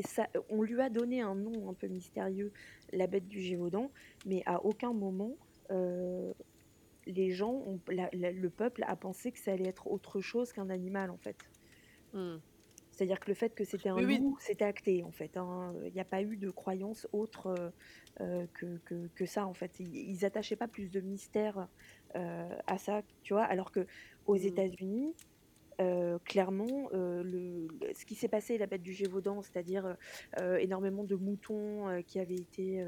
ça 0.06 0.28
on 0.50 0.62
lui 0.64 0.80
a 0.82 0.90
donné 0.90 1.22
un 1.22 1.36
nom 1.36 1.70
un 1.70 1.74
peu 1.74 1.88
mystérieux, 1.88 2.54
la 2.92 3.08
bête 3.08 3.28
du 3.28 3.42
Gévaudan, 3.42 3.92
mais 4.26 4.42
à 4.46 4.64
aucun 4.66 4.94
moment, 4.94 5.38
les 7.06 7.32
gens 7.32 7.54
ont 7.54 7.82
la 7.90 8.10
la 8.14 8.32
le 8.32 8.50
peuple 8.52 8.84
a 8.88 8.96
pensé 8.96 9.32
que 9.32 9.40
ça 9.40 9.54
allait 9.54 9.68
être 9.68 9.88
autre 9.88 10.22
chose 10.22 10.54
qu'un 10.54 10.70
animal, 10.70 11.12
en 11.12 11.18
fait. 11.20 11.38
mmh. 12.14 12.42
C'est-à-dire 12.92 13.20
que 13.22 13.30
le 13.32 13.36
fait 13.36 13.56
que 13.56 13.64
c'était 13.64 13.90
un 13.90 14.02
Oui, 14.02 14.06
oui, 14.06 14.20
loup, 14.20 14.36
c'était 14.38 14.66
acté 14.66 15.02
en 15.04 15.12
fait, 15.12 15.38
hein, 15.38 15.74
il 15.86 15.94
y 15.94 16.00
a 16.02 16.06
pas 16.06 16.22
eu 16.22 16.36
de 16.38 16.50
croyance 16.52 17.08
autre, 17.14 17.48
heu 17.48 17.72
heu, 18.26 18.50
que 18.54 18.80
que 18.86 19.08
que 19.16 19.26
ça 19.26 19.48
en 19.48 19.54
fait. 19.54 19.80
Ils 19.80 19.96
ils 19.96 20.26
attachaient 20.26 20.58
pas 20.58 20.68
plus 20.68 20.90
de 20.92 21.00
mystère, 21.02 21.70
heu, 22.18 22.50
à 22.68 22.78
ça, 22.78 23.04
tu 23.24 23.34
vois? 23.34 23.44
Alors 23.46 23.72
qu'aux 23.72 24.36
mmh, 24.42 24.62
États-Unis, 24.62 25.16
heu, 25.82 26.20
clairement, 26.26 26.90
heu, 26.94 27.24
le 27.24 27.68
le 27.70 27.94
ce 27.96 28.06
qui 28.06 28.16
s'est 28.16 28.30
passé, 28.30 28.58
la 28.60 28.68
bête 28.68 28.84
du 28.84 28.94
Gévaudan, 28.94 29.42
c'est-à-dire, 29.44 29.98
énormément 30.60 31.04
de 31.06 31.16
moutons, 31.16 32.04
qui 32.08 32.20
avaient 32.20 32.40
été, 32.42 32.84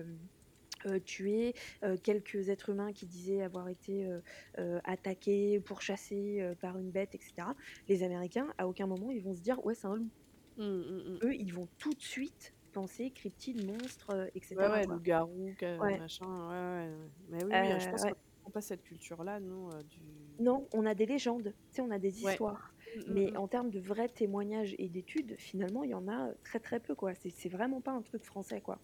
heu, 0.86 1.00
tués, 1.02 1.54
heu, 1.84 1.98
quelques 1.98 2.50
êtres 2.50 2.70
humains 2.70 2.94
qui 2.94 3.06
disaient 3.08 3.42
avoir 3.42 3.70
été, 3.70 4.06
heu, 4.06 4.80
attaqués, 4.84 5.60
pourchassés, 5.62 6.54
par 6.60 6.78
une 6.80 6.92
bête 6.92 7.16
et 7.16 7.20
cetera. 7.22 7.56
Les 7.88 8.04
Américains, 8.04 8.54
à 8.58 8.68
aucun 8.68 8.88
moment, 8.88 9.10
ils 9.12 9.22
vont 9.24 9.34
se 9.34 9.42
dire: 9.42 9.64
«Ouais, 9.66 9.76
c'est 9.76 9.88
un 9.88 9.96
loup». 9.96 10.12
mmh, 10.58 10.64
mmh 10.64 11.04
mh. 11.18 11.24
Eux, 11.24 11.34
ils 11.36 11.52
vont 11.52 11.70
tout 11.80 11.96
de 11.96 12.02
suite 12.02 12.56
penser 12.72 13.12
cryptide, 13.12 13.58
monstre, 13.60 14.12
heu, 14.12 14.32
et 14.36 14.42
Ouais, 14.56 14.68
ouais, 14.68 14.86
loup-garou, 14.88 15.56
que 15.58 15.82
Ouais, 15.82 15.92
machin, 15.92 16.50
ouais. 16.50 17.10
Mais 17.28 17.44
oui, 17.44 17.80
je 17.80 17.88
pense 17.90 18.06
a 18.48 18.52
pas 18.52 18.62
cette 18.62 18.84
culture-là, 18.84 19.40
du 19.84 20.04
Non, 20.40 20.68
on 20.74 20.86
a 20.86 20.94
des 20.96 21.06
légendes, 21.08 21.56
tu 21.72 21.76
sais, 21.78 21.82
on 21.82 21.90
a 21.92 21.98
des 22.00 22.22
histoires, 22.22 22.76
Mmh, 22.96 23.02
mmh 23.08 23.08
mais 23.08 23.36
en 23.38 23.48
termes 23.48 23.70
de 23.72 23.80
vrais 23.80 24.10
témoignages 24.10 24.76
et 24.80 24.90
d'études, 24.90 25.36
finalement, 25.40 25.84
il 25.84 25.90
y 25.92 25.94
en 25.96 26.08
a, 26.08 26.34
très, 26.44 26.60
très 26.60 26.80
peu, 26.80 26.94
quoi. 26.96 27.14
C'est 27.16 27.50
vraiment 27.50 27.82
pas 27.82 27.92
un 27.94 28.02
truc 28.04 28.24
français, 28.24 28.62
quoi. 28.62 28.84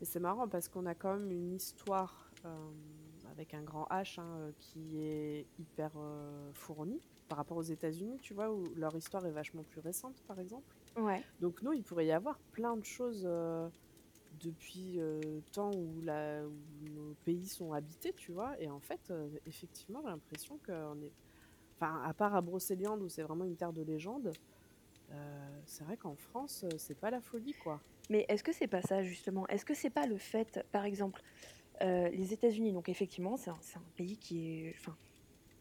Et 0.00 0.04
c'est 0.04 0.20
marrant 0.20 0.48
parce 0.48 0.68
qu'on 0.68 0.86
a 0.86 0.94
quand 0.94 1.16
même 1.18 1.30
une 1.32 1.52
histoire, 1.54 2.34
hem, 2.44 3.20
avec 3.26 3.52
un 3.54 3.62
grand 3.62 3.86
H, 3.90 4.20
hein, 4.20 4.48
heu, 4.50 4.54
qui 4.58 4.98
est 5.00 5.50
hyper, 5.58 5.98
heu, 5.98 6.52
fournie 6.54 7.02
par 7.28 7.36
rapport 7.38 7.56
aux 7.58 7.62
États-Unis, 7.62 8.20
tu 8.20 8.32
vois? 8.34 8.52
Où 8.52 8.74
leur 8.74 8.96
histoire 8.96 9.26
est 9.26 9.32
vachement 9.32 9.64
plus 9.64 9.80
récente, 9.80 10.22
par 10.26 10.38
exemple. 10.40 10.76
Ouais. 10.96 11.26
Donc 11.40 11.62
nous, 11.62 11.72
il 11.74 11.84
pourrait 11.84 12.06
y 12.06 12.12
avoir 12.12 12.40
plein 12.52 12.76
de 12.76 12.84
choses, 12.84 13.26
heu, 13.26 13.70
depuis, 14.32 15.00
temps 15.52 15.72
où 15.74 16.00
la 16.02 16.48
où 16.48 16.88
nos 16.90 17.16
pays 17.24 17.48
sont 17.48 17.72
habités, 17.72 18.14
tu 18.14 18.32
vois? 18.32 18.60
Et 18.60 18.70
en 18.70 18.80
fait, 18.80 19.12
effectivement, 19.46 20.02
j'ai 20.02 20.08
l'impression 20.10 20.60
qu'on 20.64 21.00
est 21.02 21.14
enfin, 21.80 22.02
à 22.04 22.14
part 22.14 22.34
à 22.36 22.42
Brocéliande 22.42 23.02
où 23.02 23.08
c'est 23.08 23.22
vraiment 23.24 23.44
une 23.46 23.56
terre 23.58 23.72
de 23.74 23.82
légende, 23.82 24.36
c'est 25.66 25.84
vrai 25.84 25.96
qu'en 25.96 26.16
France, 26.16 26.64
c'est 26.78 26.94
pas 26.98 27.10
la 27.10 27.20
folie, 27.20 27.54
quoi. 27.54 27.84
Mais 28.08 28.24
est-ce 28.28 28.42
que 28.44 28.52
c'est 28.52 28.68
pas 28.68 28.82
ça, 28.82 29.02
justement? 29.02 29.46
Est-ce 29.48 29.64
que 29.64 29.74
c'est 29.74 29.90
pas 29.90 30.06
le 30.06 30.18
fait, 30.18 30.60
par 30.72 30.84
exemple, 30.84 31.22
heu, 31.82 32.08
les 32.10 32.32
États-Unis, 32.34 32.72
donc 32.72 32.88
effectivement, 32.88 33.36
c'est 33.36 33.50
un 33.50 33.60
c'est 33.62 33.78
un 33.78 33.92
pays 33.96 34.18
qui 34.18 34.48
est 34.68 34.74
enfin, 34.78 34.98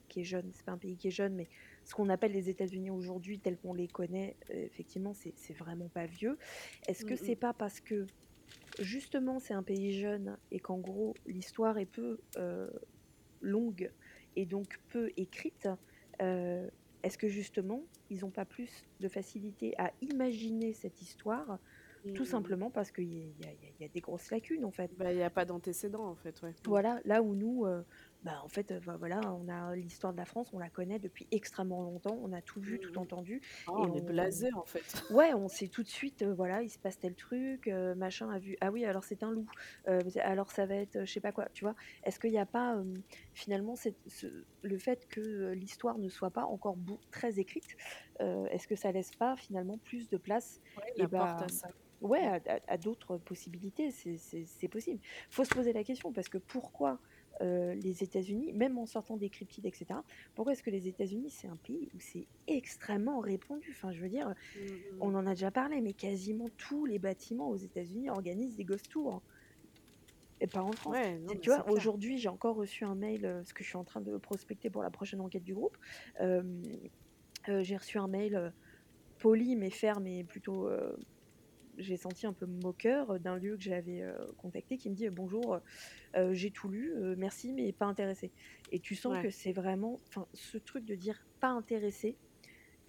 qui 0.10 0.22
est 0.22 0.26
jeune, 0.26 0.52
c'est 0.54 0.66
pas 0.66 0.74
un 0.74 0.78
pays 0.80 0.98
qui 0.98 1.08
est 1.10 1.12
jeune, 1.12 1.36
mais 1.36 1.50
ce 1.86 1.96
qu'on 1.96 2.10
appelle 2.10 2.32
les 2.34 2.50
États-Unis 2.50 2.92
aujourd'hui, 2.92 3.42
tels 3.42 3.60
qu'on 3.60 3.74
les 3.76 3.90
connaît, 3.90 4.38
heu, 4.52 4.56
effectivement, 4.56 5.14
c'est 5.14 5.34
c'est 5.38 5.54
vraiment 5.56 5.90
pas 5.90 6.08
vieux. 6.08 6.38
Est-ce 6.88 7.06
que 7.06 7.16
Mmh 7.16 7.18
c'est 7.18 7.36
mh. 7.36 7.38
pas 7.38 7.54
parce 7.54 7.82
que 7.82 8.10
Justement, 8.80 9.40
c'est 9.40 9.54
un 9.54 9.64
pays 9.64 9.92
jeune 10.00 10.40
et 10.52 10.60
qu'en 10.60 10.78
gros, 10.80 11.20
l'histoire 11.26 11.78
est 11.80 11.86
peu, 11.88 12.24
heu, 12.38 12.72
longue 13.42 13.94
et 14.36 14.46
donc 14.46 14.80
peu 14.88 15.12
écrite, 15.18 15.68
heu, 16.22 16.72
est-ce 17.04 17.18
que 17.18 17.28
justement, 17.28 17.88
ils 18.10 18.26
ont 18.26 18.32
pas 18.32 18.46
plus 18.46 18.88
de 19.00 19.08
facilité 19.10 19.74
à 19.80 19.94
imaginer 20.02 20.74
cette 20.74 21.02
histoire, 21.02 21.60
tout 22.14 22.26
Mmh 22.26 22.26
simplement 22.26 22.72
parce 22.72 22.92
qu'il 22.92 23.06
y 23.06 23.36
y 23.40 23.46
a 23.48 23.54
y 23.86 23.90
des 23.90 24.02
grosses 24.02 24.32
lacunes, 24.32 24.66
en 24.66 24.72
fait? 24.72 24.96
Bah, 24.98 25.12
il 25.14 25.18
y 25.20 25.24
a 25.24 25.30
pas 25.30 25.46
d'antécédent, 25.46 26.06
en 26.08 26.16
fait, 26.16 26.42
ouais. 26.42 26.56
Voilà, 26.66 27.00
là 27.06 27.22
où 27.22 27.36
nous, 27.36 27.66
heu, 27.66 27.86
bah, 28.24 28.42
en 28.44 28.50
fait, 28.50 28.72
heu, 28.72 28.80
bah, 28.82 28.98
voilà, 28.98 29.34
on 29.36 29.48
a 29.48 29.76
l'histoire 29.76 30.12
de 30.14 30.18
la 30.18 30.26
France, 30.26 30.52
on 30.54 30.60
la 30.60 30.70
connaît 30.70 31.00
depuis 31.00 31.28
extrêmement 31.32 31.82
longtemps, 31.84 32.18
on 32.22 32.34
a 32.34 32.42
tout 32.42 32.60
vu, 32.60 32.80
tout 32.80 32.98
Mmh 32.98 33.06
mh. 33.06 33.10
entendu 33.12 33.42
Ah, 33.68 33.74
et 33.76 33.88
on 33.90 33.94
est 33.94 34.02
on 34.02 34.02
blasés, 34.02 34.50
en 34.54 34.66
fait. 34.66 34.94
Ouais, 35.10 35.34
on 35.34 35.48
sait 35.50 35.70
tout 35.70 35.84
de 35.84 35.88
suite, 35.90 36.22
heu, 36.24 36.34
voilà, 36.34 36.64
il 36.64 36.70
se 36.70 36.80
passe 36.80 37.00
tel 37.00 37.16
truc, 37.16 37.68
machin 37.98 38.30
a 38.32 38.40
vu 38.40 38.58
ah 38.62 38.72
oui, 38.72 38.86
alors 38.86 39.04
c'est 39.06 39.24
un 39.24 39.32
loup, 39.32 39.50
alors 40.22 40.52
ça 40.52 40.66
va 40.66 40.76
être, 40.76 41.06
je 41.06 41.12
sais 41.14 41.22
pas 41.22 41.32
quoi, 41.32 41.48
tu 41.54 41.66
vois? 41.66 41.76
Est-ce 42.04 42.20
qu'il 42.20 42.32
y 42.34 42.38
a 42.38 42.46
pas, 42.46 42.76
finalement 43.34 43.76
cette 43.76 44.00
ce 44.08 44.46
le 44.62 44.78
fait 44.80 45.06
que, 45.10 45.52
l'histoire 45.54 45.98
ne 46.00 46.10
soit 46.10 46.32
pas 46.32 46.46
encore 46.46 46.78
très 47.12 47.40
écrite, 47.40 47.76
est-ce 48.20 48.68
que 48.68 48.76
ça 48.76 48.92
laisse 48.92 49.12
pas 49.12 49.36
finalement 49.38 49.78
plus 49.80 50.10
de 50.10 50.18
place 50.18 50.60
Ouais, 50.76 50.94
et 50.96 51.06
la 51.06 51.10
porte 51.10 51.42
bah, 51.42 51.44
à 51.44 51.50
ça. 51.50 51.68
Ouais, 52.02 52.26
Mmh. 52.26 52.40
à 52.68 52.78
d'autres 52.78 53.18
possibilités, 53.18 53.92
c'est 53.92 54.68
possible. 54.70 55.02
Faut 55.30 55.44
se 55.44 55.50
poser 55.54 55.74
la 55.74 55.84
question 55.84 56.14
parce 56.14 56.30
que 56.30 56.38
pourquoi, 56.38 57.02
heu, 57.42 57.74
les 57.74 58.04
États-Unis, 58.04 58.54
même 58.54 58.78
en 58.78 58.86
sortant 58.86 59.18
des 59.18 59.30
cryptides 59.30 59.66
et 59.66 59.72
cetera, 59.74 60.06
pourquoi 60.36 60.54
est-ce 60.54 60.64
que 60.64 60.70
les 60.70 60.88
États-Unis, 60.88 61.32
c'est 61.32 61.48
un 61.48 61.58
pays 61.58 61.90
où 61.94 62.00
c'est 62.00 62.30
extrêmement 62.48 63.20
répandu? 63.20 63.70
Enfin, 63.72 63.92
je 63.92 64.02
veux 64.02 64.10
dire, 64.10 64.34
Mmh 64.54 64.84
on 65.00 65.14
mh. 65.14 65.16
en 65.16 65.26
a 65.28 65.32
déjà 65.36 65.52
parlé, 65.52 65.82
mais 65.82 65.94
quasiment 65.94 66.50
tous 66.58 66.86
les 66.86 67.00
bâtiments 67.00 67.50
aux 67.50 67.58
États-Unis 67.58 68.10
organisent 68.10 68.56
des 68.58 68.66
ghost 68.66 68.90
tours 68.90 69.24
et 70.40 70.48
pas 70.48 70.62
en 70.62 70.76
France. 70.76 71.00
Ouais, 71.00 71.18
non, 71.20 71.40
tu 71.40 71.50
vois, 71.50 71.68
aujourd'hui, 71.68 72.18
j'ai 72.20 72.30
encore 72.30 72.56
reçu 72.56 72.84
un 72.86 72.96
mail, 72.96 73.26
heu, 73.26 73.34
parce 73.38 73.54
que 73.54 73.64
je 73.64 73.70
suis 73.70 73.78
en 73.78 73.84
train 73.84 74.02
de 74.02 74.18
prospecter 74.18 74.70
pour 74.70 74.84
la 74.84 74.92
prochaine 74.92 75.20
enquête 75.22 75.44
du 75.44 75.54
groupe. 75.56 75.78
Heu, 77.48 77.64
j'ai 77.64 77.78
reçu 77.78 77.98
un 77.98 78.08
mail, 78.08 78.54
poli 79.20 79.56
mais 79.56 79.72
ferme 79.72 80.08
et 80.08 80.24
plutôt, 80.26 80.70
j'ai 81.78 81.98
senti 81.98 82.26
un 82.28 82.34
peu 82.34 82.46
moqueur, 82.48 83.14
heu, 83.14 83.20
d'un 83.20 83.38
lieu 83.38 83.58
que 83.58 83.64
j'avais, 83.64 84.02
heu, 84.02 84.34
contacté 84.38 84.78
qui 84.78 84.90
me 84.90 84.96
dit: 84.96 85.10
«Bonjour, 85.10 85.60
heu, 86.18 86.34
j'ai 86.34 86.52
tout 86.52 86.70
lu, 86.70 86.94
merci 87.18 87.54
mais 87.54 87.74
pas 87.74 87.86
intéressé» 87.88 88.34
et 88.70 88.80
tu 88.82 88.96
sens 88.96 89.18
Ouais. 89.18 89.20
que 89.20 89.30
c'est 89.32 89.54
vraiment 89.54 90.04
enfin, 90.10 90.28
ce 90.34 90.58
truc 90.60 90.86
de 90.86 90.96
dire: 90.96 91.28
«Pas 91.42 91.50
intéressé», 91.50 92.20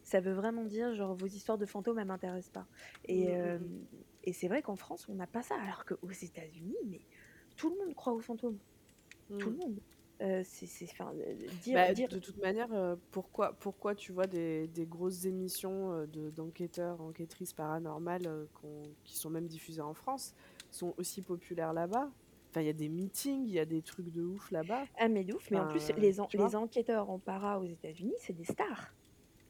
Ça 0.02 0.20
veut 0.20 0.32
vraiment 0.32 0.64
dire 0.64 0.94
genre: 0.94 1.14
«Vos 1.16 1.26
histoires 1.26 1.58
de 1.58 1.66
fantômes, 1.66 1.98
elles 1.98 2.06
m'intéressent 2.06 2.52
pas» 2.52 2.68
et 3.04 3.26
Mmh 3.26 3.36
mh 3.42 3.52
mh. 3.58 3.68
hem 3.68 3.86
et 4.24 4.32
c'est 4.32 4.48
vrai 4.48 4.62
qu'en 4.62 4.76
France, 4.76 5.08
on 5.08 5.14
n'a 5.14 5.26
pas 5.26 5.42
ça, 5.42 5.56
alors 5.60 5.84
qu'aux 5.84 6.10
États-Unis, 6.10 6.76
mais 6.86 7.06
tout 7.56 7.70
le 7.70 7.76
monde 7.84 7.94
croit 7.94 8.14
aux 8.14 8.20
fantômes, 8.20 8.60
tout 9.38 9.50
le 9.52 9.56
Mmh. 9.56 9.58
monde. 9.58 9.80
Heu, 10.20 10.42
c'est 10.44 10.66
c'est 10.66 10.86
enfin, 10.90 11.12
heu, 11.14 11.50
dire 11.52 11.80
Bah, 11.82 11.92
dire 11.92 12.08
de 12.08 12.18
toute 12.18 12.38
manière, 12.38 12.72
heu, 12.72 13.00
pourquoi 13.10 13.52
pourquoi 13.58 13.94
tu 13.94 14.12
vois 14.12 14.26
des 14.26 14.68
des 14.68 14.86
grosses 14.86 15.24
émissions, 15.26 16.06
de 16.06 16.30
d'enquêteurs, 16.30 17.00
enquêtrices 17.02 17.52
paranormales, 17.52 18.48
qui 19.04 19.16
sont 19.18 19.30
même 19.30 19.46
diffusées 19.48 19.82
en 19.82 19.94
France, 19.94 20.34
sont 20.70 20.94
aussi 20.96 21.22
populaires 21.22 21.72
là-bas? 21.74 22.14
Enfin, 22.50 22.62
il 22.62 22.66
y 22.66 22.70
a 22.70 22.72
des 22.72 22.88
meetings, 22.88 23.46
il 23.46 23.52
y 23.52 23.58
a 23.58 23.66
des 23.66 23.82
trucs 23.82 24.08
de 24.10 24.22
ouf 24.22 24.50
là-bas. 24.50 24.88
ah 24.98 25.08
mais 25.08 25.24
de 25.24 25.32
ouf, 25.34 25.50
mais 25.50 25.60
en 25.60 25.66
plus 25.66 25.90
les 25.96 26.20
en 26.20 26.52
enquêteurs 26.54 27.08
en 27.10 27.18
para 27.18 27.58
aux 27.58 27.64
États-Unis, 27.64 28.14
c'est 28.18 28.34
des 28.34 28.44
stars, 28.44 28.94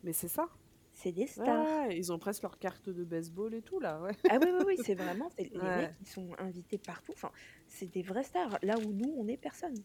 Mais 0.03 0.13
c'est 0.13 0.29
ça. 0.29 0.49
c'est 0.93 1.13
des 1.13 1.27
stars. 1.27 1.67
ouais, 1.67 1.97
ils 1.99 2.13
ont 2.13 2.19
presque 2.19 2.43
leur 2.43 2.59
carte 2.59 2.89
de 2.91 3.05
baseball 3.05 3.55
et 3.55 3.63
tout 3.63 3.81
là, 3.81 4.01
ouais. 4.03 4.17
Ah 4.29 4.39
oui, 4.41 4.51
oui, 4.53 4.63
oui, 4.67 4.79
c'est 4.79 4.95
vraiment 4.95 5.29
c'est 5.31 5.49
les 5.55 5.71
Ouais. 5.71 5.73
mecs, 5.73 5.95
ils 6.01 6.07
sont 6.09 6.33
invités 6.39 6.79
partout, 6.79 7.13
enfin, 7.15 7.33
c'est 7.67 7.89
des 7.89 8.03
vraies 8.03 8.23
stars, 8.25 8.59
là 8.63 8.79
où 8.79 8.93
nous, 8.93 9.15
on 9.19 9.27
est 9.27 9.37
personne. 9.39 9.85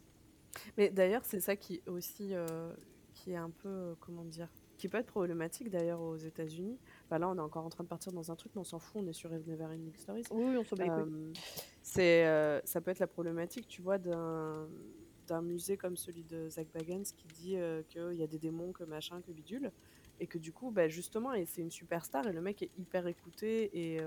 Mais 0.78 0.90
d'ailleurs, 0.90 1.26
c'est 1.26 1.40
ça 1.40 1.56
qui 1.56 1.82
aussi, 1.88 2.34
heu, 2.34 2.76
qui 3.14 3.32
est 3.32 3.36
un 3.36 3.52
peu, 3.52 3.70
heu, 3.70 3.96
comment 4.00 4.26
dire? 4.26 4.50
Qui 4.78 4.90
peut 4.90 4.98
être 4.98 5.08
problématique 5.08 5.70
d'ailleurs 5.70 6.02
aux 6.02 6.18
États-Unis. 6.18 6.80
Bah, 7.10 7.20
là, 7.20 7.30
on 7.30 7.38
est 7.38 7.42
encore 7.42 7.66
en 7.66 7.70
train 7.70 7.84
de 7.84 7.90
partir 7.90 8.12
dans 8.12 8.32
un 8.32 8.36
truc, 8.36 8.54
mais 8.56 8.62
on 8.62 8.64
s'en 8.66 8.80
fout, 8.80 9.02
on 9.04 9.08
est 9.08 9.14
sur 9.14 9.30
Never 9.32 9.66
Ending 9.66 9.96
Stories. 9.96 10.24
Oui, 10.30 10.44
oui, 10.46 10.58
on 10.58 10.64
s'en 10.64 10.76
bat. 10.78 10.86
Hem, 10.88 11.34
c'est, 11.82 12.24
ça 12.66 12.82
peut 12.82 12.92
être 12.92 13.00
la 13.00 13.08
problématique, 13.08 13.68
tu 13.68 13.82
vois, 13.82 13.98
d'un 13.98 14.70
d'un 15.28 15.42
musée 15.42 15.78
comme 15.78 15.96
celui 15.96 16.26
de 16.26 16.50
Zach 16.50 16.68
Bagans 16.74 17.04
qui 17.16 17.30
dit 17.30 17.56
qu'il 17.88 18.14
y 18.16 18.24
a 18.24 18.28
des 18.28 18.40
démons, 18.40 18.74
que 18.74 18.84
machin, 18.84 19.22
que 19.22 19.32
bidule. 19.32 19.72
Et 20.20 20.28
que 20.28 20.38
du 20.38 20.52
coup, 20.52 20.70
bah, 20.72 20.90
justement, 20.90 21.34
et 21.34 21.46
c'est 21.46 21.62
une 21.62 21.72
superstar 21.72 22.28
et 22.28 22.34
le 22.34 22.42
mec 22.42 22.62
est 22.62 22.72
hyper 22.78 23.08
écouté 23.08 23.70
et, 23.96 24.02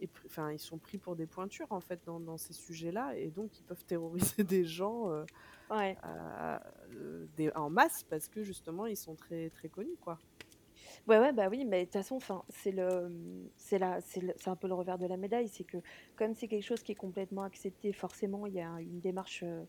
et 0.00 0.08
enfin, 0.26 0.52
ils 0.52 0.58
sont 0.58 0.78
pris 0.78 0.98
pour 0.98 1.16
des 1.16 1.26
pointures 1.26 1.70
en 1.70 1.80
fait 1.80 2.00
dans, 2.04 2.20
dans 2.20 2.36
ces 2.36 2.52
sujets-là 2.52 3.16
et 3.16 3.30
donc 3.30 3.58
ils 3.58 3.62
peuvent 3.64 3.84
terroriser 3.84 4.44
des 4.44 4.64
gens 4.64 5.10
Ouais. 5.70 5.96
des, 7.36 7.50
en 7.56 7.70
masse 7.70 8.04
parce 8.08 8.28
que 8.28 8.42
justement 8.44 8.86
ils 8.86 8.96
sont 8.96 9.16
très 9.16 9.50
très 9.50 9.68
connus 9.68 9.96
quoi. 10.00 10.18
Ouais, 11.06 11.18
ouais, 11.18 11.32
bah 11.32 11.48
oui, 11.48 11.64
mais 11.64 11.80
de 11.80 11.84
toute 11.86 11.92
façon, 11.94 12.16
enfin, 12.16 12.44
c'est 12.48 12.72
le, 12.72 13.50
c'est 13.56 13.78
la, 13.78 14.00
c'est 14.00 14.20
le- 14.20 14.34
c'est 14.36 14.50
un 14.50 14.56
peu 14.56 14.68
le 14.68 14.74
revers 14.74 14.98
de 14.98 15.06
la 15.06 15.16
médaille, 15.16 15.48
c'est 15.48 15.64
que 15.64 15.78
comme 16.16 16.34
c'est 16.34 16.48
quelque 16.48 16.62
chose 16.64 16.82
qui 16.82 16.92
est 16.92 16.94
complètement 16.96 17.42
accepté, 17.42 17.92
forcément, 17.92 18.46
il 18.46 18.54
y 18.54 18.60
a 18.60 18.80
une 18.80 19.00
démarche 19.00 19.42
euh, 19.44 19.64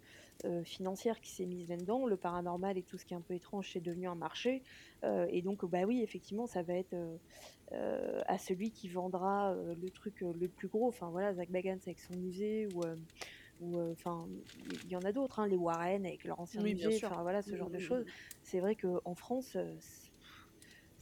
euh, 0.46 0.64
financière 0.64 1.20
qui 1.22 1.32
s'est 1.32 1.46
mise 1.46 1.68
là-dedans. 1.70 2.06
Le 2.08 2.18
paranormal 2.18 2.78
et 2.78 2.84
tout 2.84 2.98
ce 2.98 3.06
qui 3.06 3.14
est 3.14 3.18
un 3.18 3.22
peu 3.22 3.34
étrange, 3.34 3.72
c'est 3.74 3.82
devenu 3.82 4.08
un 4.08 4.16
marché. 4.16 4.64
Euh, 5.04 5.28
et 5.30 5.42
donc, 5.42 5.66
bah 5.66 5.84
oui, 5.86 6.02
effectivement, 6.04 6.48
ça 6.48 6.64
va 6.64 6.74
être 6.76 6.94
euh, 6.94 7.18
euh, 7.74 8.22
à 8.28 8.38
celui 8.38 8.72
qui 8.72 8.90
vendra 8.90 9.54
euh, 9.54 9.76
le 9.76 9.92
truc 9.92 10.24
euh, 10.24 10.34
le 10.34 10.50
plus 10.50 10.68
gros. 10.70 10.88
Enfin, 10.88 11.10
voilà, 11.12 11.34
Zach 11.34 11.50
Bagans 11.52 11.80
avec 11.86 12.00
son 12.00 12.16
musée 12.16 12.68
ou... 12.68 12.84
euh, 12.86 12.96
ou 13.60 13.80
euh, 13.80 13.92
enfin, 13.94 14.28
il 14.56 14.88
y 14.88 14.96
en 14.96 15.04
a 15.04 15.12
d'autres, 15.12 15.40
hein, 15.40 15.48
les 15.48 15.56
Warren 15.58 16.06
avec 16.06 16.24
leur 16.24 16.40
ancien 16.40 16.62
Oui, 16.62 16.76
bien 16.76 16.92
musée, 16.92 16.92
sûr. 16.92 17.10
enfin 17.10 17.22
voilà, 17.24 17.42
ce 17.42 17.56
Mm, 17.56 17.56
genre 17.56 17.70
de 17.72 17.80
mm, 17.80 17.80
choses. 17.80 18.06
mm. 18.06 18.12
C'est 18.44 18.60
vrai 18.60 18.76
qu'en 18.76 19.16
France, 19.16 19.56
euh, 19.56 19.76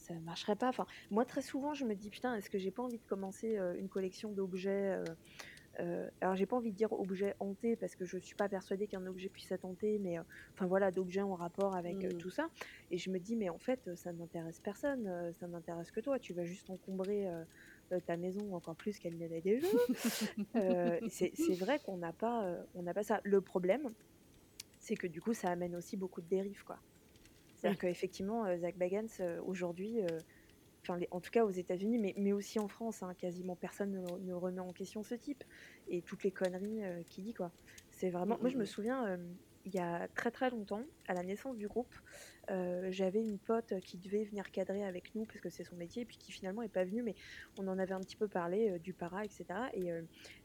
ça 0.06 0.14
marcherait 0.22 0.56
pas. 0.56 0.70
Enfin, 0.70 0.86
moi, 1.10 1.26
très 1.26 1.42
souvent, 1.42 1.74
je 1.74 1.84
me 1.86 1.96
dis, 1.96 2.10
putain, 2.10 2.36
est-ce 2.36 2.50
que 2.50 2.58
j'ai 2.58 2.72
pas 2.72 2.84
envie 2.84 3.00
de 3.00 3.06
commencer 3.06 3.58
euh, 3.58 3.76
une 3.78 3.90
collection 3.90 4.32
d'objets 4.32 4.94
euh, 4.94 5.04
euh, 5.80 6.10
Alors, 6.22 6.36
j'ai 6.36 6.46
pas 6.46 6.56
envie 6.56 6.72
de 6.72 6.78
dire 6.78 6.94
objets 6.94 7.36
hantés 7.40 7.76
parce 7.76 7.96
que 7.96 8.06
je 8.06 8.18
suis 8.20 8.36
pas 8.36 8.48
persuadée 8.48 8.88
qu'un 8.88 9.06
objet 9.08 9.30
puisse 9.30 9.52
être 9.52 9.66
hanté, 9.66 9.98
mais 10.00 10.18
enfin 10.54 10.68
voilà, 10.68 10.92
d'objets 10.92 11.22
en 11.22 11.36
rapport 11.36 11.76
avec 11.76 12.04
euh, 12.04 12.14
Mm. 12.14 12.18
tout 12.18 12.30
ça. 12.30 12.50
Et 12.92 12.98
je 12.98 13.10
me 13.10 13.20
dis, 13.20 13.36
mais 13.36 13.50
en 13.50 13.58
fait, 13.58 13.90
ça 13.96 14.14
n'intéresse 14.14 14.60
personne, 14.60 15.34
ça 15.34 15.48
n'intéresse 15.48 15.92
que 15.92 16.00
toi. 16.00 16.20
Tu 16.20 16.34
vas 16.34 16.46
juste 16.46 16.70
encombrer 16.70 17.28
ta 18.06 18.18
maison 18.18 18.54
encore 18.56 18.76
plus 18.76 19.00
qu'elle 19.00 19.18
ne 19.18 19.28
l'est 19.28 19.42
déjà. 19.42 19.68
C'est 21.10 21.56
vrai 21.56 21.80
qu'on 21.80 21.98
n'a 21.98 22.14
pas, 22.14 22.56
on 22.76 22.84
n'a 22.84 22.94
pas 22.94 23.04
ça. 23.04 23.22
Le 23.24 23.42
problème, 23.42 23.92
c'est 24.80 24.96
que 24.96 25.08
du 25.08 25.22
coup, 25.22 25.34
ça 25.34 25.50
amène 25.50 25.76
aussi 25.76 25.98
beaucoup 25.98 26.22
de 26.22 26.28
dérives, 26.28 26.64
quoi. 26.64 26.80
C'est-à-dire 27.66 27.78
Oui. 27.78 27.80
qu'effectivement, 27.80 28.46
euh, 28.46 28.58
Zach 28.58 28.78
Bagans, 28.78 29.08
euh, 29.22 29.42
aujourd'hui, 29.44 30.02
euh, 30.02 30.22
enfin, 30.88 31.00
en 31.12 31.22
tout 31.22 31.32
cas 31.32 31.46
aux 31.46 31.50
États-Unis, 31.52 32.00
mais, 32.00 32.14
mais 32.18 32.34
aussi 32.34 32.60
en 32.60 32.68
France, 32.68 33.04
hein, 33.04 33.14
quasiment 33.16 33.56
personne 33.56 33.92
ne, 33.92 34.20
ne 34.20 34.34
remet 34.34 34.62
en 34.62 34.74
question 34.74 35.04
ce 35.04 35.16
type 35.16 35.44
et 35.88 36.04
toutes 36.04 36.24
les 36.24 36.32
conneries 36.34 36.84
euh, 36.84 37.04
qu'il 37.04 37.24
dit, 37.24 37.34
quoi. 37.34 37.54
C'est 37.92 38.10
vraiment. 38.12 38.38
Mm, 38.38 38.42
Moi, 38.42 38.50
je 38.50 38.58
mm, 38.58 38.60
me 38.60 38.66
mm. 38.66 38.66
souviens, 38.66 39.08
euh, 39.08 39.34
il 39.66 39.74
y 39.76 39.80
a 39.80 40.08
très 40.10 40.32
très 40.32 40.50
longtemps, 40.52 40.86
à 41.08 41.14
la 41.16 41.24
naissance 41.24 41.58
du 41.58 41.68
groupe, 41.68 41.96
euh, 42.52 42.88
j'avais 42.92 43.22
une 43.22 43.40
pote 43.40 43.80
qui 43.82 43.98
devait 43.98 44.24
venir 44.24 44.52
cadrer 44.52 44.84
avec 44.86 45.14
nous 45.16 45.26
parce 45.26 45.40
que 45.40 45.50
c'est 45.50 45.64
son 45.64 45.76
métier, 45.76 46.04
et 46.04 46.06
puis 46.06 46.18
qui 46.18 46.32
finalement 46.32 46.62
n'est 46.62 46.70
pas 46.70 46.86
venue, 46.86 47.04
mais 47.04 47.16
on 47.58 47.68
en 47.68 47.80
avait 47.80 47.94
un 47.94 48.02
petit 48.02 48.18
peu 48.18 48.28
parlé 48.28 48.80
du 48.80 48.94
para, 48.94 49.26
etc. 49.26 49.70
Et 49.74 49.88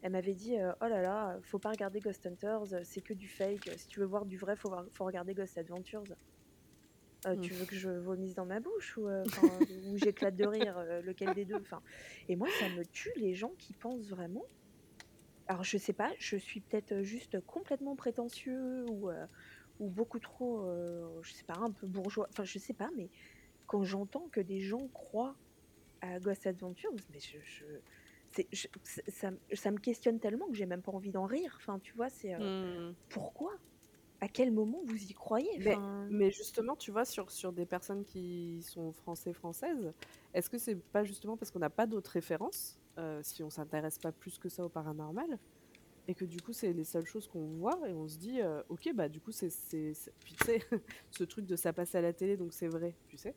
elle 0.03 0.13
m'avait 0.13 0.35
dit 0.35 0.57
Oh 0.81 0.87
là 0.89 1.03
là, 1.03 1.39
faut 1.43 1.59
pas 1.59 1.71
regarder 1.71 2.01
Ghost 2.01 2.27
Hunters, 2.27 2.85
c'est 2.85 3.03
que 3.03 3.15
du 3.15 3.29
fake. 3.29 3.71
Si 3.77 3.89
tu 3.89 4.01
veux 4.01 4.07
voir 4.07 4.27
du 4.27 4.39
vrai, 4.39 4.57
faut, 4.57 4.69
voir- 4.71 4.87
faut 4.93 5.05
regarder 5.05 5.35
Ghost 5.35 5.59
Adventures. 5.59 6.07
Euh, 7.27 7.37
Mm. 7.37 7.41
tu 7.41 7.55
veux 7.55 7.67
que 7.67 7.77
je 7.77 7.91
vomisse 7.91 8.35
dans 8.35 8.47
ma 8.47 8.61
bouche 8.61 8.97
ou, 8.97 9.09
euh, 9.09 9.27
ou 9.69 9.97
j'éclate 9.97 10.37
de 10.37 10.45
rire, 10.47 10.79
euh, 10.79 11.03
lequel 11.03 11.35
des 11.35 11.45
deux 11.45 11.61
enfin, 11.61 11.83
Et 12.29 12.37
moi, 12.37 12.51
ça 12.51 12.69
me 12.71 12.85
tue 12.87 13.11
les 13.17 13.35
gens 13.35 13.53
qui 13.59 13.75
pensent 13.75 14.09
vraiment. 14.09 14.45
Alors, 15.47 15.65
je 15.65 15.79
sais 15.79 15.93
pas, 15.93 16.13
je 16.19 16.37
suis 16.37 16.61
peut-être 16.61 17.03
juste 17.03 17.41
complètement 17.41 17.97
prétentieux 17.97 18.87
ou, 18.87 19.11
ou 19.79 19.91
beaucoup 19.91 20.21
trop, 20.21 20.65
je 21.23 21.33
sais 21.33 21.45
pas, 21.45 21.57
un 21.57 21.73
peu 21.73 21.87
bourgeois. 21.87 22.27
Enfin, 22.31 22.45
je 22.45 22.59
sais 22.59 22.75
pas, 22.75 22.91
mais 22.97 23.11
quand 23.67 23.85
j'entends 23.85 24.29
que 24.31 24.41
des 24.41 24.61
gens 24.61 24.89
croient 24.91 25.39
à 26.03 26.21
Ghost 26.21 26.47
Adventures, 26.47 26.93
mais 27.11 27.21
je, 27.21 27.67
ça, 29.09 29.31
ça 29.53 29.71
me 29.71 29.79
questionne 29.79 30.21
tellement 30.21 30.49
que 30.49 30.57
j'ai 30.57 30.67
même 30.67 30.83
pas 30.83 30.93
envie 30.93 31.11
d'en 31.11 31.27
rire. 31.27 31.55
Enfin, 31.61 31.79
tu 31.81 31.97
vois, 31.97 32.11
c'est 32.11 32.35
euh, 32.35 32.39
Mm. 32.39 32.97
pourquoi? 33.09 33.53
À 34.21 34.29
quel 34.29 34.53
moment 34.53 34.81
vous 34.85 35.03
y 35.03 35.15
croyez? 35.15 35.59
Mais, 35.59 35.75
enfin, 35.75 36.07
mais 36.11 36.31
justement, 36.31 36.77
tu 36.77 36.91
vois, 36.91 37.05
sur, 37.05 37.31
sur 37.31 37.53
des 37.53 37.65
personnes 37.65 38.05
qui 38.05 38.63
sont 38.63 38.93
français, 38.93 39.33
françaises, 39.33 39.93
est-ce 40.35 40.51
que 40.51 40.59
c'est 40.59 40.77
pas 40.77 41.05
justement 41.05 41.37
parce 41.37 41.51
qu'on 41.51 41.59
n'a 41.59 41.71
pas 41.71 41.87
d'autres 41.87 42.11
références, 42.11 42.79
euh, 42.99 43.21
si 43.23 43.43
on 43.43 43.51
s'intéresse 43.51 43.99
pas 43.99 44.13
plus 44.13 44.39
que 44.39 44.49
ça 44.49 44.65
au 44.65 44.69
paranormal, 44.69 45.39
et 46.07 46.15
que 46.15 46.25
du 46.25 46.41
coup, 46.41 46.53
c'est 46.53 46.73
les 46.73 46.85
seules 46.85 47.07
choses 47.07 47.29
qu'on 47.29 47.47
voit, 47.47 47.79
et 47.89 47.93
on 47.93 48.09
se 48.09 48.19
dit, 48.19 48.41
euh, 48.43 48.63
ok, 48.69 48.91
bah 48.95 49.09
du 49.09 49.21
coup, 49.21 49.33
c'est. 49.33 49.49
Puis 50.25 50.35
tu 50.35 50.45
sais, 50.45 50.61
ce 51.11 51.25
truc 51.25 51.47
de 51.47 51.57
ça 51.57 51.73
passe 51.73 51.95
à 51.95 52.01
la 52.01 52.13
télé, 52.13 52.37
donc 52.37 52.53
c'est 52.53 52.69
vrai, 52.69 52.95
tu 53.09 53.17
sais. 53.17 53.35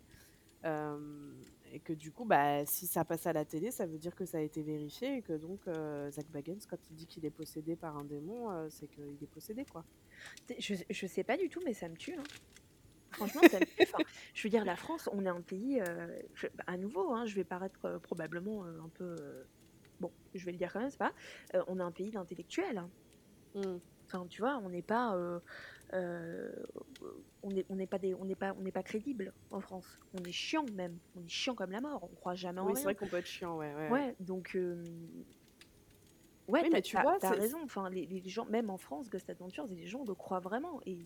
Euh, 0.66 1.32
et 1.74 1.80
que 1.80 1.92
du 1.94 2.12
coup, 2.12 2.24
bah, 2.24 2.66
si 2.66 2.86
ça 2.88 3.04
passe 3.04 3.26
à 3.26 3.34
la 3.34 3.46
télé, 3.46 3.72
ça 3.72 3.86
veut 3.88 3.98
dire 3.98 4.16
que 4.16 4.26
ça 4.26 4.38
a 4.38 4.42
été 4.42 4.62
vérifié, 4.62 5.18
et 5.18 5.22
que 5.24 5.34
donc, 5.34 5.60
euh, 5.68 6.10
Zach 6.12 6.28
Bagans, 6.30 6.60
quand 6.70 6.78
il 6.90 6.96
dit 6.96 7.08
qu'il 7.08 7.26
est 7.26 7.32
possédé 7.32 7.76
par 7.76 7.98
un 7.98 8.04
démon, 8.06 8.52
euh, 8.52 8.68
c'est 8.70 8.88
qu'il 8.88 9.18
est 9.22 9.28
possédé, 9.34 9.66
quoi. 9.66 9.84
Je, 10.60 10.76
je 10.90 11.08
sais 11.08 11.24
pas 11.24 11.36
du 11.36 11.50
tout, 11.50 11.62
mais 11.66 11.74
ça 11.74 11.90
me 11.90 11.96
tue. 11.98 12.16
hein. 12.16 12.24
Franchement, 13.14 13.42
ça 13.50 13.60
me 13.60 13.66
tue. 13.66 13.82
Enfin, 13.82 14.04
je 14.34 14.44
veux 14.44 14.50
dire, 14.50 14.66
la 14.66 14.76
France, 14.76 15.10
on 15.12 15.26
est 15.26 15.30
un 15.30 15.42
pays, 15.42 15.82
euh, 15.82 16.08
je- 16.36 16.48
bah, 16.56 16.64
à 16.68 16.78
nouveau, 16.78 17.14
hein, 17.14 17.26
je 17.26 17.36
vais 17.36 17.44
paraître 17.44 17.86
euh, 17.86 18.00
probablement 18.00 18.66
euh, 18.66 18.80
un 18.82 18.90
peu. 18.90 19.16
euh, 19.20 19.44
bon, 20.00 20.12
je 20.36 20.46
vais 20.46 20.52
le 20.52 20.58
dire 20.58 20.72
quand 20.72 20.80
même, 20.80 20.90
c'est 20.92 20.98
pas. 20.98 21.14
euh, 21.56 21.64
on 21.68 21.80
est 21.80 21.84
un 21.84 21.92
pays 21.92 22.12
d'intellectuels. 22.12 22.78
hein. 22.78 22.90
Mm. 23.56 23.78
Enfin, 24.06 24.28
tu 24.28 24.42
vois, 24.42 24.58
on 24.64 24.70
n'est 24.70 24.82
pas. 24.84 25.16
Euh, 25.94 26.52
on 27.44 27.50
n'est 27.50 27.66
on 27.70 27.86
pas 27.86 28.00
des 28.00 28.14
on 28.16 28.26
n'est 28.26 28.36
pas 28.36 28.54
on 28.58 28.62
n'est 28.62 28.72
pas 28.72 28.84
crédible 28.84 29.34
en 29.52 29.60
France. 29.60 30.00
On 30.20 30.24
est 30.24 30.32
chiant 30.32 30.66
même. 30.74 30.98
On 31.16 31.24
est 31.24 31.30
chiant 31.30 31.56
comme 31.56 31.72
la 31.72 31.82
mort. 31.82 32.04
On 32.12 32.16
croit 32.16 32.36
jamais 32.36 32.60
en 32.62 32.68
Oui, 32.68 32.74
c'est 32.76 32.84
vrai 32.84 32.96
qu'on 32.96 33.08
peut 33.08 33.18
être 33.18 33.26
chiant, 33.28 33.58
ouais. 33.58 33.74
ouais, 33.76 33.90
ouais. 33.92 34.16
donc 34.20 34.56
euh, 34.56 34.84
ouais 36.48 36.62
Oui, 36.64 36.70
mais 36.72 36.82
tu 36.82 36.96
t'as- 36.96 37.02
vois, 37.02 37.20
t'as 37.20 37.32
raison. 37.32 37.60
Enfin 37.64 37.90
les, 37.90 38.06
les 38.06 38.28
gens 38.30 38.46
même 38.46 38.70
en 38.70 38.78
France 38.78 39.10
Ghost 39.10 39.30
Adventures 39.30 39.68
les 39.68 39.86
gens 39.88 40.04
le 40.06 40.14
croient 40.16 40.40
vraiment. 40.40 40.80
Et, 40.86 40.98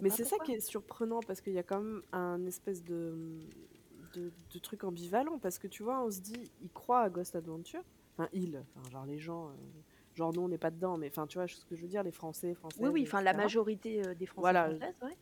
Mais 0.00 0.10
c'est 0.10 0.24
ça 0.24 0.36
qui 0.38 0.52
est 0.52 0.60
surprenant 0.60 1.20
parce 1.20 1.40
qu'il 1.40 1.52
y 1.52 1.58
a 1.58 1.62
quand 1.62 1.80
même 1.80 2.02
un 2.12 2.44
espèce 2.46 2.82
de, 2.84 3.38
de, 4.14 4.32
de 4.52 4.58
truc 4.58 4.84
ambivalent 4.84 5.38
parce 5.38 5.58
que 5.58 5.66
tu 5.68 5.82
vois, 5.82 6.04
on 6.04 6.10
se 6.10 6.20
dit, 6.20 6.50
ils 6.62 6.70
croient 6.70 7.02
à 7.02 7.10
Ghost 7.10 7.34
Adventure, 7.36 7.82
enfin 8.16 8.28
ils, 8.32 8.62
enfin 8.76 8.90
genre 8.90 9.06
les 9.06 9.18
gens, 9.18 9.48
euh, 9.48 9.52
genre 10.14 10.32
nous 10.32 10.42
on 10.42 10.48
n'est 10.48 10.58
pas 10.58 10.70
dedans, 10.70 10.96
mais 10.96 11.08
enfin 11.08 11.26
tu 11.26 11.38
vois 11.38 11.48
ce 11.48 11.64
que 11.64 11.74
je 11.76 11.82
veux 11.82 11.88
dire, 11.88 12.02
les 12.02 12.12
Français, 12.12 12.54
Françaises, 12.54 12.80
Oui, 12.82 12.90
oui, 12.92 13.02
enfin 13.06 13.22
la 13.22 13.32
majorité 13.32 14.06
euh, 14.06 14.14
des 14.14 14.26
Français 14.26 14.42
Voilà. 14.42 14.70
françaises, 14.70 14.94
ouais. 15.02 15.16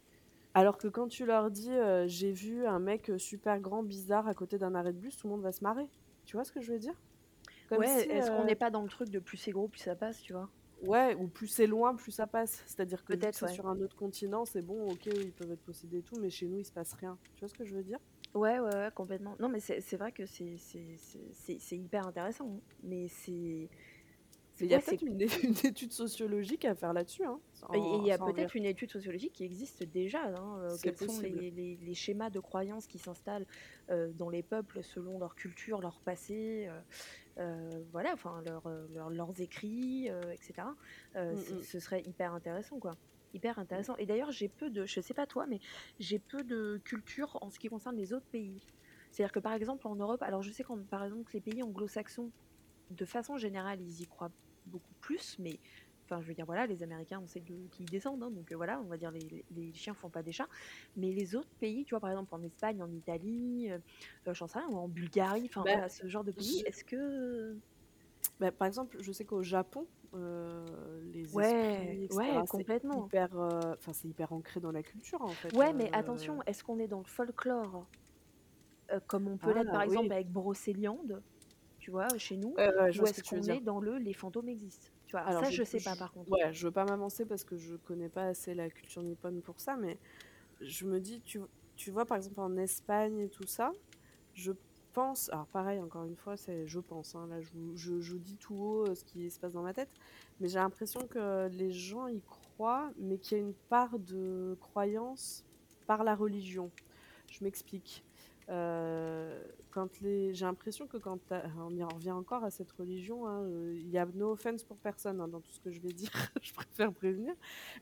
Alors 0.55 0.78
que 0.78 0.88
quand 0.88 1.07
tu 1.09 1.26
leur 1.26 1.51
dis, 1.51 1.70
euh, 1.70 2.07
j'ai 2.09 2.32
vu 2.32 2.66
un 2.66 2.80
mec 2.80 3.09
euh, 3.11 3.18
super 3.18 3.61
grand, 3.61 3.82
bizarre 3.82 4.26
à 4.26 4.34
côté 4.34 4.59
d'un 4.59 4.74
arrêt 4.74 4.93
de 4.93 4.99
bus, 4.99 5.16
tout 5.16 5.28
le 5.28 5.32
monde 5.34 5.43
va 5.43 5.53
se 5.53 5.62
marrer. 5.62 5.88
Tu 6.24 6.36
vois 6.36 6.45
ce 6.45 6.51
que 6.53 6.61
je 6.61 6.72
veux 6.72 6.78
dire? 6.78 6.95
Comme 7.68 7.78
Ouais, 7.78 7.86
si, 7.86 8.09
est-ce 8.09 8.30
qu'on 8.30 8.45
n'est 8.45 8.57
pas 8.57 8.70
dans 8.70 8.82
le 8.82 8.88
truc 8.88 9.11
de 9.11 9.20
plus 9.20 9.36
c'est 9.36 9.53
gros, 9.53 9.68
plus 9.68 9.80
ça 9.80 9.95
passe, 9.95 10.20
tu 10.20 10.32
vois? 10.32 10.49
Ouais, 10.82 11.14
ou 11.14 11.28
plus 11.28 11.47
c'est 11.47 11.66
loin, 11.66 11.95
plus 11.95 12.11
ça 12.11 12.26
passe. 12.26 12.62
C'est-à-dire 12.66 13.05
que 13.05 13.12
Peut-être, 13.12 13.43
ouais. 13.45 13.53
sur 13.53 13.68
un 13.68 13.78
autre 13.80 13.95
continent, 13.97 14.45
c'est 14.45 14.62
bon, 14.62 14.91
ok, 14.91 15.07
ils 15.07 15.32
peuvent 15.32 15.53
être 15.53 15.62
possédés 15.62 15.99
et 15.99 16.03
tout, 16.03 16.18
mais 16.18 16.30
chez 16.30 16.47
nous, 16.49 16.59
il 16.59 16.64
se 16.64 16.72
passe 16.72 16.95
rien. 16.95 17.16
Tu 17.36 17.41
vois 17.41 17.49
ce 17.49 17.55
que 17.55 17.64
je 17.64 17.74
veux 17.74 17.82
dire? 17.84 17.99
Ouais, 18.34 18.59
ouais, 18.61 18.74
ouais, 18.74 18.88
complètement. 18.95 19.36
Non, 19.41 19.49
mais 19.49 19.61
c'est 19.61 19.97
vrai 19.97 20.11
que 20.12 20.24
c'est 20.26 20.57
hyper 21.72 22.07
intéressant, 22.07 22.49
hein. 22.49 22.61
mais 22.82 23.09
c'est... 23.09 23.68
Il 24.61 24.66
y 24.70 24.74
a 24.74 24.80
peut-être 24.80 25.02
une, 25.02 25.20
étude 25.20 25.92
sociologique 25.92 26.64
à 26.64 26.74
faire 26.74 26.92
là-dessus. 26.92 27.24
Hein, 27.24 27.40
il 27.74 28.06
y 28.06 28.12
a 28.12 28.18
peut-être 28.18 28.54
une 28.54 28.64
étude 28.64 28.90
sociologique 28.90 29.32
qui 29.32 29.44
existe 29.44 29.82
déjà. 29.84 30.24
hein, 30.24 30.58
euh, 30.61 30.76
quels 30.82 30.96
sont 30.96 31.20
les, 31.20 31.30
possible. 31.30 31.56
les- 31.56 31.78
les 31.80 31.94
schémas 31.94 32.30
de 32.30 32.40
croyances 32.40 32.86
qui 32.86 32.98
s'installent 32.98 33.46
euh, 33.90 34.11
dans 34.14 34.28
les 34.30 34.42
peuples 34.42 34.82
selon 34.82 35.18
leur 35.18 35.34
culture, 35.34 35.80
leur 35.80 36.00
passé, 36.00 36.68
euh, 36.68 36.80
euh, 37.38 37.82
voilà, 37.92 38.12
enfin 38.12 38.42
leur, 38.44 38.68
leur- 38.94 39.11
leurs 39.11 39.40
écrits, 39.40 40.08
etc. 40.32 40.68
Mm, 41.14 41.32
mm. 41.32 41.62
Ce 41.62 41.78
serait 41.80 42.02
hyper 42.02 42.34
intéressant, 42.34 42.78
quoi. 42.78 42.92
Hyper 43.32 43.58
intéressant. 43.58 43.96
Et 43.96 44.06
d'ailleurs, 44.06 44.32
j'ai 44.32 44.48
peu 44.48 44.70
de, 44.70 44.86
je 44.86 45.00
sais 45.00 45.14
pas 45.14 45.26
toi, 45.26 45.46
mais 45.46 45.61
j'ai 46.00 46.18
peu 46.18 46.42
de 46.42 46.80
culture 46.84 47.38
en 47.40 47.50
ce 47.50 47.58
qui 47.58 47.68
concerne 47.68 47.96
les 47.96 48.12
autres 48.12 48.26
pays. 48.32 48.61
C'est-à-dire 49.11 49.32
que 49.32 49.40
par 49.40 49.52
exemple 49.52 49.86
en 49.86 49.96
Europe, 49.96 50.22
alors 50.22 50.42
je 50.42 50.50
sais 50.50 50.62
qu'en 50.62 50.78
par 50.78 51.04
exemple 51.04 51.30
les 51.34 51.40
pays 51.40 51.62
anglo-saxons, 51.62 52.30
de 52.90 53.04
façon 53.04 53.36
générale, 53.36 53.80
ils 53.80 54.02
y 54.02 54.06
croient 54.06 54.30
beaucoup 54.70 54.94
plus, 55.00 55.36
mais 55.38 55.60
enfin 56.04 56.20
je 56.22 56.28
veux 56.28 56.34
dire 56.34 56.46
voilà, 56.46 56.66
les 56.66 56.82
Américains, 56.82 57.20
on 57.22 57.26
sait 57.28 57.40
de 57.40 57.68
qui 57.68 57.84
ils 57.84 57.90
descendent, 57.90 58.22
hein, 58.22 58.30
donc 58.30 58.50
euh, 58.52 58.56
voilà, 58.56 58.80
on 58.80 58.86
va 58.86 58.96
dire 58.96 59.10
les, 59.10 59.44
les, 59.50 59.72
chiens 59.72 59.94
font 59.94 60.10
pas 60.10 60.22
des 60.22 60.32
chats, 60.32 60.48
mais 60.96 61.12
les 61.12 61.34
autres 61.36 61.54
pays, 61.60 61.84
tu 61.84 61.90
vois 61.94 62.00
par 62.00 62.10
exemple 62.10 62.34
en 62.34 62.42
Espagne, 62.42 62.82
en 62.82 62.90
Italie, 62.90 63.70
euh, 63.70 63.78
euh, 64.28 64.34
j'en 64.34 64.48
sais 64.48 64.58
rien, 64.58 64.68
ou 64.68 64.76
en 64.78 64.88
Bulgarie, 64.88 65.46
enfin 65.46 65.64
Bah, 65.64 65.70
voilà, 65.72 65.88
ce 65.88 66.06
genre 66.08 66.24
de 66.24 66.32
pays, 66.32 66.60
je- 66.60 66.64
est-ce 66.66 66.84
que 66.84 67.58
Bah, 68.38 68.50
par 68.50 68.66
exemple, 68.66 68.96
je 69.00 69.12
sais 69.12 69.24
qu'au 69.24 69.42
Japon, 69.42 69.86
euh, 70.14 71.00
les 71.12 71.36
Ouais, 71.36 71.44
esprits, 71.44 72.04
etc., 72.04 72.16
ouais, 72.16 72.46
complètement. 72.48 73.06
hyper, 73.06 73.34
enfin, 73.34 73.92
c'est 73.92 74.08
hyper 74.08 74.32
ancré 74.32 74.60
dans 74.60 74.72
la 74.72 74.82
culture 74.82 75.20
en 75.22 75.34
fait. 75.34 75.54
Ouais, 75.54 75.72
mais 75.74 75.90
attention, 75.92 76.42
est-ce 76.46 76.64
qu'on 76.64 76.78
est 76.78 76.88
dans 76.88 77.00
le 77.00 77.06
folklore 77.06 77.86
comme 79.06 79.28
on 79.28 79.38
peut 79.38 79.52
l'être 79.52 79.68
Ah, 79.68 79.72
par 79.72 79.82
exemple 79.82 80.12
avec 80.12 80.32
Brocéliande, 80.32 81.22
tu 81.91 82.14
vois, 82.14 82.16
chez 82.18 82.36
nous, 82.36 82.61
ou 82.95 83.07
ce 83.07 83.07
est-ce 83.07 83.24
qu'on 83.24 83.49
est 83.49 83.61
dans 83.61 83.80
le 83.80 83.99
les 83.99 84.14
fantômes 84.14 84.49
existent 84.49 84.91
Tu 85.07 85.16
vois? 85.16 85.24
Alors 85.26 85.45
Ça, 85.45 85.51
je 85.51 85.61
je 85.61 85.64
sais 85.64 85.80
pas 85.80 85.97
par 85.97 86.12
contre. 86.12 86.30
ouais, 86.30 86.53
je 86.53 86.66
veux 86.66 86.72
pas 86.72 86.84
m'avancer 86.84 87.26
parce 87.26 87.45
que 87.45 87.57
je 87.57 87.76
connais 87.76 88.09
pas 88.11 88.26
assez 88.28 88.55
la 88.55 88.70
culture 88.70 89.03
nippone 89.03 89.43
pour 89.43 89.61
ça, 89.61 89.76
mais 89.76 90.01
je 90.61 90.86
me 90.86 91.01
dis, 91.01 91.22
tu 91.22 91.41
tu 91.76 91.91
vois, 91.93 92.07
par 92.07 92.18
exemple, 92.18 92.41
en 92.41 92.57
Espagne 92.59 93.20
et 93.20 93.30
tout 93.30 93.47
ça, 93.47 93.72
je 94.34 94.53
pense 94.93 95.30
alors 95.30 95.49
pareil, 95.49 95.80
encore 95.80 96.05
une 96.07 96.16
fois, 96.16 96.36
c'est 96.38 96.66
je 96.66 96.80
pense, 96.80 97.14
hein, 97.16 97.26
là, 97.28 97.41
je 97.43 97.57
je 98.01 98.16
dis 98.18 98.38
tout 98.38 98.57
haut, 98.57 98.86
heu, 98.91 98.95
ce 98.97 99.05
qui 99.05 99.30
se 99.30 99.41
passe 99.41 99.55
dans 99.55 99.62
ma 99.62 99.74
tête, 99.74 99.95
mais 100.41 100.49
j'ai 100.49 100.59
l'impression 100.61 101.09
que 101.09 101.49
les 101.51 101.72
gens 101.72 102.09
y 102.09 102.22
croient, 102.24 102.93
mais 102.99 103.18
qu'il 103.20 103.38
y 103.38 103.41
a 103.41 103.45
une 103.45 103.57
part 103.70 103.99
de 104.01 104.57
croyance 104.61 105.47
par 105.86 106.05
la 106.05 106.16
religion. 106.16 106.72
Je 107.30 107.45
m'explique. 107.45 108.07
Heu, 108.51 109.44
quand 109.70 110.01
les 110.01 110.34
j'ai 110.34 110.44
l'impression 110.44 110.88
que 110.88 110.96
quand 110.98 111.20
on 111.32 111.76
y 111.76 111.84
en 111.84 111.88
revient 111.88 112.11
encore 112.12 112.44
à 112.44 112.51
cette 112.51 112.72
religion, 112.72 113.26
hein, 113.26 113.44
heu, 113.48 113.76
il 113.78 113.88
y 113.88 113.98
a 113.98 114.07
no 114.07 114.32
offense 114.32 114.64
pour 114.64 114.80
personne, 114.80 115.20
hein, 115.20 115.28
dans 115.28 115.40
tout 115.40 115.53
ce 115.53 115.61
que 115.61 115.70
je 115.70 115.80
vais 115.80 115.92
dire, 115.92 116.11
je 116.42 116.53
préfère 116.55 116.92
prévenir. 116.94 117.34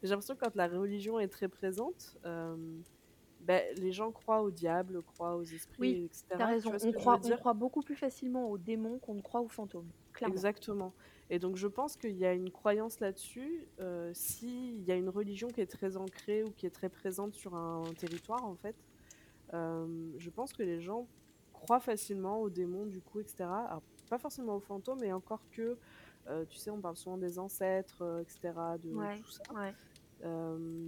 J'ai 0.02 0.10
l'impression 0.10 0.34
que 0.36 0.40
quand 0.44 0.54
la 0.56 0.68
religion 0.68 1.18
est 1.20 1.28
très 1.28 1.48
présente, 1.48 2.18
hem, 2.24 2.84
beh, 3.40 3.74
les 3.76 3.92
gens 3.92 4.12
croient 4.12 4.42
au 4.42 4.50
diable, 4.52 5.02
croient 5.04 5.36
aux 5.36 5.44
esprits 5.44 5.92
et 6.04 6.10
tu 6.36 6.42
as 6.42 6.46
cetera. 6.46 6.54
Tu 6.64 6.74
raison. 6.74 6.78
On 6.80 6.92
croit 6.94 7.20
on 7.24 7.32
croit 7.34 7.54
beaucoup 7.54 7.82
plus 7.82 7.96
facilement 7.96 8.50
aux 8.50 8.58
démons 8.58 8.98
qu'on 9.00 9.14
ne 9.16 9.22
croit 9.22 9.42
aux 9.42 9.48
fantômes, 9.48 9.92
clairement. 10.12 10.46
Exactement 10.46 10.94
et 11.30 11.38
donc 11.38 11.56
je 11.56 11.68
pense 11.68 11.96
qu'il 11.96 12.16
y 12.16 12.24
a 12.26 12.32
une 12.34 12.50
croyance 12.50 12.98
là-dessus, 12.98 13.68
heu, 13.78 14.10
s'il 14.14 14.82
y 14.82 14.90
a 14.90 14.96
une 14.96 15.08
religion 15.08 15.52
qui 15.52 15.60
est 15.60 15.66
très 15.70 15.96
ancrée 15.96 16.42
ou 16.42 16.50
qui 16.52 16.66
est 16.66 16.70
très 16.70 16.88
présente 16.90 17.34
sur 17.34 17.54
un 17.54 17.94
territoire, 17.94 18.44
en 18.44 18.56
fait, 18.56 18.87
hem, 19.52 20.14
je 20.18 20.30
pense 20.30 20.52
que 20.52 20.62
les 20.62 20.80
gens 20.80 21.10
croient 21.52 21.80
facilement 21.80 22.40
aux 22.40 22.50
démons, 22.50 22.86
du 22.86 23.02
coup 23.02 23.20
et 23.20 23.26
cetera. 23.26 23.64
Alors 23.66 23.84
pas 24.10 24.18
forcément 24.18 24.56
aux 24.56 24.60
fantômes 24.60 25.04
et 25.04 25.12
encore 25.12 25.48
que, 25.50 25.78
heu, 26.28 26.46
tu 26.48 26.58
sais, 26.58 26.70
on 26.70 26.80
parle 26.82 26.96
souvent 26.96 27.18
des 27.18 27.38
ancêtres, 27.38 28.02
heu 28.04 28.22
et 28.22 28.26
cetera, 28.30 28.78
de 28.78 28.90
Ouais, 28.96 29.16
tout 29.16 29.30
ça, 29.30 29.44
ouais. 29.50 29.74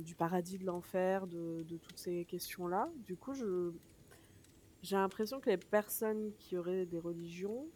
du 0.02 0.14
paradis, 0.16 0.58
de 0.58 0.66
l'enfer, 0.66 1.26
de 1.28 1.64
de 1.64 1.78
toutes 1.78 1.98
ces 1.98 2.24
questions-là. 2.26 2.90
Du 2.96 3.16
coup, 3.16 3.34
je 3.34 3.72
j'ai 4.82 4.96
l'impression 4.96 5.40
que 5.40 5.50
les 5.50 5.58
personnes 5.58 6.32
qui 6.38 6.56
auraient 6.56 6.86
des 6.86 6.98
religions 7.00 7.70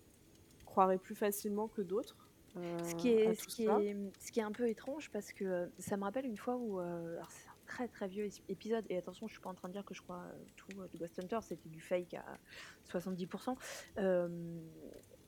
croiraient 0.67 0.99
plus 0.99 1.15
facilement 1.17 1.69
que 1.69 1.83
d'autres, 1.83 2.31
Ce 2.83 2.95
qui 2.95 3.09
est 3.09 3.35
ce 3.35 3.43
tout 3.43 3.49
qui 3.49 3.65
cela. 3.65 3.85
est, 3.89 3.97
ce 4.21 4.31
qui 4.33 4.41
est 4.41 4.43
un 4.43 4.53
peu 4.53 4.69
étrange 4.69 5.11
parce 5.11 5.33
que, 5.33 5.73
ça 5.79 5.97
me 5.97 6.05
rappelle 6.05 6.27
une 6.27 6.37
fois 6.37 6.57
où, 6.57 6.79
alors 6.81 7.31
c'est 7.33 7.49
très, 7.65 7.89
très 7.89 8.09
vieux 8.09 8.29
épisode. 8.49 8.85
Et 8.91 8.97
attention, 8.97 9.27
je 9.29 9.33
suis 9.35 9.41
pas 9.41 9.51
en 9.51 9.55
train 9.55 9.69
de 9.69 9.75
dire 9.75 9.85
que 9.85 9.95
je 9.95 10.03
crois, 10.03 10.25
heu, 10.35 10.47
tout, 10.57 10.69
de 10.73 10.99
Ghost 10.99 11.19
Hunter, 11.19 11.39
c'était 11.43 11.69
du 11.69 11.81
fake 11.81 12.15
à 12.15 12.39
70 12.85 13.29
Hem, 13.97 14.71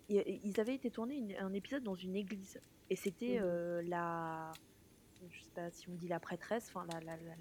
i 0.08 0.40
ils 0.44 0.60
avaient 0.60 0.74
été 0.74 0.90
tourner 0.90 1.16
une 1.16 1.36
un 1.38 1.52
épisode 1.52 1.82
dans 1.82 1.94
une 1.96 2.16
église. 2.16 2.60
Et 2.90 2.96
c'était, 2.96 3.40
mh. 3.40 3.44
heu, 3.44 3.80
la 3.82 4.52
je 5.30 5.42
sais 5.42 5.50
pas 5.54 5.70
si 5.70 5.88
on 5.88 5.94
dit 5.94 6.08
la 6.08 6.20
prêtresse, 6.20 6.68
enfin 6.68 6.86
la 6.92 7.00
la 7.00 7.16
la 7.16 7.34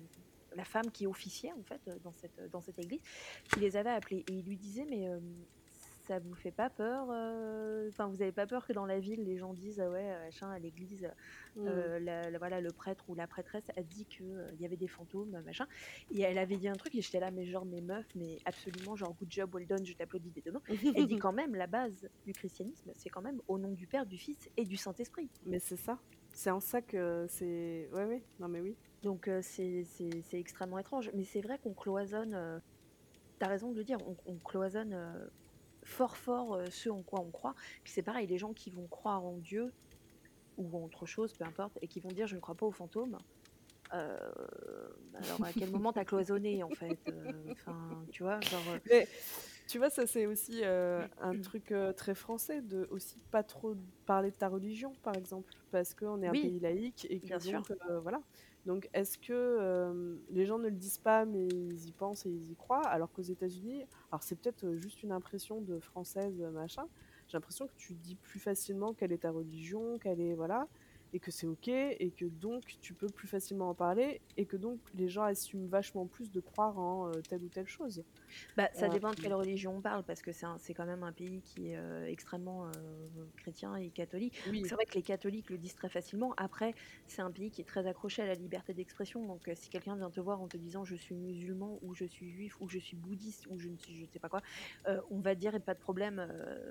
la 0.55 0.63
femme 0.65 0.91
qui 0.91 1.05
officiait 1.07 1.51
en 1.53 1.63
fait, 1.63 1.81
dans 2.01 2.13
cette, 2.13 2.39
dans 2.51 2.61
cette 2.61 2.79
église, 2.79 3.01
qui 3.51 3.59
les 3.59 3.75
avait 3.75 3.89
appelés. 3.89 4.23
Et 4.29 4.33
il 4.33 4.45
lui 4.45 4.57
disait: 4.57 4.85
«Mais, 4.85 5.07
ça 6.07 6.19
vous 6.19 6.33
fait 6.35 6.51
pas 6.51 6.69
peur, 6.69 7.09
heu, 7.11 7.87
enfin 7.89 8.07
vous 8.07 8.21
avez 8.21 8.31
pas 8.31 8.47
peur 8.47 8.65
que 8.67 8.73
dans 8.73 8.85
la 8.85 8.99
ville 8.99 9.23
les 9.23 9.37
gens 9.37 9.53
disent: 9.53 9.79
"Ah 9.79 9.89
ouais, 9.89 10.07
machin 10.25 10.49
à 10.51 10.59
l'église, 10.59 11.09
Mmh. 11.55 11.89
la 11.99 12.29
la 12.31 12.37
voilà 12.37 12.61
le 12.61 12.71
prêtre 12.73 13.09
ou 13.09 13.15
la 13.15 13.27
prêtresse 13.27 13.65
a 13.75 13.83
dit 13.83 14.07
que, 14.07 14.23
heu, 14.23 14.49
il 14.53 14.61
y 14.61 14.65
avait 14.65 14.77
des 14.77 14.87
fantômes, 14.87 15.41
machin" 15.43 15.67
et 16.09 16.21
elle 16.21 16.37
avait 16.37 16.57
dit 16.57 16.67
un 16.67 16.77
truc 16.77 16.95
et 16.95 17.01
j'étais 17.01 17.19
là, 17.19 17.31
mais 17.31 17.45
genre: 17.45 17.65
«Mais 17.65 17.81
meuf, 17.81 18.07
mais 18.15 18.41
absolument 18.45 18.95
genre 18.95 19.13
good 19.15 19.31
job, 19.31 19.53
well 19.55 19.67
done, 19.67 19.85
je 19.85 19.93
t'applaudis 19.93 20.31
des 20.31 20.41
2 20.41 20.51
mains». 20.51 20.61
Elle 20.93 21.07
dit 21.07 21.17
quand 21.17 21.33
même 21.33 21.55
la 21.55 21.67
base 21.67 22.07
du 22.25 22.33
christianisme, 22.33 22.91
c'est 22.95 23.09
quand 23.09 23.21
même 23.21 23.41
au 23.47 23.57
nom 23.59 23.73
du 23.73 23.87
Père, 23.87 24.05
du 24.05 24.17
Fils 24.17 24.49
et 24.57 24.65
du 24.65 24.77
Saint-Esprit. 24.77 25.31
Mais 25.45 25.59
c'est 25.59 25.77
ça, 25.77 26.01
c'est 26.33 26.51
en 26.51 26.59
ça 26.59 26.81
que 26.81 27.25
c'est 27.29 27.89
ouais, 27.93 28.05
ouais, 28.05 28.27
non 28.39 28.47
mais 28.49 28.61
oui. 28.61 28.77
Donc 29.01 29.29
c'est 29.41 29.83
extrêmement 30.33 30.79
étrange, 30.79 31.11
mais 31.13 31.23
c'est 31.23 31.41
vrai 31.41 31.59
qu'on 31.59 31.73
cloisonne, 31.73 32.33
heu, 32.35 32.61
tu 33.39 33.45
as 33.45 33.49
raison 33.49 33.71
de 33.71 33.77
le 33.77 33.83
dire, 33.85 33.99
on 34.07 34.17
on 34.25 34.39
cloisonne, 34.39 34.93
fort, 35.85 36.17
fort, 36.17 36.55
heu, 36.57 36.71
ce 36.71 36.89
en 36.89 37.03
quoi 37.03 37.21
on 37.21 37.31
croit. 37.31 37.55
Puis 37.85 37.93
c'est 37.93 38.03
pareil, 38.03 38.27
les 38.27 38.39
gens 38.39 38.53
qui 38.53 38.71
vont 38.71 38.87
croire 38.89 39.25
en 39.25 39.37
Dieu 39.39 39.75
ou 40.57 40.75
en 40.77 40.83
autre 40.85 41.05
chose, 41.05 41.33
peu 41.33 41.45
importe, 41.45 41.77
et 41.81 41.87
qui 41.87 41.99
vont 42.01 42.11
dire: 42.13 42.27
«Je 42.27 42.35
ne 42.35 42.41
crois 42.41 42.55
pas 42.55 42.65
aux 42.65 42.71
fantômes», 42.71 43.19
heu, 43.93 44.97
bah 45.11 45.19
alors 45.21 45.43
à 45.45 45.53
quel 45.53 45.69
moment 45.71 45.93
tu 45.93 45.99
as 45.99 46.05
cloisonné 46.05 46.63
en 46.63 46.71
fait? 46.71 47.11
Enfin, 47.57 48.07
tu 48.11 48.23
vois? 48.23 48.43
Genre, 48.45 48.79
Mais 48.89 49.09
tu 49.67 49.77
vois, 49.79 49.89
ça 49.89 50.05
c'est 50.07 50.25
aussi, 50.27 50.63
un 50.65 51.37
truc, 51.41 51.73
très 51.97 52.15
français 52.15 52.61
de 52.61 52.87
aussi 52.91 53.21
pas 53.31 53.43
trop 53.43 53.75
parler 54.05 54.31
de 54.31 54.35
ta 54.37 54.49
religion, 54.49 54.95
par 55.03 55.15
exemple, 55.15 55.53
parce 55.71 55.93
qu'on 55.95 56.21
est 56.21 56.27
un 56.27 56.35
Oui, 56.35 56.37
pays 56.37 56.59
laïque 56.59 57.07
et 57.09 57.21
que 57.21 57.33
bien 57.33 57.39
sûr. 57.39 57.61
donc 57.61 57.71
heu, 57.71 57.77
voilà. 58.01 58.21
Donc 58.65 58.89
est-ce 58.93 59.17
que, 59.17 59.59
hem, 59.91 60.21
les 60.29 60.45
gens 60.45 60.57
ne 60.59 60.69
le 60.69 60.75
disent 60.75 60.97
pas, 60.97 61.25
mais 61.25 61.47
ils 61.47 61.87
y 61.87 61.93
pensent 61.93 62.25
et 62.25 62.29
ils 62.31 62.51
y 62.51 62.55
croient? 62.55 62.85
Alors 62.87 63.11
qu'aux 63.11 63.21
États-Unis 63.21 63.85
alors 64.11 64.23
c'est 64.23 64.35
peut-être, 64.35 64.63
heu, 64.65 64.75
juste 64.77 65.03
une 65.03 65.11
impression 65.11 65.61
de 65.61 65.79
française, 65.79 66.41
heu, 66.41 66.49
machin, 66.51 66.87
j'ai 67.27 67.37
l'impression 67.37 67.67
que 67.67 67.73
tu 67.75 67.93
dis 67.95 68.15
plus 68.15 68.39
facilement 68.39 68.93
quelle 68.93 69.11
est 69.11 69.19
ta 69.19 69.31
religion, 69.31 69.99
quelle 69.99 70.19
est 70.21 70.33
voilà 70.35 70.67
et 71.15 71.21
que 71.21 71.31
c'est 71.31 71.47
OK 71.47 71.69
et 71.69 72.13
que 72.17 72.25
donc 72.25 72.77
tu 72.81 72.95
peux 72.95 73.11
plus 73.11 73.27
facilement 73.29 73.69
en 73.71 73.75
parler 73.75 74.23
et 74.37 74.47
que 74.47 74.57
donc 74.57 74.81
les 74.93 75.09
gens 75.09 75.23
assument 75.23 75.67
vachement 75.69 76.07
plus 76.07 76.31
de 76.31 76.41
croire 76.41 76.77
en, 76.79 77.09
heu, 77.09 77.23
telle 77.23 77.43
ou 77.43 77.49
telle 77.49 77.67
chose. 77.67 78.05
Bah, 78.55 78.69
ça 78.73 78.89
dépend 78.89 79.13
de 79.13 79.19
quelle 79.19 79.33
religion 79.33 79.77
on 79.77 79.81
parle 79.81 80.03
parce 80.05 80.21
que 80.21 80.31
c'est 80.31 80.73
quand 80.73 80.85
même 80.85 81.03
un 81.03 81.13
pays 81.13 81.41
qui 81.43 81.69
est, 81.71 81.77
heu, 81.77 82.05
extrêmement, 82.07 82.71
chrétien 83.37 83.75
et 83.75 83.91
catholique. 83.91 84.35
Oui. 84.45 84.63
c'est 84.63 84.75
vrai 84.75 84.85
que 84.85 84.95
les 84.95 85.03
catholiques 85.03 85.49
le 85.49 85.57
disent 85.57 85.75
très 85.75 85.89
facilement. 85.89 86.33
Après, 86.37 86.73
c'est 87.07 87.21
un 87.21 87.31
pays 87.31 87.51
qui 87.51 87.61
est 87.61 87.65
très 87.65 87.85
accroché 87.87 88.21
à 88.21 88.25
la 88.27 88.35
liberté 88.35 88.73
d'expression. 88.73 89.25
Donc 89.25 89.49
si 89.55 89.69
quelqu'un 89.69 89.95
vient 89.97 90.09
te 90.11 90.19
voir 90.19 90.41
en 90.41 90.47
te 90.47 90.57
disant: 90.57 90.85
«Je 90.85 90.95
suis 90.95 91.15
musulman» 91.15 91.79
ou 91.81 91.93
«Je 91.93 92.05
suis 92.05 92.29
juif» 92.31 92.55
ou 92.59 92.67
«Je 92.69 92.79
suis 92.79 92.97
bouddhiste» 92.97 93.45
ou 93.47 93.59
je 93.59 93.69
ne 93.69 93.77
suis 93.77 93.95
je 93.95 94.05
sais 94.05 94.19
pas 94.19 94.29
quoi, 94.29 94.41
on 95.09 95.19
va 95.21 95.35
te 95.35 95.39
dire: 95.39 95.55
«Et 95.55 95.59
pas 95.59 95.73
de 95.73 95.79
problème, 95.79 96.25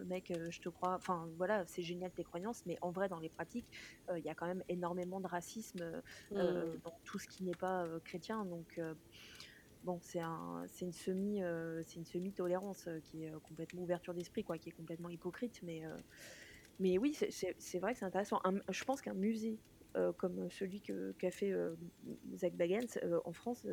mec, 0.07 0.33
je 0.51 0.61
te 0.61 0.69
crois». 0.69 0.95
Enfin 0.97 1.31
voilà, 1.37 1.65
c'est 1.67 1.83
génial 1.83 2.13
tes 2.13 2.25
croyances, 2.25 2.63
mais 2.67 2.77
en 2.83 2.91
vrai 2.93 3.09
dans 3.09 3.19
les 3.19 3.31
pratiques, 3.31 3.69
il 4.15 4.23
y 4.25 4.29
a 4.29 4.34
quand 4.35 4.47
même 4.47 4.63
énormément 4.69 5.21
de 5.21 5.29
racisme, 5.29 5.83
heu 5.83 6.03
Mmh. 6.31 6.75
heu, 6.75 6.81
dans 6.85 6.93
tout 7.05 7.19
ce 7.19 7.29
qui 7.29 7.45
n'est 7.45 7.55
pas, 7.57 7.87
heu, 7.87 8.01
chrétien. 8.01 8.45
Donc 8.47 8.81
bon, 9.83 10.01
c'est 10.03 10.21
un 10.21 10.65
c'est 10.69 10.85
une 10.87 10.93
semi, 10.93 11.43
heu, 11.43 11.83
c'est 11.85 11.99
une 12.01 12.07
semi-tolérance, 12.07 12.89
qui 13.05 13.25
est, 13.25 13.33
complètement 13.43 13.83
ouverture 13.83 14.15
d'esprit 14.15 14.45
quoi, 14.45 14.59
qui 14.59 14.71
est 14.71 14.73
complètement 14.73 15.11
hypocrite. 15.11 15.61
Mais 15.63 15.83
mais 16.81 16.99
oui, 16.99 17.15
c'est 17.59 17.79
vrai 17.81 17.93
que 17.95 17.99
c'est 18.01 18.05
intéressant. 18.07 18.41
Un 18.45 18.61
je 18.71 18.85
pense 18.85 19.01
qu'un 19.03 19.15
musée, 19.15 19.61
comme 20.19 20.51
celui 20.51 20.83
que 20.83 21.13
qu'a 21.19 21.31
fait, 21.33 21.53
Zak 22.37 22.57
Bagans, 22.57 22.87
en 23.25 23.33
France, 23.33 23.67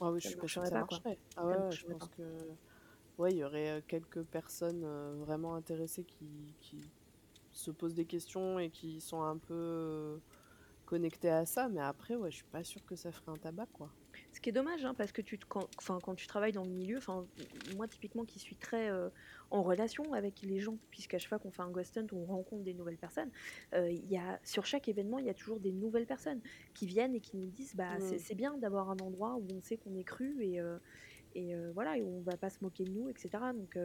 Ah 0.00 0.10
oui, 0.10 0.20
je 0.20 0.26
suis 0.28 0.38
pas 0.38 0.48
sûre 0.48 0.62
que 0.62 0.68
marcherait 0.68 0.68
ça 0.68 0.76
pas 0.76 0.84
quoi. 0.84 1.04
marcherait. 1.04 1.20
Ah 1.36 1.46
ouais, 1.46 1.56
ouais, 1.58 1.76
je 1.76 1.84
pense 1.88 2.08
pas. 2.08 2.08
que 2.08 2.48
ouais, 3.18 3.32
il 3.34 3.38
y 3.38 3.44
aurait, 3.44 3.84
quelques 3.88 4.24
personnes, 4.24 4.84
vraiment 5.20 5.54
intéressées 5.56 6.04
qui 6.06 6.56
qui 6.60 6.92
se 7.54 7.70
posent 7.70 7.94
des 7.94 8.06
questions 8.06 8.58
et 8.58 8.70
qui 8.70 9.00
sont 9.00 9.22
un 9.22 9.38
peu, 9.38 9.54
heu, 9.54 10.22
connectées 10.86 11.30
à 11.30 11.46
ça, 11.46 11.68
mais 11.68 11.80
après, 11.80 12.16
ouais, 12.16 12.30
je 12.30 12.36
suis 12.38 12.46
pas 12.46 12.64
sûre 12.64 12.84
que 12.86 12.96
ça 12.96 13.12
ferait 13.12 13.32
un 13.32 13.38
tabac, 13.38 13.68
quoi. 13.72 13.94
Ce 14.32 14.40
qui 14.40 14.48
est 14.50 14.52
dommage, 14.52 14.84
hein, 14.84 14.94
parce 14.94 15.12
que 15.12 15.22
tu 15.22 15.38
te 15.38 15.44
quand 15.46 16.14
tu 16.14 16.26
travailles 16.26 16.52
dans 16.52 16.64
le 16.64 16.70
milieu, 16.70 17.00
moi 17.74 17.88
typiquement 17.88 18.24
qui 18.24 18.38
suis 18.38 18.56
très, 18.56 18.88
heu, 18.90 19.10
en 19.50 19.62
relation 19.62 20.12
avec 20.12 20.42
les 20.42 20.60
gens, 20.60 20.78
puisqu'à 20.90 21.18
chaque 21.18 21.28
fois 21.30 21.38
qu'on 21.38 21.50
fait 21.50 21.62
un 21.62 21.70
ghost 21.70 21.96
hunt, 21.96 22.06
on 22.12 22.24
rencontre 22.24 22.62
des 22.62 22.74
nouvelles 22.74 22.98
personnes, 22.98 23.30
il 23.72 24.06
y 24.08 24.16
a 24.16 24.40
sur 24.44 24.66
chaque 24.66 24.88
événement, 24.88 25.18
il 25.18 25.26
y 25.26 25.30
a 25.30 25.34
toujours 25.34 25.58
des 25.60 25.72
nouvelles 25.72 26.06
personnes 26.06 26.42
qui 26.74 26.86
viennent 26.86 27.14
et 27.14 27.20
qui 27.20 27.36
nous 27.36 27.50
disent: 27.50 27.74
«Bah, 27.74 27.98
c'est 28.00 28.18
Mmh. 28.18 28.24
c'est 28.24 28.34
bien 28.36 28.56
d'avoir 28.58 28.90
un 28.90 28.96
endroit 29.00 29.36
où 29.36 29.46
on 29.52 29.60
sait 29.62 29.78
qu'on 29.78 29.94
est 29.96 30.04
cru 30.04 30.44
et 30.44 30.60
heu 30.60 30.80
et 31.34 31.54
voilà 31.74 31.98
et 31.98 32.02
où 32.02 32.18
on 32.18 32.22
va 32.22 32.36
pas 32.38 32.50
se 32.50 32.58
moquer 32.62 32.84
de 32.84 32.92
nous» 32.92 33.08
et 33.10 33.14
cetera. 33.18 33.52
Donc 33.54 33.76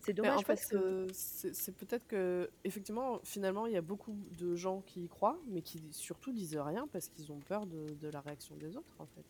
c'est 0.00 0.14
Mais 0.22 0.30
en 0.30 0.42
dommage 0.42 0.44
fait, 0.44 0.60
parce 0.60 0.66
que 0.66 0.76
heu, 0.76 1.06
c'est 1.12 1.76
peut-être 1.76 2.06
qu'effectivement, 2.06 3.20
finalement, 3.24 3.66
il 3.66 3.72
y 3.72 3.76
a 3.76 3.82
beaucoup 3.82 4.26
de 4.30 4.54
gens 4.54 4.82
qui 4.82 5.04
y 5.04 5.08
croient, 5.08 5.40
mais 5.46 5.62
qui 5.62 5.92
surtout 5.92 6.32
disent 6.32 6.56
rien 6.56 6.88
parce 6.88 7.08
qu'ils 7.08 7.32
ont 7.32 7.42
peur 7.42 7.66
de 7.66 7.94
de 7.94 8.08
la 8.08 8.20
réaction 8.20 8.56
des 8.56 8.76
autres, 8.76 8.96
en 8.98 9.06
fait. 9.06 9.26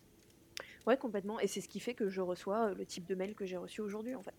Ouais, 0.87 0.97
complètement 0.97 1.39
et 1.39 1.47
c'est 1.47 1.61
ce 1.61 1.69
qui 1.69 1.79
fait 1.79 1.95
que 1.95 2.09
je 2.09 2.21
reçois, 2.21 2.71
heu, 2.71 2.73
le 2.75 2.85
type 2.85 3.05
de 3.05 3.15
mail 3.15 3.35
que 3.35 3.45
j'ai 3.45 3.57
reçu 3.57 3.81
aujourd'hui, 3.81 4.15
en 4.15 4.23
fait. 4.23 4.35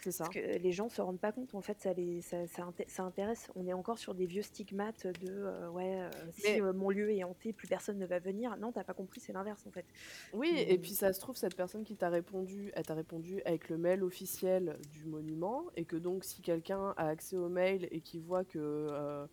C'est 0.00 0.12
Parce 0.18 0.28
ça. 0.28 0.34
que 0.34 0.38
les 0.38 0.72
gens 0.72 0.88
se 0.88 1.00
rendent 1.00 1.20
pas 1.20 1.32
compte, 1.32 1.54
en 1.54 1.60
fait, 1.60 1.80
ça 1.80 1.92
les 1.92 2.22
ça 2.22 2.46
ça 2.48 2.64
inté 2.64 2.84
ça 2.88 3.04
intéresse. 3.04 3.50
On 3.54 3.66
est 3.66 3.72
encore 3.72 3.98
sur 3.98 4.14
des 4.14 4.26
vieux 4.26 4.42
stigmates 4.42 5.06
de, 5.06 5.28
heu, 5.30 5.68
ouais, 5.70 6.00
heu, 6.00 6.30
si, 6.32 6.58
Mais 6.58 6.60
heu, 6.60 6.72
mon 6.72 6.90
lieu 6.90 7.10
est 7.12 7.22
hanté, 7.24 7.52
plus 7.52 7.68
personne 7.68 7.98
ne 7.98 8.06
va 8.06 8.18
venir. 8.18 8.56
Non, 8.56 8.72
tu 8.72 8.80
as 8.80 8.84
pas 8.84 8.94
compris, 8.94 9.20
c'est 9.20 9.32
l'inverse, 9.32 9.64
en 9.66 9.70
fait. 9.70 9.86
Oui 10.32 10.50
Mais 10.50 10.68
et 10.68 10.78
puis 10.78 10.92
ça 10.94 11.14
se 11.14 11.20
trouve, 11.20 11.36
cette 11.36 11.56
personne 11.56 11.84
qui 11.84 11.96
t'a 11.96 12.10
répondu, 12.10 12.70
elle 12.74 12.84
t'a 12.84 12.94
répondu 12.94 13.40
avec 13.46 13.70
le 13.70 13.78
mail 13.78 14.02
officiel 14.02 14.78
du 14.86 15.06
monument 15.06 15.64
et 15.74 15.86
que 15.86 15.96
donc 15.96 16.22
si 16.24 16.42
quelqu'un 16.42 16.92
a 16.98 17.08
accès 17.08 17.38
au 17.38 17.48
mail 17.48 17.88
et 17.90 18.02
qui 18.02 18.18
voit 18.18 18.44
que, 18.44 19.26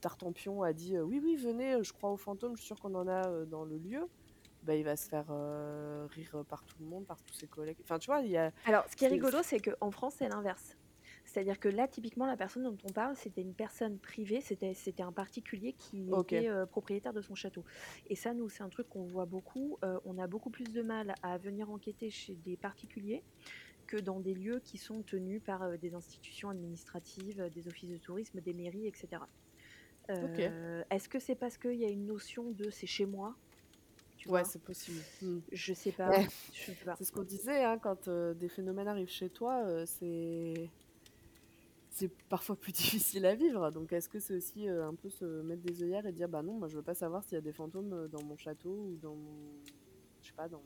Tartempion 0.00 0.62
a 0.62 0.72
dit: 0.72 0.98
«Oui, 0.98 1.20
oui, 1.22 1.36
venez, 1.36 1.82
je 1.84 1.92
crois 1.92 2.10
aux 2.10 2.16
fantômes, 2.16 2.56
je 2.56 2.62
suis 2.62 2.66
sûr 2.66 2.80
qu'on 2.80 2.94
en 2.96 3.06
a, 3.06 3.44
dans 3.46 3.64
le 3.64 3.78
lieu», 3.78 4.08
bah, 4.62 4.74
il 4.74 4.84
va 4.84 4.96
se 4.96 5.08
faire, 5.08 5.26
heu, 5.30 6.06
rire 6.06 6.44
par 6.48 6.64
tout 6.64 6.76
le 6.80 6.86
monde, 6.86 7.06
par 7.06 7.20
tous 7.22 7.34
ses 7.34 7.46
collègues. 7.46 7.78
Enfin, 7.82 7.98
tu 7.98 8.06
vois, 8.06 8.20
il 8.20 8.30
y 8.30 8.36
a 8.36 8.52
alors, 8.66 8.84
ce 8.90 8.96
qui 8.96 9.04
est 9.04 9.08
rigolo, 9.08 9.38
c'est 9.42 9.60
qu'en 9.60 9.90
France, 9.90 10.14
c'est 10.18 10.28
l'inverse. 10.28 10.76
C'est-à-dire 11.24 11.60
que 11.60 11.68
là, 11.68 11.88
typiquement, 11.88 12.26
la 12.26 12.36
personne 12.36 12.64
dont 12.64 12.76
on 12.84 12.92
parle, 12.92 13.16
c'était 13.16 13.42
une 13.42 13.54
personne 13.54 13.98
privée, 13.98 14.40
c'était 14.40 14.74
c'était 14.74 15.02
un 15.02 15.12
particulier 15.12 15.72
qui 15.72 16.10
était 16.20 16.48
euh, 16.48 16.66
propriétaire 16.66 17.12
de 17.12 17.22
son 17.22 17.34
château. 17.34 17.64
Et 18.08 18.16
ça, 18.16 18.34
nous, 18.34 18.48
c'est 18.48 18.62
un 18.62 18.68
truc 18.68 18.88
qu'on 18.88 19.04
voit 19.04 19.24
beaucoup. 19.24 19.78
Euh, 19.84 19.98
on 20.04 20.18
a 20.18 20.26
beaucoup 20.26 20.50
plus 20.50 20.72
de 20.72 20.82
mal 20.82 21.14
à 21.22 21.38
venir 21.38 21.70
enquêter 21.70 22.10
chez 22.10 22.34
des 22.34 22.56
particuliers 22.56 23.22
que 23.86 23.96
dans 23.98 24.20
des 24.20 24.34
lieux 24.34 24.60
qui 24.64 24.78
sont 24.78 25.02
tenus 25.02 25.42
par 25.44 25.62
euh, 25.62 25.76
des 25.76 25.94
institutions 25.94 26.48
administratives, 26.48 27.40
euh, 27.40 27.50
des 27.50 27.68
offices 27.68 27.90
de 27.90 27.98
tourisme, 27.98 28.40
des 28.40 28.54
mairies, 28.54 28.86
etc. 28.86 29.22
Euh, 30.10 30.82
Est-ce 30.90 31.08
que 31.08 31.18
c'est 31.18 31.34
parce 31.34 31.58
qu'il 31.58 31.74
y 31.74 31.84
a 31.84 31.88
une 31.88 32.06
notion 32.06 32.50
de 32.50 32.70
c'est 32.70 32.86
chez 32.86 33.06
moi, 33.06 33.36
tu 34.22 34.28
Ouais, 34.30 34.44
c'est 34.44 34.62
possible. 34.62 35.00
Mmh. 35.20 35.40
Je 35.52 35.72
sais 35.74 35.92
pas, 35.92 36.10
Ouais, 36.10 36.26
je 36.52 36.58
sais 36.58 36.74
pas. 36.84 36.98
c'est 36.98 37.04
ce 37.04 37.12
qu'on 37.12 37.24
disait, 37.24 37.64
hein, 37.64 37.78
quand, 37.78 38.08
heu, 38.08 38.34
des 38.34 38.48
phénomènes 38.48 38.88
arrivent 38.88 39.08
chez 39.08 39.30
toi, 39.30 39.64
heu, 39.66 39.84
c'est 39.86 40.70
c'est 41.90 42.08
parfois 42.28 42.56
plus 42.56 42.72
difficile 42.72 43.26
à 43.26 43.34
vivre. 43.34 43.70
Donc 43.70 43.92
est-ce 43.92 44.08
que 44.08 44.18
c'est 44.18 44.34
aussi, 44.34 44.68
heu, 44.68 44.82
un 44.84 44.94
peu 44.94 45.08
se 45.10 45.42
mettre 45.42 45.62
des 45.62 45.82
œillères 45.82 46.06
et 46.06 46.12
dire: 46.12 46.28
«Bah 46.28 46.42
non, 46.42 46.54
moi 46.58 46.68
je 46.68 46.76
veux 46.76 46.82
pas 46.82 46.94
savoir 46.94 47.22
s'il 47.24 47.34
y 47.36 47.38
a 47.38 47.42
des 47.42 47.52
fantômes, 47.52 48.08
dans 48.08 48.22
mon 48.22 48.36
château 48.36 48.88
ou 48.92 48.96
dans 48.96 49.14
mon 49.16 49.62
je 50.20 50.28
sais 50.28 50.34
pas, 50.36 50.48
dans 50.48 50.62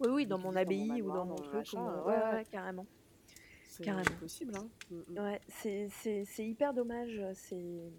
Oui, 0.00 0.08
oui, 0.10 0.26
dans 0.26 0.38
mon 0.38 0.54
dis, 0.54 0.60
dans 0.62 0.72
mon 0.72 0.86
abbaye 0.86 1.02
ou 1.02 1.10
dans 1.10 1.24
mon 1.24 1.36
truc, 1.36 1.52
machin, 1.52 2.02
ouais, 2.04 2.18
ouais, 2.18 2.44
carrément, 2.50 2.86
c'est 3.68 3.84
carrément. 3.84 4.16
possible, 4.18 4.54
hein. 4.56 4.68
Mmh 4.90 4.98
mh. 5.08 5.18
Ouais, 5.18 5.40
c'est 5.48 5.88
hyper 6.46 6.74
dommage. 6.74 7.22
C'est. 7.34 7.92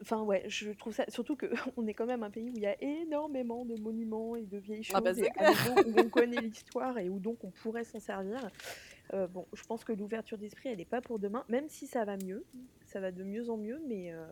Enfin, 0.00 0.22
ouais, 0.22 0.44
je 0.48 0.70
trouve 0.70 0.94
ça. 0.94 1.04
Surtout 1.08 1.36
qu'on 1.36 1.46
est 1.86 1.94
quand 1.94 2.06
même 2.06 2.22
un 2.22 2.30
pays 2.30 2.50
où 2.50 2.54
il 2.56 2.62
y 2.62 2.66
a 2.66 2.76
énormément 2.82 3.64
de 3.64 3.76
monuments 3.76 4.36
et 4.36 4.46
de 4.46 4.58
vieilles 4.58 4.86
Ah 4.94 5.00
bah, 5.00 5.10
choses, 5.12 5.22
et 5.22 5.30
où 5.86 5.94
on 5.98 6.08
connaît 6.08 6.40
l'histoire 6.40 6.98
et 6.98 7.08
où 7.08 7.18
donc 7.18 7.44
on 7.44 7.50
pourrait 7.50 7.84
s'en 7.84 8.00
servir. 8.00 8.50
Euh, 9.12 9.26
bon, 9.26 9.46
je 9.52 9.62
pense 9.64 9.84
que 9.84 9.92
l'ouverture 9.92 10.38
d'esprit, 10.38 10.70
elle 10.70 10.78
n'est 10.78 10.84
pas 10.86 11.02
pour 11.02 11.18
demain, 11.18 11.44
même 11.48 11.68
si 11.68 11.86
ça 11.86 12.04
va 12.04 12.16
mieux. 12.16 12.44
Ça 12.86 13.00
va 13.00 13.12
de 13.12 13.22
mieux 13.22 13.50
en 13.50 13.56
mieux, 13.56 13.80
mais. 13.86 14.12
euh, 14.12 14.24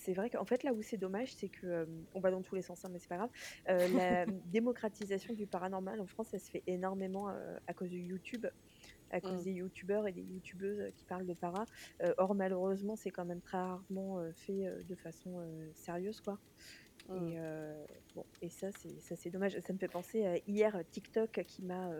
c'est 0.00 0.12
vrai 0.12 0.30
qu'en 0.30 0.44
fait, 0.44 0.62
là 0.62 0.72
où 0.72 0.80
c'est 0.80 0.96
dommage, 0.96 1.34
c'est 1.34 1.48
que, 1.48 1.66
euh, 1.66 1.84
on 2.14 2.20
va 2.20 2.30
dans 2.30 2.40
tous 2.40 2.54
les 2.54 2.62
sens, 2.62 2.84
hein, 2.84 2.88
mais 2.92 3.00
c'est 3.00 3.08
pas 3.08 3.16
grave, 3.16 3.30
euh, 3.68 3.88
la 3.96 4.26
démocratisation 4.46 5.34
du 5.34 5.44
paranormal 5.48 6.00
en 6.00 6.06
France, 6.06 6.28
ça 6.28 6.38
se 6.38 6.48
fait 6.48 6.62
énormément 6.68 7.26
à 7.66 7.74
cause 7.74 7.90
de 7.90 7.96
YouTube, 7.96 8.46
à 9.10 9.20
cause 9.20 9.40
Mmh. 9.40 9.44
des 9.44 9.52
youtubeurs 9.52 10.06
et 10.06 10.12
des 10.12 10.22
youtubeuses 10.22 10.80
euh, 10.80 10.90
qui 10.90 11.04
parlent 11.04 11.26
de 11.26 11.34
para. 11.34 11.66
Euh, 12.02 12.14
or, 12.18 12.34
malheureusement, 12.34 12.96
c'est 12.96 13.10
quand 13.10 13.24
même 13.24 13.40
très 13.42 13.58
rarement 13.58 14.18
euh, 14.20 14.32
fait 14.34 14.64
de 14.84 14.94
façon 14.96 15.40
sérieuse, 15.74 16.20
quoi. 16.20 16.38
Mmh. 17.08 17.32
Et, 17.32 17.38
euh, 17.40 17.86
bon, 18.14 18.26
et 18.42 18.50
ça, 18.50 18.70
c'est 18.72 19.00
ça, 19.00 19.16
c'est 19.16 19.30
dommage. 19.30 19.58
Ça 19.60 19.72
me 19.72 19.78
fait 19.78 19.88
penser 19.88 20.24
à 20.26 20.36
hier 20.46 20.82
TikTok 20.90 21.42
qui 21.46 21.62
m'a 21.64 21.90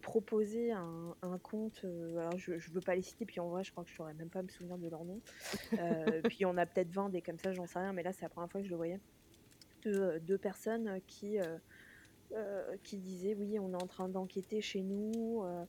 proposé 0.00 0.72
un, 0.72 1.16
un 1.22 1.38
compte. 1.38 1.84
euh, 1.84 2.16
alors, 2.18 2.38
je, 2.38 2.58
je 2.58 2.70
veux 2.72 2.82
pas 2.82 2.94
les 2.94 3.02
citer, 3.02 3.26
puis 3.26 3.40
en 3.40 3.48
vrai, 3.50 3.64
je 3.64 3.72
crois 3.72 3.84
que 3.84 3.90
je 3.90 3.96
saurais 3.96 4.14
même 4.14 4.30
pas 4.30 4.42
me 4.42 4.48
souvenir 4.48 4.78
de 4.78 4.88
leur 4.88 5.04
nom. 5.04 5.22
Euh, 5.78 6.22
puis 6.28 6.46
on 6.46 6.56
a 6.56 6.66
peut-être 6.66 6.90
20 6.92 7.10
des 7.10 7.22
comme 7.22 7.38
ça, 7.38 7.52
j'en 7.52 7.66
sais 7.66 7.78
rien, 7.80 7.92
mais 7.92 8.02
là, 8.02 8.12
c'est 8.12 8.24
la 8.24 8.30
première 8.30 8.50
fois 8.50 8.60
que 8.60 8.66
je 8.66 8.70
le 8.70 8.76
voyais. 8.76 9.00
Deux, 9.84 10.20
deux 10.20 10.38
personnes 10.38 11.00
qui. 11.06 11.40
euh, 11.40 11.58
euh, 12.32 12.76
qui 12.82 12.98
disaient 12.98 13.34
oui 13.34 13.58
on 13.58 13.72
est 13.72 13.82
en 13.82 13.86
train 13.86 14.08
d'enquêter 14.08 14.60
chez 14.60 14.82
nous 14.82 15.42
euh, 15.44 15.64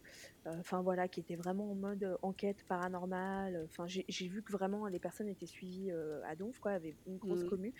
euh, 0.46 0.60
enfin 0.60 0.82
voilà 0.82 1.08
qui 1.08 1.20
étaient 1.20 1.36
vraiment 1.36 1.72
en 1.72 1.76
mode 1.76 2.18
enquête 2.22 2.64
paranormale 2.68 3.66
enfin 3.66 3.86
j'ai 3.88 4.28
vu 4.28 4.42
que 4.44 4.52
vraiment 4.52 4.88
les 4.88 5.00
personnes 5.00 5.30
étaient 5.30 5.46
suivies 5.46 5.92
à 6.26 6.36
donf 6.36 6.60
quoi 6.60 6.72
avaient 6.72 6.96
une 7.08 7.18
grosse 7.18 7.44
Mmh. 7.44 7.50
commu 7.50 7.74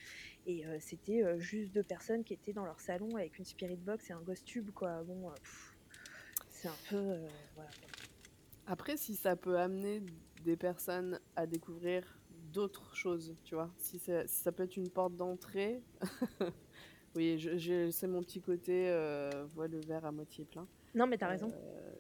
et 0.46 0.64
c'était 0.80 1.22
juste 1.40 1.74
deux 1.74 1.84
personnes 1.84 2.24
qui 2.24 2.34
étaient 2.34 2.54
dans 2.54 2.66
leur 2.66 2.80
salon 2.80 3.16
avec 3.16 3.38
une 3.38 3.46
spirit 3.46 3.78
box 3.78 4.10
et 4.10 4.14
un 4.14 4.22
ghost 4.22 4.46
tube 4.46 4.72
quoi 4.72 5.04
bon 5.04 5.32
c'est 6.50 6.68
un 6.68 6.78
peu 6.90 7.18
voilà. 7.56 7.70
Après, 8.72 8.98
si 8.98 9.16
ça 9.16 9.36
peut 9.36 9.58
amener 9.58 10.04
des 10.44 10.56
personnes 10.56 11.20
à 11.36 11.48
découvrir 11.48 12.20
d'autres 12.30 12.96
choses, 12.96 13.36
tu 13.44 13.56
vois? 13.56 13.74
Si 13.78 13.98
ça 13.98 14.28
si 14.28 14.42
ça 14.44 14.52
peut 14.52 14.62
être 14.62 14.78
une 14.78 14.92
porte 14.92 15.16
d'entrée, 15.16 15.82
oui, 17.20 17.38
je 17.38 17.58
je 17.58 17.90
c'est 17.92 18.08
mon 18.08 18.22
petit 18.22 18.42
côté, 18.42 18.90
heu, 18.90 19.30
vois 19.56 19.68
le 19.68 19.80
verre 19.82 20.06
à 20.06 20.12
moitié 20.12 20.46
plein. 20.46 20.68
non 20.96 21.06
mais 21.06 21.18
t'as 21.18 21.28
Heu, 21.28 21.32
raison. 21.32 21.52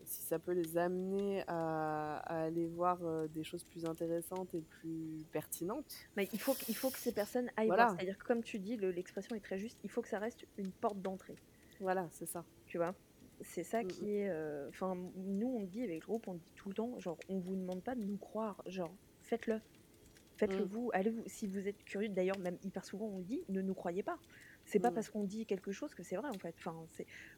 si 0.06 0.22
ça 0.24 0.40
peut 0.40 0.54
les 0.54 0.78
amener 0.78 1.44
à 1.48 2.18
à 2.18 2.44
aller 2.46 2.66
voir, 2.68 2.98
heu, 3.06 3.28
des 3.28 3.44
choses 3.44 3.64
plus 3.64 3.86
intéressantes 3.86 4.54
et 4.56 4.62
plus 4.62 5.26
pertinentes, 5.32 5.94
mais 6.16 6.28
il 6.34 6.40
faut 6.40 6.54
que- 6.54 6.66
il 6.70 6.76
faut 6.76 6.90
que 6.90 6.98
ces 6.98 7.12
personnes 7.12 7.50
aillent 7.58 7.68
voir 7.68 7.78
voilà, 7.78 7.96
c'est 7.96 8.02
à 8.02 8.06
dire 8.06 8.18
que 8.18 8.24
comme 8.26 8.44
tu 8.44 8.58
dis 8.60 8.76
le- 8.78 8.92
l'expression 8.92 9.36
est 9.36 9.40
très 9.42 9.58
juste. 9.60 9.78
Il 9.84 9.90
faut 9.92 10.02
que 10.02 10.08
ça 10.10 10.20
reste 10.20 10.46
une 10.58 10.72
porte 10.72 11.02
d'entrée. 11.02 11.36
Voilà, 11.80 12.08
c'est 12.12 12.26
ça. 12.26 12.44
tu 12.66 12.78
vois? 12.78 12.94
C'est 13.42 13.64
ça 13.64 13.84
mh. 13.84 13.88
qui 13.88 14.12
est 14.18 14.30
euh, 14.30 14.68
enfin 14.70 14.96
nous 15.16 15.48
on 15.60 15.64
dit 15.64 15.84
avec 15.84 16.02
le 16.02 16.08
groupe 16.08 16.28
on 16.28 16.34
dit 16.36 16.52
tout 16.56 16.68
le 16.70 16.76
temps 16.76 17.00
genre 17.00 17.18
on 17.30 17.40
vous 17.40 17.56
demande 17.56 17.82
pas 17.84 17.96
de 17.96 18.04
nous 18.04 18.18
croire. 18.18 18.62
Genre 18.68 18.94
faites-le. 19.22 19.60
Faites-le 20.38 20.64
Mmh. 20.66 20.68
vous. 20.70 20.90
Allez 20.94 21.10
vous 21.10 21.24
si 21.26 21.48
vous 21.48 21.68
êtes 21.68 21.84
curieux 21.86 22.10
d'ailleurs 22.10 22.38
même 22.40 22.58
hyper 22.64 22.84
souvent 22.86 23.08
on 23.08 23.18
le 23.20 23.24
dit 23.26 23.42
ne 23.50 23.62
nous 23.62 23.74
croyez 23.74 24.04
pas 24.04 24.18
c'est 24.70 24.80
pas 24.80 24.92
Mmh. 24.92 24.94
parce 24.94 25.10
qu'on 25.10 25.24
dit 25.24 25.46
quelque 25.46 25.72
chose 25.72 25.94
que 25.96 26.04
c'est 26.04 26.16
vrai 26.16 26.30
en 26.30 26.38
fait. 26.38 26.56
Enfin 26.60 26.88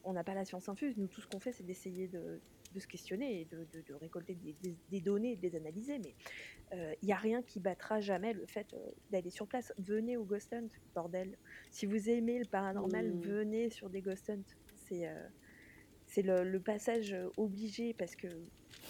on 0.03 0.13
n'a 0.13 0.23
pas 0.23 0.34
la 0.34 0.45
science 0.45 0.67
infuse. 0.69 0.97
Nous 0.97 1.07
tout 1.07 1.21
ce 1.21 1.27
qu'on 1.27 1.39
fait 1.39 1.53
c'est 1.53 1.63
d'essayer 1.63 2.07
de, 2.09 2.41
de 2.73 2.79
se 2.79 2.88
questionner 2.88 3.41
et 3.41 3.45
de, 3.45 3.65
de- 3.73 3.82
de 3.82 3.93
récolter 3.93 4.36
des, 4.36 4.53
des- 4.61 4.77
des 4.89 5.01
données 5.01 5.36
de 5.38 5.41
les 5.41 5.55
analyser. 5.55 5.97
Mais 5.99 6.15
il 7.01 7.05
n'y 7.05 7.13
a 7.13 7.17
rien 7.17 7.41
qui 7.41 7.59
battra 7.59 8.01
jamais 8.01 8.34
le 8.34 8.45
fait 8.47 8.73
euh, 8.73 8.91
d'aller 9.09 9.29
sur 9.29 9.47
place. 9.47 9.73
Venez 9.77 10.17
au 10.17 10.25
Ghost 10.25 10.51
Hunt 10.53 10.67
bordel. 10.93 11.38
Si 11.69 11.86
vous 11.86 12.09
aimez 12.09 12.39
le 12.39 12.45
paranormal 12.45 13.11
Mmh. 13.11 13.21
venez 13.21 13.69
sur 13.69 13.89
des 13.89 14.01
Ghost 14.01 14.29
Hunt. 14.29 14.43
C'est 14.75 15.07
euh, 15.07 15.27
c'est 16.07 16.21
le, 16.23 16.43
le 16.43 16.59
passage 16.59 17.13
euh, 17.13 17.29
obligé 17.38 17.93
parce 17.93 18.15
que 18.17 18.27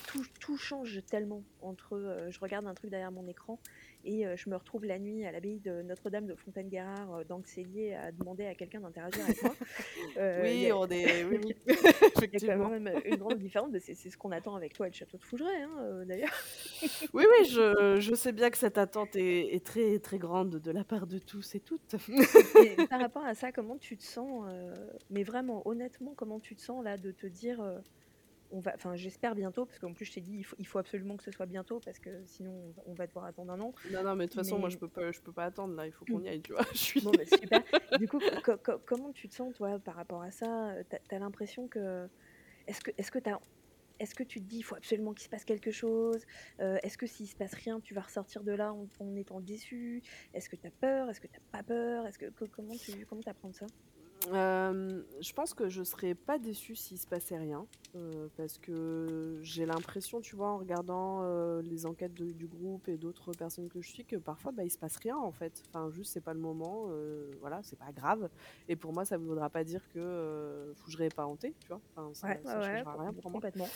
tout, 0.08 0.26
tout 0.40 0.58
change 0.58 1.06
tellement 1.06 1.44
entre 1.60 1.94
euh, 1.96 2.32
je 2.32 2.40
regarde 2.40 2.66
un 2.66 2.74
truc 2.74 2.90
derrière 2.90 3.12
mon 3.12 3.28
écran 3.28 3.60
et 4.06 4.26
euh, 4.26 4.36
je 4.36 4.50
me 4.50 4.56
retrouve 4.56 4.86
la 4.86 5.00
nuit 5.00 5.26
à 5.26 5.32
l'abbaye 5.32 5.60
de 5.60 5.82
Notre-Dame 5.82 6.26
de 6.28 6.36
Fontaine-Guérard 6.36 7.14
euh, 7.14 7.24
dans 7.24 7.38
le 7.38 7.44
cellier 7.46 7.94
à 7.94 8.12
demander 8.12 8.46
à 8.46 8.56
quelqu'un 8.56 8.80
d'interagir 8.82 9.24
avec 9.24 9.42
moi. 9.44 9.56
Euh, 10.18 10.42
Oui, 10.44 10.70
a, 10.70 10.78
on 10.78 10.88
est 10.88 11.24
oui, 11.24 11.40
oui, 11.44 11.56
il 11.68 11.72
y 11.72 11.74
a 11.74 12.08
effectivement. 12.18 12.66
quand 12.66 12.80
même 12.80 13.02
une 13.06 13.16
grande 13.16 13.38
différence, 13.38 13.70
mais 13.72 13.80
c'est 13.80 13.94
ce 13.96 14.18
qu'on 14.18 14.32
attend 14.32 14.56
avec 14.56 14.74
toi 14.74 14.88
et 14.88 14.90
le 14.90 14.96
château 14.96 15.18
de 15.18 15.24
Fougeray, 15.24 15.62
hein, 15.62 16.04
d'ailleurs. 16.06 16.34
Oui, 17.14 17.24
oui, 17.30 17.46
je 17.48 18.00
je 18.00 18.16
sais 18.16 18.32
bien 18.32 18.50
que 18.50 18.58
cette 18.58 18.78
attente 18.78 19.16
est 19.16 19.56
est 19.56 19.66
très, 19.66 20.00
très 20.00 20.18
grande 20.18 20.60
de 20.60 20.72
la 20.72 20.84
part 20.84 21.08
de 21.08 21.18
tous 21.20 21.56
et 21.56 21.60
toutes. 21.60 21.96
Et 22.62 22.88
par 22.88 23.00
rapport 23.00 23.24
à 23.26 23.34
ça, 23.36 23.52
comment 23.52 23.78
tu 23.78 23.98
te 23.98 24.04
sens 24.04 24.46
euh, 24.48 24.76
Mais 25.10 25.24
vraiment, 25.24 25.62
honnêtement, 25.68 26.14
comment 26.16 26.40
tu 26.40 26.56
te 26.56 26.62
sens 26.62 26.84
là 26.84 26.98
de 26.98 27.12
te 27.12 27.28
dire 27.28 27.62
euh, 27.62 27.80
on 28.52 28.60
va, 28.60 28.74
enfin, 28.76 28.96
j'espère 28.96 29.36
bientôt, 29.36 29.66
parce 29.66 29.80
qu'en 29.80 29.94
plus 29.94 30.06
je 30.06 30.14
t'ai 30.14 30.22
dit, 30.22 30.38
il 30.38 30.44
faut, 30.44 30.56
il 30.60 30.68
faut 30.68 30.80
absolument 30.80 31.18
que 31.18 31.24
ce 31.24 31.32
soit 31.32 31.46
bientôt, 31.46 31.80
parce 31.80 32.00
que 32.00 32.26
sinon 32.26 32.74
on 32.86 32.94
va, 32.94 33.08
devoir 33.08 33.26
attendre 33.26 33.52
un 33.54 33.60
an. 33.60 33.74
Non, 33.92 34.04
non, 34.04 34.16
mais 34.16 34.26
de 34.26 34.32
toute 34.32 34.36
façon, 34.36 34.60
moi, 34.60 34.70
je 34.70 34.78
peux 34.78 34.90
pas 34.90 35.12
je 35.12 35.20
peux 35.22 35.34
pas 35.34 35.46
attendre 35.46 35.76
là, 35.76 35.88
il 35.88 35.92
faut 35.92 36.06
qu'on 36.06 36.22
y 36.24 36.28
aille, 36.30 36.42
tu 36.42 36.54
vois? 36.54 36.64
Je 36.74 36.78
suis 36.78 37.02
bon, 37.02 37.12
bah, 37.14 37.26
super. 37.26 37.64
Du 37.98 38.08
coup, 38.08 38.20
co- 38.44 38.58
co- 38.58 38.80
comment 38.86 39.12
tu 39.14 39.30
te 39.30 39.36
sens 39.36 39.54
toi 39.54 39.80
par 39.80 39.96
rapport 39.96 40.22
à 40.22 40.32
ça? 40.32 40.74
T'as 40.90 40.98
as, 41.10 41.20
l'impression 41.20 41.68
que, 41.68 42.10
est-ce 42.68 42.82
que, 42.82 42.92
est-ce 42.98 43.12
que 43.12 43.20
t'as 43.20 43.40
est-ce 44.00 44.16
que 44.16 44.24
tu 44.24 44.42
te 44.42 44.46
dis 44.46 44.58
il 44.58 44.64
faut 44.64 44.76
absolument 44.76 45.14
qu'il 45.14 45.24
se 45.26 45.30
passe 45.30 45.46
quelque 45.46 45.72
chose? 45.72 46.26
Euh, 46.60 46.78
Est-ce 46.84 46.98
que 46.98 47.06
s'il 47.06 47.28
se 47.28 47.36
passe 47.36 47.54
rien, 47.54 47.80
tu 47.82 47.94
vas 47.94 48.02
ressortir 48.02 48.44
de 48.44 48.52
là 48.52 48.74
en, 48.74 48.88
en 49.00 49.16
étant 49.16 49.42
déçu? 49.42 50.04
Est-ce 50.34 50.50
que 50.50 50.56
tu 50.56 50.68
as 50.68 50.72
peur? 50.72 51.10
Est-ce 51.10 51.22
que 51.22 51.28
tu 51.28 51.40
pas 51.52 51.64
peur? 51.64 52.08
Est-ce 52.08 52.18
que 52.18 52.30
co- 52.32 52.48
comment 52.52 52.76
tu 52.78 53.06
comment 53.06 53.22
apprends 53.28 53.54
ça? 53.54 53.68
Hem, 54.28 55.04
je 55.20 55.34
pense 55.34 55.54
que 55.54 55.68
je 55.70 55.84
serais 55.84 56.14
pas 56.16 56.38
déçue 56.38 56.76
s'il 56.76 57.00
se 57.00 57.08
passait 57.08 57.38
rien, 57.38 57.68
heu, 57.96 58.32
parce 58.36 58.60
que 58.60 59.40
j'ai 59.42 59.66
l'impression, 59.66 60.22
tu 60.22 60.36
vois, 60.36 60.50
en 60.52 60.60
regardant, 60.60 61.24
heu, 61.24 61.62
les 61.62 61.86
enquêtes 61.88 62.14
de 62.14 62.32
du 62.32 62.48
groupe 62.48 62.88
et 62.88 62.98
d'autres 62.98 63.34
personnes 63.34 63.68
que 63.70 63.82
je 63.82 63.90
suis, 63.90 64.06
que 64.06 64.18
parfois, 64.18 64.52
bah, 64.52 64.64
il 64.64 64.70
se 64.70 64.78
passe 64.78 64.98
rien, 64.98 65.18
en 65.18 65.32
fait. 65.32 65.64
Enfin, 65.68 65.90
juste, 65.90 66.14
c'est 66.14 66.22
pas 66.22 66.34
le 66.36 66.40
moment, 66.40 66.88
voilà, 67.40 67.64
c'est 67.64 67.78
pas 67.78 67.92
grave 67.92 68.30
et 68.68 68.76
pour 68.76 68.94
moi, 68.94 69.06
ça 69.06 69.18
ne 69.18 69.24
voudra 69.26 69.50
pas 69.50 69.64
dire 69.64 69.88
que, 69.90 70.72
Fougeray 70.78 71.08
est 71.08 71.12
pas 71.12 71.26
hanté, 71.26 71.56
tu 71.60 71.70
vois? 71.74 71.82
Enfin, 71.96 72.14
ça 72.14 72.28
Ouais, 72.28 72.40
ça 72.46 72.60
ouais, 72.60 72.62
changera 72.62 72.96
rien 72.98 73.14
pour 73.14 73.32
moi. 73.32 73.42
complètement. 73.42 73.72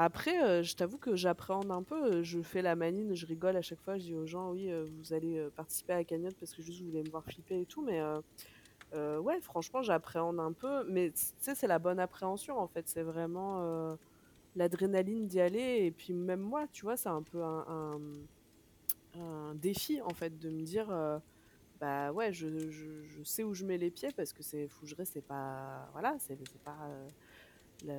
Après, 0.00 0.60
heu, 0.60 0.62
je 0.62 0.76
t'avoue 0.76 0.96
que 0.96 1.16
j'appréhende 1.16 1.72
un 1.72 1.82
peu, 1.82 2.18
heu, 2.18 2.22
je 2.22 2.40
fais 2.40 2.62
la 2.62 2.76
maline, 2.76 3.16
je 3.16 3.26
rigole 3.26 3.56
à 3.56 3.62
chaque 3.62 3.80
fois, 3.80 3.98
je 3.98 4.04
dis 4.04 4.14
aux 4.14 4.26
gens: 4.26 4.52
«Oui, 4.52 4.70
heu, 4.70 4.84
vous 4.96 5.12
allez, 5.12 5.44
participer 5.56 5.92
à 5.92 5.96
la 5.96 6.04
cagnotte 6.04 6.36
parce 6.38 6.54
que 6.54 6.62
juste 6.62 6.80
vous 6.82 6.86
voulez 6.86 7.02
me 7.02 7.10
voir 7.10 7.24
flipper 7.24 7.60
et 7.62 7.66
tout», 7.66 7.82
mais 7.82 8.00
ouais, 8.94 9.40
franchement, 9.40 9.82
j'appréhende 9.82 10.38
un 10.40 10.52
peu, 10.52 10.84
mais 10.88 11.10
tu 11.10 11.24
sais, 11.38 11.54
c'est 11.56 11.66
la 11.66 11.78
bonne 11.80 11.98
appréhension, 12.00 12.58
en 12.58 12.68
fait. 12.68 12.86
C'est 12.88 13.02
vraiment, 13.02 13.96
l'adrénaline 14.56 15.26
d'y 15.28 15.40
aller 15.40 15.84
et 15.86 15.90
puis 15.92 16.12
même 16.14 16.40
moi, 16.40 16.66
tu 16.72 16.84
vois, 16.84 16.96
c'est 16.96 17.08
un 17.10 17.22
peu 17.22 17.42
un 17.42 17.98
défi, 19.56 20.00
en 20.02 20.14
fait, 20.14 20.38
de 20.38 20.50
me 20.50 20.62
dire, 20.62 20.88
«Bah, 21.80 22.12
ouais, 22.12 22.32
je 22.32 22.46
sais 23.24 23.44
où 23.44 23.54
je 23.54 23.64
mets 23.64 23.78
les 23.78 23.90
pieds» 23.90 24.10
parce 24.16 24.32
que 24.32 24.42
c'est 24.42 24.68
Fougeray, 24.68 25.06
c'est 25.06 25.22
pas 25.26 25.88
voilà, 25.92 26.16
c'est 26.20 26.38
pas, 26.64 26.88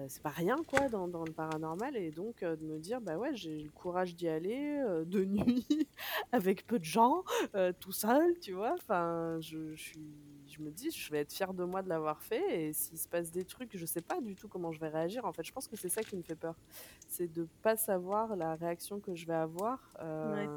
c'est 0.09 0.21
pas 0.21 0.29
rien 0.29 0.57
quoi 0.67 0.89
dans 0.89 1.07
dans 1.07 1.23
le 1.23 1.31
paranormal 1.33 1.95
et 1.95 2.11
donc 2.11 2.43
heu, 2.43 2.57
de 2.57 2.63
me 2.65 2.79
dire: 2.79 2.99
«Bah, 3.01 3.17
ouais, 3.17 3.33
j'ai 3.35 3.59
le 3.63 3.71
courage 3.71 4.15
d'y 4.15 4.27
aller, 4.27 4.77
heu, 4.85 5.05
de 5.05 5.23
nuit, 5.25 5.89
avec 6.33 6.67
peu 6.67 6.79
de 6.79 6.83
gens, 6.83 7.23
heu, 7.55 7.73
tout 7.79 7.93
seul», 7.93 8.37
tu 8.41 8.51
vois? 8.53 8.73
Enfin, 8.75 9.37
je 9.41 9.73
je 9.75 9.81
suis 9.81 10.45
je 10.49 10.61
me 10.61 10.71
dis, 10.71 10.91
je 10.91 11.11
vais 11.11 11.19
être 11.19 11.31
fière 11.33 11.53
de 11.53 11.63
moi 11.63 11.81
de 11.83 11.89
l'avoir 11.89 12.23
fait. 12.23 12.69
Et 12.69 12.73
s'il 12.73 12.97
se 12.99 13.07
passe 13.07 13.31
des 13.31 13.45
trucs, 13.45 13.77
je 13.77 13.85
sais 13.85 14.01
pas 14.01 14.19
du 14.21 14.35
tout 14.35 14.49
comment 14.49 14.71
je 14.71 14.79
vais 14.79 14.89
réagir. 14.89 15.25
En 15.25 15.31
fait, 15.33 15.43
je 15.43 15.51
pense 15.53 15.67
que 15.67 15.77
c'est 15.77 15.89
ça 15.89 16.03
qui 16.03 16.17
me 16.17 16.23
fait 16.23 16.35
peur. 16.35 16.59
C'est 17.07 17.27
de 17.31 17.49
pas 17.61 17.77
savoir 17.77 18.35
la 18.35 18.55
réaction 18.55 18.99
que 18.99 19.15
je 19.15 19.25
vais 19.27 19.33
avoir. 19.35 19.93
Euh, 20.01 20.47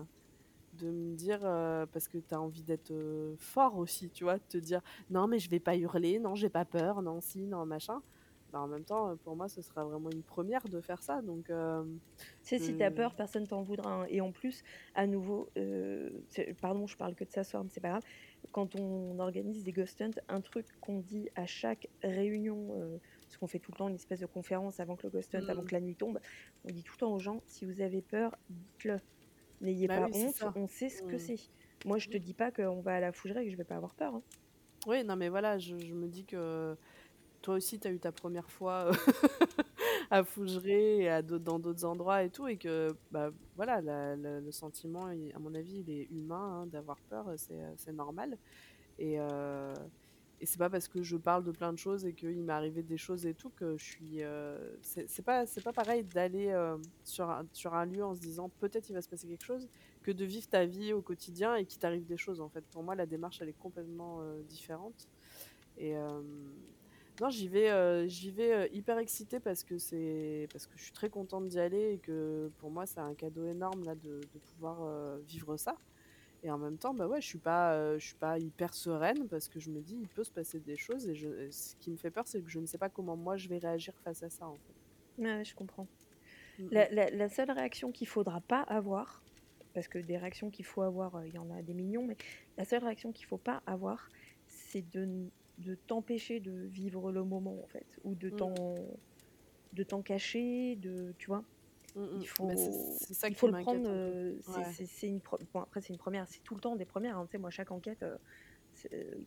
de 0.72 0.90
me 0.90 1.14
dire, 1.16 1.40
euh, 1.44 1.86
parce 1.86 2.08
que 2.08 2.18
tu 2.18 2.34
as 2.34 2.40
envie 2.40 2.64
d'être 2.64 2.92
fort 3.38 3.76
aussi, 3.76 4.10
tu 4.10 4.24
vois, 4.24 4.38
de 4.38 4.44
te 4.48 4.56
dire, 4.56 4.80
non, 5.10 5.26
mais 5.28 5.38
je 5.38 5.50
vais 5.50 5.60
pas 5.60 5.76
hurler, 5.76 6.18
non, 6.18 6.34
j'ai 6.34 6.48
pas 6.50 6.64
peur, 6.64 7.02
non, 7.02 7.20
si, 7.20 7.46
non, 7.46 7.66
machin. 7.66 8.00
Bah, 8.52 8.60
en 8.60 8.66
même 8.66 8.84
temps, 8.84 9.16
pour 9.24 9.34
moi, 9.34 9.48
ce 9.48 9.62
sera 9.62 9.84
vraiment 9.84 10.10
une 10.10 10.22
première 10.22 10.62
de 10.68 10.80
faire 10.82 11.02
ça. 11.02 11.22
Donc, 11.22 11.48
euh, 11.48 11.82
sais, 12.42 12.58
si 12.58 12.76
t'as 12.76 12.90
peur, 12.90 13.14
personne 13.14 13.46
t'en 13.46 13.62
voudra. 13.62 14.02
Hein. 14.02 14.06
Et 14.10 14.20
en 14.20 14.30
plus, 14.30 14.62
à 14.94 15.06
nouveau, 15.06 15.48
euh, 15.56 16.10
pardon, 16.60 16.86
je 16.86 16.96
parle 16.96 17.14
que 17.14 17.24
de 17.24 17.30
s'asseoir, 17.30 17.64
mais 17.64 17.70
c'est 17.70 17.80
pas 17.80 17.88
grave. 17.88 18.04
Quand 18.52 18.76
on 18.76 19.18
organise 19.20 19.64
des 19.64 19.72
ghost 19.72 20.02
hunts, 20.02 20.10
un 20.28 20.42
truc 20.42 20.66
qu'on 20.82 20.98
dit 20.98 21.30
à 21.34 21.46
chaque 21.46 21.88
réunion, 22.02 22.68
euh, 22.72 22.98
parce 23.22 23.38
qu'on 23.38 23.46
fait 23.46 23.58
tout 23.58 23.72
le 23.72 23.78
temps 23.78 23.88
une 23.88 23.94
espèce 23.94 24.20
de 24.20 24.26
conférence 24.26 24.80
avant 24.80 24.96
que 24.96 25.04
le 25.04 25.10
ghost 25.10 25.34
hunt, 25.34 25.48
avant 25.48 25.62
mm. 25.62 25.66
que 25.66 25.72
la 25.72 25.80
nuit 25.80 25.96
tombe, 25.96 26.20
on 26.66 26.70
dit 26.70 26.82
tout 26.82 26.92
le 26.92 26.98
temps 26.98 27.14
aux 27.14 27.20
gens 27.20 27.40
si 27.46 27.64
vous 27.64 27.80
avez 27.80 28.02
peur, 28.02 28.36
dites-le. 28.50 29.00
N'ayez 29.62 29.86
bah 29.86 30.00
pas 30.00 30.16
honte, 30.18 30.44
on 30.56 30.66
sait 30.66 30.90
ce 30.90 31.02
que 31.02 31.16
mm. 31.16 31.20
c'est. 31.20 31.40
Moi, 31.86 31.96
je 31.96 32.10
te 32.10 32.18
dis 32.18 32.34
pas 32.34 32.50
qu'on 32.50 32.80
va 32.82 32.96
à 32.96 33.00
la 33.00 33.12
fougerie 33.12 33.40
et 33.40 33.44
que 33.46 33.50
je 33.50 33.56
vais 33.56 33.64
pas 33.64 33.76
avoir 33.76 33.94
peur. 33.94 34.14
Hein. 34.14 34.22
Oui, 34.86 35.04
non, 35.04 35.16
mais 35.16 35.30
voilà, 35.30 35.58
je, 35.58 35.78
je 35.78 35.94
me 35.94 36.08
dis 36.08 36.24
que 36.24 36.76
toi 37.42 37.56
aussi, 37.56 37.78
tu 37.78 37.88
as 37.88 37.90
eu 37.90 37.98
ta 37.98 38.12
première 38.12 38.48
fois 38.50 38.86
euh, 38.86 38.92
à 40.10 40.24
Fougeray 40.24 41.04
et 41.04 41.22
dans 41.22 41.58
d'autres 41.58 41.84
endroits 41.84 42.22
et 42.22 42.30
tout, 42.30 42.48
et 42.48 42.56
que 42.56 42.94
bah, 43.10 43.30
voilà, 43.56 43.80
le 44.16 44.50
sentiment, 44.50 45.06
à 45.06 45.38
mon 45.38 45.54
avis, 45.54 45.84
il 45.86 45.90
est 45.90 46.08
humain 46.10 46.62
hein, 46.62 46.66
d'avoir 46.66 46.98
peur, 47.10 47.26
c'est 47.36 47.92
normal. 47.92 48.38
Et, 48.98 49.16
euh, 49.18 49.74
et 50.40 50.46
c'est 50.46 50.58
pas 50.58 50.70
parce 50.70 50.88
que 50.88 51.02
je 51.02 51.16
parle 51.16 51.44
de 51.44 51.52
plein 51.52 51.72
de 51.72 51.78
choses 51.78 52.04
et 52.04 52.14
qu'il 52.14 52.42
m'est 52.42 52.52
arrivé 52.52 52.82
des 52.82 52.96
choses 52.96 53.26
et 53.26 53.34
tout 53.34 53.50
que 53.50 53.76
je 53.76 53.84
suis. 53.84 54.22
Euh, 54.22 54.76
c'est 54.80 55.24
pas, 55.24 55.44
pas 55.64 55.72
pareil 55.72 56.04
d'aller 56.04 56.48
euh, 56.48 56.76
sur, 57.04 57.30
un, 57.30 57.46
sur 57.52 57.74
un 57.74 57.84
lieu 57.86 58.04
en 58.04 58.14
se 58.14 58.20
disant 58.20 58.50
peut-être 58.60 58.88
il 58.90 58.92
va 58.92 59.02
se 59.02 59.08
passer 59.08 59.28
quelque 59.28 59.44
chose 59.44 59.68
que 60.02 60.10
de 60.10 60.24
vivre 60.24 60.48
ta 60.48 60.66
vie 60.66 60.92
au 60.92 61.00
quotidien 61.00 61.54
et 61.54 61.64
qu'il 61.64 61.78
t'arrive 61.78 62.06
des 62.06 62.16
choses 62.16 62.40
en 62.40 62.48
fait. 62.48 62.64
Pour 62.72 62.82
moi, 62.82 62.94
la 62.94 63.06
démarche 63.06 63.40
elle 63.40 63.48
est 63.48 63.58
complètement 63.58 64.20
différente. 64.48 65.08
Et, 65.78 65.94
non, 67.20 67.28
j'y 67.28 67.48
vais, 67.48 67.70
euh, 67.70 68.08
j'y 68.08 68.30
vais 68.30 68.52
euh, 68.52 68.68
hyper 68.72 68.98
excitée 68.98 69.38
parce 69.38 69.64
que 69.64 69.76
c'est 69.78 70.48
parce 70.50 70.66
que 70.66 70.76
je 70.76 70.84
suis 70.84 70.92
très 70.92 71.10
contente 71.10 71.46
d'y 71.48 71.58
aller 71.58 71.92
et 71.92 71.98
que 71.98 72.50
pour 72.58 72.70
moi 72.70 72.86
c'est 72.86 73.00
un 73.00 73.14
cadeau 73.14 73.46
énorme 73.46 73.84
là 73.84 73.94
de, 73.94 74.20
de 74.20 74.38
pouvoir 74.38 74.82
euh, 74.82 75.18
vivre 75.26 75.56
ça. 75.56 75.76
Et 76.44 76.50
en 76.50 76.58
même 76.58 76.76
temps, 76.76 76.92
bah 76.92 77.06
ouais, 77.06 77.20
je 77.20 77.26
suis 77.26 77.38
pas, 77.38 77.96
je 77.98 78.04
suis 78.04 78.16
pas 78.16 78.36
hyper 78.36 78.74
sereine 78.74 79.28
parce 79.28 79.48
que 79.48 79.60
je 79.60 79.70
me 79.70 79.80
dis 79.80 79.96
il 80.00 80.08
peut 80.08 80.24
se 80.24 80.32
passer 80.32 80.58
des 80.58 80.74
choses 80.74 81.08
et 81.08 81.14
je, 81.14 81.48
ce 81.50 81.76
qui 81.76 81.90
me 81.90 81.96
fait 81.96 82.10
peur 82.10 82.26
c'est 82.26 82.40
que 82.40 82.50
je 82.50 82.58
ne 82.58 82.66
sais 82.66 82.78
pas 82.78 82.88
comment 82.88 83.16
moi 83.16 83.36
je 83.36 83.48
vais 83.48 83.58
réagir 83.58 83.94
face 84.02 84.22
à 84.24 84.30
ça 84.30 84.46
en 84.48 84.56
fait. 84.56 85.22
Ouais, 85.22 85.44
je 85.44 85.54
comprends. 85.54 85.86
Mm, 86.58 86.68
la, 86.72 86.84
mm. 86.86 86.94
la, 86.94 87.10
la, 87.10 87.28
seule 87.28 87.50
réaction 87.50 87.92
qu'il 87.92 88.08
faudra 88.08 88.40
pas 88.40 88.62
avoir, 88.62 89.22
parce 89.74 89.86
que 89.86 89.98
des 89.98 90.16
réactions 90.16 90.50
qu'il 90.50 90.64
faut 90.64 90.82
avoir, 90.82 91.24
il 91.24 91.34
y 91.34 91.38
en 91.38 91.50
a 91.50 91.62
des 91.62 91.74
millions, 91.74 92.04
mais 92.04 92.16
la 92.56 92.64
seule 92.64 92.82
réaction 92.82 93.12
qu'il 93.12 93.26
faut 93.26 93.38
pas 93.38 93.62
avoir, 93.66 94.08
c'est 94.48 94.82
de 94.90 95.30
de 95.58 95.74
t'empêcher 95.74 96.40
de 96.40 96.52
vivre 96.52 97.12
le 97.12 97.24
moment 97.24 97.58
en 97.62 97.66
fait 97.66 97.86
ou 98.04 98.14
de 98.14 98.30
mmh. 98.30 98.74
de 99.74 99.82
t'en 99.82 100.02
cacher 100.02 100.76
de 100.76 101.14
tu 101.18 101.26
vois 101.26 101.44
mmh, 101.94 102.00
mmh. 102.00 102.18
il 102.20 102.28
faut 102.28 102.50
c'est 102.56 103.14
ça 103.14 103.28
il 103.28 103.34
faut 103.34 103.48
le 103.48 103.60
prendre 103.60 103.86
euh, 103.86 104.34
c'est 104.72 105.08
une 105.08 105.20
après 105.54 105.80
c'est 105.80 105.92
une 105.92 105.98
première 105.98 106.26
c'est 106.28 106.42
tout 106.42 106.54
le 106.54 106.60
temps 106.60 106.76
des 106.76 106.84
premières 106.84 107.18
hein. 107.18 107.26
tu 107.26 107.32
sais 107.32 107.38
moi 107.38 107.50
chaque 107.50 107.70
enquête 107.70 108.02
euh, 108.02 108.16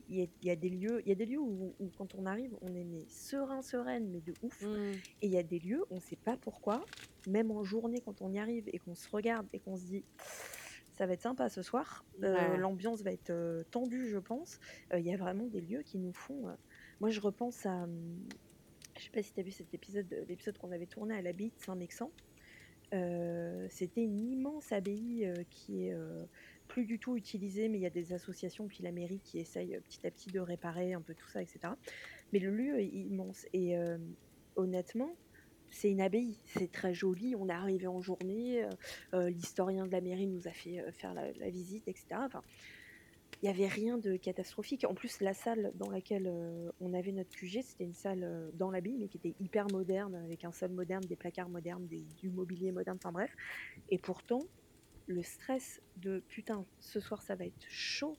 il 0.08 0.28
y, 0.42 0.50
a 0.50 0.56
des 0.56 0.68
lieux 0.68 1.00
il 1.04 1.08
y 1.08 1.12
a 1.12 1.14
des 1.14 1.24
lieux 1.24 1.38
où, 1.38 1.72
quand 1.96 2.14
on 2.16 2.26
arrive 2.26 2.56
on 2.62 2.74
est 2.74 2.82
mais 2.82 3.04
serein 3.08 3.62
sereine 3.62 4.08
mais 4.10 4.20
de 4.20 4.34
ouf 4.42 4.60
et 4.62 5.26
il 5.26 5.30
y 5.30 5.38
a 5.38 5.42
des 5.44 5.60
lieux 5.60 5.84
on 5.90 6.00
sait 6.00 6.16
pas 6.16 6.36
pourquoi 6.36 6.84
même 7.28 7.52
en 7.52 7.62
journée 7.62 8.00
quand 8.04 8.22
on 8.22 8.32
y 8.32 8.40
arrive 8.40 8.68
et 8.72 8.78
qu'on 8.80 8.96
se 8.96 9.08
regarde 9.08 9.46
et 9.52 9.60
qu'on 9.60 9.76
se 9.76 9.84
dit 9.84 10.04
ça 10.96 11.06
va 11.06 11.12
être 11.12 11.22
sympa 11.22 11.48
ce 11.48 11.62
soir. 11.62 12.04
Euh, 12.22 12.56
l'ambiance 12.56 13.02
va 13.02 13.12
être 13.12 13.30
euh, 13.30 13.64
tendue, 13.70 14.08
je 14.08 14.18
pense. 14.18 14.58
Euh, 14.92 14.98
il 14.98 15.06
y 15.06 15.12
a 15.12 15.16
vraiment 15.16 15.46
des 15.46 15.60
lieux 15.60 15.82
qui 15.82 15.98
nous 15.98 16.12
font. 16.12 16.44
Moi, 17.00 17.10
je 17.10 17.20
repense 17.20 17.66
à. 17.66 17.82
Hum, 17.82 18.26
je 18.96 19.04
sais 19.04 19.10
pas 19.10 19.22
si 19.22 19.32
tu 19.34 19.40
as 19.40 19.42
vu 19.42 19.50
cet 19.50 19.74
épisode, 19.74 20.06
l'épisode 20.26 20.56
qu'on 20.56 20.72
avait 20.72 20.86
tourné 20.86 21.14
à 21.14 21.20
l'abbaye 21.20 21.50
de 21.50 21.62
Saint-Mexan. 21.64 22.10
C'était 23.68 24.02
une 24.02 24.18
immense 24.18 24.72
abbaye 24.72 25.30
qui 25.50 25.84
est 25.84 25.94
plus 26.66 26.86
du 26.86 26.98
tout 26.98 27.14
utilisée, 27.14 27.68
mais 27.68 27.76
il 27.76 27.82
y 27.82 27.86
a 27.86 27.90
des 27.90 28.14
associations, 28.14 28.68
puis 28.68 28.82
la 28.82 28.92
mairie 28.92 29.20
qui 29.20 29.38
essaye 29.38 29.78
petit 29.80 30.06
à 30.06 30.10
petit 30.10 30.30
de 30.30 30.40
réparer 30.40 30.94
un 30.94 31.02
peu 31.02 31.12
tout 31.12 31.28
ça, 31.28 31.42
etc. 31.42 31.74
Mais 32.32 32.38
le 32.38 32.50
lieu 32.50 32.80
est 32.80 32.86
immense. 32.86 33.44
Et 33.52 33.76
honnêtement, 34.54 35.14
c'est 35.70 35.90
une 35.90 36.00
abbaye, 36.00 36.38
c'est 36.46 36.70
très 36.70 36.94
joli. 36.94 37.34
On 37.36 37.48
est 37.48 37.52
arrivé 37.52 37.86
en 37.86 38.00
journée, 38.00 38.64
euh, 38.64 38.70
euh, 39.14 39.30
l'historien 39.30 39.86
de 39.86 39.92
la 39.92 40.00
mairie 40.00 40.26
nous 40.26 40.48
a 40.48 40.52
fait 40.52 40.80
euh, 40.80 40.90
faire 40.92 41.14
la, 41.14 41.50
visite, 41.50 41.86
etc. 41.86 42.06
Enfin, 42.18 42.42
il 43.42 43.44
n'y 43.44 43.50
avait 43.50 43.66
rien 43.66 43.98
de 43.98 44.16
catastrophique. 44.16 44.84
En 44.88 44.94
plus, 44.94 45.20
la 45.20 45.34
salle 45.34 45.72
dans 45.74 45.90
laquelle 45.90 46.32
on 46.80 46.94
avait 46.94 47.12
notre 47.12 47.28
QG, 47.30 47.60
c'était 47.62 47.84
une 47.84 47.92
salle 47.92 48.50
dans 48.54 48.70
l'abbaye, 48.70 48.96
mais 48.98 49.08
qui 49.08 49.18
était 49.18 49.34
hyper 49.40 49.66
moderne, 49.70 50.14
avec 50.14 50.44
un 50.44 50.52
sol 50.52 50.70
moderne, 50.70 51.04
des 51.04 51.16
placards 51.16 51.50
modernes, 51.50 51.86
du 51.86 52.30
mobilier 52.30 52.72
moderne, 52.72 52.96
enfin 52.98 53.12
bref. 53.12 53.30
Et 53.90 53.98
pourtant, 53.98 54.40
le 55.06 55.22
stress 55.22 55.82
de 55.98 56.22
putain, 56.28 56.64
ce 56.80 56.98
soir 56.98 57.20
ça 57.20 57.34
va 57.34 57.44
être 57.44 57.66
chaud, 57.68 58.16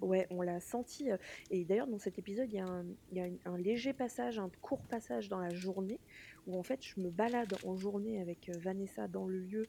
Ouais, 0.00 0.26
on 0.30 0.42
l'a 0.42 0.60
senti. 0.60 1.10
Euh, 1.10 1.16
et 1.50 1.64
d'ailleurs, 1.64 1.86
dans 1.86 1.98
cet 1.98 2.18
épisode, 2.18 2.52
il 2.52 2.56
y 2.56 3.20
a, 3.20 3.28
un, 3.46 3.58
léger 3.58 3.92
passage, 3.92 4.38
un 4.38 4.50
court 4.60 4.82
passage 4.82 5.28
dans 5.28 5.38
la 5.38 5.50
journée, 5.50 6.00
où 6.46 6.58
en 6.58 6.62
fait, 6.62 6.82
je 6.82 7.00
me 7.00 7.10
balade 7.10 7.54
en 7.64 7.76
journée 7.76 8.20
avec 8.20 8.48
euh, 8.48 8.52
Vanessa 8.58 9.08
dans 9.08 9.26
le 9.26 9.38
lieu, 9.38 9.66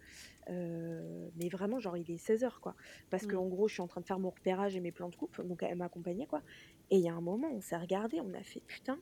euh, 0.50 1.30
mais 1.38 1.50
vraiment, 1.50 1.80
genre, 1.80 1.98
il 1.98 2.10
est 2.10 2.24
16h, 2.24 2.60
quoi. 2.60 2.76
Parce 3.10 3.26
qu'en 3.26 3.46
mmh. 3.46 3.50
gros, 3.50 3.68
je 3.68 3.74
suis 3.74 3.82
en 3.82 3.88
train 3.88 4.02
de 4.02 4.06
faire 4.06 4.20
mon 4.20 4.30
repérage 4.30 4.76
et 4.76 4.80
mes 4.80 4.92
plans 4.92 5.10
de 5.10 5.16
coupe, 5.16 5.42
donc 5.46 5.64
elle 5.64 5.78
m'accompagnait, 5.78 6.28
quoi. 6.28 6.42
Et 6.92 6.98
il 6.98 7.04
y 7.04 7.10
a 7.10 7.14
un 7.14 7.22
moment, 7.22 7.50
on 7.52 7.62
s'est 7.62 7.78
regardé, 7.78 8.20
on 8.22 8.34
a 8.34 8.44
fait, 8.44 8.62
putain, 8.68 9.00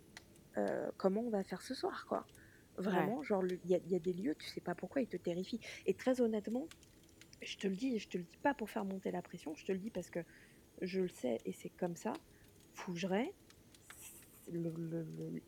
comment 0.97 1.21
on 1.21 1.29
va 1.29 1.43
faire 1.43 1.61
ce 1.61 1.73
soir, 1.73 2.05
quoi. 2.07 2.25
Vraiment, 2.77 3.21
genre, 3.21 3.43
il 3.45 3.59
y, 3.71 3.91
y, 3.91 3.95
a 3.95 3.99
des 3.99 4.13
lieux, 4.13 4.35
tu 4.35 4.47
sais 4.47 4.61
pas 4.61 4.73
pourquoi, 4.73 5.01
ils 5.01 5.07
te 5.07 5.17
terrifient. 5.17 5.59
Et 5.85 5.93
très 5.93 6.21
honnêtement, 6.21 6.67
je 7.43 7.57
te 7.57 7.67
le 7.67 7.75
dis, 7.75 7.99
je 7.99 8.07
te 8.07 8.17
le 8.17 8.23
dis 8.23 8.37
pas 8.41 8.53
pour 8.53 8.69
faire 8.69 8.85
monter 8.85 9.11
la 9.11 9.21
pression, 9.21 9.53
je 9.55 9.65
te 9.65 9.71
le 9.71 9.79
dis 9.79 9.89
parce 9.89 10.09
que 10.09 10.19
je 10.81 11.01
le 11.01 11.09
sais 11.09 11.37
et 11.45 11.53
c'est 11.53 11.69
comme 11.69 11.95
ça. 11.95 12.13
Fougerais, 12.73 13.31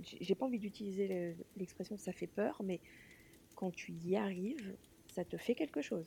j'ai 0.03 0.35
pas 0.35 0.45
envie 0.45 0.59
d'utiliser 0.59 1.35
l'expression 1.57 1.97
ça 1.97 2.13
fait 2.13 2.27
peur, 2.27 2.61
mais 2.63 2.79
quand 3.55 3.71
tu 3.71 3.91
y 3.91 4.15
arrives, 4.15 4.75
ça 5.07 5.25
te 5.25 5.37
fait 5.37 5.55
quelque 5.55 5.81
chose. 5.81 6.05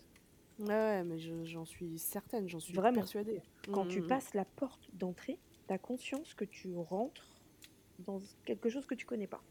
Ouais, 0.60 1.04
mais 1.04 1.18
j'en 1.44 1.64
suis 1.64 1.98
certaine, 1.98 2.48
j'en 2.48 2.60
suis 2.60 2.74
Vraiment. 2.74 2.96
persuadée. 2.96 3.42
Quand 3.72 3.86
tu 3.86 3.98
mmh, 3.98 4.02
mmh, 4.02 4.04
mmh. 4.04 4.08
passes 4.08 4.34
la 4.34 4.44
porte 4.44 4.88
d'entrée, 4.92 5.38
tu 5.66 5.74
as 5.74 5.78
conscience 5.78 6.34
que 6.34 6.44
tu 6.44 6.74
rentres 6.74 7.40
dans 8.00 8.20
quelque 8.44 8.68
chose 8.68 8.86
que 8.86 8.94
tu 8.94 9.06
connais 9.06 9.26
pas, 9.26 9.42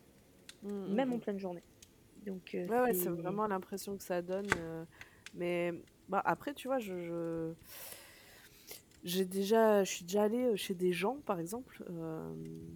même 0.63 1.13
en 1.13 1.19
pleine 1.19 1.39
journée. 1.39 1.63
Donc, 2.25 2.55
euh, 2.55 2.67
ouais, 2.67 2.93
c'est 2.93 3.09
vraiment 3.09 3.47
l'impression 3.47 3.95
que 3.97 4.03
ça 4.03 4.21
donne. 4.21 4.47
Euh, 4.57 4.83
mais 5.33 5.73
bah, 6.09 6.21
après, 6.25 6.53
tu 6.53 6.67
vois, 6.67 6.79
je, 6.79 7.53
j'ai 9.03 9.25
déjà, 9.25 9.83
je 9.83 9.91
suis 9.91 10.03
déjà 10.03 10.23
allée 10.23 10.55
chez 10.57 10.73
des 10.73 10.91
gens, 10.91 11.17
par 11.25 11.39
exemple, 11.39 11.83
euh, 11.89 12.33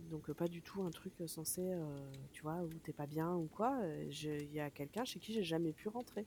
donc 0.09 0.31
pas 0.33 0.47
du 0.47 0.61
tout 0.61 0.83
un 0.83 0.91
truc 0.91 1.13
censé, 1.27 1.61
euh, 1.61 1.97
tu 2.31 2.41
vois, 2.43 2.57
où 2.61 2.69
t'es 2.83 2.93
pas 2.93 3.07
bien 3.07 3.33
ou 3.35 3.47
quoi. 3.53 3.77
Il 4.09 4.53
y 4.53 4.59
a 4.59 4.69
quelqu'un 4.69 5.03
chez 5.03 5.19
qui 5.19 5.33
j'ai 5.33 5.43
jamais 5.43 5.73
pu 5.73 5.89
rentrer. 5.89 6.25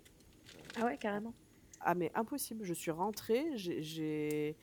Ah 0.77 0.85
ouais, 0.85 0.99
carrément. 0.99 1.35
Ah 1.81 1.95
mais 1.95 2.11
impossible. 2.15 2.65
Je 2.65 2.75
suis 2.75 2.91
rentrée, 2.91 3.45
j'ai 3.57 4.57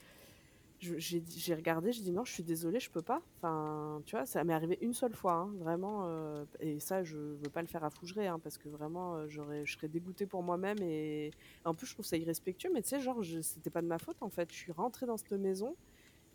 j'ai 0.81 1.53
regardé, 1.53 1.91
j'ai 1.91 2.01
dit 2.01 2.11
non, 2.11 2.25
je 2.25 2.33
suis 2.33 2.43
désolée, 2.43 2.79
je 2.79 2.89
peux 2.89 3.01
pas. 3.01 3.21
Enfin, 3.37 4.01
tu 4.05 4.15
vois, 4.15 4.25
ça 4.25 4.43
m'est 4.43 4.53
arrivé 4.53 4.79
une 4.81 4.93
seule 4.93 5.13
fois, 5.13 5.33
hein, 5.33 5.51
vraiment. 5.59 6.05
Euh, 6.05 6.43
et 6.59 6.79
ça, 6.79 7.03
je 7.03 7.17
veux 7.17 7.49
pas 7.49 7.61
le 7.61 7.67
faire 7.67 7.83
à 7.83 7.91
Fougeray, 7.91 8.27
hein, 8.27 8.39
parce 8.39 8.57
que 8.57 8.67
vraiment, 8.67 9.15
euh, 9.15 9.27
j'aurais, 9.29 9.65
je 9.65 9.73
serais 9.73 9.87
dégoûtée 9.87 10.25
pour 10.25 10.41
moi-même. 10.41 10.77
Et... 10.81 11.31
en 11.65 11.75
plus, 11.75 11.87
je 11.87 11.93
trouve 11.93 12.05
ça 12.05 12.17
irrespectueux, 12.17 12.71
mais 12.73 12.81
tu 12.81 12.89
sais, 12.89 12.99
genre, 12.99 13.23
c'était 13.41 13.69
pas 13.69 13.81
de 13.81 13.87
ma 13.87 13.99
faute 13.99 14.17
en 14.21 14.29
fait. 14.29 14.51
Je 14.51 14.57
suis 14.57 14.71
rentrée 14.71 15.05
dans 15.05 15.17
cette 15.17 15.31
maison 15.33 15.75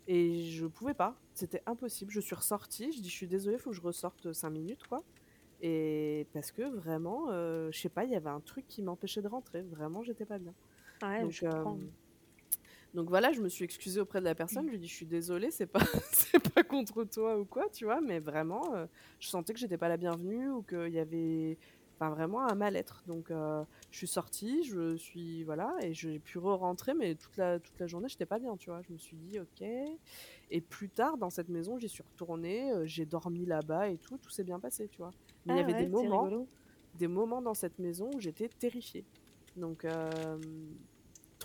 et 0.07 0.45
je 0.45 0.65
pouvais 0.65 0.93
pas. 0.93 1.15
C'était 1.33 1.61
impossible. 1.65 2.11
Je 2.11 2.21
suis 2.21 2.35
ressortie, 2.35 2.93
je 2.93 3.01
dis 3.01 3.09
je 3.09 3.15
suis 3.15 3.27
désolée, 3.27 3.57
faut 3.57 3.71
que 3.71 3.75
je 3.75 3.81
ressorte 3.81 4.31
cinq 4.31 4.51
minutes, 4.51 4.87
quoi. 4.87 5.03
Et 5.61 6.27
parce 6.33 6.51
que 6.51 6.61
vraiment, 6.61 7.27
euh, 7.29 7.69
je 7.71 7.79
sais 7.79 7.89
pas, 7.89 8.05
il 8.05 8.11
y 8.11 8.15
avait 8.15 8.29
un 8.29 8.39
truc 8.39 8.65
qui 8.67 8.81
m'empêchait 8.81 9.21
de 9.21 9.27
rentrer. 9.27 9.61
Vraiment, 9.63 10.03
j'étais 10.03 10.25
pas 10.25 10.37
bien. 10.37 10.53
Ouais, 11.01 11.21
Donc, 11.21 11.31
je 11.31 11.45
comprends. 11.45 11.77
Donc 12.93 13.09
voilà, 13.09 13.31
je 13.31 13.41
me 13.41 13.49
suis 13.49 13.63
excusée 13.65 13.99
auprès 14.01 14.19
de 14.19 14.25
la 14.25 14.35
personne. 14.35 14.65
Je 14.65 14.69
lui 14.71 14.77
ai 14.77 14.79
dit, 14.79 14.87
je 14.87 14.95
suis 14.95 15.05
désolée, 15.05 15.51
c'est 15.51 15.67
pas, 15.67 15.79
c'est 16.11 16.39
pas 16.53 16.63
contre 16.63 17.03
toi 17.05 17.37
ou 17.39 17.45
quoi, 17.45 17.69
tu 17.69 17.85
vois, 17.85 18.01
mais 18.01 18.19
vraiment, 18.19 18.73
euh, 18.75 18.87
je 19.19 19.27
sentais 19.27 19.53
que 19.53 19.59
j'étais 19.59 19.77
pas 19.77 19.89
la 19.89 19.97
bienvenue 19.97 20.49
ou 20.49 20.63
qu'il 20.63 20.89
y 20.93 20.99
avait 20.99 21.57
enfin 21.99 22.11
vraiment 22.11 22.47
un 22.47 22.55
mal-être. 22.55 23.03
Donc 23.07 23.29
je 23.29 23.97
suis 23.97 24.07
sortie, 24.07 24.63
je 24.63 24.95
suis 24.97 25.43
voilà 25.43 25.75
et 25.81 25.93
j'ai 25.93 26.19
pu 26.19 26.37
re-rentrer 26.37 26.93
mais 26.93 27.15
toute 27.15 27.37
la 27.37 27.59
toute 27.59 27.77
la 27.79 27.87
journée, 27.87 28.07
j'étais 28.09 28.25
pas 28.27 28.39
bien, 28.39 28.55
tu 28.57 28.69
vois? 28.69 28.81
Je 28.83 28.93
me 28.93 28.97
suis 28.97 29.17
dit: 29.17 29.39
«OK» 29.39 29.61
et 30.49 30.61
plus 30.61 30.89
tard 30.89 31.17
dans 31.17 31.29
cette 31.29 31.49
maison, 31.49 31.77
j'y 31.79 31.89
suis 31.89 32.03
retournée, 32.03 32.71
j'ai 32.85 33.05
dormi 33.05 33.45
là-bas 33.45 33.89
et 33.89 33.97
tout, 33.97 34.17
tout 34.17 34.29
s'est 34.29 34.43
bien 34.43 34.59
passé, 34.59 34.87
tu 34.89 35.01
vois? 35.01 35.13
Mais 35.45 35.53
il 35.53 35.55
y 35.55 35.59
Ah 35.59 35.59
avait 35.59 35.73
des 35.73 35.85
ouais, 35.85 35.87
moments 35.87 36.27
rigolo. 36.27 36.47
des 36.93 37.07
moments 37.07 37.41
dans 37.41 37.53
cette 37.55 37.79
maison 37.79 38.11
où 38.15 38.19
j'étais 38.19 38.49
terrifiée. 38.49 39.07
Donc 39.55 39.85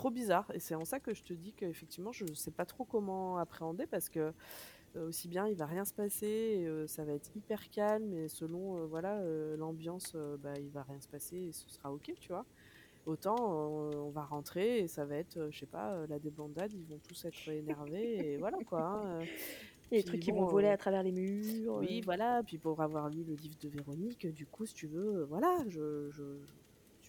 trop 0.03 0.11
bizarre. 0.11 0.51
Et 0.55 0.59
c'est 0.59 0.75
en 0.75 0.85
ça 0.85 0.99
que 1.01 1.15
je 1.15 1.23
te 1.23 1.33
dis 1.33 1.53
qu'effectivement, 1.55 2.11
je 2.13 2.27
sais 2.35 2.51
pas 2.51 2.67
trop 2.67 2.85
comment 2.85 3.39
appréhender 3.39 3.87
parce 3.87 4.09
que, 4.09 4.33
heu, 4.97 5.03
aussi 5.09 5.29
bien 5.29 5.49
il 5.49 5.57
va 5.57 5.67
rien 5.67 5.85
se 5.85 5.95
passer, 5.95 6.65
heu, 6.67 6.87
ça 6.89 7.05
va 7.05 7.13
être 7.15 7.37
hyper 7.37 7.71
calme 7.71 8.13
et 8.15 8.29
selon, 8.29 8.79
heu, 8.79 8.85
voilà, 8.87 9.23
l'ambiance, 9.57 10.17
bah, 10.41 10.59
il 10.61 10.71
va 10.71 10.83
rien 10.85 11.01
se 11.01 11.09
passer 11.09 11.37
et 11.39 11.53
ce 11.53 11.69
sera 11.71 11.93
OK, 11.93 12.13
tu 12.21 12.33
vois? 12.33 12.47
Autant, 13.07 13.37
on 13.53 14.11
va 14.11 14.25
rentrer 14.25 14.81
et 14.81 14.89
ça 14.89 15.07
va 15.07 15.17
être, 15.17 15.51
je 15.51 15.59
sais 15.61 15.67
pas, 15.67 16.07
la 16.09 16.19
débandade, 16.21 16.73
ils 16.75 16.87
vont 16.87 17.01
tous 17.01 17.25
être 17.27 17.49
énervés 17.49 18.35
et 18.35 18.39
voilà 18.39 18.59
quoi, 18.67 18.83
hein, 18.87 19.29
des 19.95 20.05
Puis 20.05 20.05
trucs 20.05 20.21
qui 20.21 20.33
vont 20.33 20.47
voler 20.47 20.69
à 20.69 20.77
travers 20.79 21.03
les 21.03 21.13
murs, 21.13 21.75
oui, 21.77 22.01
voilà, 22.03 22.43
puis 22.45 22.59
pour 22.59 22.81
avoir 22.83 23.09
lu 23.11 23.25
le 23.25 23.35
livre 23.35 23.57
de 23.61 23.69
Véronique, 23.69 24.27
du 24.27 24.47
coup, 24.47 24.67
si 24.67 24.75
tu 24.75 24.87
veux, 24.89 25.25
voilà, 25.25 25.65
je 25.69 26.11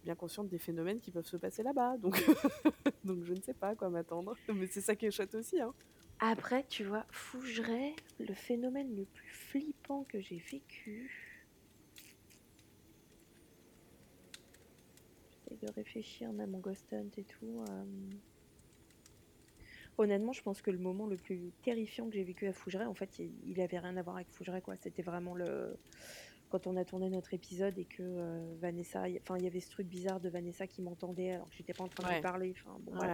bien 0.04 0.16
consciente 0.16 0.50
des 0.50 0.60
phénomènes 0.60 1.00
qui 1.00 1.12
peuvent 1.12 1.26
se 1.26 1.38
passer 1.38 1.64
là-bas, 1.64 1.98
donc 1.98 2.16
je 3.06 3.34
ne 3.34 3.42
sais 3.42 3.54
pas 3.54 3.76
quoi 3.76 3.90
m'attendre. 3.90 4.36
Mais 4.54 4.68
c'est 4.68 4.82
ça 4.82 4.96
qui 4.96 5.06
est 5.06 5.12
chouette 5.12 5.36
aussi, 5.36 5.60
hein. 5.62 5.74
Après, 6.20 6.64
tu 6.70 6.84
vois, 6.84 7.06
Fougeray, 7.12 7.96
le 8.20 8.34
phénomène 8.34 8.96
le 8.96 9.06
plus 9.06 9.30
flippant 9.30 10.04
que 10.04 10.22
j'ai 10.22 10.38
vécu 10.52 11.12
j'essaie 15.50 15.66
de 15.66 15.72
réfléchir 15.72 16.32
même 16.32 16.56
en 16.56 16.60
ghost 16.60 16.94
hunt 16.94 17.10
et 17.18 17.24
tout, 17.24 17.64
hem 17.68 18.20
honnêtement, 19.98 20.34
je 20.34 20.42
pense 20.42 20.62
que 20.62 20.72
le 20.72 20.78
moment 20.78 21.08
le 21.08 21.18
plus 21.18 21.52
terrifiant 21.62 22.08
que 22.08 22.16
j'ai 22.16 22.24
vécu 22.24 22.48
à 22.48 22.54
Fougeray, 22.54 22.86
en 22.86 22.94
fait, 22.94 23.20
il 23.20 23.32
il 23.46 23.62
avait 23.62 23.80
rien 23.80 23.96
à 23.98 24.02
voir 24.02 24.16
avec 24.16 24.30
Fougeray, 24.32 24.62
quoi. 24.62 24.76
C'était 24.78 25.04
vraiment 25.04 25.36
le 25.36 25.78
quand 26.54 26.68
on 26.68 26.78
a 26.78 26.86
tourné 26.86 27.10
notre 27.10 27.34
épisode 27.34 27.78
et 27.80 27.86
que, 27.86 28.04
heu, 28.04 28.56
Vanessa 28.60 29.06
enfin, 29.22 29.38
il 29.38 29.44
y 29.44 29.48
avait 29.48 29.60
ce 29.60 29.70
truc 29.72 29.88
bizarre 29.88 30.20
de 30.22 30.30
Vanessa 30.30 30.68
qui 30.68 30.82
m'entendait 30.84 31.32
alors 31.32 31.50
que 31.50 31.56
j'étais 31.56 31.74
pas 31.74 31.84
en 31.84 31.90
train 31.90 32.04
de 32.06 32.16
parler, 32.16 32.56
enfin 32.64 32.78
bon 32.80 32.94
Ouais, 32.94 33.12
bref. 33.12 33.14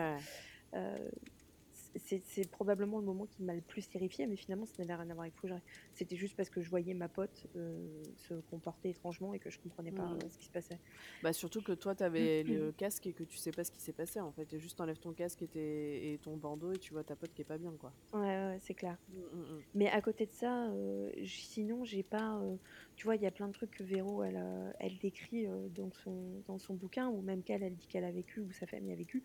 C'est 1.96 2.46
probablement 2.52 3.00
le 3.00 3.06
moment 3.06 3.26
qui 3.28 3.44
m'a 3.44 3.56
le 3.56 3.62
plus 3.62 3.90
terrifiée, 3.90 4.28
mais 4.28 4.38
finalement 4.38 4.66
ça 4.66 4.84
n'avait 4.84 4.96
rien 5.02 5.10
à 5.10 5.14
voir 5.14 5.24
avec 5.24 5.36
Fougeray. 5.38 5.62
C'était 5.94 6.16
juste 6.18 6.36
parce 6.36 6.50
que 6.50 6.62
je 6.62 6.70
voyais 6.70 6.94
ma 6.94 7.10
pote, 7.10 7.48
heu, 7.56 8.14
se 8.18 8.36
comporter 8.42 8.90
étrangement 8.90 9.34
et 9.34 9.40
que 9.40 9.50
je 9.50 9.60
comprenais 9.60 9.92
pas, 9.92 10.14
Mmh. 10.14 10.26
heu, 10.26 10.30
ce 10.30 10.38
qui 10.38 10.46
se 10.48 10.52
passait. 10.52 10.82
Bah, 11.22 11.34
surtout 11.34 11.62
que 11.62 11.72
toi, 11.74 11.96
tu 11.96 12.04
avais 12.04 12.44
le 12.44 12.72
casque 12.72 13.08
et 13.08 13.14
que 13.14 13.24
tu 13.24 13.38
sais 13.38 13.54
pas 13.54 13.64
ce 13.66 13.72
qui 13.72 13.82
s'est 13.82 13.94
passé, 13.94 14.20
en 14.22 14.32
fait 14.32 14.54
et 14.54 14.60
juste 14.60 14.78
tu 14.78 14.82
enlèves 14.84 15.00
ton 15.00 15.14
casque 15.14 15.42
et 15.42 15.48
tes 15.50 16.14
et 16.14 16.20
ton 16.20 16.38
bandeau 16.38 16.72
et 16.74 16.80
tu 16.80 16.94
vois 16.94 17.04
ta 17.04 17.16
pote 17.16 17.34
qui 17.34 17.42
est 17.42 17.46
pas 17.46 17.58
bien, 17.58 17.76
quoi. 17.78 17.94
Ouais, 18.14 18.58
c'est 18.62 18.74
clair. 18.74 18.98
Mmh, 19.08 19.26
mh. 19.60 19.66
Mais 19.76 19.90
à 19.90 20.02
côté 20.02 20.26
de 20.28 20.34
ça, 20.34 20.70
heu, 20.74 21.12
j 21.18 21.42
sinon 21.46 21.84
j'ai 21.86 22.04
pas, 22.04 22.40
heu, 22.44 22.60
tu 22.96 23.06
vois, 23.08 23.16
il 23.18 23.22
y 23.24 23.28
a 23.28 23.32
plein 23.32 23.48
de 23.48 23.54
trucs 23.54 23.72
que 23.72 23.84
Véro 23.84 24.24
elle, 24.24 25.00
décrit, 25.00 25.48
dans 25.72 25.92
son 25.92 26.44
dans 26.48 26.60
son 26.60 26.76
bouquin 26.76 27.10
ou 27.10 27.22
même 27.22 27.44
qu'elle, 27.44 27.64
elle 27.64 27.76
dit 27.78 27.88
qu'elle 27.88 28.06
a 28.06 28.12
vécu 28.12 28.42
ou 28.42 28.52
sa 28.52 28.68
famille 28.68 28.94
a 28.94 28.96
vécu, 28.96 29.24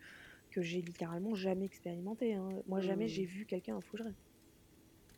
que 0.55 0.61
j'ai 0.63 0.81
littéralement 0.81 1.35
jamais 1.35 1.65
expérimenté, 1.65 2.35
hein. 2.35 2.49
Moi, 2.67 2.81
jamais 2.81 3.07
j'ai 3.09 3.25
Mmh. 3.25 3.27
vu 3.27 3.45
quelqu'un 3.45 3.81
Fougeray. 3.81 4.15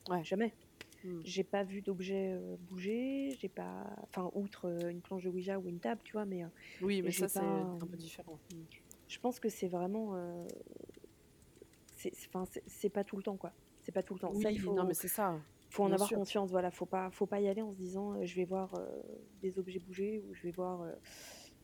Ouais. 0.09 0.27
Jamais. 0.27 0.57
Mmh. 1.03 1.23
J'ai 1.23 1.43
pas 1.43 1.63
vu 1.63 1.81
d'objet, 1.81 2.33
heu, 2.33 2.57
bouger, 2.59 3.31
j'ai 3.39 3.49
pas 3.49 3.95
enfin 4.03 4.31
outre, 4.35 4.67
heu, 4.69 4.91
une 4.91 5.01
planche 5.03 5.23
de 5.23 5.29
Ouija 5.29 5.59
ou 5.59 5.69
une 5.69 5.81
table, 5.81 6.01
tu 6.05 6.13
vois? 6.13 6.25
Mais, 6.25 6.43
heu, 6.43 6.51
Oui, 6.79 7.01
mais 7.03 7.11
j'ai 7.11 7.27
ça, 7.27 7.27
c'est 7.27 7.67
un 7.81 7.87
peu 7.87 7.97
différent. 7.97 8.41
Mmh. 8.49 8.63
je 9.07 9.19
pense 9.19 9.39
que 9.39 9.49
c'est 9.49 9.67
vraiment, 9.67 10.15
c'est 11.95 12.89
pas 12.89 13.03
tout 13.03 13.17
le 13.17 13.23
temps, 13.23 13.37
quoi. 13.37 13.53
C'est 13.81 13.91
pas 13.91 14.03
tout 14.03 14.13
le 14.13 14.19
temps. 14.19 14.33
Ça, 14.33 14.51
il 14.51 14.59
Oui, 14.59 14.71
non, 14.71 14.85
mais 14.85 14.93
faut 14.93 14.93
c'est 14.93 15.07
ça, 15.07 15.43
faut 15.69 15.83
en 15.83 15.91
bien 15.91 15.93
avoir 15.93 16.11
sûr. 16.11 16.13
conscience, 16.13 16.51
voilà. 16.51 16.71
Faut 16.71 16.85
pas 16.87 17.11
faut 17.11 17.27
pas 17.27 17.41
y 17.41 17.47
aller 17.49 17.61
en 17.61 17.71
se 17.73 17.77
disant, 17.77 18.23
«Je 18.25 18.35
vais 18.35 18.45
voir, 18.45 18.75
des 19.41 19.59
objets 19.59 19.79
bouger» 19.79 20.19
ou 20.21 20.33
«Je 20.33 20.43
vais 20.43 20.51
voir, 20.51 20.83
heu» 20.83 20.95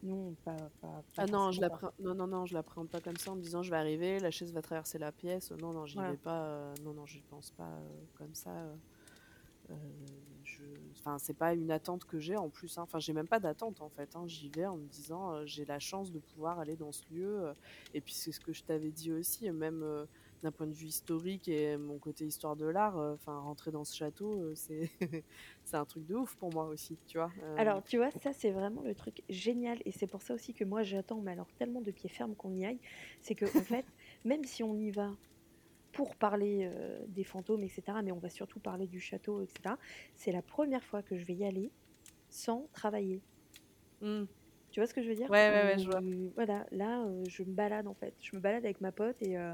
non, 0.03 0.35
pas 0.43 0.69
pas 0.81 1.03
pas 1.15 1.23
Ah 1.23 1.27
non, 1.27 1.51
je 1.51 1.61
non, 1.99 2.15
non, 2.15 2.27
non, 2.27 2.45
je 2.47 2.55
l'appréhende 2.55 2.89
pas 2.89 2.99
comme 3.01 3.17
ça 3.19 3.31
en 3.31 3.35
me 3.35 3.41
disant: 3.41 3.61
«Je 3.61 3.69
vais 3.69 3.77
arriver, 3.77 4.19
la 4.19 4.31
chaise 4.31 4.51
va 4.51 4.61
traverser 4.63 4.97
la 4.97 5.11
pièce». 5.11 5.51
Non, 5.51 5.71
non, 5.71 5.85
j'y 5.85 6.01
Voilà. 6.01 6.03
vais 6.03 6.17
pas, 6.17 6.73
heu, 6.73 6.77
non, 6.81 6.93
non, 6.95 7.05
j'y 7.05 7.21
pense 7.21 7.51
pas, 7.51 7.81
heu, 7.81 8.07
comme 8.15 8.33
ça, 8.33 8.75
heu, 9.69 9.77
je 10.43 10.65
enfin, 10.91 11.17
c'est 11.19 11.33
pas 11.35 11.53
une 11.53 11.71
attente 11.71 12.05
que 12.05 12.19
j'ai 12.19 12.37
en 12.37 12.49
plus, 12.49 12.77
hein. 12.77 12.83
Enfin, 12.83 12.99
j'ai 12.99 13.13
même 13.13 13.27
pas 13.27 13.39
d'attente, 13.39 13.81
en 13.81 13.89
fait, 13.89 14.15
hein. 14.15 14.25
J'y 14.27 14.49
vais 14.49 14.65
en 14.65 14.77
me 14.77 14.87
disant, 14.87 15.45
«J'ai 15.45 15.65
la 15.65 15.79
chance 15.79 16.11
de 16.11 16.19
pouvoir 16.19 16.59
aller 16.59 16.77
dans 16.77 16.91
ce 16.91 17.03
lieu», 17.11 17.53
et 17.93 18.01
puis 18.01 18.13
c'est 18.15 18.31
ce 18.31 18.39
que 18.41 18.53
je 18.53 18.63
t'avais 18.63 18.91
dit 18.91 19.11
aussi, 19.13 19.49
même, 19.51 20.07
d'un 20.43 20.51
point 20.53 20.67
de 20.67 20.73
vue 20.75 20.87
historique 20.87 21.47
et 21.47 21.77
mon 21.77 21.99
côté 21.99 22.25
histoire 22.27 22.55
de 22.57 22.65
l'art, 22.67 22.97
heu, 22.99 23.13
enfin, 23.13 23.39
rentrer 23.39 23.71
dans 23.71 23.85
ce 23.85 23.95
château, 23.95 24.43
heu, 24.43 24.55
c'est 24.55 24.91
c'est 25.63 25.77
un 25.77 25.85
truc 25.85 26.05
de 26.05 26.15
ouf 26.15 26.35
pour 26.37 26.51
moi 26.53 26.65
aussi, 26.67 26.99
tu 27.07 27.17
vois? 27.17 27.33
Hem 27.41 27.55
Alors, 27.55 27.83
tu 27.83 27.97
vois, 27.97 28.09
ça, 28.11 28.33
c'est 28.33 28.51
vraiment 28.51 28.81
le 28.81 28.95
truc 28.95 29.23
génial 29.29 29.79
et 29.85 29.91
c'est 29.91 30.07
pour 30.07 30.21
ça 30.23 30.33
aussi 30.33 30.53
que 30.53 30.63
moi 30.63 30.83
j'attends, 30.83 31.21
mais 31.21 31.31
alors 31.31 31.51
tellement 31.53 31.81
de 31.81 31.91
pied 31.91 32.09
ferme 32.09 32.35
qu'on 32.35 32.55
y 32.55 32.65
aille. 32.65 32.81
C'est 33.21 33.35
qu'en 33.35 33.63
fait, 33.63 33.85
même 34.23 34.43
si 34.43 34.63
on 34.63 34.75
y 34.77 34.91
va 34.91 35.17
pour 35.91 36.17
parler, 36.17 36.71
des 37.07 37.23
fantômes 37.25 37.63
et 37.63 37.69
cetera, 37.69 38.03
mais 38.03 38.11
on 38.13 38.19
va 38.19 38.29
surtout 38.29 38.59
parler 38.61 38.87
du 38.87 38.99
château 39.01 39.41
et 39.41 39.47
cetera, 39.47 39.79
c'est 40.15 40.31
la 40.33 40.43
1re 40.43 40.83
fois 40.85 41.03
que 41.03 41.17
je 41.17 41.25
vais 41.25 41.35
y 41.35 41.45
aller 41.45 41.73
sans 42.29 42.69
travailler. 42.73 43.23
Mmh. 44.01 44.27
Tu 44.73 44.81
vois 44.81 44.87
ce 44.87 44.93
que 44.95 45.03
je 45.03 45.09
veux 45.09 45.15
dire? 45.15 45.29
Ouais, 45.29 45.49
ouais, 45.49 45.63
ouais, 45.65 45.77
je 45.77 45.89
vois. 45.89 46.01
Voilà, 46.35 46.65
là, 46.71 47.05
heu, 47.07 47.27
je 47.27 47.43
me 47.43 47.53
balade, 47.53 47.87
en 47.87 47.93
fait. 47.93 48.15
Je 48.19 48.35
me 48.35 48.41
balade 48.41 48.65
avec 48.65 48.81
ma 48.81 48.91
pote 48.91 49.21
et 49.21 49.37
heu 49.37 49.53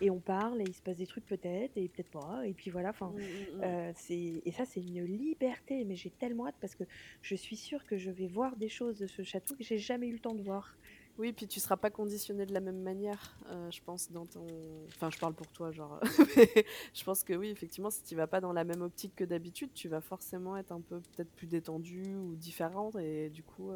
et 0.00 0.10
on 0.10 0.20
parle 0.20 0.62
et 0.62 0.66
il 0.66 0.74
se 0.74 0.82
passe 0.82 0.96
des 0.98 1.06
trucs 1.06 1.26
peut-être 1.26 1.76
et 1.76 1.88
peut-être 1.88 2.10
pas 2.10 2.46
et 2.46 2.54
puis 2.54 2.70
voilà, 2.70 2.90
enfin, 2.90 3.12
Mmh, 3.12 3.32
mmh 3.34 3.56
mh. 3.56 3.64
heu, 3.64 3.92
c'est 3.96 4.42
et 4.44 4.52
ça, 4.52 4.64
c'est 4.64 4.80
une 4.80 5.04
liberté, 5.04 5.84
mais 5.84 5.96
j'ai 5.96 6.10
tellement 6.12 6.46
hâte 6.46 6.56
parce 6.60 6.74
que 6.76 6.84
je 7.22 7.34
suis 7.34 7.56
sûre 7.56 7.84
que 7.86 7.98
je 7.98 8.10
vais 8.12 8.28
voir 8.28 8.56
des 8.56 8.68
choses 8.68 8.98
de 8.98 9.06
ce 9.08 9.22
château 9.22 9.56
que 9.56 9.64
j'ai 9.64 9.78
jamais 9.78 10.08
eu 10.08 10.12
le 10.14 10.20
temps 10.20 10.34
de 10.36 10.42
voir. 10.42 10.78
Oui, 11.18 11.32
puis 11.32 11.46
tu 11.48 11.60
seras 11.60 11.76
pas 11.76 11.90
conditionnée 11.90 12.46
de 12.46 12.54
la 12.54 12.60
même 12.60 12.80
manière, 12.80 13.38
je 13.70 13.80
pense 13.84 14.10
dans 14.10 14.26
ton 14.26 14.86
enfin, 14.88 15.10
je 15.10 15.18
parle 15.18 15.34
pour 15.34 15.52
toi, 15.52 15.70
genre, 15.70 16.00
je 16.94 17.04
pense 17.04 17.24
que 17.24 17.34
oui, 17.34 17.48
effectivement, 17.50 17.90
si 17.90 18.02
tu 18.02 18.16
vas 18.16 18.26
pas 18.26 18.40
dans 18.40 18.52
la 18.54 18.64
même 18.64 18.80
optique 18.80 19.14
que 19.16 19.24
d'habitude, 19.24 19.72
tu 19.74 19.88
vas 19.88 20.00
forcément 20.00 20.56
être 20.56 20.72
un 20.72 20.80
peu 20.80 21.00
peut-être 21.02 21.34
plus 21.34 21.46
détendue 21.46 22.16
ou 22.16 22.36
différente 22.36 22.96
et 22.96 23.28
du 23.28 23.44
coup, 23.44 23.70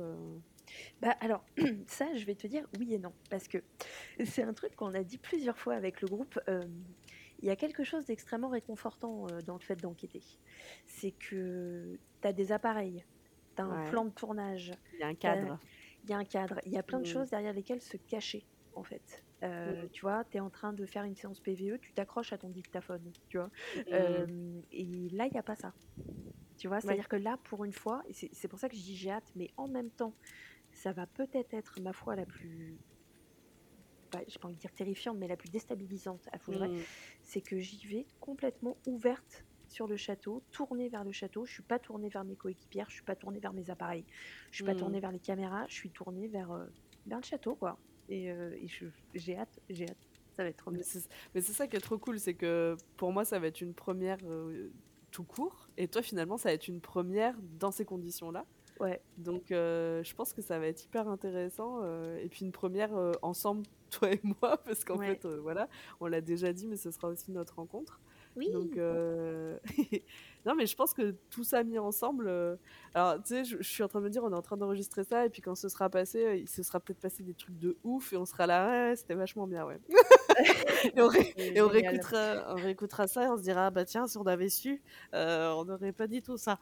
Bah, 1.00 1.16
alors, 1.20 1.44
ça, 1.88 2.14
je 2.14 2.24
vais 2.24 2.34
te 2.36 2.46
dire 2.46 2.66
oui 2.72 2.94
et 2.94 2.98
non, 2.98 3.14
parce 3.28 3.48
que 3.48 3.58
c'est 4.24 4.42
un 4.42 4.54
truc 4.54 4.74
qu'on 4.76 4.94
a 4.94 5.04
dit 5.04 5.18
plusieurs 5.18 5.58
fois 5.58 5.74
avec 5.74 6.00
le 6.00 6.08
groupe, 6.08 6.38
hem, 6.46 6.84
il 7.38 7.46
y 7.48 7.50
a 7.50 7.56
quelque 7.56 7.84
chose 7.84 8.06
d'extrêmement 8.06 8.48
réconfortant, 8.48 9.28
heu, 9.30 9.42
dans 9.42 9.54
le 9.54 9.60
fait 9.64 9.76
d'enquêter. 9.76 10.24
C'est 10.86 11.12
que 11.12 12.00
tu 12.22 12.28
as 12.28 12.32
des 12.32 12.52
appareils, 12.52 13.04
tu 13.56 13.62
as 13.62 13.66
un 13.66 13.78
Ouais. 13.78 13.78
plan 13.78 14.04
de 14.04 14.12
tournage, 14.12 14.74
Il 14.92 15.00
y 15.00 15.02
a 15.02 15.08
un 15.08 15.14
cadre. 15.14 15.60
il 16.02 16.10
y 16.10 16.12
a 16.14 16.18
un 16.18 16.24
cadre, 16.24 16.60
il 16.64 16.72
y 16.72 16.78
a 16.78 16.82
plein 16.82 17.00
de 17.00 17.06
Mmh. 17.06 17.06
choses 17.06 17.30
derrière 17.30 17.52
lesquelles 17.54 17.82
se 17.82 17.96
cacher, 17.96 18.48
en 18.72 18.84
fait. 18.84 19.24
Heu, 19.44 19.64
Mmh. 19.64 19.88
tu 19.92 20.04
vois, 20.06 20.24
tu 20.24 20.38
es 20.38 20.40
en 20.40 20.50
train 20.50 20.72
de 20.72 20.86
faire 20.86 21.04
une 21.04 21.16
séance 21.16 21.40
PVE, 21.40 21.78
tu 21.80 21.92
t'accroches 21.94 22.32
à 22.32 22.38
ton 22.38 22.50
dictaphone, 22.50 23.14
tu 23.28 23.38
vois? 23.38 23.50
Hem 23.90 24.62
et 24.70 25.08
là, 25.12 25.26
il 25.26 25.34
y 25.34 25.38
a 25.38 25.42
pas 25.42 25.56
ça. 25.56 25.74
Tu 26.56 26.68
vois? 26.68 26.80
Ouais. 26.82 27.00
C'est-à-dire 27.00 27.08
que 27.08 27.16
là, 27.16 27.38
pour 27.44 27.64
une 27.64 27.72
fois 27.72 28.02
et 28.06 28.12
c'est 28.12 28.28
c'est 28.32 28.46
pour 28.48 28.58
ça 28.60 28.68
que 28.68 28.76
je 28.76 28.82
dis: 28.82 28.96
«J'ai 28.96 29.10
hâte», 29.10 29.30
mais 29.34 29.48
en 29.56 29.66
même 29.68 29.90
temps, 29.90 30.16
ça 30.84 30.92
va 30.92 31.06
peut-être 31.06 31.54
être 31.54 31.80
ma 31.80 31.94
fois 31.94 32.14
la 32.14 32.26
plus 32.26 32.82
bah, 34.12 34.20
j'ai 34.28 34.38
pas 34.38 34.46
envie 34.48 34.54
de 34.56 34.60
dire 34.60 34.72
terrifiante, 34.74 35.18
mais 35.18 35.26
la 35.28 35.36
plus 35.36 35.48
déstabilisante 35.50 36.28
à 36.32 36.38
Mmh. 36.46 36.84
c'est 37.22 37.42
que 37.42 37.58
j'y 37.58 37.86
vais 37.86 38.06
complètement 38.20 38.80
ouverte 38.86 39.46
sur 39.66 39.86
le 39.88 39.96
château, 39.96 40.46
tournée 40.52 40.88
vers 40.88 41.04
le 41.04 41.12
château. 41.12 41.46
Je 41.46 41.52
suis 41.54 41.62
pas 41.62 41.78
tournée 41.78 42.08
vers 42.10 42.24
mes 42.24 42.36
coéquipières, 42.36 42.88
je 42.90 42.96
suis 42.96 43.04
pas 43.04 43.16
tournée 43.16 43.40
vers 43.40 43.54
mes 43.54 43.70
appareils, 43.70 44.06
je 44.50 44.56
suis 44.58 44.64
pas 44.64 44.74
Mmh. 44.74 44.74
tournée 44.74 45.00
vers 45.00 45.10
les 45.12 45.20
caméras, 45.20 45.66
je 45.68 45.74
suis 45.74 45.92
tournée 45.92 46.28
vers, 46.28 46.52
heu, 46.52 46.74
vers 47.06 47.18
le 47.18 47.24
château, 47.24 47.56
quoi 47.56 47.80
et 48.08 48.28
je 48.68 48.86
j'ai 49.14 49.36
hâte, 49.38 49.60
j'ai 49.70 49.88
hâte. 49.88 50.06
Ça 50.36 50.42
va 50.44 50.50
être 50.50 50.58
trop 50.58 50.70
bien. 50.72 50.84
mais 51.34 51.40
c'est 51.40 51.52
ça 51.52 51.68
qui 51.68 51.76
est 51.76 51.80
trop 51.80 51.98
cool, 51.98 52.18
c'est 52.18 52.36
que 52.36 52.76
pour 52.96 53.12
moi, 53.12 53.24
ça 53.24 53.38
va 53.38 53.46
être 53.48 53.60
une 53.60 53.74
1re, 53.74 54.18
heu, 54.24 54.74
tout 55.10 55.24
court 55.24 55.68
et 55.76 55.88
toi, 55.88 56.02
finalement, 56.02 56.36
ça 56.36 56.48
va 56.50 56.54
être 56.54 56.68
une 56.68 56.80
1re 56.80 57.38
dans 57.42 57.70
ces 57.70 57.84
conditions-là. 57.84 58.46
Ouais. 58.84 59.04
Donc 59.16 59.52
heu, 59.52 60.02
je 60.04 60.14
pense 60.14 60.32
que 60.32 60.42
ça 60.42 60.58
va 60.58 60.66
être 60.66 60.84
hyper 60.84 61.08
intéressant, 61.08 61.82
heu 61.84 62.18
et 62.20 62.28
puis 62.28 62.44
une 62.44 62.52
1re, 62.52 62.96
heu, 62.98 63.12
ensemble, 63.22 63.62
toi 63.90 64.10
et 64.12 64.20
moi, 64.24 64.58
parce 64.64 64.84
qu'en 64.84 64.98
Ouais. 64.98 65.20
fait, 65.20 65.24
voilà, 65.26 65.68
on 66.00 66.06
l'a 66.06 66.20
déjà 66.20 66.52
dit, 66.52 66.66
mais 66.66 66.76
ce 66.76 66.90
sera 66.90 67.08
aussi 67.08 67.30
notre 67.30 67.54
rencontre. 67.56 68.00
Donc 68.46 68.76
Oui! 68.76 69.24
non, 70.44 70.54
mais 70.56 70.66
je 70.66 70.74
pense 70.76 70.92
que 70.94 71.12
tout 71.30 71.44
ça 71.44 71.62
mis 71.64 71.78
ensemble, 71.78 72.28
alors 72.94 73.22
tu 73.22 73.28
sais, 73.34 73.44
je 73.44 73.56
je 73.62 73.68
suis 73.68 73.82
en 73.84 73.88
train 73.88 74.00
de 74.00 74.04
me 74.04 74.10
dire: 74.10 74.22
«On 74.24 74.32
est 74.32 74.34
en 74.36 74.42
train 74.42 74.56
d'enregistrer 74.56 75.04
ça 75.04 75.24
et 75.26 75.30
puis 75.30 75.40
quand 75.42 75.54
ce 75.54 75.68
sera 75.68 75.88
passé, 75.90 76.40
il 76.42 76.48
se 76.48 76.62
sera 76.64 76.80
peut-être 76.80 77.00
passé 77.00 77.22
des 77.22 77.34
trucs 77.34 77.58
de 77.58 77.78
ouf 77.84 78.12
et 78.12 78.16
on 78.16 78.26
sera 78.26 78.46
là: 78.46 78.66
"Ouais, 78.68 78.90
ouais, 78.90 78.96
c'était 78.96 79.14
vachement 79.14 79.46
bien, 79.46 79.64
ouais"». 79.64 79.80
Et 80.96 81.00
on 81.02 81.08
ré 81.08 81.18
C'est 81.36 81.56
et 81.56 81.62
on 81.62 81.68
génial. 81.68 82.06
réécoutera 82.08 82.44
on 82.56 82.60
réécoutera 82.60 83.06
ça 83.08 83.24
et 83.24 83.28
on 83.28 83.36
se 83.36 83.42
dira: 83.42 83.70
«Bah 83.70 83.84
tiens, 83.84 84.06
si 84.06 84.18
on 84.18 84.22
avait 84.26 84.48
su, 84.48 84.82
heu, 85.14 85.18
on 85.54 85.64
n'aurait 85.64 85.92
pas 85.92 86.06
dit 86.06 86.22
tout 86.22 86.36
ça». 86.38 86.58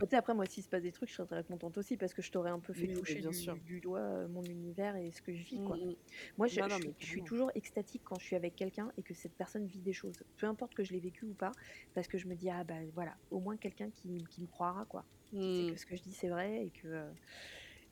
Bah, 0.00 0.06
après 0.18 0.34
moi, 0.34 0.46
s'il 0.46 0.62
se 0.64 0.68
passe 0.68 0.82
des 0.82 0.90
trucs, 0.92 1.08
je 1.08 1.14
serais 1.14 1.26
très 1.28 1.44
contente 1.44 1.78
aussi 1.78 1.96
parce 1.96 2.14
que 2.14 2.22
je 2.22 2.30
t'aurais 2.32 2.50
un 2.50 2.58
peu 2.60 2.74
fait 2.74 2.88
Oui, 2.88 2.88
toucher 2.88 3.22
bien 3.22 3.32
du 3.32 3.32
sûr. 3.32 3.58
du 3.60 3.80
doigt, 3.80 4.26
mon 4.28 4.44
univers 4.44 4.96
et 4.96 5.12
ce 5.12 5.22
que 5.22 5.32
je 5.32 5.44
vis, 5.44 5.60
Mmh 5.60 5.60
quoi. 5.60 5.80
mh. 5.92 5.94
Moi, 6.38 6.48
je 6.48 6.60
Non, 6.60 6.68
non, 6.68 6.80
suis 6.80 6.94
je 6.98 7.06
suis 7.06 7.22
carrément. 7.22 7.24
toujours 7.24 7.50
extatique 7.54 8.02
quand 8.04 8.18
je 8.18 8.26
suis 8.26 8.36
avec 8.36 8.56
quelqu'un 8.56 8.92
et 8.96 9.02
que 9.04 9.14
cette 9.14 9.36
personne 9.36 9.66
vit 9.66 9.82
des 9.82 9.92
choses. 9.92 10.24
Peu 10.36 10.46
importe 10.48 10.74
que 10.74 10.84
je 10.84 10.92
l'ai 10.92 11.00
vécu 11.00 11.24
ou 11.26 11.34
pas, 11.34 11.56
parce 11.94 12.08
que 12.08 12.18
je 12.18 12.28
me 12.28 12.36
dis: 12.36 12.50
«Ah 12.50 12.64
bah, 12.64 12.76
voilà, 12.94 13.18
au 13.30 13.40
moins 13.40 13.56
quelqu'un 13.58 13.90
qui 13.92 14.26
me 14.40 14.46
croira, 14.48 14.86
quoi. 14.86 15.06
Mmh. 15.32 15.74
que 15.74 15.78
ce 15.78 15.86
que 15.86 15.96
je 15.96 16.02
dis, 16.02 16.14
c'est 16.14 16.28
vrai» 16.30 16.66
et 16.66 16.70
que, 16.72 17.12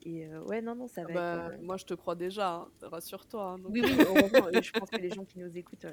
et 0.02 0.28
ouais, 0.36 0.60
non, 0.62 0.74
non, 0.74 0.88
ça 0.88 1.04
Ah 1.04 1.08
va 1.08 1.14
être, 1.14 1.36
bah, 1.38 1.50
moi 1.58 1.76
je 1.76 1.84
te 1.84 1.94
crois 1.94 2.14
déjà, 2.14 2.54
hein, 2.54 2.68
rassure-toi, 2.82 3.42
hein, 3.44 3.58
Oui, 3.66 3.80
donc 3.80 3.82
oui, 3.82 4.04
heureusement 4.04 4.48
et 4.48 4.62
je 4.62 4.72
pense 4.72 4.90
que 4.90 5.00
les 5.00 5.10
gens 5.10 5.24
qui 5.24 5.38
nous 5.38 5.56
écoutent, 5.56 5.86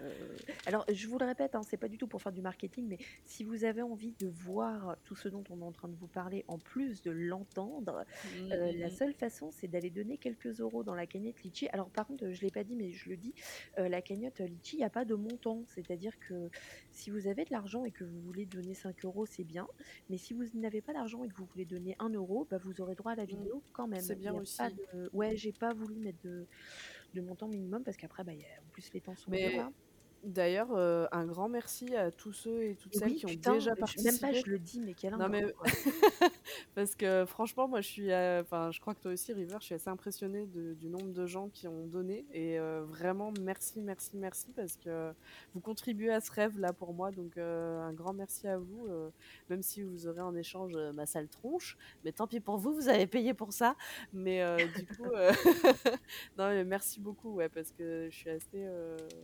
alors 0.66 0.86
je 0.92 1.08
vous 1.08 1.18
le 1.20 1.26
répète, 1.26 1.56
hein, 1.56 1.62
c'est 1.64 1.78
pas 1.78 1.88
du 1.88 1.98
tout 1.98 2.08
pour 2.08 2.22
faire 2.22 2.32
du 2.32 2.42
marketing, 2.42 2.88
mais 2.88 2.98
si 3.26 3.44
vous 3.44 3.64
avez 3.64 3.82
envie 3.82 4.14
de 4.14 4.28
voir 4.28 4.98
tout 5.04 5.16
ce 5.16 5.30
dont 5.30 5.44
on 5.50 5.62
est 5.62 5.64
en 5.64 5.72
train 5.72 5.88
de 5.88 5.96
vous 5.96 6.08
parler, 6.08 6.44
en 6.48 6.60
plus 6.60 7.02
de 7.02 7.12
l'entendre, 7.12 8.06
Mmh, 8.24 8.56
mmh 8.66 8.76
la 8.76 8.90
mh. 8.94 9.00
seule 9.00 9.14
façon, 9.14 9.52
c'est 9.52 9.68
d'aller 9.68 9.90
donner 9.92 10.18
quelques 10.18 10.60
euros 10.62 10.84
dans 10.84 10.96
la 10.96 11.08
cagnotte 11.08 11.42
Litchi. 11.44 11.68
Alors 11.70 11.92
par 11.92 12.06
contre, 12.08 12.26
heu, 12.26 12.34
je 12.34 12.42
l'ai 12.42 12.52
pas 12.52 12.64
dit, 12.64 12.76
mais 12.76 12.92
je 12.92 13.10
le 13.10 13.18
dis, 13.18 13.34
la 13.78 14.02
cagnotte 14.02 14.40
Litchi, 14.40 14.78
il 14.78 14.80
y 14.82 14.84
a 14.84 14.90
pas 14.90 15.06
de 15.06 15.16
montant. 15.16 15.64
C'est-à-dire 15.68 16.18
que 16.20 16.50
si 16.92 17.10
vous 17.10 17.28
avez 17.28 17.46
de 17.46 17.52
l'argent 17.52 17.86
et 17.86 17.92
que 17.92 18.04
vous 18.04 18.20
voulez 18.22 18.46
donner 18.46 18.74
5 18.74 19.06
euros, 19.06 19.26
c'est 19.26 19.44
bien, 19.44 19.68
mais 20.10 20.18
si 20.18 20.34
vous 20.34 20.44
n'avez 20.56 20.82
pas 20.82 20.94
d'argent 20.94 21.24
et 21.24 21.30
que 21.30 21.36
vous 21.36 21.46
voulez 21.46 21.66
donner 21.66 21.96
1 22.00 22.10
euro, 22.10 22.48
bah, 22.50 22.58
vous 22.58 22.82
aurez 22.82 22.96
droit 22.96 23.12
à 23.14 23.16
la 23.16 23.26
Mmh. 23.30 23.50
vidéo 23.50 23.64
quand 23.74 23.88
C'est 23.88 23.99
même. 24.02 24.18
Il 24.18 24.22
bien 24.22 24.34
aussi. 24.34 24.58
de 24.94 25.10
ouais, 25.14 25.36
j'ai 25.38 25.52
pas 25.52 25.74
voulu 25.74 25.96
mettre 25.96 26.20
de 26.24 26.46
de 27.14 27.22
montant 27.22 27.48
minimum 27.48 27.84
parce 27.84 27.98
qu'après, 27.98 28.24
bah, 28.24 28.34
il 28.34 28.40
y 28.40 28.44
a 28.44 28.48
en 28.48 28.70
plus 28.72 28.92
les 28.94 29.02
temps 29.02 29.16
sont 29.16 29.32
Mais 29.32 29.56
là. 29.56 29.72
D'ailleurs, 30.24 30.72
heu, 30.76 31.08
un 31.12 31.26
grand 31.26 31.50
merci 31.50 31.96
à 31.96 32.12
tous 32.12 32.34
ceux 32.34 32.64
et 32.64 32.76
toutes 32.76 32.94
Et 32.94 32.98
celles 32.98 33.14
oui, 33.14 33.16
qui 33.16 33.26
ont 33.26 33.34
déjà 33.34 33.76
je 33.76 34.02
même 34.02 34.20
pas 34.20 34.32
participé. 34.32 34.34
je 34.34 34.50
le 34.50 34.60
dis, 34.60 34.80
mais 34.80 34.94
quel 34.96 35.16
Non 35.16 35.30
mais 35.30 35.44
parce 36.76 36.96
que 36.96 37.26
franchement, 37.26 37.68
moi 37.68 37.82
je 37.82 37.88
suis, 37.88 38.14
enfin, 38.14 38.72
je 38.72 38.80
crois 38.80 38.96
que 38.96 39.02
toi 39.02 39.12
aussi 39.12 39.34
River, 39.34 39.58
je 39.60 39.66
suis 39.66 39.76
assez 39.76 39.90
impressionnée 39.90 40.46
de 40.46 40.74
du 40.74 40.90
nombre 40.90 41.12
de 41.12 41.26
gens 41.26 41.50
qui 41.50 41.68
ont 41.68 41.88
donné 41.88 42.26
et 42.32 42.58
heu, 42.60 42.82
vraiment 42.82 43.32
merci, 43.32 43.82
merci, 43.82 44.18
merci 44.18 44.54
parce 44.54 44.78
que 44.78 45.14
vous 45.54 45.62
contribuez 45.62 46.12
à 46.12 46.22
ce 46.22 46.32
rêve-là 46.32 46.74
pour 46.74 46.94
moi, 46.94 47.12
donc 47.12 47.38
heu, 47.38 47.42
un 47.80 47.94
grand 47.94 48.14
merci 48.14 48.48
à 48.48 48.58
vous, 48.58 48.88
même 49.50 49.62
si 49.64 49.82
vous 49.84 50.08
aurez 50.08 50.22
en 50.22 50.36
échange, 50.36 50.76
ma 50.94 51.06
sale 51.06 51.30
tronche, 51.30 51.78
mais 52.04 52.12
tant 52.14 52.28
pis 52.28 52.40
pour 52.40 52.58
vous, 52.58 52.74
vous 52.74 52.90
avez 52.90 53.08
payé 53.08 53.34
pour 53.34 53.54
ça. 53.54 53.76
Mais 54.14 54.44
du 54.70 54.88
coup, 54.88 55.12
non 56.38 56.50
mais 56.50 56.64
merci 56.66 57.00
beaucoup, 57.00 57.34
ouais, 57.36 57.50
parce 57.50 57.72
que 57.72 58.08
je 58.12 58.16
suis 58.16 58.30
assez, 58.30 58.66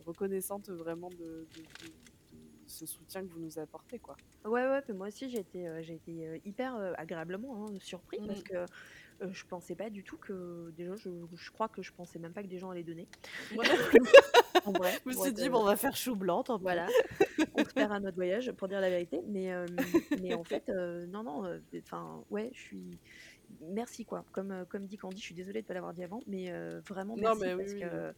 reconnaissante 0.04 0.68
vraiment 0.70 0.85
de 0.94 1.48
de 1.52 1.62
de 1.80 1.88
de 2.32 2.64
ce 2.66 2.86
soutien 2.86 3.22
que 3.26 3.32
vous 3.32 3.40
nous 3.40 3.58
apportez, 3.58 3.98
quoi. 3.98 4.16
Ouais, 4.44 4.64
ouais, 4.68 4.82
moi 4.94 5.08
aussi 5.08 5.28
j'ai 5.28 5.40
été, 5.40 5.66
heu, 5.66 5.82
j'ai 5.82 5.94
été, 5.94 6.24
heu, 6.26 6.38
hyper, 6.44 6.76
heu, 6.76 6.92
agréablement, 6.96 7.66
hein, 7.66 7.78
surpris 7.80 8.20
parce 8.26 8.42
Mmh. 8.42 8.42
que, 8.44 8.64
je 9.20 9.44
pensais 9.48 9.74
pas 9.74 9.90
du 9.90 10.04
tout 10.04 10.18
que 10.18 10.70
déjà 10.72 10.94
je 10.96 11.10
je 11.34 11.50
crois 11.50 11.68
que 11.68 11.82
je 11.82 11.92
pensais 11.92 12.18
même 12.20 12.32
pas 12.32 12.42
que 12.42 12.48
des 12.48 12.58
gens 12.58 12.70
allaient 12.70 12.84
donner. 12.84 13.08
En 14.64 14.72
vrai, 14.74 15.00
Je 15.04 15.10
me 15.10 15.14
suis 15.14 15.32
dit: 15.32 15.48
«Bon, 15.48 15.60
on 15.60 15.64
va 15.64 15.76
faire 15.76 15.96
chou 15.96 16.16
blanc, 16.16 16.42
tant 16.42 16.58
pis». 16.58 16.64
voilà, 16.64 16.94
on 17.54 17.64
se 17.64 17.74
perd 17.74 17.92
à 17.92 18.00
notre 18.00 18.16
voyage 18.16 18.52
pour 18.52 18.68
dire 18.68 18.80
la 18.80 18.90
vérité, 18.90 19.20
mais 19.28 19.52
mais 20.14 20.34
en 20.34 20.44
fait, 20.44 20.64
non, 20.68 21.24
non, 21.24 21.60
enfin, 21.84 22.24
ouais, 22.30 22.50
je 22.54 22.60
suis 22.60 23.00
merci, 23.60 24.04
quoi. 24.04 24.24
Comme, 24.32 24.52
heu, 24.52 24.64
comme 24.66 24.86
dit 24.86 24.96
Candy, 24.96 25.20
je 25.20 25.24
suis 25.26 25.34
désolée 25.34 25.62
de 25.62 25.66
pas 25.66 25.74
l'avoir 25.74 25.94
dit 25.94 26.04
avant, 26.04 26.22
mais 26.26 26.50
heu, 26.52 26.80
vraiment 26.88 27.16
Non, 27.16 27.20
merci 27.20 27.40
mais 27.40 27.54
oui, 27.54 27.64
parce 27.64 27.74
oui. 27.74 27.80
que 27.80 28.14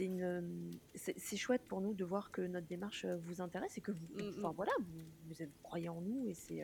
une, 0.00 0.20
hem, 0.20 0.70
c'est 0.94 1.14
c'est 1.18 1.36
chouette 1.36 1.62
pour 1.68 1.80
nous 1.80 1.94
de 1.94 2.04
voir 2.04 2.30
que 2.30 2.42
notre 2.42 2.66
démarche, 2.66 3.04
vous 3.06 3.40
intéresse 3.40 3.76
et 3.78 3.80
que 3.80 3.92
vous 3.92 4.08
enfin 4.30 4.52
mh. 4.52 4.56
voilà, 4.56 4.72
vous 4.80 5.00
vous 5.28 5.42
êtes 5.42 5.50
vous 5.50 5.60
croyez 5.62 5.88
en 5.88 6.00
nous 6.00 6.26
et 6.28 6.34
c'est, 6.34 6.62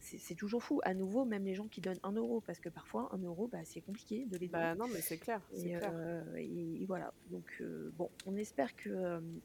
c'est 0.00 0.18
c'est 0.18 0.34
toujours 0.34 0.62
fou. 0.62 0.80
À 0.84 0.94
nouveau, 0.94 1.24
même 1.24 1.44
les 1.44 1.54
gens 1.54 1.68
qui 1.68 1.80
donnent 1.80 2.00
1 2.02 2.12
euro 2.12 2.40
parce 2.42 2.60
que 2.60 2.68
parfois 2.68 3.08
1 3.14 3.18
euro, 3.24 3.48
bah, 3.48 3.64
c'est 3.64 3.80
compliqué 3.80 4.26
de 4.26 4.36
les 4.38 4.48
donner 4.48 4.68
Bah, 4.68 4.74
non, 4.74 4.88
mais 4.88 5.00
c'est 5.00 5.18
clair, 5.18 5.40
et 5.52 5.72
clair. 5.72 5.94
et 6.36 6.82
et 6.82 6.86
voilà. 6.86 7.14
Donc 7.26 7.62
bon, 7.94 8.10
on 8.26 8.36
espère 8.36 8.74
que, 8.76 8.90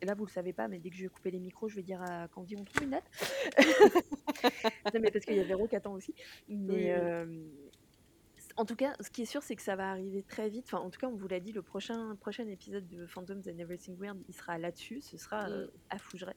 là 0.04 0.16
vous 0.16 0.26
le 0.26 0.32
savez 0.32 0.54
pas, 0.54 0.68
mais 0.68 0.80
dès 0.80 0.90
que 0.90 0.98
je 0.98 1.04
vais 1.04 1.10
couper 1.10 1.32
les 1.32 1.40
micros, 1.40 1.70
je 1.70 1.76
vais 1.76 1.84
dire 1.84 2.02
à 2.02 2.28
Candy: 2.30 2.56
«On 2.58 2.64
trouve 2.66 2.84
une 2.84 2.92
date?» 2.92 3.10
Non, 4.94 5.00
mais 5.02 5.12
parce 5.12 5.26
qu'il 5.26 5.36
y 5.38 5.42
a 5.42 5.44
Véro 5.44 5.68
qui 5.68 5.76
attend 5.76 5.94
aussi, 5.94 6.14
mais 6.48 6.92
Oui, 6.92 6.92
en 8.60 8.66
tout 8.66 8.76
cas, 8.76 8.96
ce 9.02 9.10
qui 9.12 9.24
est 9.24 9.26
sûr, 9.26 9.44
c'est 9.44 9.56
que 9.56 9.62
ça 9.64 9.76
va 9.76 9.90
arriver 9.92 10.24
très 10.24 10.50
vite. 10.50 10.66
Enfin, 10.68 10.80
en 10.84 10.90
tout 10.92 11.00
cas, 11.00 11.08
on 11.08 11.16
vous 11.16 11.28
l'a 11.28 11.40
dit, 11.40 11.54
le 11.54 11.64
prochain 11.64 12.16
prochain 12.18 12.48
épisode 12.48 12.88
de 12.88 13.08
Phantoms 13.08 13.42
and 13.48 13.58
Everything 13.60 13.98
Weird, 14.00 14.22
il 14.28 14.34
sera 14.36 14.58
là-dessus, 14.60 15.02
ce 15.02 15.18
sera, 15.18 15.50
heu, 15.50 15.72
à 15.90 16.00
Fougeray. 16.00 16.36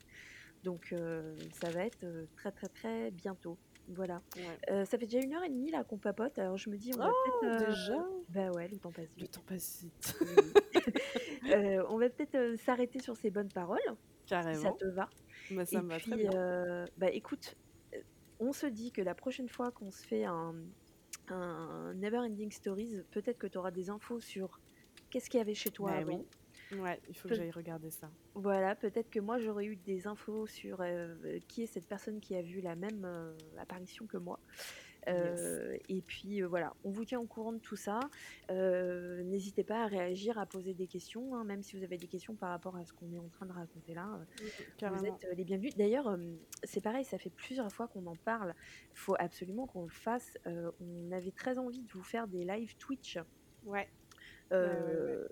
Donc 0.65 0.93
heu, 0.93 1.49
ça 1.53 1.73
va 1.73 1.85
être, 1.87 2.05
heu, 2.05 2.31
très, 2.37 2.53
très, 2.53 2.69
très 2.71 3.11
bientôt. 3.13 3.61
Voilà. 3.89 4.23
Ouais. 4.35 4.63
Ça 4.69 4.87
fait 4.99 5.07
déjà 5.07 5.21
1 5.21 5.35
heure 5.35 5.45
et 5.45 5.51
demie 5.51 5.71
là 5.73 5.85
qu'on 5.85 5.99
papote, 6.01 6.39
alors 6.39 6.59
je 6.59 6.71
me 6.71 6.79
dis: 6.79 6.95
«On 6.95 7.03
va 7.03 7.15
peut-être, 7.15 7.43
Oh! 7.43 7.49
heu» 7.49 7.57
Déjà? 7.57 7.95
bah, 8.29 8.53
ouais, 8.53 8.69
le 8.69 8.79
temps 8.79 8.93
passe 8.93 9.15
Le 9.19 9.27
vite. 9.27 9.29
temps 9.29 9.43
passe 9.43 9.81
vite. 9.83 10.15
On 11.89 11.99
va 11.99 12.11
peut-être, 12.11 12.57
s'arrêter 12.61 13.01
sur 13.01 13.17
ces 13.17 13.31
bonnes 13.31 13.51
paroles, 13.53 13.81
si 14.41 14.57
ça 14.57 14.69
Carrément. 14.69 14.81
te 14.81 14.87
va 14.87 15.13
Bah, 15.51 15.67
ça 15.67 15.83
et 15.83 15.85
me 15.85 15.89
va 15.89 16.01
très 16.01 16.19
bien. 16.19 16.39
bah, 16.97 17.11
écoute, 17.13 17.57
on 18.41 18.53
se 18.53 18.67
dit 18.67 18.93
que 18.93 19.03
la 19.03 19.15
prochaine 19.17 19.49
fois 19.51 19.73
qu'on 19.73 19.91
se 19.93 20.07
fait 20.07 20.25
un, 20.27 20.55
un 21.29 21.95
Never 21.95 22.19
Ending 22.19 22.51
Stories, 22.53 23.03
peut-être 23.11 23.39
que 23.39 23.47
tu 23.47 23.59
auras 23.59 23.71
des 23.73 23.91
infos 23.91 24.21
sur 24.21 24.61
qu'est-ce 25.11 25.31
qu'il 25.31 25.39
y 25.39 25.41
avait 25.43 25.55
chez 25.55 25.73
toi 25.73 25.95
avant. 25.95 26.27
oui. 26.71 26.71
Ouais, 26.71 27.01
il 27.09 27.17
faut 27.17 27.29
que 27.29 27.35
j'aille 27.35 27.51
regarder 27.51 27.91
ça. 27.91 28.13
voilà, 28.35 28.75
peut-être 28.77 29.11
que 29.11 29.21
moi 29.21 29.39
j'aurais 29.39 29.67
eu 29.67 29.77
des 29.77 30.07
infos 30.07 30.47
sur, 30.47 30.81
heu, 30.83 31.39
qui 31.49 31.63
est 31.63 31.67
cette 31.67 31.87
personne 31.89 32.21
qui 32.21 32.35
a 32.35 32.43
vu 32.43 32.61
la 32.63 32.77
même, 32.77 33.05
heu, 33.05 33.37
apparition 33.59 34.07
que 34.07 34.17
moi. 34.17 34.41
Yes. 35.11 35.61
Heu 35.71 35.79
et 35.89 36.03
puis, 36.03 36.41
heu, 36.43 36.47
voilà, 36.47 36.77
on 36.85 36.91
vous 36.91 37.05
tient 37.05 37.21
au 37.21 37.27
courant 37.27 37.53
de 37.53 37.59
tout 37.59 37.77
ça. 37.77 38.11
Heu, 38.51 39.23
n'hésitez 39.25 39.65
pas 39.65 39.85
à 39.85 39.87
réagir, 39.87 40.39
à 40.39 40.47
poser 40.47 40.75
des 40.75 40.87
questions, 40.89 41.35
hein, 41.35 41.45
même 41.45 41.63
si 41.63 41.77
vous 41.77 41.85
avez 41.85 41.99
des 41.99 42.09
questions 42.09 42.37
par 42.37 42.51
rapport 42.51 42.77
à 42.77 42.85
ce 42.85 42.93
qu'on 42.93 43.13
est 43.13 43.19
en 43.19 43.29
train 43.29 43.47
de 43.47 43.53
raconter 43.53 43.95
là, 43.95 44.21
vous 44.85 45.05
êtes, 45.07 45.27
les 45.37 45.45
bienvenus. 45.45 45.75
D'ailleurs, 45.77 46.17
c'est 46.65 46.81
pareil, 46.83 47.05
ça 47.05 47.19
fait 47.19 47.31
plusieurs 47.31 47.73
fois 47.73 47.89
qu'on 47.89 48.07
en 48.07 48.17
parle. 48.17 48.55
Faut 48.95 49.17
absolument 49.19 49.67
qu'on 49.67 49.83
le 49.85 49.91
fasse. 49.91 50.39
On 50.81 51.11
avait 51.13 51.33
très 51.33 51.59
envie 51.59 51.83
de 51.83 51.93
vous 51.93 52.03
faire 52.03 52.29
des 52.29 52.45
lives 52.45 52.77
Twitch. 52.79 53.19
Ouais. 53.65 53.89
Ouais, 54.61 54.67
ouais, 54.81 54.97
ouais. 54.97 55.19
Heu, 55.19 55.29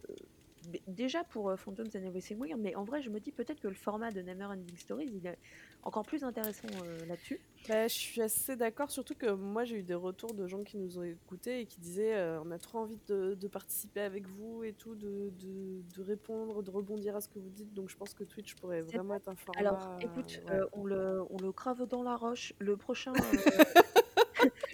beh, 0.65 0.83
déjà 0.87 1.25
pour, 1.25 1.53
Phantoms 1.59 1.89
and 1.95 2.05
Everything 2.05 2.39
Weird, 2.39 2.61
mais 2.61 2.75
en 2.75 2.85
vrai, 2.85 3.03
je 3.03 3.11
me 3.11 3.21
dis 3.21 3.33
peut-être 3.33 3.61
que 3.61 3.69
le 3.69 3.75
format 3.75 4.11
de 4.11 4.23
Never 4.23 4.45
Ending 4.45 4.77
Stories, 4.77 5.11
il 5.13 5.27
est 5.27 5.39
encore 5.83 6.05
plus 6.07 6.25
intéressant, 6.25 6.83
heu, 6.85 7.05
là-dessus. 7.05 7.45
Bah, 7.69 7.89
je 7.89 7.95
suis 7.95 8.23
assez 8.23 8.57
d'accord, 8.57 8.91
surtout 8.91 9.15
que 9.15 9.31
moi 9.33 9.65
j'ai 9.65 9.77
eu 9.77 9.83
des 9.85 9.95
retours 9.95 10.35
de 10.35 10.47
gens 10.47 10.65
qui 10.65 10.79
nous 10.79 10.99
ont 10.99 11.03
écoutés 11.03 11.61
et 11.61 11.67
qui 11.67 11.81
disaient, 11.81 12.17
heu: 12.17 12.41
«On 12.43 12.51
a 12.51 12.59
trop 12.59 12.79
envie 12.79 12.99
de 13.07 13.35
de 13.35 13.49
participer 13.49 14.01
avec 14.01 14.27
vous 14.27 14.65
et 14.65 14.73
tout, 14.75 14.97
de 14.97 15.31
de 15.31 15.83
de 15.85 16.03
répondre, 16.03 16.63
de 16.63 16.71
rebondir 16.71 17.15
à 17.17 17.21
ce 17.21 17.29
que 17.29 17.39
vous 17.39 17.51
dites», 17.51 17.73
donc 17.75 17.91
je 17.91 17.97
pense 17.97 18.15
que 18.15 18.25
Twitch 18.25 18.57
pourrait 18.57 18.83
vraiment 18.83 19.15
vrai? 19.15 19.17
être 19.17 19.29
un 19.29 19.37
Alors 19.55 19.77
format, 19.77 20.01
écoute, 20.01 20.41
heu, 20.41 20.45
ouais. 20.45 20.63
heu, 20.63 20.69
on 20.73 20.85
le 20.85 21.23
on 21.31 21.39
le 21.39 21.53
grave 21.53 21.87
dans 21.87 22.03
la 22.03 22.17
roche. 22.17 22.53
Le 22.59 22.77
prochain, 22.77 23.37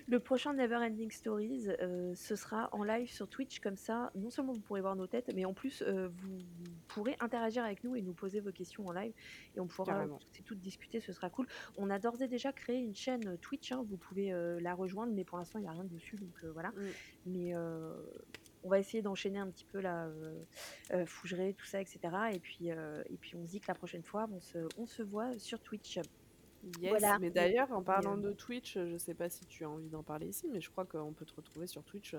le 0.07 0.20
prochain 0.20 0.55
Never 0.55 0.77
Ending 0.77 1.11
Stories, 1.11 1.69
heu, 1.81 2.12
ce 2.15 2.37
sera 2.37 2.69
en 2.73 2.85
live 2.85 3.11
sur 3.11 3.28
Twitch 3.28 3.61
comme 3.61 3.77
ça, 3.77 4.11
non 4.15 4.31
seulement 4.31 4.53
vous 4.53 4.61
pourrez 4.61 4.81
voir 4.81 4.97
nos 4.97 5.07
têtes, 5.09 5.31
mais 5.35 5.45
en 5.45 5.55
plus, 5.55 5.83
heu, 5.83 6.07
vous 6.09 6.47
pourrez 6.89 7.16
interagir 7.20 7.65
avec 7.65 7.83
nous 7.85 7.97
et 7.97 8.03
nous 8.03 8.15
poser 8.15 8.41
vos 8.41 8.53
questions 8.53 8.87
en 8.87 8.93
live 8.93 9.12
et 9.55 9.61
on 9.61 9.66
pourra 9.69 10.07
toutes 10.45 10.61
discuter, 10.61 11.01
ce 11.01 11.12
sera 11.12 11.31
cool. 11.31 11.47
On 11.77 11.91
a 11.91 11.99
d'ores 11.99 12.23
et 12.23 12.28
déjà 12.28 12.53
créé 12.53 12.78
une 12.78 12.95
chaîne, 12.95 13.28
heu, 13.28 13.39
Twitch, 13.39 13.73
hein, 13.73 13.85
vous 13.89 13.99
pouvez, 13.99 14.31
la 14.61 14.74
rejoindre, 14.74 15.12
mais 15.12 15.24
pour 15.24 15.39
l'instant 15.39 15.59
il 15.59 15.65
y 15.65 15.69
a 15.69 15.73
rien 15.73 15.85
dessus 15.85 16.16
donc 16.19 16.43
voilà. 16.45 16.73
Mmh. 16.73 16.97
Mais 17.24 17.55
on 18.62 18.69
va 18.70 18.78
essayer 18.78 19.03
d'enchaîner 19.03 19.39
un 19.39 19.51
petit 19.51 19.65
peu 19.65 19.81
heu, 20.93 21.07
Fougeray, 21.07 21.55
tout 21.55 21.66
ça 21.66 21.81
et 21.81 21.87
cetera 21.87 22.33
et 22.33 22.41
puis, 22.41 22.69
et 22.69 23.19
puis 23.19 23.37
on 23.37 23.45
se 23.47 23.51
dit 23.51 23.61
que 23.61 23.66
la 23.69 23.74
prochaine 23.74 24.05
fois, 24.05 24.28
on 24.33 24.41
se 24.41 24.59
on 24.77 24.87
se 24.87 25.03
voit 25.03 25.39
sur 25.39 25.61
Twitch. 25.62 25.99
Yes, 26.80 26.90
Voilà 26.90 27.18
mais 27.20 27.30
d'ailleurs 27.30 27.70
en 27.72 27.82
parlant 27.82 28.16
de 28.16 28.32
Twitch, 28.32 28.76
heu, 28.76 28.88
je 28.88 28.97
sais 28.97 29.14
pas 29.14 29.28
si 29.28 29.47
tu 29.47 29.64
as 29.64 29.70
envie 29.70 29.88
d'en 29.88 30.02
parler 30.02 30.26
ici, 30.26 30.48
mais 30.52 30.60
je 30.60 30.70
crois 30.70 30.84
qu'on 30.84 31.12
peut 31.12 31.24
te 31.24 31.34
retrouver 31.34 31.66
sur 31.66 31.82
Twitch, 31.84 32.14
heu, 32.14 32.18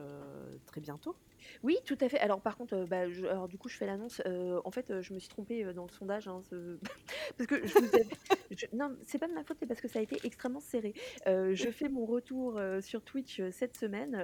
très 0.66 0.82
bientôt? 0.82 1.16
Oui, 1.64 1.78
tout 1.86 1.98
à 2.02 2.10
fait. 2.10 2.20
Alors 2.20 2.42
par 2.42 2.58
contre, 2.58 2.76
heu, 2.76 2.86
bah, 2.86 3.10
je 3.10 3.26
alors 3.26 3.48
du 3.48 3.58
coup, 3.58 3.70
je 3.70 3.78
fais 3.78 3.86
l'annonce, 3.86 4.22
en 4.26 4.72
fait, 4.72 5.02
je 5.02 5.14
me 5.14 5.20
suis 5.20 5.30
trompée, 5.30 5.64
dans 5.74 5.84
le 5.84 5.92
sondage, 5.92 6.28
hein, 6.28 6.42
ce 6.50 6.78
parce 7.38 7.48
que 7.48 7.66
je 7.66 7.74
vous 7.78 7.96
avais 7.96 8.08
je 8.52 8.66
non, 8.74 8.96
c'est 9.06 9.18
pas 9.18 9.28
de 9.28 9.34
ma 9.34 9.44
faute, 9.44 9.58
c'est 9.60 9.68
parce 9.68 9.82
que 9.82 9.88
ça 9.88 10.00
a 10.00 10.02
été 10.02 10.18
extrêmement 10.24 10.60
serré. 10.60 10.94
Je 11.26 11.70
fais 11.72 11.90
mon 11.90 12.06
retour, 12.06 12.60
sur 12.82 13.04
Twitch, 13.04 13.42
cette 13.52 13.76
semaine. 13.76 14.16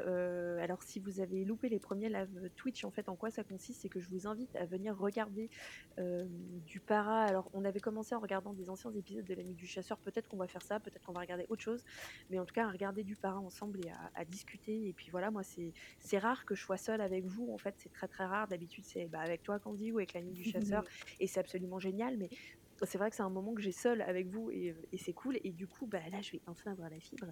Alors 0.62 0.84
si 0.84 1.00
vous 1.00 1.20
avez 1.20 1.44
loupé 1.44 1.70
les 1.70 1.80
premiers 1.80 2.10
lives 2.10 2.50
Twitch, 2.56 2.84
en 2.86 2.92
fait, 2.92 3.10
en 3.10 3.16
quoi 3.16 3.30
ça 3.32 3.44
consiste? 3.44 3.82
C'est 3.82 3.90
que 3.90 4.00
je 4.00 4.10
vous 4.10 4.28
invite 4.28 4.56
à 4.56 4.66
venir 4.66 4.98
regarder, 4.98 5.50
du 5.98 6.80
para. 6.80 7.24
Alors 7.24 7.50
on 7.54 7.66
avait 7.66 7.80
commencé 7.80 8.16
en 8.16 8.20
regardant 8.20 8.54
des 8.54 8.70
anciens 8.70 8.94
épisodes 8.94 9.26
de 9.26 9.34
La 9.34 9.44
Nuit 9.44 9.56
du 9.56 9.68
Chasseur, 9.68 9.98
peut-être 10.14 10.28
qu'on 10.28 10.38
va 10.38 10.48
faire 10.48 10.62
ça, 10.62 10.80
peut-être 10.80 11.04
qu'on 11.06 11.14
va 11.14 11.22
regarder 11.22 11.46
autre 11.50 11.62
chose, 11.62 11.84
mais 12.30 12.40
en 12.40 12.46
tout 12.46 12.54
cas 12.54 12.66
à 12.68 12.72
regarder 12.72 13.04
du 13.04 13.16
para 13.16 13.40
ensemble 13.40 13.86
et 13.86 13.90
à 13.90 14.12
à 14.16 14.26
discuter 14.26 14.88
et 14.88 14.94
puis 14.94 15.10
voilà, 15.10 15.32
moi 15.32 15.44
c'est 15.44 15.74
c'est 16.00 16.18
rare 16.18 16.46
que 16.46 16.56
je 16.56 16.62
sois 16.62 16.78
seule 16.78 17.02
avec 17.02 17.26
vous, 17.26 17.52
en 17.52 17.58
fait, 17.58 17.76
c'est 17.78 17.92
très 17.92 18.08
très 18.08 18.26
rare. 18.26 18.48
D'habitude, 18.48 18.86
c'est 18.86 19.06
bah, 19.06 19.20
avec 19.20 19.44
toi, 19.44 19.60
Candy, 19.60 19.92
ou 19.92 19.98
avec 19.98 20.14
la 20.14 20.22
nuit 20.22 20.34
du 20.34 20.44
chasseur, 20.52 20.84
et 21.20 21.28
c'est 21.28 21.40
absolument 21.40 21.80
génial. 21.80 22.18
Mais 22.18 22.30
c'est 22.84 22.98
vrai 22.98 23.10
que 23.10 23.16
c'est 23.16 23.24
un 23.24 23.30
moment 23.30 23.54
que 23.54 23.62
j'ai 23.62 23.72
seul 23.72 24.02
avec 24.02 24.28
vous 24.28 24.50
et, 24.52 24.76
et 24.92 24.98
c'est 24.98 25.14
cool. 25.14 25.38
Et 25.44 25.52
du 25.52 25.68
coup, 25.68 25.86
bah, 25.86 26.00
là, 26.12 26.22
je 26.22 26.32
vais 26.32 26.42
enfin 26.48 26.72
avoir 26.72 26.90
la 26.90 27.00
fibre 27.00 27.28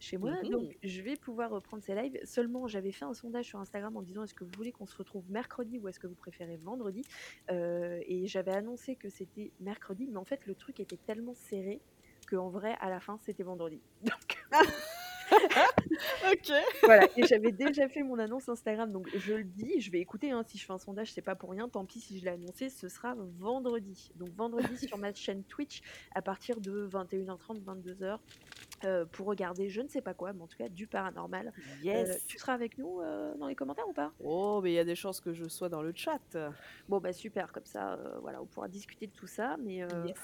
chez 0.00 0.16
moi. 0.16 0.32
Mmh 0.42 0.48
Donc, 0.48 0.76
je 0.82 1.02
vais 1.02 1.16
pouvoir 1.16 1.50
reprendre 1.50 1.82
ces 1.82 1.94
lives. 1.94 2.18
Seulement, 2.24 2.66
j'avais 2.66 2.92
fait 2.92 3.04
un 3.04 3.14
sondage 3.14 3.46
sur 3.46 3.60
Instagram 3.60 3.96
en 3.96 4.02
disant 4.02 4.24
est-ce 4.24 4.34
que 4.34 4.42
vous 4.42 4.50
voulez 4.56 4.72
qu'on 4.72 4.86
se 4.86 4.96
retrouve 4.96 5.30
mercredi 5.30 5.78
ou 5.78 5.86
est-ce 5.88 6.00
que 6.00 6.06
vous 6.06 6.14
préférez 6.14 6.56
vendredi? 6.56 7.02
Euh, 7.50 8.00
Et 8.06 8.26
j'avais 8.26 8.52
annoncé 8.52 8.96
que 8.96 9.08
c'était 9.08 9.52
mercredi, 9.60 10.08
mais 10.10 10.18
en 10.18 10.24
fait, 10.24 10.44
le 10.46 10.54
truc 10.54 10.80
était 10.80 10.98
tellement 10.98 11.34
serré 11.34 11.80
qu'en 12.26 12.48
vrai, 12.50 12.76
à 12.80 12.90
la 12.90 13.00
fin, 13.00 13.18
c'était 13.22 13.42
vendredi. 13.42 13.80
Donc, 14.02 14.38
Ok. 16.32 16.52
voilà, 16.84 17.08
et 17.16 17.26
j'avais 17.26 17.52
déjà 17.52 17.88
fait 17.88 18.02
mon 18.02 18.18
annonce 18.18 18.48
Instagram, 18.48 18.92
donc 18.92 19.08
je 19.16 19.34
le 19.34 19.44
dis, 19.44 19.80
je 19.80 19.90
vais 19.90 20.00
écouter, 20.00 20.30
hein, 20.30 20.44
si 20.46 20.58
je 20.58 20.64
fais 20.64 20.72
un 20.72 20.78
sondage, 20.78 21.12
c'est 21.12 21.22
pas 21.22 21.34
pour 21.34 21.50
rien, 21.50 21.68
tant 21.68 21.84
pis 21.84 22.00
si 22.00 22.18
je 22.18 22.24
l'ai 22.24 22.30
annoncé, 22.30 22.68
ce 22.68 22.88
sera 22.88 23.14
vendredi. 23.38 24.10
Donc 24.16 24.28
vendredi 24.36 24.76
sur 24.78 24.98
ma 24.98 25.12
chaîne 25.12 25.42
Twitch 25.44 25.80
à 26.14 26.22
partir 26.22 26.60
de 26.60 26.88
21h30, 26.88 27.62
22h. 27.64 28.18
Euh, 28.84 29.04
pour 29.06 29.26
regarder 29.26 29.68
je 29.68 29.80
ne 29.80 29.88
sais 29.88 30.00
pas 30.02 30.14
quoi, 30.14 30.32
mais 30.32 30.42
en 30.42 30.46
tout 30.46 30.56
cas 30.58 30.68
du 30.68 30.86
paranormal. 30.86 31.48
Euh, 31.56 31.60
Yes. 31.82 32.24
tu 32.26 32.38
seras 32.38 32.52
avec 32.54 32.78
nous 32.78 33.00
euh, 33.00 33.34
dans 33.36 33.46
les 33.46 33.54
commentaires 33.54 33.88
ou 33.88 33.92
pas? 33.92 34.12
Oh, 34.22 34.60
mais 34.62 34.70
il 34.72 34.74
y 34.74 34.78
a 34.78 34.84
des 34.84 34.94
chances 34.94 35.20
que 35.20 35.32
je 35.32 35.48
sois 35.48 35.68
dans 35.68 35.82
le 35.82 35.92
chat. 35.94 36.20
Bon 36.88 36.98
bah 37.00 37.12
super, 37.12 37.52
comme 37.52 37.64
ça, 37.66 37.98
voilà, 38.20 38.42
on 38.42 38.46
pourra 38.46 38.68
discuter 38.68 39.06
de 39.06 39.12
tout 39.12 39.26
ça. 39.26 39.56
Mais 39.62 39.76
Yes. 39.76 40.16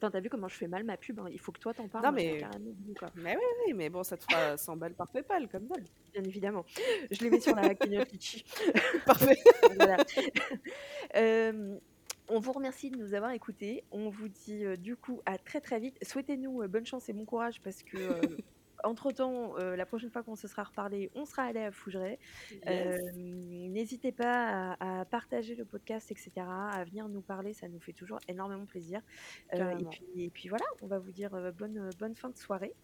t'as 0.00 0.20
vu 0.20 0.28
comment 0.30 0.48
je 0.48 0.56
fais 0.56 0.68
mal 0.68 0.84
ma 0.84 0.96
pub 0.96 1.18
hein, 1.20 1.26
Il 1.30 1.40
faut 1.40 1.52
que 1.52 1.60
toi 1.60 1.74
t'en 1.74 1.88
parles. 1.88 2.04
Non, 2.04 2.12
mais- 2.12 2.40
quoi. 2.98 3.10
Mais 3.16 3.36
oui, 3.36 3.42
oui, 3.66 3.72
mais 3.74 3.88
bon, 3.90 4.02
ça 4.02 4.16
te 4.16 4.24
fera 4.24 4.56
100 4.58 4.76
balles 4.76 4.94
par 4.94 5.08
PayPal, 5.08 5.48
comme 5.48 5.66
d'hab. 5.66 5.82
Bien 6.12 6.22
évidemment, 6.24 6.64
je 7.10 7.22
les 7.24 7.30
mets 7.30 7.40
sur 7.40 7.54
la 7.56 7.74
cagnotte 7.74 8.12
Litchi. 8.12 8.44
Parfait. 9.04 9.38
Voilà. 9.76 9.96
On 12.28 12.40
vous 12.40 12.52
remercie 12.52 12.90
de 12.90 12.96
nous 12.96 13.14
avoir 13.14 13.30
écoutés. 13.30 13.84
On 13.92 14.08
vous 14.08 14.28
dit 14.28 14.64
euh, 14.64 14.76
du 14.76 14.96
coup 14.96 15.20
à 15.26 15.38
très 15.38 15.60
très 15.60 15.78
vite. 15.78 15.96
Souhaitez-nous 16.02 16.62
euh, 16.62 16.68
bonne 16.68 16.86
chance 16.86 17.08
et 17.08 17.12
bon 17.12 17.24
courage 17.24 17.60
parce 17.60 17.82
que 17.82 17.96
euh, 17.96 18.20
entre 18.84 19.12
temps, 19.12 19.56
la 19.56 19.86
prochaine 19.86 20.10
fois 20.10 20.22
qu'on 20.22 20.36
se 20.36 20.48
sera 20.48 20.64
reparlé, 20.64 21.10
on 21.14 21.24
sera 21.24 21.44
allé 21.44 21.60
à 21.60 21.72
Fougeray. 21.72 22.18
Yes. 22.50 22.60
Euh, 22.66 23.12
N'hésitez 23.14 24.12
pas 24.12 24.76
à, 24.78 25.00
à 25.00 25.04
partager 25.04 25.54
le 25.54 25.64
podcast, 25.64 26.10
etc., 26.10 26.30
à 26.38 26.84
venir 26.84 27.08
nous 27.08 27.20
parler, 27.20 27.52
ça 27.52 27.68
nous 27.68 27.80
fait 27.80 27.92
toujours 27.92 28.18
énormément 28.28 28.66
plaisir. 28.66 29.00
Euh, 29.54 29.78
et, 29.78 29.84
puis, 29.84 30.04
et 30.16 30.30
puis 30.30 30.48
voilà, 30.48 30.64
on 30.82 30.86
va 30.86 30.98
vous 30.98 31.10
dire 31.10 31.30
bonne, 31.52 31.90
bonne 31.98 32.14
fin 32.14 32.28
de 32.28 32.36
soirée. 32.36 32.74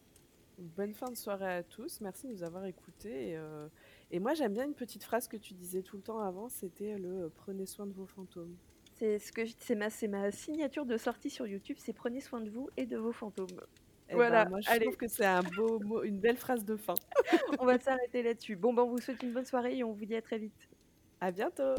Bonne 0.58 0.94
fin 0.94 1.10
de 1.10 1.16
soirée 1.16 1.52
à 1.52 1.62
tous. 1.62 2.00
Merci 2.00 2.26
de 2.26 2.32
nous 2.32 2.42
avoir 2.42 2.64
écoutés. 2.66 3.30
Et, 3.30 3.40
et 4.10 4.18
moi, 4.18 4.34
j'aime 4.34 4.54
bien 4.54 4.64
une 4.64 4.74
petite 4.74 5.04
phrase 5.04 5.28
que 5.28 5.36
tu 5.36 5.54
disais 5.54 5.82
tout 5.82 5.96
le 5.96 6.02
temps 6.02 6.20
avant 6.20 6.48
c'était 6.48 6.98
le 6.98 7.30
prenez 7.36 7.66
soin 7.66 7.86
de 7.86 7.92
vos 7.92 8.06
fantômes. 8.06 8.56
C'est 9.02 9.18
ce 9.18 9.32
que 9.32 9.42
c'est 9.58 9.74
ma, 9.74 9.90
c'est 9.90 10.06
ma 10.06 10.30
signature 10.30 10.86
de 10.86 10.96
sortie 10.96 11.28
sur 11.28 11.44
YouTube, 11.44 11.76
c'est 11.80 11.92
prenez 11.92 12.20
soin 12.20 12.40
de 12.40 12.48
vous 12.48 12.68
et 12.76 12.86
de 12.86 12.96
vos 12.96 13.10
fantômes. 13.10 13.48
Eh 14.08 14.14
Voilà, 14.14 14.44
ben, 14.44 14.50
moi, 14.50 14.60
je 14.60 14.70
allez. 14.70 14.84
trouve 14.84 14.96
que 14.96 15.08
c'est 15.08 15.24
un 15.24 15.42
beau 15.42 15.80
mot, 15.80 16.04
une 16.04 16.20
belle 16.20 16.36
phrase 16.36 16.64
de 16.64 16.76
fin. 16.76 16.94
on 17.58 17.66
va 17.66 17.80
s'arrêter 17.80 18.22
là-dessus. 18.22 18.54
Bon, 18.54 18.72
ben, 18.72 18.82
on 18.82 18.90
vous 18.90 19.00
souhaite 19.00 19.20
une 19.24 19.32
bonne 19.32 19.44
soirée 19.44 19.76
et 19.76 19.82
on 19.82 19.90
vous 19.90 20.04
dit 20.04 20.14
à 20.14 20.22
très 20.22 20.38
vite. 20.38 20.68
À 21.20 21.32
bientôt. 21.32 21.74